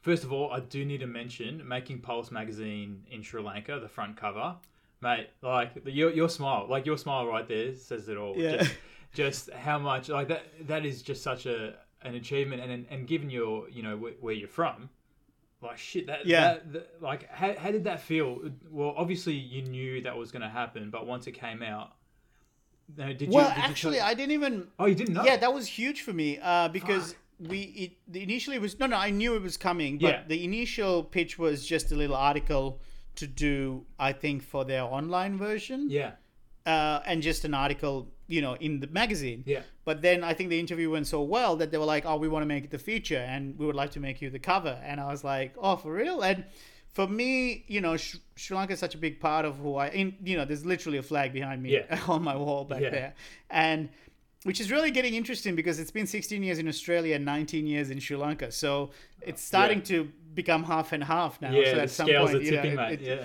first 0.03 0.25
of 0.25 0.33
all, 0.33 0.53
I 0.53 0.61
do 0.61 0.85
need 0.85 1.01
to 1.01 1.07
mention 1.07 1.67
making 1.67 2.01
Pulse 2.01 2.31
magazine 2.31 3.03
in 3.11 3.23
Sri 3.23 3.43
Lanka, 3.43 3.81
the 3.81 3.89
front 3.89 4.17
cover, 4.17 4.57
mate. 5.01 5.29
Like 5.43 5.83
the, 5.85 5.91
your 5.91 6.11
your 6.13 6.29
smile, 6.29 6.67
like 6.71 6.87
your 6.87 6.97
smile 6.99 7.27
right 7.27 7.47
there 7.49 7.75
says 7.75 8.09
it 8.09 8.17
all. 8.17 8.35
Yeah. 8.37 8.59
Just, 8.59 8.75
just 9.15 9.51
how 9.53 9.79
much 9.79 10.09
like 10.09 10.29
that 10.29 10.45
that 10.69 10.87
is 10.87 11.03
just 11.03 11.23
such 11.23 11.45
a 11.47 11.75
an 12.05 12.15
achievement, 12.15 12.63
and 12.63 12.87
and 12.91 13.07
given 13.07 13.31
your 13.31 13.69
you 13.69 13.83
know 13.83 13.97
where, 13.97 14.13
where 14.21 14.35
you're 14.35 14.49
from. 14.49 14.91
Like 15.63 15.79
shit, 15.79 16.09
that 16.09 16.27
Yeah. 16.27 16.55
That, 16.55 16.73
that, 16.73 17.03
like, 17.03 17.31
how, 17.31 17.55
how 17.57 17.71
did 17.71 17.85
that 17.85 18.01
feel? 18.01 18.41
Well, 18.69 18.95
obviously 18.97 19.35
you 19.35 19.63
knew 19.63 20.03
that 20.03 20.17
was 20.17 20.33
going 20.33 20.43
to 20.43 20.49
happen, 20.49 20.91
but 20.91 21.07
once 21.07 21.29
it 21.29 21.33
came 21.33 21.63
out, 21.63 21.93
no, 22.97 23.13
did 23.13 23.23
you? 23.23 23.29
Well, 23.29 23.49
did 23.49 23.57
you 23.59 23.63
actually, 23.63 23.97
tell- 23.99 24.07
I 24.09 24.15
didn't 24.15 24.33
even. 24.33 24.67
oh, 24.81 24.87
you 24.87 24.97
didn't 24.97 25.15
know? 25.15 25.25
Yeah, 25.25 25.37
that 25.37 25.55
was 25.55 25.69
huge 25.69 26.03
for 26.03 26.13
me 26.13 26.39
uh, 26.43 26.67
because 26.69 27.15
we 27.39 27.61
it, 27.61 27.93
the 28.13 28.23
initially 28.25 28.59
was 28.59 28.79
no 28.81 28.87
no 28.87 28.97
I 28.97 29.11
knew 29.11 29.37
it 29.37 29.43
was 29.43 29.57
coming, 29.57 29.99
but 29.99 30.09
Yeah. 30.09 30.23
the 30.27 30.43
initial 30.45 31.05
pitch 31.05 31.39
was 31.39 31.65
just 31.65 31.93
a 31.93 31.95
little 31.95 32.17
article 32.17 32.81
to 33.17 33.27
do 33.29 33.85
I 34.01 34.13
think 34.13 34.43
for 34.43 34.65
their 34.65 34.83
online 34.83 35.39
version, 35.39 35.89
yeah, 35.91 36.13
uh, 36.67 37.01
and 37.07 37.23
just 37.23 37.45
an 37.45 37.55
article 37.55 38.09
you 38.29 38.41
know 38.41 38.55
in 38.55 38.81
the 38.81 38.87
magazine. 38.87 39.43
yeah. 39.47 39.63
But 39.85 40.01
then 40.01 40.23
I 40.25 40.33
think 40.35 40.49
the 40.51 40.61
interview 40.61 40.91
went 40.91 41.07
so 41.07 41.21
well 41.23 41.57
that 41.57 41.71
they 41.71 41.79
were 41.79 41.85
like, 41.85 42.05
"Oh, 42.07 42.17
we 42.17 42.29
want 42.29 42.43
to 42.43 42.47
make 42.47 42.65
it 42.65 42.71
the 42.71 42.79
feature, 42.79 43.19
and 43.19 43.59
we 43.59 43.67
would 43.67 43.75
like 43.77 43.91
to 43.93 44.01
make 44.01 44.23
you 44.23 44.31
the 44.31 44.39
cover." 44.39 44.79
And 44.85 45.01
I 45.01 45.07
was 45.11 45.23
like, 45.25 45.55
"Oh, 45.59 45.77
for 45.77 45.93
real?" 45.93 46.23
And 46.23 46.45
for 46.93 47.07
me, 47.09 47.65
you 47.69 47.81
know, 47.81 47.97
Sh- 47.97 48.17
Sri 48.37 48.57
Lanka 48.57 48.75
is 48.75 48.79
such 48.79 48.95
a 48.95 48.99
big 48.99 49.19
part 49.19 49.45
of 49.45 49.57
who 49.59 49.75
I. 49.77 49.89
In, 49.89 50.15
you 50.23 50.37
know, 50.37 50.45
there's 50.45 50.65
literally 50.65 50.99
a 50.99 51.03
flag 51.03 51.33
behind 51.33 51.63
me 51.63 51.73
Yeah. 51.73 51.99
on 52.09 52.23
my 52.23 52.37
wall 52.37 52.65
back 52.65 52.81
Yeah. 52.83 52.91
there, 52.91 53.15
and 53.51 53.89
which 54.45 54.61
is 54.61 54.71
really 54.73 54.91
getting 54.91 55.15
interesting 55.15 55.55
because 55.55 55.79
it's 55.79 55.93
been 55.93 56.07
16 56.07 56.43
years 56.43 56.59
in 56.59 56.67
Australia 56.69 57.15
and 57.17 57.25
19 57.25 57.65
years 57.67 57.91
in 57.91 57.99
Sri 58.01 58.17
Lanka, 58.17 58.51
so 58.51 58.91
it's 59.21 59.41
starting 59.43 59.81
to 59.83 60.11
become 60.35 60.65
half 60.65 60.93
and 60.93 61.05
half 61.05 61.41
now. 61.41 61.51
Yeah, 61.53 61.65
so 61.71 61.75
the 61.77 61.83
at 61.83 61.91
some 61.91 62.07
scales 62.09 62.31
point, 62.33 62.43
are 62.43 62.47
you 62.47 62.51
know, 62.53 62.63
it- 62.63 62.75
mate. 62.77 62.93
it- 62.93 63.01
yeah, 63.03 63.25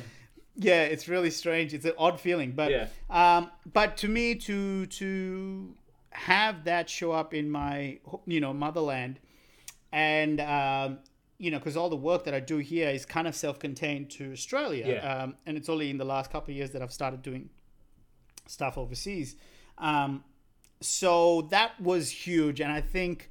yeah, 0.58 0.84
it's 0.84 1.08
really 1.08 1.30
strange. 1.30 1.74
It's 1.74 1.86
an 1.86 1.93
odd 1.97 2.20
feeling, 2.20 2.51
but 2.51 2.72
Yeah. 2.72 2.88
um, 3.10 3.51
but 3.72 3.95
to 3.97 4.08
me, 4.08 4.36
to 4.36 4.86
to 4.88 5.76
have 6.12 6.64
that 6.66 6.89
show 6.89 7.12
up 7.12 7.34
in 7.34 7.49
my 7.49 7.99
you 8.26 8.39
know 8.41 8.53
motherland, 8.53 9.20
and 9.91 10.41
um, 10.41 10.99
you 11.38 11.51
know, 11.51 11.60
because 11.60 11.78
all 11.78 11.89
the 11.89 11.95
work 11.95 12.24
that 12.24 12.34
I 12.34 12.39
do 12.39 12.58
here 12.58 12.89
is 12.89 13.05
kind 13.05 13.28
of 13.28 13.36
self-contained 13.36 14.10
to 14.12 14.32
Australia, 14.32 14.86
Yeah. 14.88 15.14
um, 15.24 15.36
and 15.45 15.55
it's 15.55 15.70
only 15.70 15.89
in 15.91 15.97
the 15.99 16.05
last 16.05 16.32
couple 16.32 16.51
of 16.51 16.58
years 16.58 16.72
that 16.72 16.82
I've 16.82 16.91
started 16.91 17.22
doing 17.22 17.49
stuff 18.47 18.78
overseas. 18.78 19.36
Um, 19.78 20.24
so 20.82 21.43
that 21.51 21.80
was 21.80 22.10
huge, 22.10 22.60
and 22.60 22.72
I 22.72 22.82
think 22.82 23.30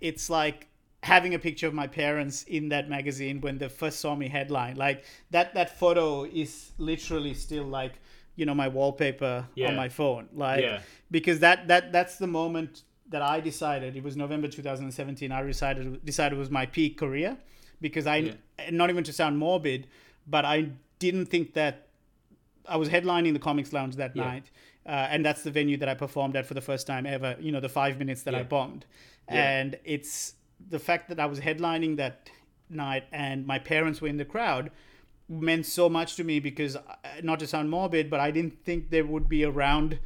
it's 0.00 0.30
like 0.30 0.67
having 1.02 1.34
a 1.34 1.38
picture 1.38 1.66
of 1.66 1.74
my 1.74 1.86
parents 1.86 2.42
in 2.44 2.68
that 2.70 2.88
magazine 2.88 3.40
when 3.40 3.58
they 3.58 3.68
first 3.68 4.00
saw 4.00 4.14
me 4.14 4.28
headline. 4.28 4.76
Like 4.76 5.04
that 5.30 5.54
that 5.54 5.78
photo 5.78 6.24
is 6.24 6.72
literally 6.78 7.34
still 7.34 7.64
like 7.64 7.94
you 8.36 8.46
know 8.46 8.54
my 8.54 8.68
wallpaper 8.68 9.46
Yeah. 9.54 9.68
on 9.68 9.76
my 9.76 9.88
phone. 9.88 10.28
Like 10.32 10.62
Yeah. 10.62 10.80
because 11.10 11.38
that 11.40 11.68
that 11.68 11.92
that's 11.92 12.16
the 12.18 12.26
moment 12.26 12.82
that 13.08 13.22
I 13.22 13.40
decided 13.40 13.96
it 13.96 14.02
was 14.02 14.16
November 14.16 14.48
2017. 14.48 15.32
I 15.32 15.42
decided 15.42 16.04
decided 16.04 16.36
it 16.36 16.38
was 16.38 16.50
my 16.50 16.66
peak 16.66 16.98
career 16.98 17.36
because 17.80 18.06
I 18.06 18.16
Yeah. 18.16 18.70
not 18.70 18.90
even 18.90 19.04
to 19.04 19.12
sound 19.12 19.38
morbid, 19.38 19.86
but 20.26 20.44
I 20.44 20.70
didn't 20.98 21.26
think 21.26 21.54
that 21.54 21.86
I 22.68 22.76
was 22.76 22.88
headlining 22.90 23.32
the 23.32 23.38
Comics 23.38 23.72
Lounge 23.72 23.96
that 23.96 24.14
night, 24.14 24.50
uh, 24.84 24.90
and 24.90 25.24
that's 25.24 25.42
the 25.42 25.50
venue 25.50 25.78
that 25.78 25.88
I 25.88 25.94
performed 25.94 26.36
at 26.36 26.44
for 26.44 26.52
the 26.54 26.60
first 26.60 26.86
time 26.86 27.06
ever. 27.06 27.36
You 27.40 27.50
know, 27.52 27.60
the 27.60 27.68
five 27.70 27.98
minutes 27.98 28.24
that 28.24 28.34
I 28.34 28.42
bombed, 28.42 28.84
and 29.26 29.78
it's 29.84 30.34
the 30.66 30.78
fact 30.78 31.08
that 31.08 31.20
I 31.20 31.26
was 31.26 31.40
headlining 31.40 31.96
that 31.96 32.30
night 32.70 33.04
and 33.12 33.46
my 33.46 33.58
parents 33.58 34.00
were 34.00 34.08
in 34.08 34.16
the 34.18 34.24
crowd 34.24 34.70
meant 35.28 35.66
so 35.66 35.88
much 35.88 36.16
to 36.16 36.24
me 36.24 36.40
because 36.40 36.76
uh, 36.76 36.82
not 37.22 37.38
to 37.40 37.46
sound 37.46 37.70
morbid, 37.70 38.08
but 38.10 38.20
I 38.20 38.30
didn't 38.30 38.64
think 38.64 38.90
they 38.90 39.02
would 39.02 39.28
be 39.28 39.44
around 39.44 39.98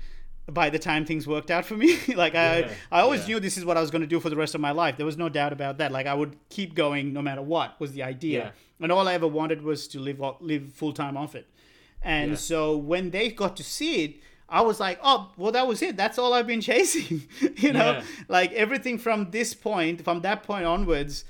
by 0.50 0.68
the 0.70 0.78
time 0.78 1.04
things 1.04 1.26
worked 1.26 1.50
out 1.50 1.64
for 1.64 1.76
me. 1.76 1.96
like 2.16 2.34
I, 2.34 2.58
Yeah, 2.60 2.72
I 2.90 3.00
always 3.00 3.20
yeah. 3.22 3.34
knew 3.34 3.40
this 3.40 3.56
is 3.56 3.64
what 3.64 3.76
I 3.76 3.80
was 3.80 3.90
going 3.92 4.02
to 4.02 4.08
do 4.08 4.18
for 4.18 4.30
the 4.30 4.36
rest 4.36 4.54
of 4.56 4.60
my 4.60 4.72
life. 4.72 4.96
There 4.96 5.06
was 5.06 5.16
no 5.16 5.28
doubt 5.28 5.52
about 5.52 5.78
that. 5.78 5.92
Like 5.92 6.06
I 6.06 6.14
would 6.14 6.36
keep 6.48 6.74
going 6.74 7.12
no 7.12 7.22
matter 7.22 7.42
what 7.42 7.78
was 7.80 7.92
the 7.92 8.02
idea, 8.02 8.38
Yeah. 8.38 8.50
and 8.80 8.90
all 8.90 9.06
I 9.06 9.14
ever 9.14 9.28
wanted 9.28 9.62
was 9.62 9.86
to 9.88 10.00
live 10.00 10.20
live 10.40 10.72
full 10.72 10.92
time 10.92 11.16
off 11.16 11.34
it. 11.36 11.46
And 12.02 12.36
so 12.36 12.76
when 12.76 13.10
they 13.10 13.30
got 13.30 13.56
to 13.58 13.62
see 13.64 14.02
it, 14.04 14.16
I 14.52 14.60
was 14.60 14.78
like, 14.78 14.98
oh, 15.02 15.30
well, 15.36 15.50
that 15.52 15.66
was 15.66 15.80
it. 15.82 15.96
That's 15.96 16.18
all 16.18 16.32
I've 16.34 16.46
been 16.46 16.60
chasing. 16.72 17.22
you 17.56 17.72
know, 17.72 17.92
Yeah. 17.92 18.04
like 18.28 18.52
everything 18.52 18.98
from 18.98 19.30
this 19.30 19.54
point, 19.54 20.04
from 20.04 20.20
that 20.20 20.42
point 20.42 20.66
onwards, 20.66 21.24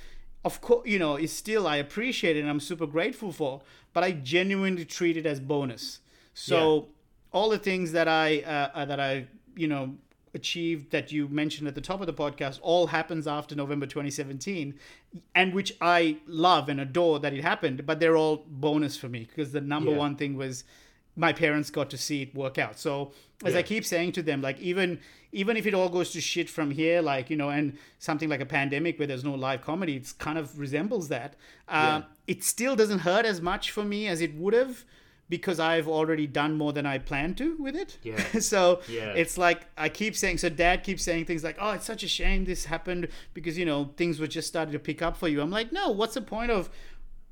of 0.45 0.61
course, 0.61 0.87
you 0.89 0.99
know, 0.99 1.15
is 1.17 1.33
still 1.33 1.67
I 1.69 1.77
appreciate 1.77 2.37
it 2.37 2.41
and 2.41 2.51
I'm 2.51 2.61
super 2.61 2.87
grateful 2.87 3.31
for. 3.33 3.63
But 3.95 4.03
I 4.05 4.11
genuinely 4.13 4.85
treat 4.85 5.17
it 5.17 5.25
as 5.27 5.39
bonus. 5.39 6.01
So 6.35 6.89
all 7.33 7.49
the 7.51 7.59
things 7.59 7.93
that 7.93 8.09
I 8.09 8.41
uh, 8.41 8.71
uh, 8.79 8.85
that 8.87 8.99
I 9.01 9.27
you 9.55 9.69
know 9.69 9.95
achieved 10.35 10.91
that 10.93 11.13
you 11.13 11.29
mentioned 11.29 11.69
at 11.69 11.75
the 11.75 11.81
top 11.83 12.01
of 12.01 12.07
the 12.07 12.13
podcast 12.15 12.59
all 12.63 12.87
happens 12.87 13.27
after 13.27 13.55
November 13.55 13.85
2017 13.87 14.75
and 15.35 15.53
which 15.53 15.75
I 15.83 16.17
love 16.27 16.71
and 16.71 16.81
adore 16.81 17.21
that 17.21 17.35
it 17.35 17.43
happened 17.43 17.85
but 17.85 18.01
they're 18.01 18.17
all 18.17 18.45
bonus 18.49 18.97
for 18.97 19.11
me 19.11 19.21
because 19.29 19.53
the 19.53 19.61
number 19.61 19.91
Yeah. 19.91 19.99
one 19.99 20.17
thing 20.17 20.37
was 20.39 20.65
my 21.17 21.33
parents 21.33 21.71
got 21.71 21.91
to 21.91 21.99
see 21.99 22.23
it 22.23 22.35
work 22.35 22.59
out 22.59 22.79
so 22.79 23.13
as 23.45 23.53
Yeah. 23.53 23.59
I 23.61 23.63
keep 23.63 23.85
saying 23.85 24.13
to 24.13 24.23
them 24.23 24.41
like 24.41 24.59
even 24.61 24.99
even 25.33 25.57
if 25.57 25.67
it 25.67 25.75
all 25.75 25.89
goes 25.89 26.11
to 26.13 26.21
shit 26.21 26.49
from 26.49 26.71
here 26.71 27.03
like 27.03 27.29
you 27.31 27.37
know 27.37 27.51
and 27.51 27.77
something 27.99 28.29
like 28.29 28.41
a 28.41 28.47
pandemic 28.47 28.99
where 28.99 29.07
there's 29.07 29.25
no 29.25 29.35
live 29.35 29.61
comedy 29.63 29.97
it's 29.97 30.13
kind 30.13 30.39
of 30.39 30.59
resembles 30.59 31.09
that 31.09 31.35
um, 31.69 32.05
it 32.27 32.43
still 32.45 32.77
doesn't 32.77 33.01
hurt 33.01 33.27
as 33.27 33.41
much 33.41 33.71
for 33.71 33.85
me 33.85 34.07
as 34.09 34.21
it 34.21 34.35
would 34.37 34.55
have 34.55 34.85
because 35.29 35.59
I've 35.59 35.89
already 35.89 36.27
done 36.27 36.59
more 36.59 36.75
than 36.75 36.85
I 36.85 36.99
planned 36.99 37.39
to 37.39 37.57
with 37.59 37.75
it. 37.75 37.97
Yeah. 38.03 38.23
so 38.41 38.83
Yeah. 38.87 39.15
it's 39.15 39.39
like 39.39 39.63
I 39.79 39.89
keep 39.89 40.15
saying. 40.15 40.37
So 40.39 40.51
Dad 40.51 40.83
keeps 40.85 41.03
saying 41.03 41.25
things 41.25 41.43
like, 41.43 41.57
"Oh, 41.59 41.71
it's 41.71 41.87
such 41.87 42.03
a 42.03 42.09
shame 42.09 42.45
this 42.45 42.67
happened 42.67 43.09
because 43.33 43.57
you 43.57 43.65
know 43.65 43.93
things 43.97 44.21
were 44.21 44.27
just 44.27 44.47
starting 44.49 44.73
to 44.75 44.79
pick 44.79 45.01
up 45.01 45.17
for 45.17 45.29
you." 45.29 45.41
I'm 45.41 45.51
like, 45.51 45.73
"No, 45.73 45.91
what's 45.91 46.15
the 46.15 46.21
point 46.21 46.51
of?" 46.51 46.69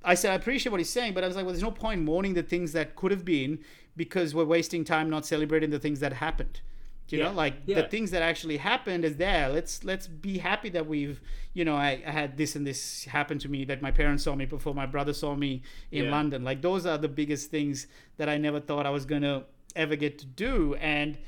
I 0.04 0.14
said 0.14 0.32
I 0.32 0.34
appreciate 0.34 0.70
what 0.70 0.80
he's 0.80 0.90
saying, 0.90 1.14
but 1.14 1.24
I 1.24 1.26
was 1.26 1.36
like, 1.36 1.44
"Well, 1.44 1.52
there's 1.52 1.62
no 1.62 1.70
point 1.70 2.02
mourning 2.02 2.34
the 2.34 2.42
things 2.42 2.72
that 2.72 2.96
could 2.96 3.10
have 3.10 3.24
been 3.24 3.58
because 3.96 4.34
we're 4.34 4.44
wasting 4.44 4.84
time 4.84 5.10
not 5.10 5.26
celebrating 5.26 5.70
the 5.70 5.78
things 5.78 6.00
that 6.00 6.14
happened." 6.14 6.60
You 7.08 7.18
Yeah. 7.18 7.24
know, 7.24 7.32
like 7.32 7.54
Yeah. 7.66 7.82
the 7.82 7.88
things 7.88 8.12
that 8.12 8.22
actually 8.22 8.58
happened 8.58 9.04
is 9.04 9.16
there. 9.16 9.48
Let's 9.48 9.82
let's 9.84 10.06
be 10.06 10.38
happy 10.38 10.68
that 10.70 10.86
we've, 10.86 11.20
you 11.54 11.64
know, 11.64 11.74
I, 11.74 12.00
I 12.06 12.10
had 12.12 12.36
this 12.36 12.54
and 12.54 12.64
this 12.66 13.04
happen 13.06 13.36
to 13.40 13.48
me 13.48 13.64
that 13.64 13.82
my 13.82 13.90
parents 13.90 14.22
saw 14.22 14.34
me 14.36 14.44
before 14.46 14.74
my 14.74 14.86
brother 14.86 15.12
saw 15.12 15.34
me 15.34 15.62
in 15.90 16.04
Yeah. 16.04 16.10
London. 16.12 16.44
Like 16.44 16.62
those 16.62 16.86
are 16.86 16.96
the 16.98 17.08
biggest 17.08 17.50
things 17.50 17.88
that 18.16 18.28
I 18.28 18.38
never 18.38 18.60
thought 18.60 18.86
I 18.86 18.90
was 18.90 19.04
gonna 19.04 19.44
ever 19.76 19.96
get 19.96 20.18
to 20.20 20.26
do, 20.26 20.76
and 20.76 21.18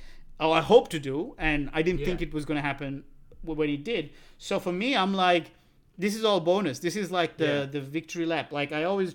oh, 0.41 0.53
I 0.53 0.61
hope 0.61 0.89
to 0.91 0.99
do, 1.01 1.35
and 1.37 1.68
I 1.73 1.83
didn't 1.83 2.05
think 2.05 2.23
it 2.23 2.33
was 2.33 2.45
gonna 2.45 2.62
happen 2.62 3.05
when 3.43 3.68
it 3.68 3.83
did. 3.85 4.11
So 4.39 4.59
for 4.61 4.73
me, 4.73 4.97
I'm 4.97 5.12
like, 5.14 5.51
this 5.99 6.14
is 6.16 6.24
all 6.24 6.40
bonus. 6.40 6.78
This 6.78 6.97
is 6.97 7.11
like 7.11 7.36
the 7.36 7.45
Yeah. 7.47 7.64
the 7.66 7.80
victory 7.80 8.26
lap. 8.26 8.53
Like 8.53 8.72
I 8.72 8.84
always, 8.84 9.14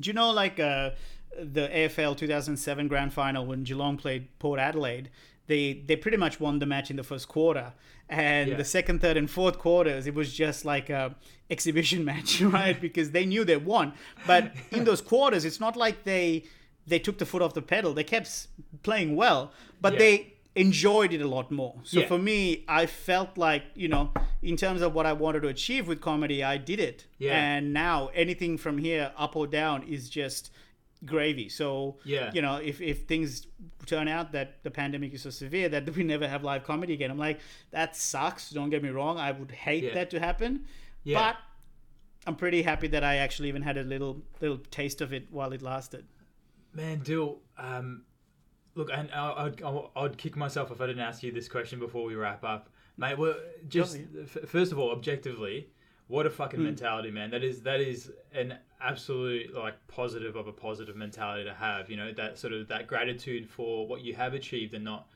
do 0.00 0.08
you 0.10 0.12
know, 0.14 0.30
like 0.30 0.58
uh, 0.60 0.90
the 1.38 1.68
AFL 1.68 2.16
2007 2.16 2.88
Grand 2.88 3.12
Final 3.12 3.44
when 3.46 3.62
Geelong 3.64 3.96
played 3.96 4.26
Port 4.38 4.58
Adelaide. 4.60 5.10
They 5.46 5.74
they 5.86 5.94
pretty 5.96 6.16
much 6.16 6.40
won 6.40 6.58
the 6.58 6.66
match 6.66 6.90
in 6.90 6.96
the 6.96 7.04
first 7.04 7.28
quarter, 7.28 7.72
and 8.08 8.50
Yeah. 8.50 8.56
the 8.56 8.64
second, 8.64 9.00
third, 9.00 9.16
and 9.16 9.30
fourth 9.30 9.58
quarters 9.58 10.06
it 10.06 10.14
was 10.14 10.32
just 10.32 10.64
like 10.64 10.90
a 10.90 11.14
exhibition 11.50 12.04
match, 12.12 12.40
right? 12.40 12.80
because 12.80 13.12
they 13.12 13.24
knew 13.26 13.44
they 13.44 13.56
won, 13.56 13.92
but 14.26 14.52
in 14.72 14.84
those 14.84 15.00
quarters, 15.00 15.44
it's 15.44 15.60
not 15.60 15.76
like 15.76 16.02
they 16.04 16.44
they 16.88 16.98
took 16.98 17.18
the 17.18 17.26
foot 17.26 17.42
off 17.42 17.52
the 17.54 17.62
pedal. 17.62 17.92
They 17.94 18.04
kept 18.04 18.46
playing 18.82 19.14
well, 19.16 19.52
but 19.80 19.92
Yeah. 19.92 19.98
they 19.98 20.32
enjoyed 20.56 21.12
it 21.12 21.20
a 21.20 21.26
lot 21.28 21.50
more. 21.50 21.74
So 21.84 22.00
Yeah. 22.00 22.06
for 22.06 22.18
me, 22.18 22.64
I 22.66 22.86
felt 22.86 23.36
like, 23.38 23.64
you 23.74 23.88
know, 23.88 24.12
in 24.42 24.56
terms 24.56 24.80
of 24.82 24.94
what 24.94 25.06
I 25.06 25.12
wanted 25.12 25.42
to 25.42 25.48
achieve 25.48 25.86
with 25.86 26.00
comedy, 26.00 26.42
I 26.42 26.56
did 26.56 26.80
it. 26.80 27.06
Yeah. 27.18 27.36
And 27.40 27.72
now 27.72 28.08
anything 28.14 28.56
from 28.58 28.78
here, 28.78 29.12
up 29.16 29.36
or 29.36 29.46
down, 29.46 29.82
is 29.86 30.08
just 30.10 30.50
gravy. 31.04 31.48
So, 31.50 31.98
Yeah. 32.04 32.30
you 32.32 32.40
know, 32.40 32.56
if, 32.56 32.80
if 32.80 33.06
things 33.06 33.46
turn 33.84 34.08
out 34.08 34.32
that 34.32 34.62
the 34.64 34.70
pandemic 34.70 35.12
is 35.12 35.22
so 35.22 35.30
severe 35.30 35.68
that 35.68 35.88
we 35.96 36.02
never 36.04 36.26
have 36.26 36.42
live 36.42 36.64
comedy 36.64 36.94
again, 36.94 37.10
I'm 37.10 37.18
like, 37.18 37.38
that 37.70 37.94
sucks. 37.94 38.50
Don't 38.50 38.70
get 38.70 38.82
me 38.82 38.88
wrong. 38.88 39.18
I 39.18 39.32
would 39.32 39.50
hate 39.50 39.84
Yeah. 39.84 39.94
that 39.94 40.10
to 40.10 40.18
happen. 40.20 40.64
Yeah. 41.04 41.18
But 41.32 41.36
I'm 42.26 42.34
pretty 42.36 42.62
happy 42.62 42.88
that 42.88 43.04
I 43.04 43.16
actually 43.16 43.48
even 43.48 43.62
had 43.62 43.76
a 43.76 43.84
little 43.84 44.22
little 44.40 44.58
taste 44.58 45.00
of 45.02 45.12
it 45.12 45.28
while 45.30 45.52
it 45.52 45.62
lasted. 45.62 46.06
Man, 46.72 47.00
Dil, 47.00 47.38
um, 47.58 48.02
look, 48.76 48.90
and 48.92 49.10
I- 49.10 49.46
I'd, 49.46 49.62
I'd, 49.96 50.18
kick 50.18 50.36
myself 50.36 50.70
if 50.70 50.80
I 50.80 50.86
didn't 50.86 51.02
ask 51.02 51.22
you 51.22 51.32
this 51.32 51.48
question 51.48 51.80
before 51.80 52.04
we 52.04 52.14
wrap 52.14 52.44
up. 52.44 52.68
Mate, 52.96 53.18
well, 53.18 53.34
just 53.68 53.98
f- 54.22 54.48
first 54.48 54.70
of 54.72 54.78
all, 54.78 54.90
objectively, 54.92 55.68
what 56.06 56.26
a 56.26 56.30
fucking 56.30 56.60
hmm. 56.60 56.66
mentality, 56.66 57.10
man. 57.10 57.30
That 57.30 57.42
is 57.42 57.62
that 57.62 57.80
is 57.80 58.12
an 58.32 58.56
absolute 58.80 59.54
like 59.54 59.74
positive 59.88 60.36
of 60.36 60.46
a 60.46 60.52
positive 60.52 60.96
mentality 60.96 61.44
to 61.44 61.54
have. 61.54 61.90
You 61.90 61.96
know 61.96 62.12
that 62.12 62.38
sort 62.38 62.52
of 62.52 62.68
that 62.68 62.86
gratitude 62.86 63.48
for 63.48 63.86
what 63.86 64.02
you 64.02 64.14
have 64.14 64.34
achieved 64.34 64.72
and 64.74 64.84
not 64.84 65.08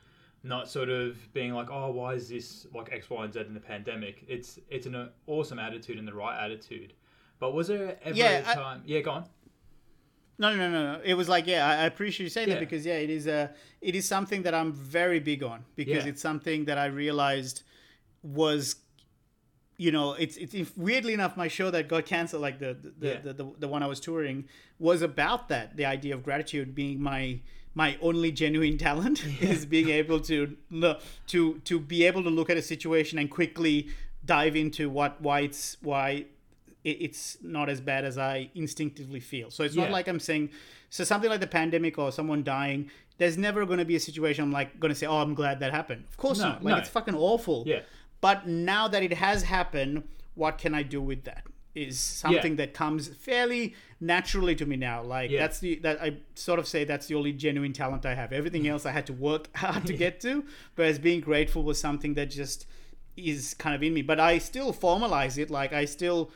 not 0.43 0.67
sort 0.67 0.89
of 0.89 1.31
being 1.33 1.53
like, 1.53 1.69
oh, 1.71 1.91
why 1.91 2.13
is 2.15 2.29
this 2.29 2.67
like 2.73 2.91
X, 2.91 3.09
Y, 3.09 3.23
and 3.23 3.33
Z 3.33 3.41
in 3.41 3.53
the 3.53 3.59
pandemic? 3.59 4.25
It's 4.27 4.59
it's 4.69 4.85
an 4.85 4.95
uh, 4.95 5.09
awesome 5.27 5.59
attitude 5.59 5.97
and 5.97 6.07
the 6.07 6.13
right 6.13 6.43
attitude. 6.43 6.93
But 7.39 7.53
was 7.53 7.69
there 7.69 7.97
ever 8.03 8.15
Yeah, 8.15 8.47
a 8.47 8.51
I- 8.51 8.53
time? 8.55 8.83
yeah, 8.85 8.99
go 8.99 9.11
on. 9.11 9.25
No, 10.41 10.47
no, 10.55 10.69
no, 10.71 10.81
no. 10.93 11.01
It 11.11 11.13
was 11.21 11.29
like, 11.29 11.45
yeah, 11.53 11.63
I 11.83 11.85
appreciate 11.85 12.25
you 12.25 12.29
saying 12.37 12.47
Yeah. 12.49 12.55
that 12.55 12.59
because 12.67 12.83
yeah, 12.89 12.95
it 13.05 13.11
is 13.11 13.27
a, 13.27 13.51
it 13.89 13.93
is 13.99 14.05
something 14.15 14.41
that 14.45 14.53
I'm 14.59 14.71
very 14.73 15.19
big 15.31 15.41
on 15.43 15.59
because 15.75 16.03
Yeah. 16.03 16.09
it's 16.11 16.21
something 16.29 16.65
that 16.65 16.77
I 16.85 16.87
realized 16.87 17.61
was, 18.23 18.75
you 19.77 19.91
know, 19.91 20.07
it's 20.23 20.35
it's 20.37 20.53
if, 20.63 20.75
weirdly 20.77 21.13
enough, 21.13 21.37
my 21.37 21.47
show 21.47 21.69
that 21.75 21.87
got 21.87 22.05
canceled, 22.05 22.41
like 22.41 22.57
the 22.65 22.71
the, 22.99 23.07
Yeah. 23.07 23.19
the, 23.25 23.33
the 23.33 23.45
the 23.63 23.67
one 23.67 23.81
I 23.83 23.87
was 23.93 23.99
touring, 23.99 24.37
was 24.79 24.99
about 25.11 25.47
that. 25.49 25.65
The 25.77 25.85
idea 25.85 26.13
of 26.15 26.23
gratitude 26.23 26.73
being 26.73 26.97
my 27.11 27.39
my 27.83 27.97
only 28.01 28.31
genuine 28.31 28.77
talent 28.77 29.17
is 29.41 29.65
being 29.65 29.89
able 29.89 30.19
to 30.21 30.55
to 31.27 31.39
to 31.69 31.79
be 31.79 32.03
able 32.09 32.23
to 32.23 32.29
look 32.37 32.49
at 32.49 32.57
a 32.57 32.61
situation 32.73 33.19
and 33.19 33.29
quickly 33.29 33.89
dive 34.25 34.55
into 34.55 34.89
what 34.89 35.21
why 35.21 35.41
it's 35.41 35.77
why 35.81 36.25
it's 36.83 37.37
not 37.41 37.69
as 37.69 37.79
bad 37.79 38.05
as 38.05 38.17
I 38.17 38.49
instinctively 38.55 39.19
feel. 39.19 39.51
So 39.51 39.63
it's 39.63 39.75
not 39.75 39.91
like 39.91 40.07
I'm 40.07 40.19
saying, 40.19 40.49
so 40.89 41.03
something 41.03 41.29
like 41.29 41.39
the 41.39 41.47
pandemic 41.47 41.97
or 41.99 42.11
someone 42.11 42.43
dying, 42.43 42.89
there's 43.17 43.37
never 43.37 43.65
going 43.65 43.79
to 43.79 43.85
be 43.85 43.95
a 43.95 43.99
situation 43.99 44.43
I'm 44.43 44.51
like 44.51 44.79
going 44.79 44.91
to 44.91 44.95
say, 44.95 45.05
oh, 45.05 45.17
I'm 45.17 45.35
glad 45.35 45.59
that 45.59 45.71
happened. 45.71 46.05
Of 46.09 46.17
course 46.17 46.39
No, 46.39 46.49
not. 46.49 46.63
Like 46.63 46.71
no. 46.71 46.77
it's 46.79 46.89
fucking 46.89 47.15
awful. 47.15 47.63
Yeah. 47.67 47.81
But 48.19 48.47
now 48.47 48.87
that 48.87 49.03
it 49.03 49.13
has 49.13 49.43
happened, 49.43 50.03
what 50.35 50.57
can 50.57 50.73
I 50.73 50.83
do 50.83 51.01
with 51.01 51.23
that? 51.25 51.43
Is 51.73 51.99
something 51.99 52.57
that 52.57 52.73
comes 52.73 53.07
fairly 53.07 53.75
naturally 54.01 54.55
to 54.55 54.65
me 54.65 54.75
now. 54.75 55.03
Like 55.03 55.31
Yeah. 55.31 55.39
that's 55.39 55.59
the 55.59 55.75
that 55.79 56.01
I 56.01 56.17
sort 56.35 56.59
of 56.59 56.67
say 56.67 56.83
that's 56.83 57.05
the 57.07 57.15
only 57.15 57.31
genuine 57.31 57.71
talent 57.71 58.05
I 58.05 58.15
have. 58.15 58.33
Everything 58.33 58.63
mm. 58.63 58.71
else 58.71 58.85
I 58.85 58.91
had 58.91 59.05
to 59.05 59.13
work 59.13 59.49
hard 59.55 59.85
to 59.85 59.93
get 59.93 60.19
to, 60.21 60.43
whereas 60.75 60.99
being 60.99 61.21
grateful 61.21 61.63
was 61.63 61.79
something 61.79 62.15
that 62.15 62.29
just 62.31 62.65
is 63.15 63.53
kind 63.53 63.75
of 63.75 63.83
in 63.83 63.93
me. 63.93 64.01
But 64.01 64.19
I 64.19 64.39
still 64.39 64.73
formalize 64.73 65.37
it. 65.37 65.49
Like 65.49 65.71
I 65.71 65.85
still 65.85 66.31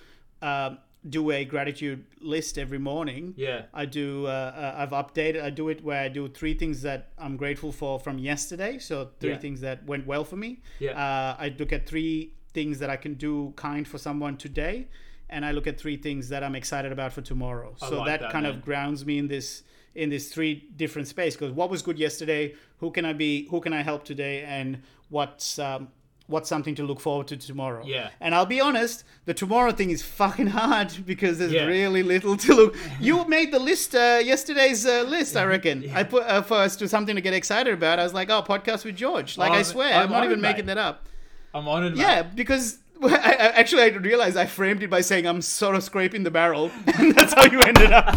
um, 0.46 0.78
do 1.18 1.32
a 1.32 1.46
gratitude 1.46 2.04
list 2.20 2.58
every 2.58 2.80
morning. 2.80 3.34
Yeah. 3.38 3.60
I 3.74 3.86
do. 3.86 4.26
Uh, 4.26 4.30
uh, 4.30 4.82
I've 4.82 4.90
updated. 5.02 5.42
I 5.44 5.52
do 5.62 5.70
it 5.70 5.84
where 5.84 6.02
I 6.02 6.10
do 6.10 6.28
three 6.40 6.56
things 6.62 6.82
that 6.82 7.02
I'm 7.18 7.36
grateful 7.38 7.72
for 7.72 8.00
from 8.00 8.18
yesterday. 8.32 8.80
So 8.80 9.10
three 9.20 9.32
Yeah. 9.32 9.38
things 9.46 9.60
that 9.62 9.78
went 9.86 10.08
well 10.08 10.24
for 10.24 10.38
me. 10.46 10.52
Yeah. 10.80 10.92
Uh, 11.06 11.36
I 11.46 11.48
look 11.60 11.72
at 11.72 11.86
three 11.86 12.16
things 12.58 12.80
that 12.80 12.90
I 12.90 12.98
can 13.06 13.14
do 13.28 13.54
kind 13.56 13.88
for 13.88 14.00
someone 14.08 14.36
today, 14.38 14.88
and 15.30 15.46
I 15.46 15.52
look 15.52 15.68
at 15.68 15.78
three 15.84 15.98
things 15.98 16.30
that 16.30 16.42
I'm 16.46 16.56
excited 16.56 16.92
about 16.98 17.12
for 17.14 17.22
tomorrow. 17.22 17.76
I 17.82 17.90
so 17.90 17.98
like 18.00 18.08
that, 18.08 18.20
that, 18.22 18.32
kind 18.32 18.46
man. 18.46 18.54
of 18.56 18.62
grounds 18.68 19.06
me 19.06 19.18
in 19.18 19.28
this 19.28 19.64
in 19.94 20.10
this 20.10 20.26
three 20.34 20.54
different 20.76 21.08
space. 21.08 21.36
Because 21.36 21.54
what 21.60 21.70
was 21.70 21.82
good 21.82 22.00
yesterday? 22.08 22.54
Who 22.82 22.90
can 22.92 23.06
I 23.06 23.14
be? 23.14 23.48
Who 23.52 23.60
can 23.62 23.74
I 23.74 23.82
help 23.84 24.04
today? 24.04 24.44
And 24.44 24.82
what's 25.10 25.60
um, 25.60 25.90
what's 26.28 26.50
something 26.50 26.74
to 26.76 26.84
look 26.84 27.00
forward 27.00 27.28
to 27.28 27.38
tomorrow? 27.38 27.84
Yeah. 27.86 28.10
And 28.20 28.34
I'll 28.34 28.46
be 28.48 28.60
honest, 28.60 29.04
the 29.26 29.34
tomorrow 29.34 29.72
thing 29.72 29.92
is 29.92 30.02
fucking 30.02 30.48
hard 30.48 30.92
because 31.06 31.38
there's 31.38 31.52
Yeah. 31.54 31.66
really 31.66 32.02
little 32.04 32.36
to 32.38 32.54
look. 32.56 32.76
You 33.00 33.26
made 33.28 33.52
the 33.52 33.60
list 33.60 33.94
uh, 33.96 34.20
yesterday's 34.24 34.86
uh, 34.86 35.04
list, 35.08 35.36
I 35.38 35.44
reckon. 35.54 35.90
I 35.94 36.04
put 36.04 36.24
uh, 36.24 36.42
for 36.42 36.58
us 36.58 36.76
to 36.78 36.88
something 36.88 37.16
to 37.16 37.22
get 37.22 37.34
excited 37.34 37.74
about. 37.74 38.00
I 38.00 38.04
was 38.04 38.14
like, 38.14 38.30
oh, 38.30 38.42
podcast 38.42 38.86
with 38.86 38.96
George. 38.96 39.38
Like 39.38 39.52
Oh, 39.52 39.56
I 39.56 39.62
swear, 39.62 39.94
I'm 39.94 40.04
I'm, 40.06 40.10
not 40.10 40.18
honoured, 40.18 40.32
even 40.32 40.42
making 40.42 40.66
mate. 40.66 40.76
that 40.76 40.78
up. 40.80 41.08
I'm 41.54 41.68
honored. 41.68 41.94
mate. 41.96 42.02
Yeah, 42.02 42.24
because 42.24 42.80
I, 43.04 43.08
I, 43.08 43.34
actually 43.60 43.84
I 43.84 43.88
realized 43.90 44.36
I 44.38 44.46
framed 44.46 44.82
it 44.82 44.90
by 44.90 45.02
saying 45.02 45.28
I'm 45.28 45.42
sort 45.42 45.76
of 45.76 45.84
scraping 45.84 46.24
the 46.24 46.32
barrel, 46.32 46.72
and 46.98 47.14
that's 47.14 47.34
how 47.34 47.46
you 47.46 47.62
ended 47.62 47.92
up. 47.92 48.16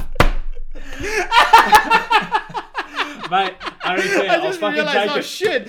mate. 3.30 3.54
I. 3.82 3.94
I 3.94 4.40
just 4.42 4.60
fucking 4.60 4.76
realized, 4.76 5.12
oh 5.16 5.20
shit. 5.20 5.68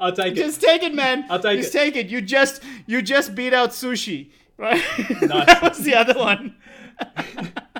I'll 0.00 0.12
take 0.12 0.32
it. 0.32 0.36
Just 0.36 0.60
take 0.60 0.82
it, 0.82 0.94
man. 0.94 1.26
I'll 1.28 1.38
take 1.40 1.60
just 1.60 1.74
it. 1.74 1.78
take 1.78 1.96
it. 1.96 2.06
You 2.08 2.20
just 2.22 2.62
you 2.86 3.02
just 3.02 3.34
beat 3.34 3.52
out 3.52 3.70
sushi, 3.70 4.30
right? 4.56 4.82
Nice. 5.22 5.46
that 5.46 5.62
was 5.62 5.78
the 5.78 5.94
other 5.94 6.18
one. 6.18 6.56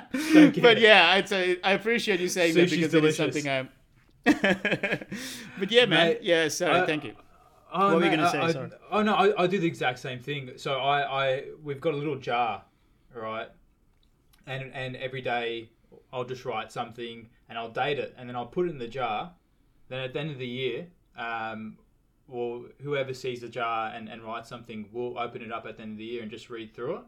But 0.01 0.79
yeah, 0.79 1.09
I'd 1.09 1.27
say 1.27 1.57
I 1.63 1.71
appreciate 1.73 2.19
you 2.19 2.29
saying 2.29 2.53
that 2.55 2.69
because 2.69 2.91
delicious. 2.91 3.19
it 3.19 3.35
is 3.35 3.43
something 3.43 3.49
I'm. 3.49 3.69
but 5.59 5.71
yeah, 5.71 5.85
man. 5.85 6.07
Mate, 6.09 6.19
yeah, 6.21 6.47
sorry. 6.49 6.79
I- 6.81 6.85
thank 6.85 7.03
you. 7.05 7.13
Oh, 7.73 7.93
What 7.93 7.95
were 7.99 8.03
you 8.05 8.11
gonna 8.11 8.23
I- 8.27 8.31
say? 8.31 8.39
I- 8.39 8.51
Sorry. 8.51 8.69
Oh 8.91 9.01
no, 9.01 9.13
I, 9.15 9.43
I 9.43 9.47
do 9.47 9.57
the 9.57 9.67
exact 9.67 9.99
same 9.99 10.19
thing. 10.19 10.51
So 10.57 10.75
I, 10.79 11.27
I 11.27 11.43
we've 11.63 11.79
got 11.81 11.93
a 11.93 11.97
little 11.97 12.17
jar, 12.17 12.63
right? 13.15 13.47
And 14.45 14.71
and 14.73 14.95
every 14.97 15.21
day 15.21 15.69
I'll 16.11 16.25
just 16.25 16.43
write 16.45 16.71
something 16.71 17.29
and 17.49 17.57
I'll 17.57 17.69
date 17.71 17.97
it 17.97 18.13
and 18.17 18.27
then 18.27 18.35
I'll 18.35 18.45
put 18.47 18.67
it 18.67 18.71
in 18.71 18.77
the 18.77 18.87
jar. 18.89 19.31
Then 19.87 19.99
at 20.01 20.13
the 20.13 20.19
end 20.19 20.31
of 20.31 20.37
the 20.37 20.47
year, 20.47 20.87
um, 21.17 21.77
well, 22.27 22.65
whoever 22.81 23.13
sees 23.13 23.41
the 23.41 23.49
jar 23.49 23.91
and, 23.93 24.09
and 24.09 24.23
writes 24.23 24.49
something 24.49 24.87
will 24.91 25.17
open 25.17 25.41
it 25.41 25.51
up 25.51 25.65
at 25.65 25.77
the 25.77 25.83
end 25.83 25.93
of 25.93 25.97
the 25.97 26.05
year 26.05 26.21
and 26.21 26.31
just 26.31 26.49
read 26.49 26.73
through 26.73 26.95
it. 26.95 27.01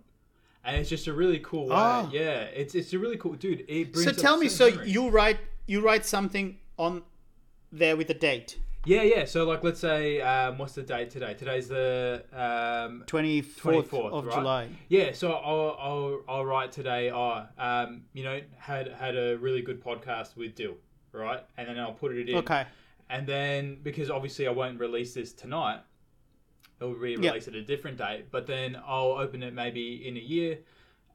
And 0.65 0.77
it's 0.77 0.89
just 0.89 1.07
a 1.07 1.13
really 1.13 1.39
cool 1.39 1.67
way. 1.67 1.75
Oh. 1.75 2.09
Yeah, 2.11 2.41
it's 2.43 2.73
it's 2.73 2.93
a 2.93 2.99
really 2.99 3.17
cool 3.17 3.33
dude. 3.33 3.65
It 3.67 3.91
brings 3.91 4.05
So 4.05 4.11
tell 4.13 4.37
me, 4.37 4.47
so 4.47 4.69
memory. 4.69 4.91
you 4.91 5.09
write 5.09 5.39
you 5.67 5.81
write 5.81 6.05
something 6.05 6.57
on 6.77 7.03
there 7.71 7.97
with 7.97 8.09
a 8.09 8.13
date, 8.13 8.59
Yeah, 8.85 9.01
yeah. 9.01 9.25
So 9.25 9.45
like, 9.45 9.63
let's 9.63 9.79
say, 9.79 10.21
um, 10.21 10.57
what's 10.57 10.73
the 10.73 10.83
date 10.83 11.09
today? 11.09 11.33
Today's 11.33 11.67
the 11.67 12.23
um, 12.33 13.03
twenty 13.07 13.41
fourth 13.41 13.93
of 13.93 14.25
right? 14.25 14.35
July. 14.35 14.69
Yeah, 14.89 15.13
so 15.13 15.31
I'll, 15.31 15.77
I'll, 15.79 16.21
I'll 16.27 16.45
write 16.45 16.71
today. 16.71 17.11
Oh, 17.11 17.45
um, 17.57 18.03
you 18.13 18.23
know, 18.23 18.41
had 18.57 18.89
had 18.89 19.15
a 19.15 19.37
really 19.37 19.61
good 19.61 19.83
podcast 19.83 20.35
with 20.35 20.55
Dil, 20.55 20.75
right? 21.11 21.43
And 21.57 21.67
then 21.67 21.79
I'll 21.79 21.93
put 21.93 22.15
it 22.15 22.29
in. 22.29 22.35
Okay. 22.37 22.65
And 23.13 23.27
then 23.27 23.77
because 23.83 24.09
obviously 24.09 24.47
I 24.47 24.51
won't 24.51 24.79
release 24.79 25.13
this 25.13 25.33
tonight, 25.33 25.81
I'll 26.81 26.95
re-release 26.95 27.47
it 27.47 27.53
at 27.53 27.61
a 27.61 27.63
different 27.63 27.99
date. 27.99 28.31
But 28.31 28.47
then 28.47 28.75
I'll 28.83 29.11
open 29.11 29.43
it 29.43 29.53
maybe 29.53 30.07
in 30.07 30.17
a 30.17 30.19
year, 30.19 30.57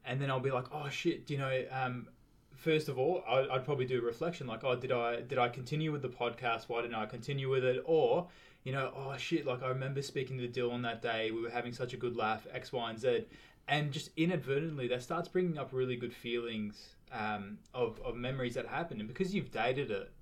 and 0.05 0.21
then 0.21 0.31
I'll 0.31 0.39
be 0.39 0.49
like, 0.49 0.67
oh 0.71 0.87
shit, 0.87 1.27
do 1.27 1.33
you 1.33 1.39
know? 1.39 1.65
Um, 1.69 2.07
first 2.55 2.87
of 2.87 2.97
all, 2.97 3.21
I'd, 3.27 3.49
I'd 3.49 3.65
probably 3.65 3.85
do 3.85 3.99
a 3.99 4.01
reflection 4.01 4.47
like, 4.47 4.63
oh, 4.63 4.77
did 4.77 4.93
I 4.93 5.19
did 5.19 5.37
I 5.37 5.49
continue 5.49 5.91
with 5.91 6.01
the 6.01 6.07
podcast? 6.07 6.69
Why 6.69 6.81
didn't 6.83 6.95
I 6.95 7.05
continue 7.05 7.49
with 7.49 7.65
it? 7.65 7.83
Or 7.83 8.29
you 8.63 8.71
know, 8.71 8.93
oh 8.95 9.17
shit, 9.17 9.45
like 9.45 9.61
I 9.61 9.67
remember 9.67 10.01
speaking 10.01 10.37
to 10.37 10.47
Dil 10.47 10.71
on 10.71 10.81
that 10.83 11.01
day. 11.01 11.31
We 11.31 11.41
were 11.41 11.49
having 11.49 11.73
such 11.73 11.93
a 11.93 11.97
good 11.97 12.15
laugh, 12.15 12.47
X, 12.53 12.71
Y, 12.71 12.89
and 12.89 12.97
Z, 12.97 13.25
and 13.67 13.91
just 13.91 14.11
inadvertently 14.15 14.87
that 14.87 15.03
starts 15.03 15.27
bringing 15.27 15.57
up 15.57 15.71
really 15.73 15.97
good 15.97 16.13
feelings 16.13 16.95
um, 17.11 17.57
of 17.73 17.99
of 18.05 18.15
memories 18.15 18.53
that 18.53 18.67
happened, 18.67 19.01
and 19.01 19.09
because 19.09 19.35
you've 19.35 19.51
dated 19.51 19.91
it 19.91 20.13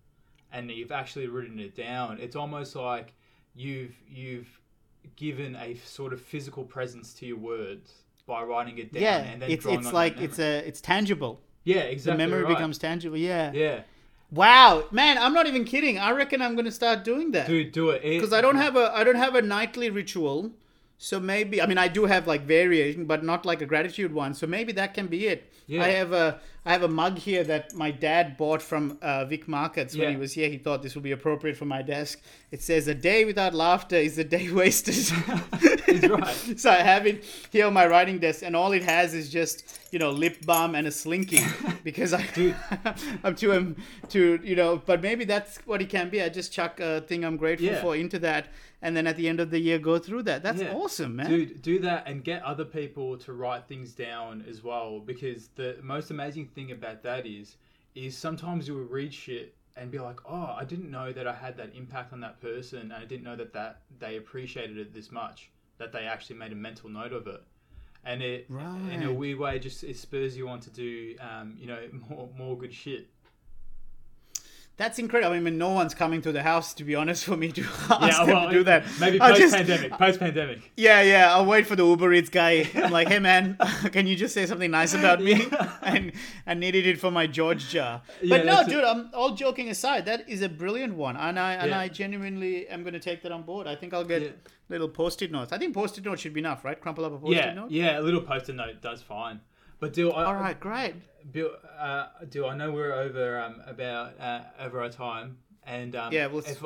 and 0.51 0.69
you've 0.71 0.91
actually 0.91 1.27
written 1.27 1.59
it 1.59 1.75
down, 1.75 2.19
it's 2.19 2.35
almost 2.35 2.75
like 2.75 3.13
you've 3.55 3.95
you've 4.09 4.47
given 5.15 5.55
a 5.55 5.75
sort 5.75 6.13
of 6.13 6.21
physical 6.21 6.63
presence 6.63 7.13
to 7.13 7.25
your 7.25 7.37
words 7.37 8.03
by 8.25 8.43
writing 8.43 8.77
it 8.77 8.93
down 8.93 9.03
Yeah, 9.03 9.17
and 9.17 9.41
then 9.41 9.49
it's 9.51 9.65
it's 9.65 9.93
like 9.93 10.19
it's 10.19 10.39
a 10.39 10.67
it's 10.67 10.81
tangible. 10.81 11.41
yeah 11.63 11.81
exactly. 11.81 12.23
The 12.23 12.29
memory 12.29 12.43
right. 12.43 12.55
becomes 12.55 12.77
tangible. 12.77 13.17
Yeah. 13.17 13.51
yeah 13.53 13.81
Wow, 14.29 14.83
man, 14.91 15.17
I'm 15.17 15.33
not 15.33 15.47
even 15.47 15.63
kidding. 15.63 15.97
I 15.97 16.11
reckon 16.11 16.41
I'm 16.41 16.55
gonna 16.55 16.71
start 16.71 17.05
doing 17.05 17.31
that 17.31 17.47
dude 17.47 17.71
do 17.71 17.91
it 17.91 18.01
because 18.01 18.33
I 18.33 18.41
don't 18.41 18.57
have 18.57 18.75
a 18.75 18.95
I 18.95 19.03
don't 19.03 19.15
have 19.15 19.35
a 19.35 19.41
nightly 19.41 19.89
ritual. 19.89 20.51
So 20.97 21.19
maybe 21.19 21.61
I 21.61 21.65
mean 21.65 21.77
I 21.77 21.87
do 21.87 22.05
have 22.05 22.27
like 22.27 22.41
variation, 22.41 23.05
but 23.05 23.23
not 23.23 23.45
like 23.45 23.61
a 23.61 23.65
gratitude 23.65 24.13
one. 24.13 24.33
So 24.33 24.45
maybe 24.45 24.73
that 24.73 24.93
can 24.93 25.07
be 25.07 25.27
it. 25.27 25.53
Yeah. 25.67 25.83
I 25.83 25.89
have 25.89 26.11
a 26.11 26.41
I 26.67 26.71
have 26.71 26.83
a 26.83 26.89
mug 26.89 27.17
here 27.17 27.45
that 27.45 27.73
my 27.73 27.91
dad 27.91 28.35
bought 28.35 28.61
from 28.61 28.97
uh, 29.01 29.23
Vic 29.23 29.47
Markets 29.47 29.95
when 29.95 30.09
he 30.11 30.17
was 30.17 30.33
here. 30.33 30.49
He 30.49 30.57
thought 30.57 30.83
this 30.83 30.95
would 30.95 31.03
be 31.03 31.13
appropriate 31.13 31.55
for 31.55 31.63
my 31.63 31.81
desk. 31.81 32.19
It 32.51 32.61
says, 32.61 32.89
"A 32.89 32.93
day 32.93 33.23
without 33.23 33.53
laughter 33.53 33.95
is 33.95 34.17
a 34.17 34.25
day 34.25 34.51
wasted." 34.61 34.95
He's 35.85 36.09
right. 36.09 36.35
so 36.57 36.69
I 36.69 36.81
have 36.91 37.07
it 37.07 37.23
here 37.51 37.65
on 37.67 37.73
my 37.73 37.87
writing 37.87 38.19
desk, 38.19 38.43
and 38.43 38.53
all 38.53 38.73
it 38.73 38.83
has 38.83 39.13
is 39.13 39.29
just 39.29 39.79
you 39.91 39.99
know 39.99 40.11
lip 40.11 40.45
balm 40.45 40.75
and 40.75 40.85
a 40.87 40.91
slinky 40.91 41.39
because 41.85 42.13
I 42.13 42.25
I'm 43.23 43.35
too 43.35 43.53
um, 43.53 43.75
too 44.09 44.39
you 44.43 44.57
know. 44.57 44.81
But 44.85 45.01
maybe 45.01 45.23
that's 45.23 45.59
what 45.65 45.81
it 45.81 45.89
can 45.89 46.09
be. 46.09 46.21
I 46.21 46.27
just 46.27 46.51
chuck 46.51 46.81
a 46.81 46.99
thing 46.99 47.23
I'm 47.23 47.37
grateful 47.37 47.67
Yeah. 47.67 47.81
for 47.81 47.95
into 47.95 48.19
that, 48.19 48.47
and 48.81 48.95
then 48.95 49.07
at 49.07 49.15
the 49.15 49.29
end 49.29 49.39
of 49.39 49.49
the 49.51 49.59
year 49.59 49.79
go 49.79 49.97
through 49.99 50.23
that. 50.23 50.43
That's 50.43 50.61
Yeah. 50.61 50.73
awesome, 50.73 51.15
man. 51.15 51.29
Dude, 51.29 51.61
do 51.61 51.79
that 51.79 52.07
and 52.07 52.23
get 52.23 52.43
other 52.43 52.65
people 52.65 53.17
to 53.19 53.31
write 53.31 53.67
things 53.67 53.93
down 53.93 54.43
as 54.49 54.63
well. 54.63 54.99
Because 54.99 55.49
the 55.55 55.77
most 55.81 56.11
amazing 56.11 56.49
thing 56.57 56.71
about 56.71 57.03
that 57.03 57.25
is, 57.27 57.55
is 57.93 58.17
sometimes 58.17 58.67
you 58.67 58.73
will 58.73 58.85
read 58.85 59.13
shit 59.13 59.55
and 59.75 59.91
be 59.91 59.99
like, 59.99 60.19
oh, 60.25 60.55
I 60.57 60.65
didn't 60.65 60.89
know 60.89 61.13
that 61.13 61.27
I 61.27 61.33
had 61.33 61.55
that 61.57 61.75
impact 61.75 62.11
on 62.11 62.19
that 62.21 62.41
person, 62.41 62.79
and 62.79 62.93
I 62.93 63.05
didn't 63.05 63.23
know 63.23 63.35
that 63.35 63.53
that 63.53 63.81
they 63.99 64.17
appreciated 64.17 64.77
it 64.79 64.91
this 64.93 65.11
much, 65.11 65.51
that 65.77 65.91
they 65.91 66.05
actually 66.05 66.37
made 66.37 66.51
a 66.51 66.55
mental 66.55 66.89
note 66.89 67.13
of 67.13 67.27
it. 67.27 67.43
And 68.03 68.23
it, 68.23 68.49
in 68.91 69.03
a 69.03 69.13
weird 69.13 69.37
way, 69.37 69.59
just 69.59 69.83
it 69.83 69.97
spurs 69.97 70.35
you 70.35 70.49
on 70.49 70.59
to 70.61 70.69
do, 70.71 71.15
um, 71.19 71.55
you 71.59 71.67
know, 71.67 71.79
more 72.09 72.29
more 72.35 72.57
good 72.57 72.73
shit. 72.73 73.07
That's 74.77 74.99
incredible. 74.99 75.33
I 75.35 75.39
mean, 75.39 75.57
no 75.57 75.69
one's 75.71 75.95
coming 75.95 76.21
to 76.21 76.31
the 76.31 76.43
house 76.43 76.75
to 76.75 76.83
be 76.83 76.93
honest 76.93 77.25
for 77.25 77.35
me 77.35 77.51
to 77.51 77.61
ask 77.89 78.19
Yeah, 78.19 78.25
them 78.25 78.49
to 78.49 78.55
do 78.57 78.63
that. 78.65 78.85
Maybe 78.99 79.17
post 79.17 79.51
pandemic. 79.51 79.91
Post 79.93 80.19
pandemic. 80.19 80.71
Yeah, 80.77 81.01
yeah. 81.01 81.33
I'll 81.33 81.47
wait 81.47 81.65
for 81.65 81.75
the 81.75 81.83
Uber 81.83 82.13
Eats 82.13 82.29
guy. 82.29 82.69
I'm 82.75 82.91
like, 82.91 83.07
hey 83.07 83.17
man, 83.17 83.57
can 83.91 84.05
you 84.05 84.15
just 84.15 84.35
say 84.35 84.45
something 84.45 84.69
nice 84.69 84.93
about 84.93 85.19
me? 85.19 85.47
and 85.81 86.11
I 86.45 86.53
needed 86.53 86.85
it 86.85 86.99
for 86.99 87.09
my 87.09 87.25
George 87.25 87.69
jar. 87.69 88.03
Yeah, 88.21 88.37
But 88.37 88.45
no, 88.45 88.67
dude. 88.67 88.83
I'm 88.83 89.09
all 89.15 89.31
joking 89.33 89.69
aside. 89.69 90.05
That 90.05 90.29
is 90.29 90.43
a 90.43 90.49
brilliant 90.49 90.93
one, 90.93 91.17
and 91.17 91.39
I 91.39 91.53
and 91.53 91.71
Yeah. 91.71 91.79
I 91.79 91.87
genuinely 91.87 92.67
am 92.67 92.83
going 92.83 92.93
to 92.93 92.99
take 92.99 93.23
that 93.23 93.31
on 93.31 93.41
board. 93.43 93.65
I 93.65 93.75
think 93.75 93.95
I'll 93.95 94.03
get 94.03 94.21
Yeah. 94.21 94.29
little 94.69 94.89
post-it 94.89 95.31
notes. 95.31 95.51
I 95.51 95.57
think 95.57 95.73
post-it 95.73 96.05
notes 96.05 96.21
should 96.21 96.33
be 96.33 96.41
enough, 96.41 96.63
right? 96.63 96.79
Crumple 96.79 97.03
up 97.03 97.13
a 97.13 97.17
post-it 97.17 97.35
Yeah, 97.37 97.53
note. 97.53 97.71
yeah. 97.71 97.99
A 97.99 98.01
little 98.01 98.21
post-it 98.21 98.53
note 98.55 98.79
does 98.79 99.01
fine. 99.01 99.41
But 99.79 99.93
do 99.93 100.11
I, 100.11 100.23
All 100.25 100.35
right, 100.35 100.59
great. 100.59 100.95
Dil, 101.31 101.51
uh, 101.77 102.07
do 102.29 102.45
I 102.47 102.55
know 102.55 102.71
we're 102.71 102.93
over 102.93 103.39
um, 103.39 103.61
about 103.67 104.19
uh, 104.19 104.41
over 104.59 104.81
our 104.81 104.89
time? 104.89 105.37
And 105.65 105.95
um, 105.95 106.13
Yeah, 106.13 106.27
we'll 106.27 106.39
if, 106.39 106.63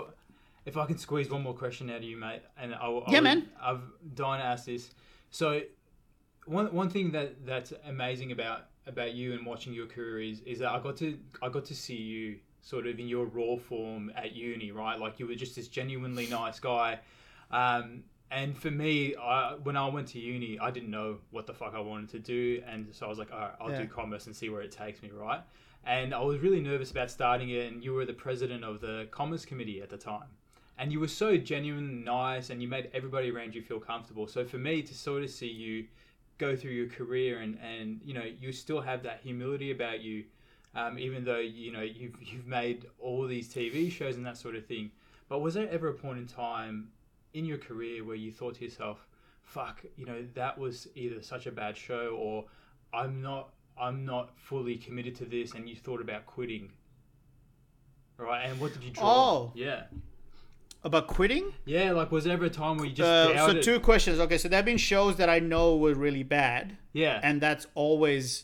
if 0.66 0.78
I 0.78 0.86
can 0.86 0.98
squeeze 0.98 1.30
one 1.30 1.42
more 1.42 1.54
question 1.54 1.90
out 1.90 1.98
of 1.98 2.04
you, 2.04 2.16
mate, 2.18 2.42
and 2.58 2.74
I, 2.76 2.78
I 2.78 2.90
Yeah, 3.12 3.18
would- 3.20 3.24
man. 3.24 3.50
I've 3.62 3.82
dying 4.16 4.40
to 4.42 4.46
ask 4.46 4.66
this. 4.66 4.92
So, 5.30 5.62
one 6.46 6.74
one 6.74 6.90
thing 6.90 7.12
that 7.12 7.46
that's 7.46 7.74
amazing 7.86 8.32
about 8.32 8.66
about 8.88 9.14
you 9.14 9.34
and 9.34 9.46
watching 9.46 9.74
your 9.74 9.88
career 9.88 10.22
is 10.22 10.42
is 10.42 10.60
that 10.60 10.72
I 10.72 10.80
got 10.80 10.98
to 10.98 11.18
I 11.42 11.50
got 11.50 11.66
to 11.66 11.76
see 11.76 11.96
you 11.98 12.38
sort 12.62 12.86
of 12.86 13.00
in 13.00 13.08
your 13.08 13.26
raw 13.26 13.58
form 13.58 14.12
at 14.16 14.34
uni, 14.36 14.72
right? 14.72 15.00
Like 15.00 15.20
you 15.20 15.28
were 15.28 15.36
just 15.36 15.56
this 15.56 15.68
genuinely 15.68 16.28
nice 16.28 16.60
guy. 16.60 17.00
Um, 17.50 18.04
and 18.32 18.58
for 18.58 18.72
me, 18.72 19.14
I, 19.16 19.56
when 19.56 19.76
I 19.76 19.88
went 19.90 20.08
to 20.10 20.20
uni, 20.20 20.58
I 20.58 20.72
didn't 20.72 20.90
know 20.90 21.18
what 21.32 21.46
the 21.46 21.54
fuck 21.54 21.74
I 21.76 21.80
wanted 21.82 22.10
to 22.12 22.20
do, 22.20 22.64
and 22.66 22.88
so 22.92 23.06
I 23.06 23.10
was 23.10 23.20
like, 23.20 23.32
all 23.32 23.40
right, 23.40 23.52
I'll 23.60 23.70
Yeah. 23.70 23.80
do 23.80 23.88
commerce 23.88 24.26
and 24.26 24.36
see 24.36 24.50
where 24.50 24.62
it 24.62 24.72
takes 24.72 25.04
me, 25.04 25.10
right? 25.12 25.42
And 25.84 26.14
I 26.14 26.22
was 26.22 26.40
really 26.40 26.62
nervous 26.62 26.92
about 26.92 27.12
starting 27.12 27.50
it, 27.50 27.72
and 27.72 27.84
you 27.84 27.94
were 27.94 28.06
the 28.06 28.14
president 28.14 28.64
of 28.64 28.80
the 28.80 29.08
commerce 29.12 29.46
committee 29.46 29.82
at 29.82 29.90
the 29.90 29.98
time, 29.98 30.30
and 30.78 30.92
you 30.94 31.00
were 31.00 31.10
so 31.10 31.36
genuine, 31.38 32.04
nice, 32.06 32.50
and 32.50 32.62
you 32.62 32.68
made 32.70 32.90
everybody 32.94 33.32
around 33.32 33.54
you 33.54 33.62
feel 33.62 33.80
comfortable. 33.80 34.28
So 34.28 34.46
for 34.46 34.58
me 34.58 34.82
to 34.82 34.96
sort 34.96 35.24
of 35.24 35.30
see 35.30 35.50
you 35.50 35.88
go 36.38 36.56
through 36.56 36.72
your 36.72 36.88
career 36.88 37.40
and 37.40 37.60
and 37.62 38.02
you 38.04 38.16
know 38.16 38.24
you 38.24 38.52
still 38.52 38.82
have 38.82 39.04
that 39.04 39.20
humility 39.22 39.72
about 39.72 40.02
you, 40.02 40.24
um, 40.74 40.98
even 40.98 41.24
though 41.26 41.40
you 41.40 41.72
know 41.72 41.82
you've 41.82 42.16
you've 42.22 42.48
made 42.48 42.86
all 42.98 43.28
these 43.28 43.48
TV 43.54 43.92
shows 43.92 44.16
and 44.16 44.26
that 44.26 44.38
sort 44.38 44.56
of 44.56 44.66
thing. 44.66 44.92
But 45.30 45.40
was 45.40 45.54
there 45.54 45.70
ever 45.70 45.90
a 45.90 45.94
point 45.94 46.18
in 46.20 46.28
time 46.28 46.90
in 47.34 47.46
your 47.46 47.58
career 47.58 48.04
where 48.04 48.16
you 48.16 48.32
thought 48.32 48.56
to 48.56 48.64
yourself, 48.66 49.08
"Fuck, 49.44 49.84
you 49.98 50.06
know 50.06 50.26
that 50.34 50.58
was 50.58 50.88
either 50.96 51.22
such 51.22 51.46
a 51.48 51.52
bad 51.52 51.78
show 51.78 52.16
or 52.20 52.46
I'm 52.94 53.22
not 53.22 53.50
I'm 53.80 54.06
not 54.06 54.38
fully 54.38 54.78
committed 54.78 55.16
to 55.16 55.26
this," 55.26 55.54
and 55.54 55.68
you 55.70 55.76
thought 55.76 56.02
about 56.02 56.26
quitting? 56.26 56.72
Right, 58.18 58.44
and 58.46 58.60
what 58.60 58.74
did 58.74 58.84
you 58.84 58.92
draw? 58.92 59.04
Oh. 59.32 59.52
yeah, 59.56 59.86
About 60.84 61.08
quitting? 61.08 61.54
yeah. 61.66 61.92
Like, 61.92 62.12
was 62.12 62.26
there 62.26 62.34
ever 62.34 62.46
a 62.46 62.50
time 62.50 62.78
where 62.78 62.86
you 62.86 62.94
just 62.94 63.08
Uh, 63.10 63.48
so 63.54 63.62
two 63.62 63.80
questions. 63.80 64.20
Okay, 64.20 64.38
so 64.38 64.48
there 64.48 64.58
have 64.58 64.66
been 64.66 64.78
shows 64.78 65.16
that 65.16 65.28
I 65.30 65.40
know 65.40 65.76
were 65.78 65.96
really 65.96 66.24
bad. 66.24 66.78
yeah, 66.94 67.20
and 67.24 67.42
that's 67.42 67.66
always 67.74 68.44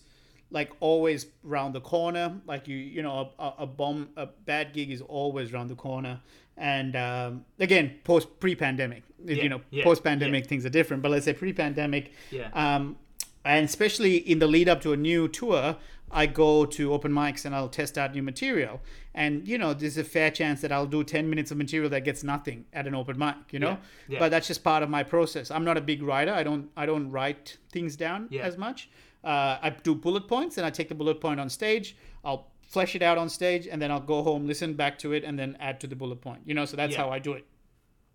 like 0.49 0.71
always 0.79 1.27
round 1.43 1.75
the 1.75 1.81
corner 1.81 2.39
like 2.45 2.69
you 2.69 2.77
you 2.77 3.01
know 3.03 3.31
a, 3.37 3.53
a 3.59 3.67
bomb 3.67 4.07
a 4.15 4.25
bad 4.25 4.71
gig 4.71 4.89
is 4.89 5.01
always 5.01 5.51
round 5.51 5.69
the 5.69 5.75
corner 5.75 6.21
and 6.57 6.95
um, 6.95 7.45
again 7.59 7.95
post 8.03 8.39
pre-pandemic 8.39 9.03
Yeah, 9.23 9.35
you 9.43 9.49
know 9.49 9.61
yeah, 9.69 9.83
post-pandemic 9.83 10.47
things 10.47 10.65
are 10.65 10.69
different 10.69 11.03
but 11.03 11.11
let's 11.11 11.25
say 11.25 11.33
pre-pandemic 11.33 12.11
Yeah. 12.31 12.49
um, 12.53 12.97
and 13.45 13.65
especially 13.65 14.17
in 14.17 14.39
the 14.39 14.47
lead 14.47 14.67
up 14.69 14.81
to 14.81 14.93
a 14.93 14.97
new 14.97 15.27
tour 15.27 15.75
i 16.11 16.25
go 16.25 16.65
to 16.65 16.93
open 16.93 17.11
mics 17.11 17.45
and 17.45 17.53
i'll 17.53 17.69
test 17.69 17.97
out 17.97 18.13
new 18.15 18.23
material 18.23 18.79
and 19.13 19.47
you 19.47 19.57
know 19.57 19.73
there's 19.73 19.97
a 19.97 20.03
fair 20.03 20.31
chance 20.31 20.61
that 20.61 20.71
i'll 20.71 20.85
do 20.87 21.03
10 21.03 21.29
minutes 21.29 21.51
of 21.51 21.57
material 21.57 21.89
that 21.89 22.03
gets 22.05 22.23
nothing 22.23 22.65
at 22.73 22.87
an 22.87 22.95
open 22.95 23.17
mic 23.17 23.35
you 23.51 23.59
know 23.59 23.69
Yeah, 23.71 23.77
yeah. 24.13 24.19
but 24.19 24.29
that's 24.31 24.47
just 24.47 24.63
part 24.63 24.81
of 24.83 24.89
my 24.89 25.03
process 25.03 25.51
i'm 25.51 25.65
not 25.65 25.77
a 25.77 25.81
big 25.81 26.01
writer 26.01 26.33
i 26.33 26.43
don't 26.43 26.69
i 26.77 26.85
don't 26.85 27.11
write 27.11 27.57
things 27.71 27.95
down 27.95 28.27
Yeah. 28.31 28.43
as 28.43 28.57
much 28.57 28.89
uh, 29.23 29.57
I 29.61 29.71
do 29.71 29.93
bullet 29.93 30.27
points 30.29 30.57
and 30.57 30.65
I 30.65 30.69
take 30.69 30.87
the 30.87 30.95
bullet 30.95 31.19
point 31.19 31.39
on 31.39 31.49
stage. 31.49 31.97
I'll 32.23 32.47
flesh 32.67 32.95
it 32.95 33.01
out 33.01 33.17
on 33.17 33.29
stage 33.29 33.65
and 33.67 33.81
then 33.81 33.91
I'll 33.91 33.99
go 34.15 34.21
home, 34.23 34.45
listen 34.45 34.73
back 34.73 34.99
to 34.99 35.13
it, 35.13 35.23
and 35.23 35.39
then 35.39 35.57
add 35.59 35.79
to 35.81 35.87
the 35.87 35.95
bullet 35.95 36.21
point. 36.21 36.41
You 36.45 36.53
know, 36.53 36.65
so 36.65 36.75
that's 36.77 36.93
Yeah. 36.93 36.99
how 37.03 37.09
I 37.09 37.19
do 37.19 37.33
it. 37.33 37.45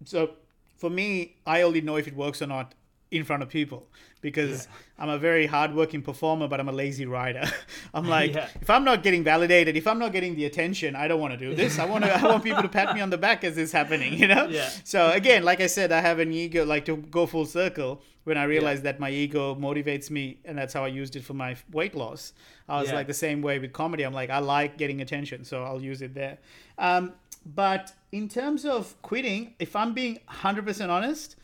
So 0.05 0.31
for 0.77 0.91
me, 0.91 1.37
I 1.47 1.63
only 1.63 1.81
know 1.81 1.97
if 1.97 2.07
it 2.07 2.15
works 2.17 2.43
or 2.43 2.47
not 2.47 2.75
in 3.11 3.25
front 3.25 3.43
of 3.43 3.49
people 3.51 3.87
because 4.23 4.69
I'm 4.99 5.11
a 5.11 5.19
very 5.19 5.47
hardworking 5.47 6.01
performer, 6.03 6.49
but 6.49 6.61
I'm 6.61 6.69
a 6.69 6.73
lazy 6.73 7.05
writer. 7.07 7.45
I'm 7.95 8.09
like, 8.09 8.35
Yeah. 8.35 8.49
if 8.61 8.71
I'm 8.71 8.85
not 8.85 9.03
getting 9.03 9.23
validated, 9.25 9.77
if 9.77 9.87
I'm 9.87 9.99
not 9.99 10.13
getting 10.13 10.35
the 10.35 10.45
attention, 10.47 10.97
I 10.97 11.09
don't 11.09 11.21
want 11.21 11.33
to 11.35 11.39
do 11.39 11.55
this. 11.55 11.79
I 11.79 11.85
want 11.85 12.05
to, 12.05 12.11
I 12.13 12.23
want 12.25 12.43
people 12.43 12.63
to 12.63 12.69
pat 12.69 12.95
me 12.95 13.01
on 13.03 13.11
the 13.11 13.19
back 13.19 13.45
as 13.45 13.59
it's 13.59 13.73
happening, 13.73 14.15
you 14.15 14.29
know? 14.29 14.49
Yeah. 14.51 14.69
So 14.85 15.11
again, 15.11 15.43
like 15.45 15.61
I 15.61 15.67
said, 15.67 15.93
I 15.93 16.01
have 16.01 16.19
an 16.21 16.33
ego, 16.33 16.65
like 16.65 16.85
to 16.87 16.97
go 16.97 17.27
full 17.27 17.47
circle. 17.47 18.01
When 18.25 18.39
I 18.39 18.45
realized 18.45 18.85
that 18.85 19.01
my 19.01 19.11
ego 19.11 19.55
motivates 19.57 20.09
me, 20.11 20.39
and 20.45 20.57
that's 20.57 20.73
how 20.73 20.85
I 20.85 20.89
used 20.89 21.17
it 21.17 21.25
for 21.25 21.35
my 21.35 21.57
weight 21.73 21.95
loss. 21.95 22.33
I 22.69 22.81
was 22.81 22.89
Yeah. 22.89 22.95
like 22.95 23.07
the 23.09 23.15
same 23.15 23.43
way 23.43 23.59
with 23.59 23.73
comedy. 23.73 24.05
I'm 24.05 24.13
like, 24.15 24.31
I 24.31 24.39
like 24.39 24.79
getting 24.79 25.01
attention, 25.01 25.45
so 25.45 25.65
I'll 25.65 25.83
use 25.83 26.03
it 26.03 26.15
there. 26.15 26.39
Um, 26.79 27.15
but 27.45 27.93
in 28.13 28.29
terms 28.29 28.65
of 28.65 29.01
quitting, 29.03 29.55
if 29.59 29.75
I'm 29.75 29.93
being 29.93 30.21
100% 30.29 30.89
honest, 30.91 31.35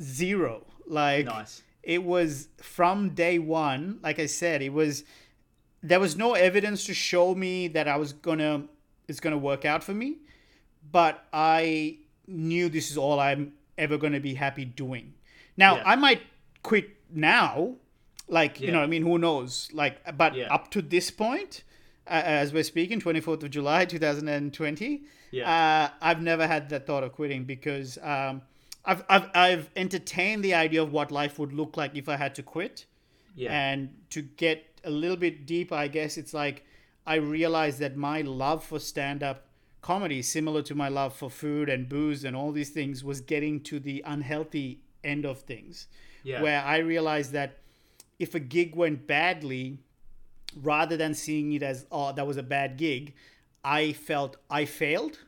zero. 0.00 0.66
Like, 0.86 1.26
Nice. 1.26 1.62
it 1.82 2.02
was 2.02 2.48
from 2.58 3.10
day 3.10 3.38
one, 3.38 4.00
like 4.02 4.18
I 4.18 4.26
said, 4.26 4.62
it 4.62 4.72
was, 4.72 5.04
there 5.82 6.00
was 6.00 6.16
no 6.16 6.34
evidence 6.34 6.84
to 6.86 6.94
show 6.94 7.34
me 7.34 7.68
that 7.68 7.88
I 7.88 7.96
was 7.96 8.12
gonna, 8.12 8.64
it's 9.08 9.20
gonna 9.20 9.38
work 9.38 9.64
out 9.64 9.82
for 9.84 9.94
me. 9.94 10.18
But 10.90 11.24
I 11.32 11.98
knew 12.26 12.68
this 12.68 12.90
is 12.90 12.98
all 12.98 13.20
I'm 13.20 13.52
ever 13.78 13.96
gonna 13.96 14.20
be 14.20 14.34
happy 14.34 14.64
doing. 14.64 15.14
Now, 15.56 15.76
Yeah. 15.76 15.82
I 15.86 15.96
might 15.96 16.22
quit 16.62 16.90
now, 17.10 17.76
like, 18.28 18.60
you 18.60 18.68
Yeah. 18.68 18.74
know, 18.74 18.82
I 18.82 18.86
mean, 18.86 19.02
who 19.02 19.18
knows? 19.18 19.68
Like, 19.72 20.16
but 20.16 20.34
Yeah. 20.34 20.52
up 20.52 20.70
to 20.72 20.82
this 20.82 21.10
point, 21.10 21.64
uh, 22.06 22.22
as 22.24 22.52
we're 22.52 22.62
speaking, 22.64 23.00
24th 23.00 23.42
of 23.42 23.50
July, 23.50 23.84
2020, 23.84 25.02
Yeah. 25.30 25.50
uh, 25.50 25.90
I've 26.00 26.22
never 26.22 26.46
had 26.46 26.68
that 26.70 26.86
thought 26.86 27.02
of 27.04 27.12
quitting 27.12 27.44
because 27.44 27.98
um, 28.02 28.42
I've, 28.84 29.04
I've, 29.08 29.30
I've 29.34 29.70
entertained 29.76 30.42
the 30.44 30.54
idea 30.54 30.82
of 30.82 30.92
what 30.92 31.10
life 31.10 31.38
would 31.38 31.52
look 31.52 31.76
like 31.76 31.94
if 31.96 32.08
I 32.08 32.16
had 32.16 32.34
to 32.36 32.42
quit. 32.42 32.86
Yeah. 33.34 33.52
And 33.52 33.94
to 34.10 34.22
get 34.22 34.80
a 34.84 34.90
little 34.90 35.16
bit 35.16 35.46
deeper, 35.46 35.74
I 35.74 35.88
guess 35.88 36.18
it's 36.18 36.34
like 36.34 36.64
I 37.06 37.14
realized 37.16 37.78
that 37.80 37.96
my 37.96 38.20
love 38.22 38.64
for 38.64 38.78
stand 38.78 39.22
up 39.22 39.46
comedy, 39.80 40.22
similar 40.22 40.62
to 40.62 40.74
my 40.74 40.88
love 40.88 41.14
for 41.14 41.30
food 41.30 41.68
and 41.68 41.88
booze 41.88 42.24
and 42.24 42.36
all 42.36 42.52
these 42.52 42.70
things, 42.70 43.02
was 43.02 43.20
getting 43.20 43.60
to 43.60 43.80
the 43.80 44.02
unhealthy 44.06 44.80
end 45.04 45.24
of 45.24 45.40
things. 45.40 45.88
Yeah. 46.22 46.42
Where 46.42 46.62
I 46.62 46.78
realized 46.78 47.32
that 47.32 47.58
if 48.18 48.34
a 48.34 48.40
gig 48.40 48.74
went 48.76 49.06
badly, 49.06 49.78
rather 50.60 50.96
than 50.96 51.14
seeing 51.14 51.52
it 51.52 51.62
as, 51.62 51.86
oh, 51.90 52.12
that 52.12 52.26
was 52.26 52.36
a 52.36 52.42
bad 52.42 52.76
gig, 52.76 53.14
I 53.64 53.92
felt 53.92 54.36
I 54.50 54.64
failed 54.64 55.18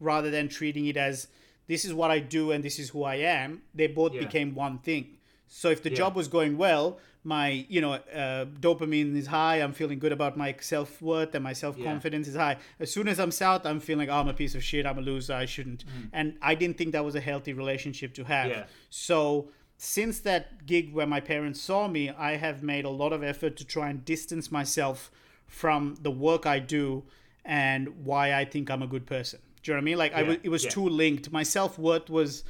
rather 0.00 0.30
than 0.30 0.48
treating 0.48 0.86
it 0.86 0.96
as 0.96 1.28
this 1.68 1.84
is 1.84 1.94
what 1.94 2.10
I 2.10 2.18
do 2.18 2.50
and 2.50 2.62
this 2.64 2.78
is 2.78 2.90
who 2.90 3.04
I 3.04 3.16
am. 3.16 3.62
They 3.74 3.86
both 3.86 4.14
Yeah. 4.14 4.20
became 4.20 4.54
one 4.54 4.78
thing. 4.78 5.18
So 5.54 5.68
if 5.68 5.82
the 5.82 5.90
Yeah. 5.90 5.96
job 5.96 6.16
was 6.16 6.28
going 6.28 6.56
well, 6.56 6.98
my 7.24 7.66
you 7.68 7.80
know 7.80 7.92
uh, 7.92 8.46
dopamine 8.66 9.14
is 9.16 9.26
high. 9.26 9.56
I'm 9.64 9.74
feeling 9.74 9.98
good 9.98 10.10
about 10.12 10.36
my 10.36 10.54
self 10.60 11.00
worth 11.02 11.34
and 11.34 11.44
my 11.44 11.52
self 11.52 11.74
confidence 11.80 12.26
is 12.26 12.34
high. 12.34 12.56
As 12.80 12.90
soon 12.90 13.06
as 13.06 13.20
I'm 13.20 13.30
south, 13.30 13.66
I'm 13.66 13.78
feeling 13.78 14.08
oh, 14.10 14.20
I'm 14.20 14.28
a 14.28 14.34
piece 14.34 14.54
of 14.54 14.64
shit. 14.64 14.86
I'm 14.86 14.98
a 14.98 15.02
loser. 15.02 15.34
I 15.34 15.44
shouldn't. 15.44 15.84
And 16.12 16.26
I 16.40 16.54
didn't 16.54 16.78
think 16.78 16.92
that 16.92 17.04
was 17.04 17.14
a 17.14 17.20
healthy 17.20 17.52
relationship 17.52 18.14
to 18.14 18.24
have. 18.24 18.50
Mm. 18.50 18.54
Yeah. 18.56 18.64
So 18.88 19.50
since 19.76 20.20
that 20.20 20.64
gig 20.66 20.92
where 20.94 21.06
my 21.06 21.20
parents 21.20 21.60
saw 21.60 21.86
me, 21.86 22.08
I 22.10 22.36
have 22.36 22.62
made 22.62 22.84
a 22.86 22.94
lot 23.02 23.12
of 23.12 23.22
effort 23.22 23.56
to 23.58 23.64
try 23.64 23.90
and 23.90 24.04
distance 24.04 24.50
myself 24.50 25.10
from 25.46 25.96
the 26.00 26.10
work 26.10 26.46
I 26.46 26.58
do 26.60 27.04
and 27.44 27.88
why 28.04 28.32
I 28.40 28.44
think 28.46 28.70
I'm 28.70 28.82
a 28.82 28.86
good 28.86 29.06
person. 29.06 29.38
Do 29.62 29.70
you 29.70 29.74
know 29.74 29.78
what 29.78 29.82
I 29.82 29.84
mean? 29.84 29.98
Like 29.98 30.14
I 30.14 30.22
Yeah, 30.22 30.28
was, 30.28 30.36
it 30.44 30.48
was 30.48 30.64
yeah. 30.64 30.70
too 30.70 30.88
linked. 30.88 31.30
My 31.30 31.42
self 31.42 31.78
worth 31.78 32.08
was 32.08 32.42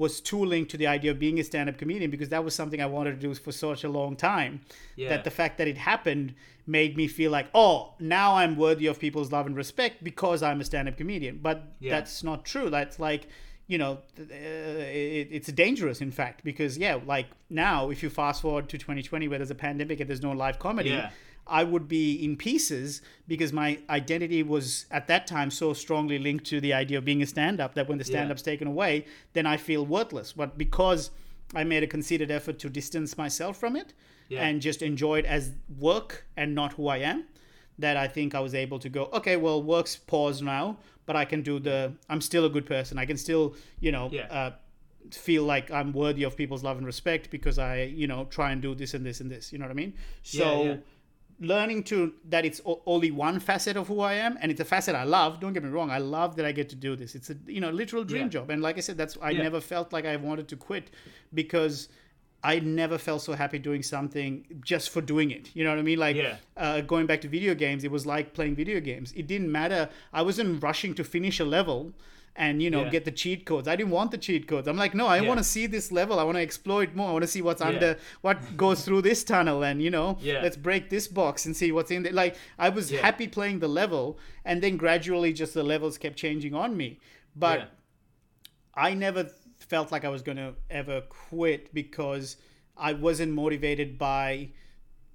was 0.00 0.18
too 0.20 0.42
linked 0.52 0.70
to 0.70 0.78
the 0.78 0.86
idea 0.86 1.10
of 1.10 1.18
being 1.18 1.38
a 1.38 1.44
stand 1.44 1.68
up 1.68 1.76
comedian 1.76 2.10
because 2.10 2.30
that 2.30 2.42
was 2.42 2.54
something 2.54 2.80
I 2.80 2.86
wanted 2.86 3.20
to 3.20 3.26
do 3.28 3.34
for 3.34 3.52
such 3.52 3.84
a 3.84 3.88
long 3.88 4.16
time. 4.16 4.62
Yeah. 4.96 5.10
That 5.10 5.24
the 5.24 5.30
fact 5.40 5.58
that 5.58 5.68
it 5.68 5.76
happened 5.76 6.34
made 6.66 6.96
me 6.96 7.06
feel 7.06 7.30
like, 7.30 7.48
oh, 7.54 7.92
now 8.00 8.34
I'm 8.36 8.56
worthy 8.56 8.86
of 8.86 8.98
people's 8.98 9.30
love 9.30 9.46
and 9.46 9.54
respect 9.54 10.02
because 10.02 10.42
I'm 10.42 10.58
a 10.60 10.64
stand 10.64 10.88
up 10.88 10.96
comedian. 10.96 11.38
But 11.42 11.56
Yeah. 11.80 11.90
that's 11.90 12.24
not 12.24 12.46
true. 12.46 12.70
That's 12.70 12.98
like, 12.98 13.26
you 13.66 13.76
know, 13.78 13.98
uh, 14.18 14.22
it, 15.18 15.28
it's 15.30 15.52
dangerous, 15.52 16.00
in 16.00 16.10
fact, 16.10 16.44
because, 16.44 16.78
yeah, 16.78 16.98
like 17.04 17.26
now, 17.50 17.90
if 17.90 18.02
you 18.02 18.08
fast 18.08 18.40
forward 18.40 18.68
to 18.70 18.78
2020 18.78 19.28
where 19.28 19.38
there's 19.38 19.50
a 19.50 19.54
pandemic 19.68 20.00
and 20.00 20.08
there's 20.08 20.22
no 20.22 20.32
live 20.32 20.58
comedy, 20.58 20.90
Yeah. 20.90 21.10
I 21.50 21.64
would 21.64 21.88
be 21.88 22.14
in 22.24 22.36
pieces 22.36 23.02
because 23.26 23.52
my 23.52 23.78
identity 23.90 24.42
was 24.42 24.86
at 24.90 25.08
that 25.08 25.26
time 25.26 25.50
so 25.50 25.72
strongly 25.72 26.18
linked 26.18 26.44
to 26.46 26.60
the 26.60 26.72
idea 26.72 26.98
of 26.98 27.04
being 27.04 27.22
a 27.22 27.26
stand 27.26 27.60
up 27.60 27.74
that 27.74 27.88
when 27.88 27.98
the 27.98 28.04
stand 28.04 28.30
up's 28.30 28.42
taken 28.42 28.68
away, 28.68 29.04
then 29.32 29.46
I 29.46 29.56
feel 29.56 29.84
worthless. 29.84 30.32
But 30.32 30.56
because 30.56 31.10
I 31.54 31.64
made 31.64 31.82
a 31.82 31.86
considered 31.86 32.30
effort 32.30 32.58
to 32.60 32.68
distance 32.70 33.18
myself 33.18 33.56
from 33.58 33.74
it 33.76 33.92
Yeah. 34.28 34.42
and 34.46 34.62
just 34.62 34.80
enjoy 34.82 35.18
it 35.18 35.26
as 35.26 35.50
work 35.78 36.24
and 36.36 36.54
not 36.54 36.74
who 36.74 36.86
I 36.88 36.98
am, 36.98 37.24
that 37.78 37.96
I 37.96 38.06
think 38.06 38.34
I 38.34 38.40
was 38.40 38.54
able 38.54 38.78
to 38.78 38.88
go, 38.88 39.04
okay, 39.12 39.36
well, 39.36 39.62
work's 39.62 39.96
paused 39.96 40.42
now, 40.44 40.78
but 41.06 41.16
I 41.16 41.24
can 41.24 41.42
do 41.42 41.58
the, 41.58 41.92
I'm 42.08 42.20
still 42.20 42.44
a 42.44 42.50
good 42.50 42.66
person. 42.66 42.98
I 42.98 43.06
can 43.06 43.16
still, 43.16 43.54
you 43.80 43.90
know, 43.90 44.08
Yeah. 44.12 44.26
uh, 44.30 44.52
feel 45.10 45.44
like 45.44 45.70
I'm 45.70 45.92
worthy 45.92 46.22
of 46.24 46.36
people's 46.36 46.62
love 46.62 46.76
and 46.76 46.86
respect 46.86 47.30
because 47.30 47.58
I, 47.58 47.82
you 47.84 48.06
know, 48.06 48.26
try 48.26 48.52
and 48.52 48.60
do 48.62 48.74
this 48.74 48.94
and 48.94 49.04
this 49.04 49.20
and 49.20 49.30
this. 49.30 49.52
You 49.52 49.58
know 49.58 49.64
what 49.64 49.70
I 49.72 49.74
mean? 49.74 49.94
So 50.22 50.64
yeah. 50.64 50.76
Learning 51.40 51.82
to 51.84 52.12
that 52.28 52.44
it's 52.44 52.60
only 52.86 53.10
one 53.10 53.40
facet 53.40 53.76
of 53.76 53.88
who 53.88 54.00
I 54.00 54.14
am, 54.14 54.36
and 54.40 54.50
it's 54.52 54.60
a 54.60 54.64
facet 54.64 54.94
I 54.94 55.04
love. 55.04 55.40
Don't 55.40 55.52
get 55.54 55.64
me 55.64 55.70
wrong, 55.70 55.90
I 55.90 55.98
love 55.98 56.36
that 56.36 56.44
I 56.46 56.52
get 56.52 56.68
to 56.70 56.76
do 56.76 56.96
this. 56.96 57.14
It's 57.14 57.30
a 57.30 57.36
you 57.46 57.60
know 57.60 57.70
literal 57.70 58.04
dream 58.04 58.24
Yeah. 58.24 58.28
job, 58.28 58.50
and 58.50 58.60
like 58.62 58.76
I 58.76 58.80
said, 58.80 58.96
that's 58.98 59.16
I 59.22 59.30
Yeah. 59.30 59.42
never 59.42 59.60
felt 59.60 59.92
like 59.92 60.04
I 60.04 60.16
wanted 60.16 60.48
to 60.48 60.56
quit 60.56 60.90
because. 61.34 61.88
I 62.42 62.58
never 62.58 62.96
felt 62.96 63.20
so 63.20 63.34
happy 63.34 63.58
doing 63.58 63.82
something 63.82 64.46
just 64.64 64.88
for 64.88 65.02
doing 65.02 65.30
it. 65.30 65.50
You 65.52 65.62
know 65.62 65.68
what 65.68 65.78
I 65.78 65.82
mean? 65.82 65.98
Like 65.98 66.16
Yeah. 66.16 66.36
uh, 66.56 66.80
going 66.80 67.04
back 67.04 67.20
to 67.20 67.28
video 67.28 67.54
games, 67.54 67.84
it 67.84 67.90
was 67.90 68.06
like 68.06 68.32
playing 68.32 68.54
video 68.56 68.80
games. 68.80 69.12
It 69.14 69.26
didn't 69.26 69.52
matter. 69.52 69.90
I 70.10 70.22
wasn't 70.22 70.62
rushing 70.62 70.94
to 70.94 71.04
finish 71.04 71.38
a 71.38 71.44
level 71.44 71.92
and 72.36 72.62
you 72.62 72.70
know 72.70 72.84
Yeah. 72.84 72.90
get 72.90 73.04
the 73.04 73.10
cheat 73.10 73.44
codes. 73.44 73.66
I 73.68 73.76
didn't 73.76 73.90
want 73.90 74.10
the 74.12 74.18
cheat 74.18 74.46
codes. 74.46 74.66
I'm 74.68 74.76
like, 74.76 74.94
no, 74.94 75.06
I 75.06 75.20
Yeah. 75.20 75.28
want 75.28 75.38
to 75.38 75.44
see 75.44 75.66
this 75.66 75.90
level. 75.92 76.18
I 76.18 76.22
want 76.24 76.36
to 76.36 76.42
explore 76.42 76.82
it 76.82 76.94
more. 76.96 77.08
I 77.08 77.12
want 77.12 77.22
to 77.22 77.28
see 77.28 77.42
what's 77.42 77.60
Yeah. 77.60 77.68
under, 77.68 77.98
what 78.22 78.56
goes 78.56 78.84
through 78.84 79.02
this 79.02 79.24
tunnel, 79.24 79.62
and 79.62 79.82
you 79.82 79.90
know, 79.90 80.18
let's 80.42 80.56
break 80.56 80.90
this 80.90 81.08
box 81.08 81.44
and 81.46 81.56
see 81.56 81.72
what's 81.72 81.90
in 81.90 82.02
there. 82.04 82.12
Like 82.12 82.36
I 82.58 82.68
was 82.68 82.90
happy 82.90 83.28
playing 83.28 83.58
the 83.58 83.68
level, 83.68 84.18
and 84.44 84.62
then 84.62 84.76
gradually 84.76 85.32
just 85.32 85.54
the 85.54 85.62
levels 85.64 85.98
kept 85.98 86.16
changing 86.16 86.54
on 86.54 86.76
me. 86.76 87.00
But. 87.36 87.70
I 88.72 88.94
never 88.94 89.28
felt 89.58 89.90
like 89.90 90.04
I 90.04 90.08
was 90.08 90.22
going 90.22 90.36
to 90.38 90.54
ever 90.70 91.02
quit 91.02 91.74
because 91.74 92.36
I 92.76 92.92
wasn't 92.92 93.32
motivated 93.32 93.98
by 93.98 94.50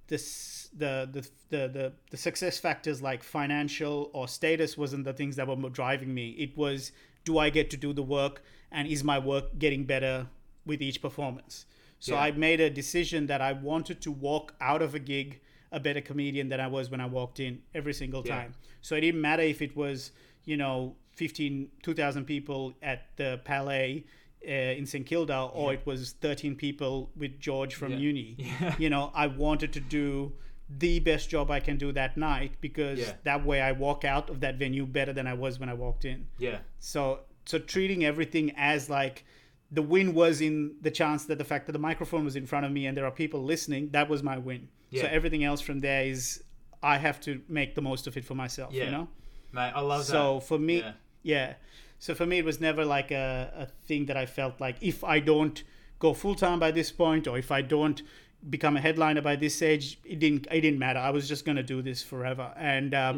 this 0.08 0.70
the, 0.78 1.08
the 1.12 1.22
the 1.50 1.68
the 1.68 1.94
the 2.12 2.18
success 2.18 2.58
factors 2.60 3.02
like 3.02 3.24
financial 3.24 4.10
or 4.14 4.28
status 4.28 4.78
wasn't 4.78 5.04
the 5.06 5.14
things 5.14 5.36
that 5.36 5.48
were 5.48 5.70
driving 5.70 6.14
me. 6.14 6.30
It 6.32 6.56
was 6.58 6.92
do 7.24 7.38
I 7.38 7.50
get 7.50 7.70
to 7.72 7.78
do 7.78 7.94
the 7.94 8.04
work 8.04 8.44
and 8.72 8.88
is 8.88 9.04
my 9.04 9.18
work 9.18 9.58
getting 9.58 9.86
better 9.86 10.28
with 10.66 10.82
each 10.82 11.02
performance? 11.02 11.66
So 12.00 12.14
Yeah. 12.14 12.22
I 12.22 12.32
made 12.32 12.60
a 12.62 12.70
decision 12.70 13.28
that 13.28 13.42
I 13.42 13.54
wanted 13.54 14.02
to 14.02 14.12
walk 14.12 14.54
out 14.62 14.82
of 14.82 14.94
a 14.94 15.00
gig 15.00 15.42
a 15.72 15.80
better 15.80 16.02
comedian 16.02 16.50
than 16.50 16.60
I 16.60 16.68
was 16.68 16.90
when 16.90 17.02
I 17.02 17.06
walked 17.06 17.40
in 17.40 17.62
every 17.74 17.94
single 17.94 18.22
Yeah. 18.26 18.36
time. 18.36 18.54
So 18.82 18.96
it 18.96 19.02
didn't 19.02 19.22
matter 19.22 19.42
if 19.44 19.62
it 19.62 19.76
was, 19.76 20.12
you 20.46 20.56
know, 20.56 20.96
15, 21.16 21.72
2,000 21.82 22.26
people 22.26 22.76
at 22.82 23.16
the 23.18 23.42
Palais 23.44 24.06
uh, 24.48 24.52
in 24.80 24.86
St. 24.86 25.06
Kilda 25.06 25.50
or 25.54 25.74
it 25.74 25.86
was 25.86 26.12
13 26.22 26.56
people 26.56 27.10
with 27.16 27.40
George 27.40 27.76
from 27.76 27.92
Yeah. 27.92 27.98
uni. 27.98 28.36
Yeah. 28.38 28.76
You 28.78 28.90
know, 28.90 29.12
I 29.14 29.28
wanted 29.28 29.74
to 29.74 29.80
do 29.80 30.34
the 30.80 31.00
best 31.00 31.30
job 31.30 31.52
I 31.52 31.60
can 31.60 31.78
do 31.78 31.92
that 31.92 32.18
night 32.18 32.54
because 32.62 33.00
Yeah. 33.00 33.14
that 33.24 33.46
way 33.46 33.62
I 33.62 33.72
walk 33.72 34.04
out 34.04 34.30
of 34.30 34.40
that 34.42 34.56
venue 34.58 34.86
better 34.86 35.14
than 35.14 35.28
I 35.28 35.34
was 35.34 35.60
when 35.60 35.70
I 35.70 35.74
walked 35.74 36.06
in. 36.06 36.28
Yeah. 36.40 36.60
So 36.80 37.22
so 37.46 37.60
treating 37.60 38.04
everything 38.04 38.52
as 38.58 38.90
like 38.90 39.24
the 39.72 39.82
win 39.84 40.14
was 40.16 40.42
in 40.42 40.76
the 40.82 40.90
chance 40.92 41.26
that 41.26 41.38
the 41.38 41.44
fact 41.44 41.66
that 41.68 41.74
the 41.74 41.80
microphone 41.90 42.24
was 42.26 42.36
in 42.36 42.46
front 42.48 42.66
of 42.66 42.72
me 42.72 42.88
and 42.88 42.96
there 42.98 43.06
are 43.06 43.12
people 43.12 43.44
listening, 43.44 43.90
that 43.92 44.10
was 44.10 44.24
my 44.24 44.38
win. 44.38 44.68
yeah. 44.90 45.02
So 45.02 45.08
everything 45.08 45.44
else 45.44 45.62
from 45.62 45.80
there 45.80 46.04
is 46.06 46.44
I 46.82 46.98
have 46.98 47.20
to 47.22 47.42
make 47.48 47.74
the 47.76 47.82
most 47.82 48.08
of 48.08 48.16
it 48.18 48.26
for 48.26 48.36
myself, 48.36 48.74
Yeah. 48.74 48.86
you 48.86 48.92
know? 48.92 49.08
Mate, 49.52 49.72
I 49.76 49.82
love 49.82 50.04
So 50.06 50.12
that. 50.14 50.18
So 50.18 50.40
for 50.40 50.60
me, 50.60 50.78
Yeah. 50.80 50.94
Yeah. 51.34 51.54
So 52.00 52.14
for 52.14 52.26
me, 52.26 52.38
it 52.38 52.46
was 52.46 52.60
never 52.62 52.84
like 52.86 53.10
a, 53.12 53.52
a 53.64 53.66
thing 53.88 54.06
that 54.08 54.18
I 54.18 54.26
felt 54.26 54.62
like 54.66 54.76
if 54.82 55.04
I 55.04 55.20
don't 55.20 55.58
go 56.00 56.14
full 56.14 56.36
time 56.36 56.60
by 56.60 56.72
this 56.72 56.92
point, 56.92 57.28
or 57.28 57.38
if 57.38 57.52
I 57.52 57.62
don't 57.62 58.02
become 58.50 58.78
a 58.78 58.82
headliner 58.82 59.22
by 59.22 59.36
this 59.36 59.62
age, 59.62 60.00
it 60.06 60.20
didn't 60.20 60.46
it 60.52 60.62
didn't 60.62 60.80
matter. 60.80 61.00
I 61.00 61.12
was 61.18 61.28
just 61.28 61.44
gonna 61.46 61.64
do 61.64 61.82
this 61.82 62.04
forever, 62.04 62.48
and 62.58 62.94
um, 62.94 63.16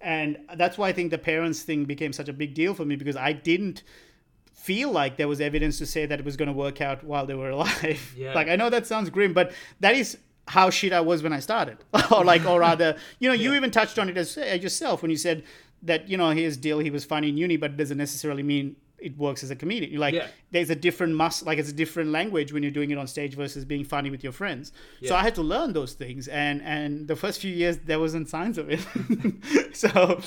and 0.00 0.38
that's 0.56 0.76
why 0.76 0.88
I 0.88 0.92
think 0.92 1.10
the 1.10 1.18
parents 1.32 1.62
thing 1.62 1.84
became 1.86 2.12
such 2.12 2.28
a 2.28 2.32
big 2.32 2.52
deal 2.54 2.74
for 2.74 2.84
me 2.84 2.96
because 2.96 3.16
I 3.16 3.32
didn't 3.32 3.82
feel 4.52 4.90
like 4.90 5.16
there 5.16 5.28
was 5.28 5.40
evidence 5.40 5.78
to 5.78 5.86
say 5.86 6.06
that 6.06 6.18
it 6.18 6.24
was 6.24 6.36
going 6.36 6.48
to 6.48 6.52
work 6.66 6.80
out 6.80 7.04
while 7.04 7.24
they 7.26 7.34
were 7.34 7.50
alive. 7.58 8.14
Yeah. 8.16 8.34
Like 8.34 8.48
I 8.48 8.56
know 8.56 8.68
that 8.70 8.86
sounds 8.86 9.08
grim, 9.10 9.32
but 9.32 9.52
that 9.80 9.94
is 9.94 10.18
how 10.48 10.70
shit 10.70 10.92
I 10.92 11.00
was 11.00 11.22
when 11.22 11.32
I 11.32 11.40
started. 11.40 11.78
or 12.10 12.24
like, 12.24 12.44
or 12.44 12.60
rather, 12.60 12.96
you 13.18 13.28
know, 13.28 13.34
you 13.34 13.50
Yeah. 13.52 13.56
even 13.58 13.70
touched 13.70 13.98
on 13.98 14.08
it 14.08 14.16
as 14.16 14.36
uh, 14.38 14.58
yourself 14.60 15.02
when 15.02 15.10
you 15.10 15.16
said 15.16 15.42
that 15.82 16.08
you 16.08 16.16
know 16.16 16.30
his 16.30 16.56
deal 16.56 16.78
he 16.78 16.90
was 16.90 17.04
funny 17.04 17.28
in 17.28 17.36
uni, 17.36 17.56
but 17.56 17.72
it 17.72 17.76
doesn't 17.76 17.98
necessarily 17.98 18.42
mean 18.42 18.76
it 18.98 19.16
works 19.18 19.44
as 19.44 19.50
a 19.50 19.56
comedian. 19.56 20.00
Like, 20.00 20.14
Yeah. 20.14 20.26
there's 20.52 20.70
a 20.70 20.74
different 20.74 21.14
mus 21.14 21.42
like 21.44 21.58
it's 21.58 21.68
a 21.68 21.72
different 21.72 22.10
language 22.10 22.52
when 22.52 22.62
you're 22.62 22.72
doing 22.72 22.90
it 22.90 22.96
on 22.96 23.06
stage 23.06 23.34
versus 23.34 23.64
being 23.64 23.84
funny 23.84 24.08
with 24.08 24.24
your 24.24 24.32
friends. 24.32 24.72
So 25.04 25.14
I 25.14 25.22
had 25.22 25.34
to 25.34 25.42
learn 25.42 25.74
those 25.74 25.92
things, 25.92 26.28
and 26.28 26.62
and 26.62 27.06
the 27.06 27.14
first 27.16 27.40
few 27.40 27.52
years 27.52 27.76
there 27.84 28.00
wasn't 28.00 28.28
signs 28.28 28.56
of 28.58 28.70
it. 28.70 28.80
so, 29.76 30.20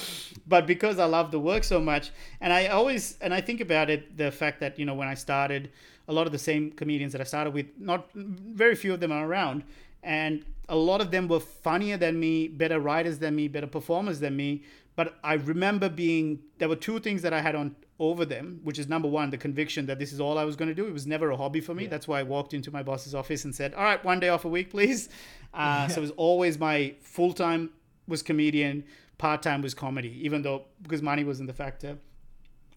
but 0.47 0.67
because 0.67 0.99
I 0.99 1.05
love 1.05 1.31
the 1.31 1.39
work 1.39 1.63
so 1.63 1.79
much, 1.79 2.11
and 2.41 2.53
I 2.53 2.67
always 2.67 3.17
and 3.21 3.33
I 3.33 3.41
think 3.41 3.59
about 3.61 3.89
it, 3.89 4.17
the 4.17 4.31
fact 4.31 4.59
that 4.59 4.77
you 4.79 4.85
know 4.85 4.93
when 4.93 5.07
I 5.07 5.15
started, 5.15 5.71
a 6.07 6.13
lot 6.13 6.25
of 6.27 6.31
the 6.31 6.39
same 6.39 6.71
comedians 6.71 7.11
that 7.13 7.21
I 7.21 7.25
started 7.25 7.53
with, 7.53 7.67
not 7.79 8.07
very 8.13 8.75
few 8.75 8.93
of 8.93 8.99
them 8.99 9.11
are 9.11 9.25
around, 9.27 9.63
and 10.03 10.45
a 10.69 10.75
lot 10.75 11.01
of 11.01 11.09
them 11.09 11.27
were 11.27 11.39
funnier 11.39 11.97
than 11.97 12.19
me, 12.19 12.47
better 12.47 12.79
writers 12.79 13.17
than 13.17 13.35
me, 13.35 13.47
better 13.47 13.67
performers 13.67 14.19
than 14.19 14.35
me. 14.35 14.61
But 14.99 15.17
I 15.23 15.35
remember 15.35 15.87
being 15.87 16.39
there 16.57 16.67
were 16.67 16.75
two 16.75 16.99
things 16.99 17.21
that 17.21 17.31
I 17.31 17.39
had 17.39 17.55
on 17.55 17.73
over 17.99 18.25
them, 18.25 18.59
which 18.63 18.77
is 18.77 18.89
number 18.89 19.07
one, 19.07 19.29
the 19.29 19.37
conviction 19.37 19.85
that 19.85 19.97
this 19.97 20.11
is 20.11 20.19
all 20.19 20.37
I 20.37 20.43
was 20.43 20.57
going 20.57 20.67
to 20.67 20.75
do. 20.75 20.85
It 20.87 20.91
was 20.91 21.07
never 21.07 21.31
a 21.31 21.37
hobby 21.37 21.61
for 21.61 21.73
me. 21.73 21.87
That's 21.87 22.05
why 22.05 22.19
I 22.19 22.23
walked 22.23 22.53
into 22.53 22.69
my 22.69 22.83
boss's 22.83 23.15
office 23.15 23.45
and 23.45 23.55
said, 23.55 23.73
"All 23.75 23.83
right, 23.85 24.03
one 24.03 24.19
day 24.19 24.27
off 24.27 24.43
a 24.43 24.49
week, 24.49 24.69
please." 24.69 25.07
Uh, 25.53 25.87
so 25.87 25.99
it 25.99 26.01
was 26.01 26.11
always 26.11 26.59
my 26.59 26.93
full 27.01 27.31
time 27.33 27.69
was 28.09 28.21
comedian, 28.21 28.83
part 29.17 29.41
time 29.41 29.61
was 29.61 29.73
comedy, 29.73 30.19
even 30.21 30.41
though 30.41 30.65
because 30.83 31.01
money 31.01 31.23
wasn't 31.23 31.47
the 31.47 31.53
factor. 31.53 31.97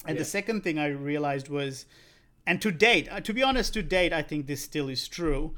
And 0.06 0.14
Yeah. 0.16 0.20
the 0.22 0.24
second 0.24 0.62
thing 0.62 0.78
I 0.78 0.86
realized 0.86 1.48
was, 1.48 1.86
and 2.46 2.62
to 2.62 2.70
date, 2.70 3.08
uh, 3.10 3.20
to 3.20 3.34
be 3.34 3.42
honest, 3.42 3.74
to 3.74 3.82
date, 3.82 4.12
I 4.12 4.22
think 4.22 4.46
this 4.46 4.62
still 4.62 4.88
is 4.88 5.08
true. 5.08 5.54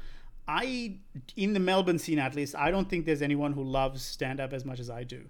I, 0.47 0.97
in 1.37 1.53
the 1.53 1.59
Melbourne 1.59 1.99
scene 1.99 2.19
at 2.19 2.33
least, 2.35 2.53
I 2.55 2.71
don't 2.71 2.89
think 2.89 3.05
there's 3.05 3.21
anyone 3.21 3.53
who 3.53 3.63
loves 3.63 4.01
stand 4.03 4.39
up 4.39 4.51
as 4.51 4.65
much 4.65 4.79
as 4.79 4.89
I 4.89 5.03
do. 5.03 5.21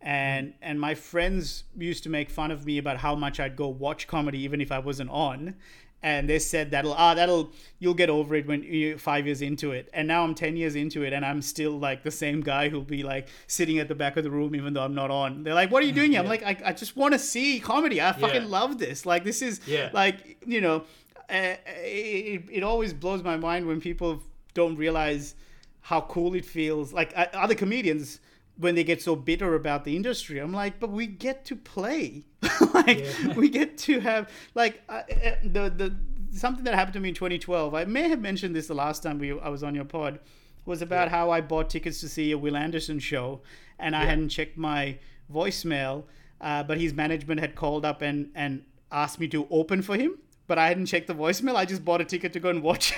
And 0.00 0.54
and 0.62 0.80
my 0.80 0.94
friends 0.94 1.64
used 1.76 2.02
to 2.04 2.08
make 2.10 2.30
fun 2.30 2.50
of 2.50 2.64
me 2.64 2.78
about 2.78 2.98
how 2.98 3.14
much 3.14 3.40
I'd 3.40 3.56
go 3.56 3.68
watch 3.68 4.06
comedy 4.06 4.38
even 4.40 4.60
if 4.60 4.70
I 4.70 4.78
wasn't 4.78 5.10
on. 5.10 5.54
And 6.00 6.28
they 6.28 6.38
said 6.38 6.70
that'll 6.70 6.92
ah 6.92 7.14
that'll 7.14 7.50
you'll 7.80 7.94
get 7.94 8.08
over 8.08 8.36
it 8.36 8.46
when 8.46 8.62
you 8.62 8.96
five 8.98 9.26
years 9.26 9.42
into 9.42 9.72
it. 9.72 9.90
And 9.92 10.06
now 10.06 10.22
I'm 10.22 10.36
ten 10.36 10.56
years 10.56 10.76
into 10.76 11.02
it 11.02 11.12
and 11.12 11.24
I'm 11.26 11.42
still 11.42 11.76
like 11.76 12.04
the 12.04 12.12
same 12.12 12.40
guy 12.40 12.68
who'll 12.68 12.82
be 12.82 13.02
like 13.02 13.26
sitting 13.48 13.78
at 13.80 13.88
the 13.88 13.96
back 13.96 14.16
of 14.16 14.22
the 14.22 14.30
room 14.30 14.54
even 14.54 14.72
though 14.74 14.84
I'm 14.84 14.94
not 14.94 15.10
on. 15.10 15.42
They're 15.42 15.54
like, 15.54 15.72
What 15.72 15.82
are 15.82 15.86
you 15.86 15.92
doing 15.92 16.12
here? 16.12 16.20
I'm 16.20 16.26
Yeah. 16.26 16.30
like, 16.30 16.44
I, 16.44 16.56
I 16.66 16.72
just 16.72 16.96
want 16.96 17.14
to 17.14 17.18
see 17.18 17.58
comedy. 17.58 18.00
I 18.00 18.12
fucking 18.12 18.42
Yeah. 18.42 18.48
love 18.48 18.78
this. 18.78 19.04
Like 19.04 19.24
this 19.24 19.42
is 19.42 19.60
Yeah. 19.66 19.90
like 19.92 20.38
you 20.46 20.60
know 20.60 20.84
uh, 21.28 21.56
it, 21.82 22.44
it 22.50 22.62
always 22.62 22.92
blows 22.92 23.24
my 23.24 23.36
mind 23.36 23.66
when 23.66 23.80
people 23.80 24.22
don't 24.54 24.76
realize 24.76 25.34
how 25.80 26.00
cool 26.02 26.34
it 26.34 26.44
feels 26.44 26.92
like 26.92 27.12
uh, 27.16 27.26
other 27.32 27.56
comedians 27.56 28.20
when 28.58 28.74
they 28.74 28.84
get 28.84 29.00
so 29.00 29.14
bitter 29.16 29.54
about 29.54 29.84
the 29.84 29.94
industry 29.96 30.38
i'm 30.38 30.52
like 30.52 30.78
but 30.80 30.90
we 30.90 31.06
get 31.06 31.44
to 31.44 31.54
play 31.56 32.24
like 32.74 32.98
Yeah. 33.00 33.34
we 33.34 33.48
get 33.48 33.78
to 33.78 34.00
have 34.00 34.28
like 34.54 34.82
uh, 34.88 35.02
the 35.44 35.70
the 35.70 35.96
something 36.32 36.64
that 36.64 36.74
happened 36.74 36.94
to 36.94 37.00
me 37.00 37.08
in 37.10 37.14
2012 37.14 37.74
i 37.74 37.84
may 37.84 38.08
have 38.08 38.20
mentioned 38.20 38.54
this 38.56 38.66
the 38.66 38.74
last 38.74 39.02
time 39.02 39.18
we 39.18 39.30
i 39.40 39.48
was 39.48 39.62
on 39.62 39.74
your 39.74 39.84
pod 39.84 40.18
was 40.66 40.82
about 40.82 41.08
how 41.08 41.30
i 41.30 41.40
bought 41.40 41.70
tickets 41.70 42.00
to 42.00 42.08
see 42.08 42.32
a 42.32 42.38
Wil 42.38 42.56
Anderson 42.56 42.98
show 42.98 43.40
and 43.78 43.94
i 43.96 44.02
Yeah. 44.02 44.10
hadn't 44.10 44.28
checked 44.30 44.58
my 44.58 44.98
voicemail 45.32 46.04
uh, 46.40 46.62
but 46.62 46.78
his 46.78 46.92
management 46.94 47.40
had 47.40 47.54
called 47.54 47.84
up 47.84 48.02
and 48.02 48.30
and 48.34 48.62
asked 48.92 49.18
me 49.20 49.28
to 49.28 49.46
open 49.50 49.82
for 49.82 49.96
him 49.96 50.18
but 50.46 50.56
I 50.58 50.68
hadn't 50.68 50.86
checked 50.86 51.08
the 51.08 51.14
voicemail. 51.14 51.56
I 51.56 51.66
just 51.66 51.84
bought 51.84 52.00
a 52.00 52.06
ticket 52.06 52.32
to 52.32 52.40
go 52.40 52.48
and 52.48 52.62
watch 52.62 52.94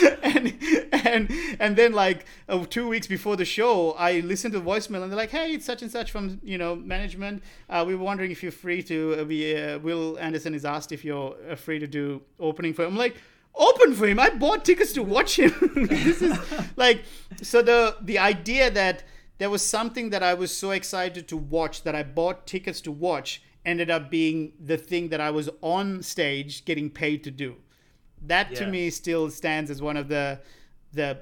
it. 0.00 0.18
and 0.24 0.52
and 1.12 1.30
and 1.60 1.76
then 1.76 1.92
like 1.92 2.26
uh, 2.48 2.64
two 2.68 2.88
weeks 2.88 3.06
before 3.06 3.36
the 3.36 3.44
show, 3.44 3.92
I 3.92 4.20
listened 4.20 4.52
to 4.54 4.60
the 4.60 4.64
voicemail 4.64 5.02
and 5.02 5.10
they're 5.10 5.16
like, 5.16 5.30
"Hey, 5.30 5.52
it's 5.52 5.66
such 5.66 5.82
and 5.82 5.90
such 5.90 6.10
from 6.10 6.40
you 6.42 6.58
know 6.58 6.74
management. 6.74 7.42
Uh, 7.68 7.84
we 7.86 7.94
were 7.94 8.04
wondering 8.04 8.30
if 8.30 8.42
you're 8.42 8.52
free 8.52 8.82
to 8.84 9.16
uh, 9.20 9.24
be. 9.24 9.56
Uh, 9.56 9.78
Wil 9.78 10.18
Anderson 10.18 10.54
is 10.54 10.64
asked 10.64 10.92
if 10.92 11.04
you're 11.04 11.36
uh, 11.50 11.54
free 11.54 11.78
to 11.78 11.86
do 11.86 12.22
opening 12.40 12.72
for 12.74 12.82
him. 12.84 12.92
I'm 12.92 12.98
like." 12.98 13.16
Open 13.54 13.92
for 13.92 14.06
him. 14.06 14.18
I 14.18 14.30
bought 14.30 14.64
tickets 14.64 14.94
to 14.94 15.02
watch 15.02 15.38
him. 15.38 15.52
this 15.90 16.22
is 16.22 16.38
like 16.76 17.02
so 17.42 17.60
the 17.60 17.98
the 18.00 18.18
idea 18.18 18.70
that 18.70 19.04
there 19.36 19.50
was 19.50 19.60
something 19.60 20.08
that 20.08 20.22
I 20.22 20.32
was 20.32 20.56
so 20.56 20.70
excited 20.70 21.28
to 21.28 21.36
watch 21.36 21.82
that 21.82 21.94
I 21.94 22.02
bought 22.02 22.46
tickets 22.46 22.80
to 22.82 22.90
watch 22.90 23.42
ended 23.64 23.90
up 23.90 24.10
being 24.10 24.52
the 24.58 24.76
thing 24.76 25.08
that 25.10 25.20
I 25.20 25.30
was 25.30 25.50
on 25.60 26.02
stage 26.02 26.64
getting 26.64 26.88
paid 26.88 27.24
to 27.24 27.30
do. 27.30 27.56
That 28.26 28.54
to 28.54 28.66
me 28.66 28.90
still 28.90 29.30
stands 29.30 29.70
as 29.70 29.82
one 29.82 29.96
of 29.96 30.08
the 30.08 30.40
the 30.92 31.18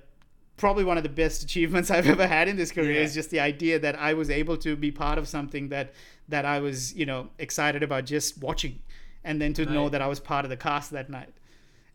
probably 0.57 0.85
one 0.85 0.97
of 0.99 1.03
the 1.03 1.09
best 1.09 1.43
achievements 1.43 1.91
I've 1.91 2.07
ever 2.07 2.27
had 2.27 2.47
in 2.49 2.57
this 2.57 2.71
career 2.71 2.93
Yeah. 2.93 3.01
is 3.01 3.15
just 3.15 3.31
the 3.31 3.41
idea 3.41 3.79
that 3.79 3.97
I 3.99 4.13
was 4.15 4.29
able 4.29 4.57
to 4.59 4.77
be 4.77 4.91
part 4.91 5.19
of 5.19 5.27
something 5.29 5.69
that 5.71 5.93
that 6.29 6.45
I 6.45 6.61
was, 6.61 6.95
you 6.95 7.07
know, 7.07 7.31
excited 7.39 7.83
about 7.83 8.05
just 8.05 8.39
watching 8.43 8.81
and 9.25 9.41
then 9.41 9.53
to 9.55 9.65
know 9.67 9.89
that 9.89 10.01
I 10.03 10.07
was 10.07 10.21
part 10.21 10.45
of 10.45 10.51
the 10.51 10.57
cast 10.57 10.91
that 10.93 11.09
night. 11.11 11.31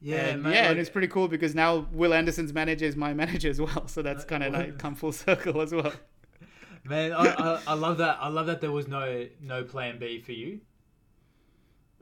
Yeah, 0.02 0.16
and 0.28 0.44
mate, 0.44 0.54
yeah, 0.54 0.62
like- 0.64 0.72
and 0.72 0.80
it's 0.80 0.90
pretty 0.90 1.08
cool 1.08 1.28
because 1.28 1.56
now 1.56 1.88
Wil 1.92 2.14
Anderson's 2.14 2.54
manager 2.54 2.86
is 2.86 2.96
my 2.96 3.14
manager 3.14 3.50
as 3.50 3.60
well. 3.62 3.88
So 3.88 4.02
that's 4.02 4.26
kind 4.26 4.44
of 4.44 4.54
like 4.54 4.78
come 4.78 4.96
full 4.96 5.12
circle 5.12 5.62
as 5.62 5.74
well. 5.74 5.94
Man, 6.84 7.14
I, 7.14 7.26
I, 7.26 7.62
I 7.68 7.74
love 7.74 7.98
that. 7.98 8.18
I 8.22 8.28
love 8.28 8.46
that 8.48 8.62
there 8.62 8.72
was 8.72 8.88
no 8.88 9.26
no 9.42 9.64
plan 9.64 9.98
B 10.00 10.20
for 10.22 10.34
you, 10.34 10.60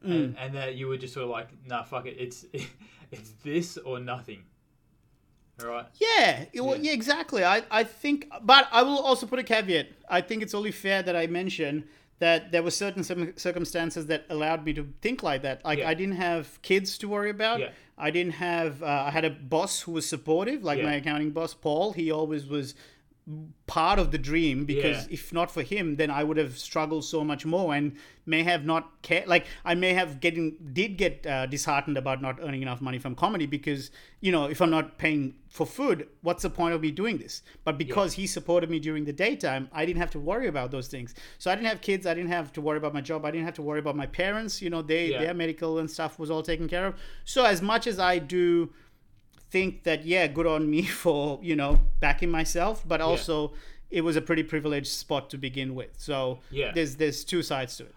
Mm. 0.05 0.11
and, 0.11 0.37
and 0.37 0.55
that 0.55 0.75
you 0.75 0.87
were 0.87 0.97
just 0.97 1.13
sort 1.13 1.23
of 1.23 1.29
like, 1.29 1.47
nah, 1.65 1.83
fuck 1.83 2.05
it. 2.05 2.17
It's 2.19 2.45
it's 3.11 3.31
this 3.43 3.77
or 3.77 3.99
nothing. 3.99 4.43
All 5.61 5.67
right. 5.69 5.85
Yeah, 5.99 6.41
it- 6.41 6.49
Yeah. 6.53 6.75
yeah, 6.81 6.91
exactly. 6.93 7.43
I, 7.43 7.63
I 7.69 7.83
think, 7.83 8.29
but 8.41 8.67
I 8.71 8.81
will 8.83 8.99
also 8.99 9.25
put 9.27 9.39
a 9.39 9.43
caveat. 9.43 9.87
I 10.09 10.21
think 10.21 10.41
it's 10.43 10.53
only 10.53 10.71
fair 10.71 11.03
that 11.03 11.15
I 11.15 11.27
mention 11.27 11.85
that 12.19 12.51
there 12.51 12.63
were 12.63 12.71
certain 12.71 13.03
circumstances 13.37 14.05
that 14.07 14.25
allowed 14.29 14.65
me 14.65 14.73
to 14.73 14.87
think 15.01 15.23
like 15.23 15.41
that. 15.43 15.63
Like 15.65 15.79
Yeah. 15.79 15.89
I 15.89 15.93
didn't 15.93 16.15
have 16.15 16.61
kids 16.61 16.97
to 16.99 17.07
worry 17.09 17.29
about. 17.29 17.59
Yeah. 17.59 17.69
I 17.97 18.09
didn't 18.11 18.33
have. 18.33 18.81
Uh, 18.81 19.05
I 19.07 19.11
had 19.11 19.25
a 19.25 19.29
boss 19.29 19.81
who 19.81 19.91
was 19.91 20.07
supportive, 20.07 20.63
like 20.63 20.79
Yeah. 20.79 20.85
my 20.85 20.93
accounting 20.95 21.31
boss 21.31 21.53
Paul. 21.53 21.93
He 21.93 22.11
always 22.11 22.47
was 22.47 22.73
part 23.67 23.99
of 23.99 24.11
the 24.11 24.17
dream 24.17 24.65
because 24.65 25.07
Yeah. 25.07 25.13
if 25.13 25.31
not 25.31 25.49
for 25.49 25.61
him 25.63 25.95
then 25.95 26.11
i 26.11 26.21
would 26.25 26.35
have 26.35 26.57
struggled 26.57 27.05
so 27.05 27.23
much 27.23 27.45
more 27.45 27.73
and 27.73 27.95
may 28.25 28.43
have 28.43 28.65
not 28.65 29.01
cared 29.01 29.27
like 29.27 29.45
i 29.63 29.73
may 29.75 29.93
have 29.93 30.19
getting 30.19 30.57
did 30.73 30.97
get 30.97 31.25
uh, 31.25 31.45
disheartened 31.45 31.97
about 31.97 32.21
not 32.21 32.39
earning 32.41 32.61
enough 32.61 32.81
money 32.81 32.99
from 32.99 33.15
comedy 33.15 33.45
because 33.45 33.91
you 34.19 34.29
know 34.29 34.45
if 34.47 34.59
i'm 34.61 34.69
not 34.69 34.97
paying 34.97 35.35
for 35.47 35.65
food 35.65 36.05
what's 36.21 36.43
the 36.43 36.49
point 36.49 36.73
of 36.73 36.81
me 36.81 36.91
doing 36.91 37.17
this 37.17 37.43
but 37.63 37.77
because 37.77 38.11
he 38.13 38.27
supported 38.27 38.69
me 38.69 38.77
during 38.77 39.05
the 39.05 39.13
daytime 39.13 39.69
i 39.71 39.85
didn't 39.85 39.99
have 40.01 40.11
to 40.11 40.19
worry 40.19 40.47
about 40.47 40.69
those 40.69 40.89
things 40.89 41.15
so 41.37 41.49
i 41.49 41.55
didn't 41.55 41.67
have 41.67 41.79
kids 41.79 42.05
i 42.05 42.13
didn't 42.13 42.29
have 42.29 42.51
to 42.51 42.59
worry 42.59 42.77
about 42.77 42.93
my 42.93 43.01
job 43.01 43.23
i 43.23 43.31
didn't 43.31 43.45
have 43.45 43.53
to 43.55 43.61
worry 43.61 43.79
about 43.79 43.95
my 43.95 44.05
parents 44.07 44.61
you 44.61 44.69
know 44.69 44.81
they 44.81 45.11
Yeah. 45.11 45.19
their 45.21 45.33
medical 45.33 45.79
and 45.79 45.89
stuff 45.89 46.19
was 46.19 46.29
all 46.29 46.43
taken 46.43 46.67
care 46.67 46.87
of 46.87 46.95
so 47.23 47.45
as 47.45 47.61
much 47.61 47.87
as 47.87 47.99
i 47.99 48.19
do 48.19 48.73
think 49.53 49.83
that 49.83 49.99
yeah 50.13 50.25
good 50.37 50.47
on 50.55 50.69
me 50.75 50.81
for 51.03 51.39
you 51.49 51.55
know 51.61 51.79
backing 51.99 52.31
myself 52.39 52.83
but 52.93 52.99
also 53.09 53.53
it 53.91 54.01
was 54.01 54.15
a 54.15 54.21
pretty 54.29 54.43
privileged 54.53 54.91
spot 55.03 55.29
to 55.29 55.37
begin 55.37 55.69
with 55.79 55.91
so 55.97 56.39
Yeah. 56.49 56.71
there's 56.75 56.95
there's 57.01 57.23
two 57.23 57.43
sides 57.43 57.77
to 57.77 57.83
it 57.89 57.95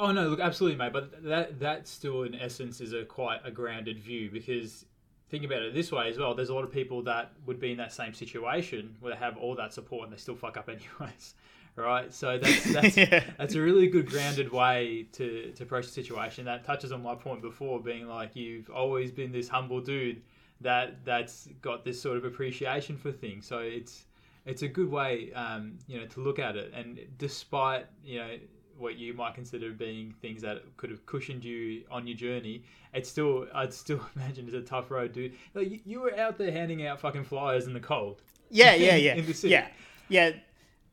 Oh 0.00 0.12
no, 0.12 0.28
look, 0.28 0.38
absolutely, 0.38 0.78
mate. 0.78 0.92
But 0.92 1.24
that 1.24 1.58
that 1.58 1.88
still, 1.88 2.22
in 2.22 2.32
essence, 2.36 2.80
is 2.80 2.92
a 2.92 3.02
quite 3.04 3.40
a 3.44 3.50
grounded 3.50 3.98
view 3.98 4.30
because 4.30 4.84
think 5.28 5.42
about 5.44 5.62
it 5.62 5.74
this 5.74 5.90
way 5.90 6.08
as 6.08 6.16
well. 6.20 6.36
There's 6.36 6.50
a 6.50 6.54
lot 6.54 6.62
of 6.62 6.70
people 6.70 7.02
that 7.02 7.32
would 7.46 7.58
be 7.58 7.72
in 7.72 7.78
that 7.78 7.92
same 7.92 8.14
situation 8.14 8.94
where 9.00 9.12
they 9.12 9.18
have 9.18 9.36
all 9.36 9.56
that 9.56 9.72
support 9.74 10.04
and 10.04 10.12
they 10.12 10.20
still 10.26 10.36
fuck 10.36 10.56
up 10.56 10.68
anyways, 10.76 11.34
right? 11.74 12.14
So 12.14 12.38
that's 12.38 12.72
that's 12.76 12.96
Yeah. 12.96 13.24
that's 13.38 13.56
a 13.56 13.60
really 13.60 13.88
good 13.88 14.06
grounded 14.08 14.52
way 14.52 15.08
to 15.18 15.50
to 15.56 15.62
approach 15.64 15.86
the 15.86 15.94
situation. 16.02 16.44
That 16.44 16.62
touches 16.64 16.92
on 16.92 17.02
my 17.02 17.16
point 17.16 17.42
before, 17.42 17.80
being 17.82 18.06
like 18.06 18.36
you've 18.36 18.70
always 18.70 19.10
been 19.10 19.32
this 19.32 19.48
humble 19.48 19.80
dude 19.80 20.22
that 20.60 21.04
that's 21.04 21.48
got 21.62 21.84
this 21.84 22.00
sort 22.00 22.16
of 22.16 22.24
appreciation 22.24 22.96
for 22.96 23.12
things. 23.12 23.46
So 23.46 23.58
it's 23.58 24.04
it's 24.46 24.62
a 24.62 24.68
good 24.68 24.90
way, 24.90 25.32
um, 25.34 25.78
you 25.86 26.00
know, 26.00 26.06
to 26.06 26.20
look 26.20 26.38
at 26.38 26.56
it. 26.56 26.72
And 26.74 26.98
despite 27.18 27.86
you 28.04 28.18
know 28.18 28.36
what 28.76 28.96
you 28.96 29.12
might 29.12 29.34
consider 29.34 29.72
being 29.72 30.14
things 30.22 30.40
that 30.42 30.62
could 30.76 30.88
have 30.90 31.04
cushioned 31.04 31.44
you 31.44 31.82
on 31.90 32.06
your 32.06 32.16
journey, 32.16 32.62
it's 32.94 33.08
still 33.08 33.46
I'd 33.54 33.72
still 33.74 34.00
imagine 34.16 34.46
it's 34.46 34.54
a 34.54 34.60
tough 34.62 34.90
road, 34.90 35.12
dude. 35.12 35.34
Like 35.54 35.70
you, 35.70 35.80
you 35.84 36.00
were 36.00 36.16
out 36.18 36.38
there 36.38 36.52
handing 36.52 36.86
out 36.86 37.00
fucking 37.00 37.24
flyers 37.24 37.66
in 37.66 37.72
the 37.74 37.80
cold. 37.80 38.22
yeah 38.50 38.74
yeah 38.74 38.94
yeah 39.06 39.14
In 39.14 39.26
the 39.26 39.34
city. 39.34 39.52
yeah 39.52 39.68
yeah 40.08 40.30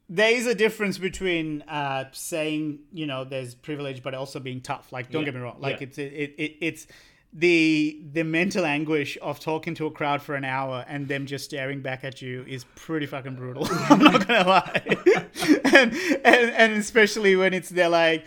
there 0.09 0.31
is 0.35 0.45
a 0.45 0.53
difference 0.53 0.97
between 0.99 1.63
uh, 1.63 2.05
saying 2.11 2.79
you 2.93 3.05
know 3.07 3.23
there's 3.23 3.55
privilege 3.55 4.03
but 4.03 4.13
also 4.13 4.39
being 4.39 4.61
tough 4.61 4.91
like 4.91 5.09
don't 5.09 5.21
Yeah. 5.21 5.25
get 5.25 5.35
me 5.35 5.41
wrong 5.41 5.57
like 5.59 5.79
Yeah. 5.79 5.87
it's 5.87 5.97
it, 5.97 6.13
it, 6.13 6.35
it 6.37 6.51
it's 6.61 6.87
the 7.37 7.99
the 8.13 8.23
mental 8.23 8.65
anguish 8.65 9.17
of 9.21 9.41
talking 9.41 9.75
to 9.75 9.85
a 9.87 9.91
crowd 9.91 10.21
for 10.21 10.35
an 10.35 10.45
hour 10.45 10.85
and 10.87 11.07
them 11.09 11.25
just 11.25 11.43
staring 11.43 11.81
back 11.81 12.05
at 12.05 12.21
you 12.21 12.45
is 12.47 12.63
pretty 12.75 13.05
fucking 13.05 13.35
brutal. 13.35 13.67
I'm 13.71 13.99
not 13.99 14.25
gonna 14.25 14.47
lie, 14.47 14.81
and, 15.65 15.93
and 16.23 16.51
and 16.51 16.73
especially 16.73 17.35
when 17.35 17.53
it's 17.53 17.67
they're 17.69 17.89
like, 17.89 18.25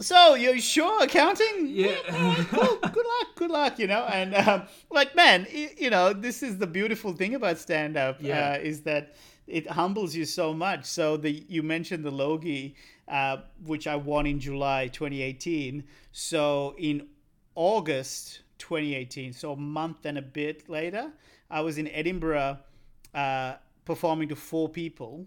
so 0.00 0.34
you're 0.34 0.58
sure 0.58 1.04
accounting? 1.04 1.66
Yeah. 1.68 1.96
cool. 2.50 2.78
Good 2.80 3.06
luck. 3.06 3.26
Good 3.36 3.50
luck. 3.50 3.78
You 3.78 3.86
know, 3.88 4.04
and 4.04 4.34
um, 4.34 4.62
like 4.90 5.14
man, 5.14 5.46
you 5.52 5.90
know, 5.90 6.14
this 6.14 6.42
is 6.42 6.56
the 6.56 6.66
beautiful 6.66 7.12
thing 7.12 7.34
about 7.34 7.58
stand 7.58 7.98
up 7.98 8.16
Yeah. 8.20 8.52
uh, 8.52 8.58
is 8.62 8.80
that 8.82 9.14
it 9.46 9.70
humbles 9.70 10.14
you 10.16 10.24
so 10.24 10.54
much. 10.54 10.86
So 10.86 11.18
the 11.18 11.44
you 11.48 11.62
mentioned 11.62 12.02
the 12.02 12.10
Logie, 12.10 12.76
uh, 13.08 13.38
which 13.64 13.86
I 13.86 13.96
won 13.96 14.26
in 14.26 14.40
July 14.40 14.88
2018. 14.88 15.84
So 16.12 16.74
in 16.78 17.08
August 17.56 18.40
2018, 18.58 19.32
so 19.32 19.52
a 19.52 19.56
month 19.56 20.04
and 20.04 20.16
a 20.18 20.22
bit 20.22 20.68
later, 20.68 21.10
I 21.50 21.60
was 21.62 21.78
in 21.78 21.88
Edinburgh 21.88 22.58
uh, 23.14 23.54
performing 23.84 24.28
to 24.28 24.36
four 24.36 24.68
people. 24.68 25.26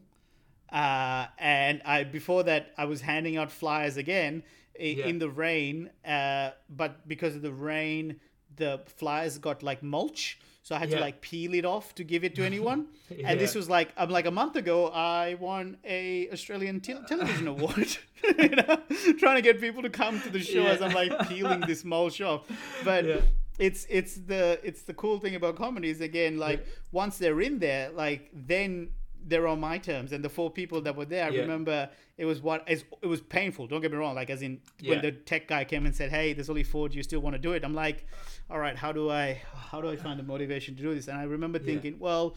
Uh, 0.71 1.25
and 1.39 1.81
I 1.83 2.03
before 2.03 2.43
that 2.43 2.73
I 2.77 2.85
was 2.85 3.01
handing 3.01 3.37
out 3.37 3.51
flyers 3.51 3.97
again 3.97 4.43
i- 4.79 4.83
Yeah. 4.83 5.07
in 5.07 5.17
the 5.17 5.27
rain. 5.29 5.89
Uh, 6.05 6.51
but 6.69 7.07
because 7.07 7.35
of 7.35 7.41
the 7.41 7.51
rain, 7.51 8.19
the 8.55 8.81
flyers 8.85 9.39
got 9.39 9.63
like 9.63 9.81
mulch, 9.81 10.37
so 10.69 10.75
I 10.75 10.79
had 10.83 10.89
Yeah. 10.91 10.97
to 10.97 11.01
like 11.07 11.19
peel 11.21 11.55
it 11.55 11.65
off 11.65 11.95
to 11.95 12.03
give 12.03 12.23
it 12.27 12.35
to 12.35 12.43
anyone. 12.51 12.79
And 13.25 13.39
this 13.39 13.55
was 13.55 13.67
like 13.77 13.89
I'm 13.97 14.11
like 14.17 14.27
a 14.27 14.31
month 14.41 14.55
ago. 14.55 14.77
I 14.93 15.33
won 15.47 15.77
a 15.83 16.29
Australian 16.35 16.79
te- 16.79 17.01
television 17.07 17.47
award. 17.47 17.89
you 18.37 18.49
know, 18.59 18.73
trying 19.17 19.37
to 19.37 19.41
get 19.49 19.59
people 19.59 19.81
to 19.81 19.89
come 19.89 20.21
to 20.21 20.29
the 20.29 20.39
show 20.51 20.63
as 20.73 20.79
I'm 20.83 20.93
like 20.93 21.11
peeling 21.27 21.61
this 21.71 21.83
mulch 21.83 22.21
off. 22.21 22.41
But 22.83 23.03
Yeah. 23.05 23.21
it's 23.67 23.81
it's 23.89 24.13
the 24.31 24.43
it's 24.69 24.83
the 24.83 24.93
cool 24.93 25.17
thing 25.23 25.33
about 25.41 25.55
comedy 25.55 25.89
is 25.89 26.01
again 26.01 26.37
like 26.47 26.59
once 26.91 27.17
they're 27.17 27.41
in 27.41 27.57
there, 27.67 27.89
like 28.03 28.29
then 28.51 28.89
they're 29.29 29.47
on 29.47 29.59
my 29.59 29.77
terms. 29.77 30.11
And 30.11 30.23
the 30.23 30.29
four 30.29 30.49
people 30.49 30.81
that 30.81 30.95
were 30.95 31.05
there, 31.05 31.25
I 31.25 31.29
Yeah. 31.29 31.41
remember 31.41 31.89
it 32.17 32.25
was 32.25 32.41
what 32.41 32.63
it 32.67 32.83
was 33.07 33.21
painful. 33.21 33.67
Don't 33.67 33.81
get 33.81 33.91
me 33.91 33.97
wrong. 33.97 34.15
Like 34.15 34.29
as 34.29 34.41
in 34.41 34.59
Yeah. 34.81 34.89
when 34.91 35.01
the 35.01 35.11
tech 35.11 35.47
guy 35.47 35.63
came 35.63 35.85
and 35.85 35.95
said, 35.95 36.09
"Hey, 36.09 36.33
there's 36.33 36.49
only 36.49 36.63
four. 36.63 36.89
Do 36.89 36.97
you 36.97 37.03
still 37.03 37.21
want 37.21 37.35
to 37.35 37.39
do 37.41 37.53
it?" 37.53 37.63
I'm 37.63 37.73
like, 37.73 38.05
"All 38.49 38.59
right. 38.59 38.75
How 38.75 38.91
do 38.91 39.09
I 39.09 39.41
how 39.71 39.79
do 39.81 39.89
I 39.89 39.95
find 39.95 40.19
the 40.19 40.23
motivation 40.23 40.75
to 40.75 40.81
do 40.83 40.93
this?" 40.93 41.07
And 41.07 41.17
I 41.17 41.23
remember 41.23 41.59
thinking, 41.59 41.97
well. 41.99 42.35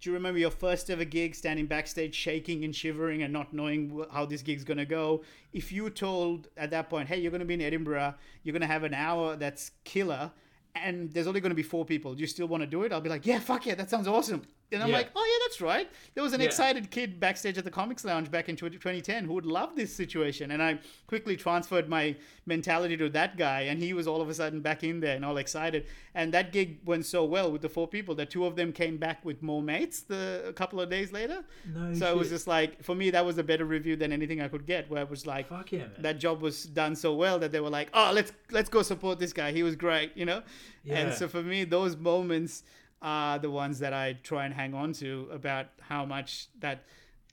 Do 0.00 0.08
you 0.10 0.14
remember 0.14 0.38
your 0.38 0.52
first 0.52 0.90
ever 0.90 1.04
gig 1.04 1.34
standing 1.34 1.66
backstage 1.66 2.14
shaking 2.14 2.62
and 2.64 2.72
shivering 2.72 3.20
and 3.24 3.32
not 3.32 3.52
knowing 3.52 4.04
how 4.12 4.24
this 4.26 4.42
gig's 4.42 4.62
going 4.62 4.78
to 4.78 4.84
go? 4.86 5.24
If 5.52 5.72
you 5.72 5.90
told 5.90 6.46
at 6.56 6.70
that 6.70 6.88
point, 6.88 7.08
hey, 7.08 7.18
you're 7.20 7.32
going 7.32 7.40
to 7.40 7.44
be 7.44 7.54
in 7.54 7.60
Edinburgh, 7.60 8.14
you're 8.44 8.52
going 8.52 8.60
to 8.60 8.68
have 8.68 8.84
an 8.84 8.94
hour 8.94 9.34
that's 9.34 9.72
killer, 9.82 10.30
and 10.76 11.12
there's 11.12 11.26
only 11.26 11.40
going 11.40 11.50
to 11.50 11.56
be 11.56 11.64
four 11.64 11.84
people, 11.84 12.14
do 12.14 12.20
you 12.20 12.28
still 12.28 12.46
want 12.46 12.60
to 12.62 12.66
do 12.68 12.84
it? 12.84 12.92
I'll 12.92 13.00
be 13.00 13.08
like, 13.10 13.26
yeah, 13.26 13.40
fuck 13.40 13.66
yeah, 13.66 13.74
that 13.74 13.90
sounds 13.90 14.06
awesome. 14.06 14.42
And 14.70 14.82
I'm 14.82 14.90
Yeah. 14.90 14.96
like, 14.96 15.10
oh 15.16 15.24
yeah, 15.24 15.44
that's 15.46 15.60
right. 15.62 15.88
There 16.14 16.22
was 16.22 16.32
an 16.34 16.40
Yeah. 16.40 16.46
excited 16.46 16.90
kid 16.90 17.18
backstage 17.18 17.56
at 17.56 17.64
the 17.64 17.70
Comics 17.70 18.04
Lounge 18.04 18.30
back 18.30 18.48
in 18.50 18.56
2010 18.56 19.24
who 19.24 19.32
would 19.32 19.46
love 19.46 19.76
this 19.76 19.94
situation. 19.94 20.50
And 20.50 20.62
I 20.62 20.78
quickly 21.06 21.36
transferred 21.36 21.88
my 21.88 22.16
mentality 22.44 22.96
to 22.98 23.08
that 23.10 23.36
guy, 23.38 23.62
and 23.62 23.82
he 23.82 23.92
was 23.94 24.06
all 24.06 24.20
of 24.20 24.28
a 24.28 24.34
sudden 24.34 24.60
back 24.60 24.84
in 24.84 25.00
there 25.00 25.16
and 25.16 25.24
all 25.24 25.38
excited. 25.38 25.86
And 26.14 26.32
that 26.34 26.52
gig 26.52 26.78
went 26.84 27.06
so 27.06 27.24
well 27.24 27.50
with 27.50 27.62
the 27.62 27.68
four 27.68 27.88
people 27.88 28.14
that 28.16 28.28
two 28.30 28.44
of 28.44 28.56
them 28.56 28.72
came 28.72 28.98
back 28.98 29.24
with 29.24 29.42
more 29.42 29.62
mates 29.62 30.00
the, 30.02 30.42
a 30.46 30.52
couple 30.52 30.80
of 30.80 30.90
days 30.90 31.12
later. 31.12 31.44
No 31.66 31.94
so 31.94 32.10
it 32.10 32.16
was 32.16 32.28
just 32.28 32.46
like, 32.46 32.82
for 32.82 32.94
me, 32.94 33.10
that 33.10 33.24
was 33.24 33.38
a 33.38 33.42
better 33.42 33.64
review 33.64 33.96
than 33.96 34.12
anything 34.12 34.40
I 34.42 34.48
could 34.48 34.66
get, 34.66 34.90
where 34.90 35.02
it 35.02 35.08
was 35.10 35.26
like, 35.26 35.48
Fuck 35.48 35.72
yeah, 35.72 35.78
man. 35.80 35.90
that 36.00 36.18
job 36.18 36.42
was 36.42 36.64
done 36.64 36.94
so 36.94 37.14
well 37.14 37.38
that 37.38 37.52
they 37.52 37.60
were 37.60 37.70
like, 37.70 37.88
"Oh, 37.94 38.12
let's 38.14 38.32
let's 38.50 38.68
go 38.68 38.82
support 38.82 39.18
this 39.18 39.32
guy. 39.32 39.52
He 39.52 39.62
was 39.62 39.76
great," 39.76 40.12
you 40.16 40.26
know. 40.26 40.42
Yeah. 40.84 40.98
And 40.98 41.14
so 41.14 41.26
for 41.28 41.42
me, 41.42 41.64
those 41.64 41.96
moments 41.96 42.62
are 43.00 43.38
the 43.38 43.50
ones 43.50 43.78
that 43.78 43.92
I 43.92 44.14
try 44.22 44.44
and 44.44 44.54
hang 44.54 44.74
on 44.74 44.92
to 44.94 45.28
about 45.32 45.66
how 45.80 46.04
much 46.04 46.48
that, 46.60 46.84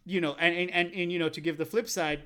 you 0.06 0.22
know, 0.22 0.36
and 0.40 0.56
and 0.56 0.72
and, 0.72 0.94
and 0.94 1.12
you 1.12 1.20
know, 1.20 1.30
to 1.30 1.42
give 1.42 1.58
the 1.58 1.66
flip 1.66 1.90
side, 1.90 2.24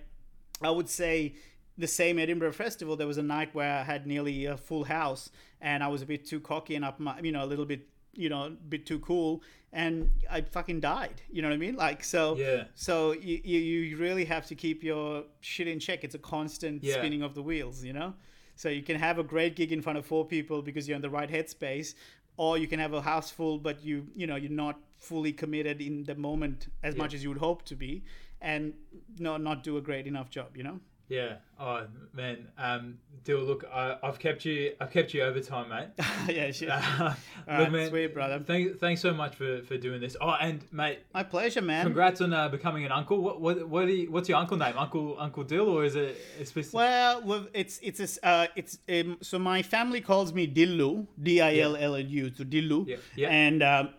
I 0.61 0.71
would 0.71 0.89
say 0.89 1.35
the 1.77 1.87
same 1.87 2.19
Edinburgh 2.19 2.53
Festival. 2.53 2.95
There 2.95 3.07
was 3.07 3.17
a 3.17 3.23
night 3.23 3.55
where 3.55 3.79
I 3.79 3.83
had 3.83 4.05
nearly 4.05 4.45
a 4.45 4.57
full 4.57 4.83
house, 4.85 5.29
and 5.61 5.83
I 5.83 5.87
was 5.87 6.01
a 6.01 6.05
bit 6.05 6.25
too 6.25 6.39
cocky 6.39 6.75
and 6.75 6.83
up 6.83 6.99
my, 6.99 7.19
you 7.21 7.31
know, 7.31 7.43
a 7.43 7.47
little 7.47 7.65
bit 7.65 7.87
you 8.13 8.27
know, 8.27 8.43
a 8.43 8.49
bit 8.49 8.85
too 8.85 8.99
cool, 8.99 9.41
and 9.71 10.09
I 10.29 10.41
fucking 10.41 10.81
died. 10.81 11.21
You 11.31 11.41
know 11.41 11.47
what 11.47 11.53
I 11.53 11.57
mean? 11.57 11.75
Like 11.75 12.03
so. 12.03 12.35
Yeah. 12.35 12.65
So 12.75 13.13
you 13.13 13.39
you, 13.43 13.97
really 13.97 14.25
have 14.25 14.45
to 14.47 14.55
keep 14.55 14.83
your 14.83 15.23
shit 15.39 15.67
in 15.67 15.79
check. 15.79 16.03
It's 16.03 16.15
a 16.15 16.19
constant 16.19 16.83
Yeah. 16.83 16.95
spinning 16.95 17.21
of 17.21 17.33
the 17.33 17.41
wheels. 17.41 17.83
You 17.83 17.93
know. 17.93 18.13
So 18.55 18.67
you 18.67 18.83
can 18.83 18.97
have 18.97 19.19
a 19.19 19.23
great 19.23 19.55
gig 19.55 19.71
in 19.71 19.81
front 19.81 19.97
of 19.97 20.05
four 20.05 20.25
people 20.25 20.61
because 20.61 20.85
you're 20.85 20.97
in 20.97 21.01
the 21.01 21.09
right 21.09 21.29
headspace, 21.29 21.93
or 22.39 22.57
you 22.57 22.67
can 22.67 22.79
have 22.79 22.93
a 22.93 23.01
house 23.01 23.29
full, 23.29 23.57
but 23.57 23.83
you 23.83 24.07
you 24.15 24.25
know 24.25 24.37
you're 24.37 24.49
not 24.49 24.79
fully 24.97 25.33
committed 25.33 25.81
in 25.81 26.05
the 26.05 26.15
moment 26.15 26.69
as 26.81 26.95
much 26.95 27.13
as 27.13 27.21
you 27.21 27.29
would 27.29 27.37
hope 27.37 27.63
to 27.65 27.75
be, 27.75 28.03
and 28.41 28.73
no 29.17 29.35
not 29.35 29.61
do 29.61 29.75
a 29.75 29.81
great 29.81 30.07
enough 30.07 30.29
job. 30.29 30.55
You 30.55 30.63
know. 30.63 30.79
Yeah. 31.09 31.35
Oh 31.59 31.85
man. 32.13 32.47
Um, 32.57 32.99
Dil, 33.25 33.39
look, 33.39 33.65
I, 33.71 33.97
I've 34.01 34.17
kept 34.19 34.45
you. 34.45 34.73
I've 34.79 34.91
kept 34.91 35.13
you 35.13 35.23
over 35.23 35.39
time, 35.41 35.69
mate. 35.69 35.87
yeah, 36.33 36.51
shit. 36.51 36.69
look, 36.99 37.17
right, 37.47 37.89
sweet, 37.89 38.13
brother. 38.13 38.39
Thank, 38.39 38.79
thanks 38.79 39.01
so 39.01 39.13
much 39.13 39.35
for, 39.35 39.61
for 39.63 39.77
doing 39.77 39.99
this. 39.99 40.15
Oh, 40.21 40.29
and 40.39 40.61
mate, 40.71 40.99
My 41.13 41.23
pleasure, 41.23 41.61
man. 41.61 41.83
congrats 41.85 42.21
on 42.21 42.31
uh, 42.31 42.47
becoming 42.47 42.85
an 42.85 42.91
uncle. 42.91 43.21
What 43.21 43.41
what 43.41 43.67
what 43.67 43.87
do 43.87 43.91
you, 43.93 44.09
what's 44.11 44.29
your 44.29 44.37
uncle 44.37 44.55
name? 44.55 44.75
Uncle 44.77 45.17
Uncle 45.19 45.43
Dil, 45.43 45.67
or 45.67 45.83
is 45.83 45.95
it 45.95 46.15
specific? 46.45 46.73
Well, 46.73 47.47
it's 47.53 47.79
it's 47.81 47.99
a 48.23 48.25
uh, 48.27 48.47
it's 48.55 48.77
um, 48.87 49.17
so 49.21 49.37
my 49.37 49.61
family 49.63 49.99
calls 50.01 50.31
me 50.31 50.47
Dillu, 50.47 51.07
D 51.21 51.41
I 51.41 51.57
L 51.57 51.75
L 51.75 51.99
U, 51.99 52.31
so 52.35 52.43
Dillu, 52.45 52.87
Yeah, 52.87 52.95
yeah. 53.15 53.29
and 53.29 53.63
um, 53.63 53.89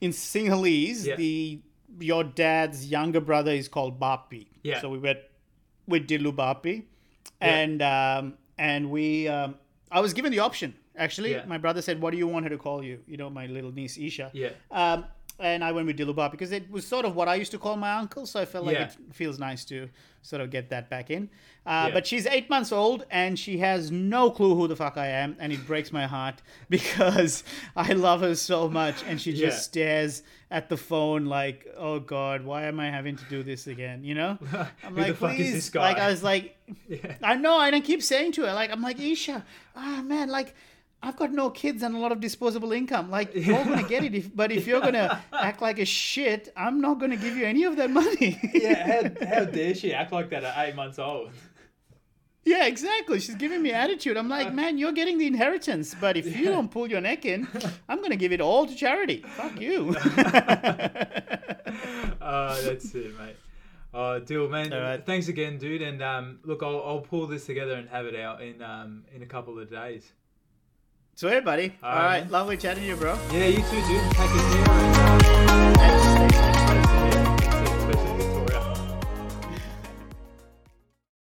in 0.00 0.12
Sinhalese, 0.12 1.06
Yeah. 1.06 1.16
the 1.16 1.60
your 1.98 2.24
dad's 2.24 2.86
younger 2.86 3.20
brother 3.20 3.52
is 3.52 3.68
called 3.68 3.98
Bapi. 3.98 4.46
Yeah. 4.62 4.80
So 4.80 4.90
we 4.90 4.98
went 4.98 5.18
with 5.86 6.06
Dillu 6.06 6.34
Bapi, 6.34 6.84
and 7.40 7.82
um, 7.82 8.34
and 8.58 8.90
we 8.90 9.28
um, 9.28 9.56
I 9.90 10.00
was 10.00 10.12
given 10.12 10.32
the 10.32 10.40
option 10.40 10.74
actually. 10.96 11.32
Yeah. 11.32 11.44
My 11.46 11.58
brother 11.58 11.82
said, 11.82 12.00
"What 12.00 12.12
do 12.12 12.18
you 12.18 12.26
want 12.26 12.44
her 12.44 12.50
to 12.50 12.58
call 12.58 12.82
you?" 12.82 13.00
You 13.06 13.16
know, 13.16 13.30
my 13.30 13.46
little 13.46 13.72
niece 13.72 13.98
Isha. 13.98 14.30
Yeah. 14.32 14.50
Um, 14.70 15.06
and 15.38 15.64
I 15.64 15.72
went 15.72 15.86
with 15.86 15.98
Dilubab 15.98 16.30
because 16.30 16.52
it 16.52 16.70
was 16.70 16.86
sort 16.86 17.04
of 17.04 17.16
what 17.16 17.28
I 17.28 17.34
used 17.34 17.50
to 17.52 17.58
call 17.58 17.76
my 17.76 17.92
uncle, 17.94 18.24
so 18.26 18.40
I 18.40 18.44
felt 18.44 18.64
like 18.66 18.76
Yeah. 18.76 18.84
it 18.84 18.96
feels 19.12 19.38
nice 19.38 19.64
to 19.66 19.88
sort 20.22 20.40
of 20.40 20.48
get 20.50 20.70
that 20.70 20.88
back 20.88 21.10
in. 21.10 21.28
Uh, 21.66 21.86
Yeah. 21.88 21.90
But 21.94 22.06
she's 22.06 22.24
eight 22.26 22.48
months 22.48 22.72
old 22.72 23.04
and 23.10 23.38
she 23.38 23.58
has 23.58 23.90
no 23.90 24.30
clue 24.30 24.54
who 24.54 24.68
the 24.68 24.76
fuck 24.76 24.96
I 24.96 25.08
am, 25.08 25.36
and 25.40 25.52
it 25.52 25.66
breaks 25.66 25.92
my 25.92 26.06
heart 26.06 26.40
because 26.70 27.44
I 27.76 27.92
love 27.92 28.20
her 28.20 28.34
so 28.34 28.68
much, 28.68 29.02
and 29.06 29.20
she 29.20 29.32
just 29.32 29.56
Yeah. 29.58 29.60
stares 29.70 30.22
at 30.50 30.68
the 30.68 30.76
phone 30.76 31.24
like, 31.26 31.66
"Oh 31.76 31.98
God, 32.00 32.44
why 32.44 32.64
am 32.64 32.78
I 32.78 32.88
having 32.90 33.16
to 33.16 33.24
do 33.28 33.42
this 33.42 33.66
again?" 33.66 34.04
You 34.04 34.14
know? 34.14 34.38
I'm 34.84 34.94
Who 34.94 35.04
the 35.04 35.14
fuck 35.14 35.32
is 35.32 35.36
"Please." 35.36 35.52
this 35.52 35.70
guy? 35.70 35.80
Like 35.92 35.98
I 35.98 36.08
was 36.08 36.22
like. 36.22 36.56
I 37.22 37.34
know, 37.36 37.60
and 37.60 37.74
I 37.76 37.80
keep 37.80 38.02
saying 38.02 38.32
to 38.32 38.42
her, 38.46 38.52
like, 38.54 38.70
I'm 38.70 38.80
like, 38.80 38.98
Isha, 39.00 39.44
ah 39.76 40.00
man, 40.02 40.28
like. 40.30 40.54
I've 41.04 41.16
got 41.16 41.32
no 41.32 41.50
kids 41.50 41.82
and 41.82 41.94
a 41.94 41.98
lot 41.98 42.12
of 42.12 42.20
disposable 42.20 42.72
income. 42.72 43.10
Like 43.10 43.34
you're 43.34 43.64
gonna 43.64 43.82
get 43.82 44.04
it, 44.04 44.14
if, 44.14 44.34
but 44.34 44.50
if 44.50 44.66
you're 44.66 44.80
gonna 44.80 45.22
act 45.32 45.60
like 45.60 45.78
a 45.78 45.84
shit, 45.84 46.52
I'm 46.56 46.80
not 46.80 46.98
gonna 46.98 47.16
give 47.16 47.36
you 47.36 47.44
any 47.44 47.64
of 47.64 47.76
that 47.76 47.90
money. 47.90 48.38
yeah. 48.54 49.08
How, 49.20 49.26
how 49.26 49.44
dare 49.44 49.74
she 49.74 49.92
act 49.92 50.12
like 50.12 50.30
that 50.30 50.44
at 50.44 50.68
eight 50.68 50.74
months 50.74 50.98
old? 50.98 51.30
Yeah, 52.46 52.66
exactly. 52.66 53.20
She's 53.20 53.36
giving 53.36 53.62
me 53.62 53.72
attitude. 53.72 54.18
I'm 54.18 54.28
like, 54.28 54.52
man, 54.52 54.76
you're 54.76 54.92
getting 54.92 55.16
the 55.16 55.26
inheritance, 55.26 55.94
but 55.98 56.16
if 56.18 56.36
you 56.36 56.44
don't 56.46 56.70
pull 56.70 56.86
your 56.90 57.00
neck 57.00 57.24
in, 57.24 57.48
I'm 57.88 58.02
gonna 58.02 58.16
give 58.16 58.32
it 58.32 58.40
all 58.40 58.66
to 58.66 58.74
charity. 58.74 59.24
Fuck 59.36 59.60
you. 59.60 59.96
Oh, 62.26 62.60
that's 62.62 62.94
it, 62.94 63.18
mate. 63.18 63.36
Oh, 63.92 64.18
Dil, 64.18 64.48
man. 64.48 64.72
All 64.72 64.80
right. 64.80 65.04
Thanks 65.04 65.28
again, 65.28 65.58
dude. 65.58 65.82
And 65.82 66.02
um, 66.02 66.40
look, 66.44 66.62
I'll, 66.62 66.82
I'll 66.84 67.00
pull 67.00 67.26
this 67.26 67.46
together 67.46 67.74
and 67.74 67.88
have 67.88 68.06
it 68.06 68.16
out 68.18 68.42
in 68.42 68.60
um 68.62 69.04
in 69.14 69.22
a 69.22 69.26
couple 69.26 69.58
of 69.58 69.70
days. 69.70 70.12
Sweet, 71.16 71.44
buddy. 71.44 71.72
All 71.82 71.90
right, 71.92 72.20
right, 72.22 72.30
lovely 72.30 72.56
chatting 72.56 72.82
to 72.82 72.88
you, 72.88 72.96
bro. 72.96 73.18
Yeah, 73.32 73.46
you 73.46 73.58
too, 73.58 73.82
dude. 76.18 76.23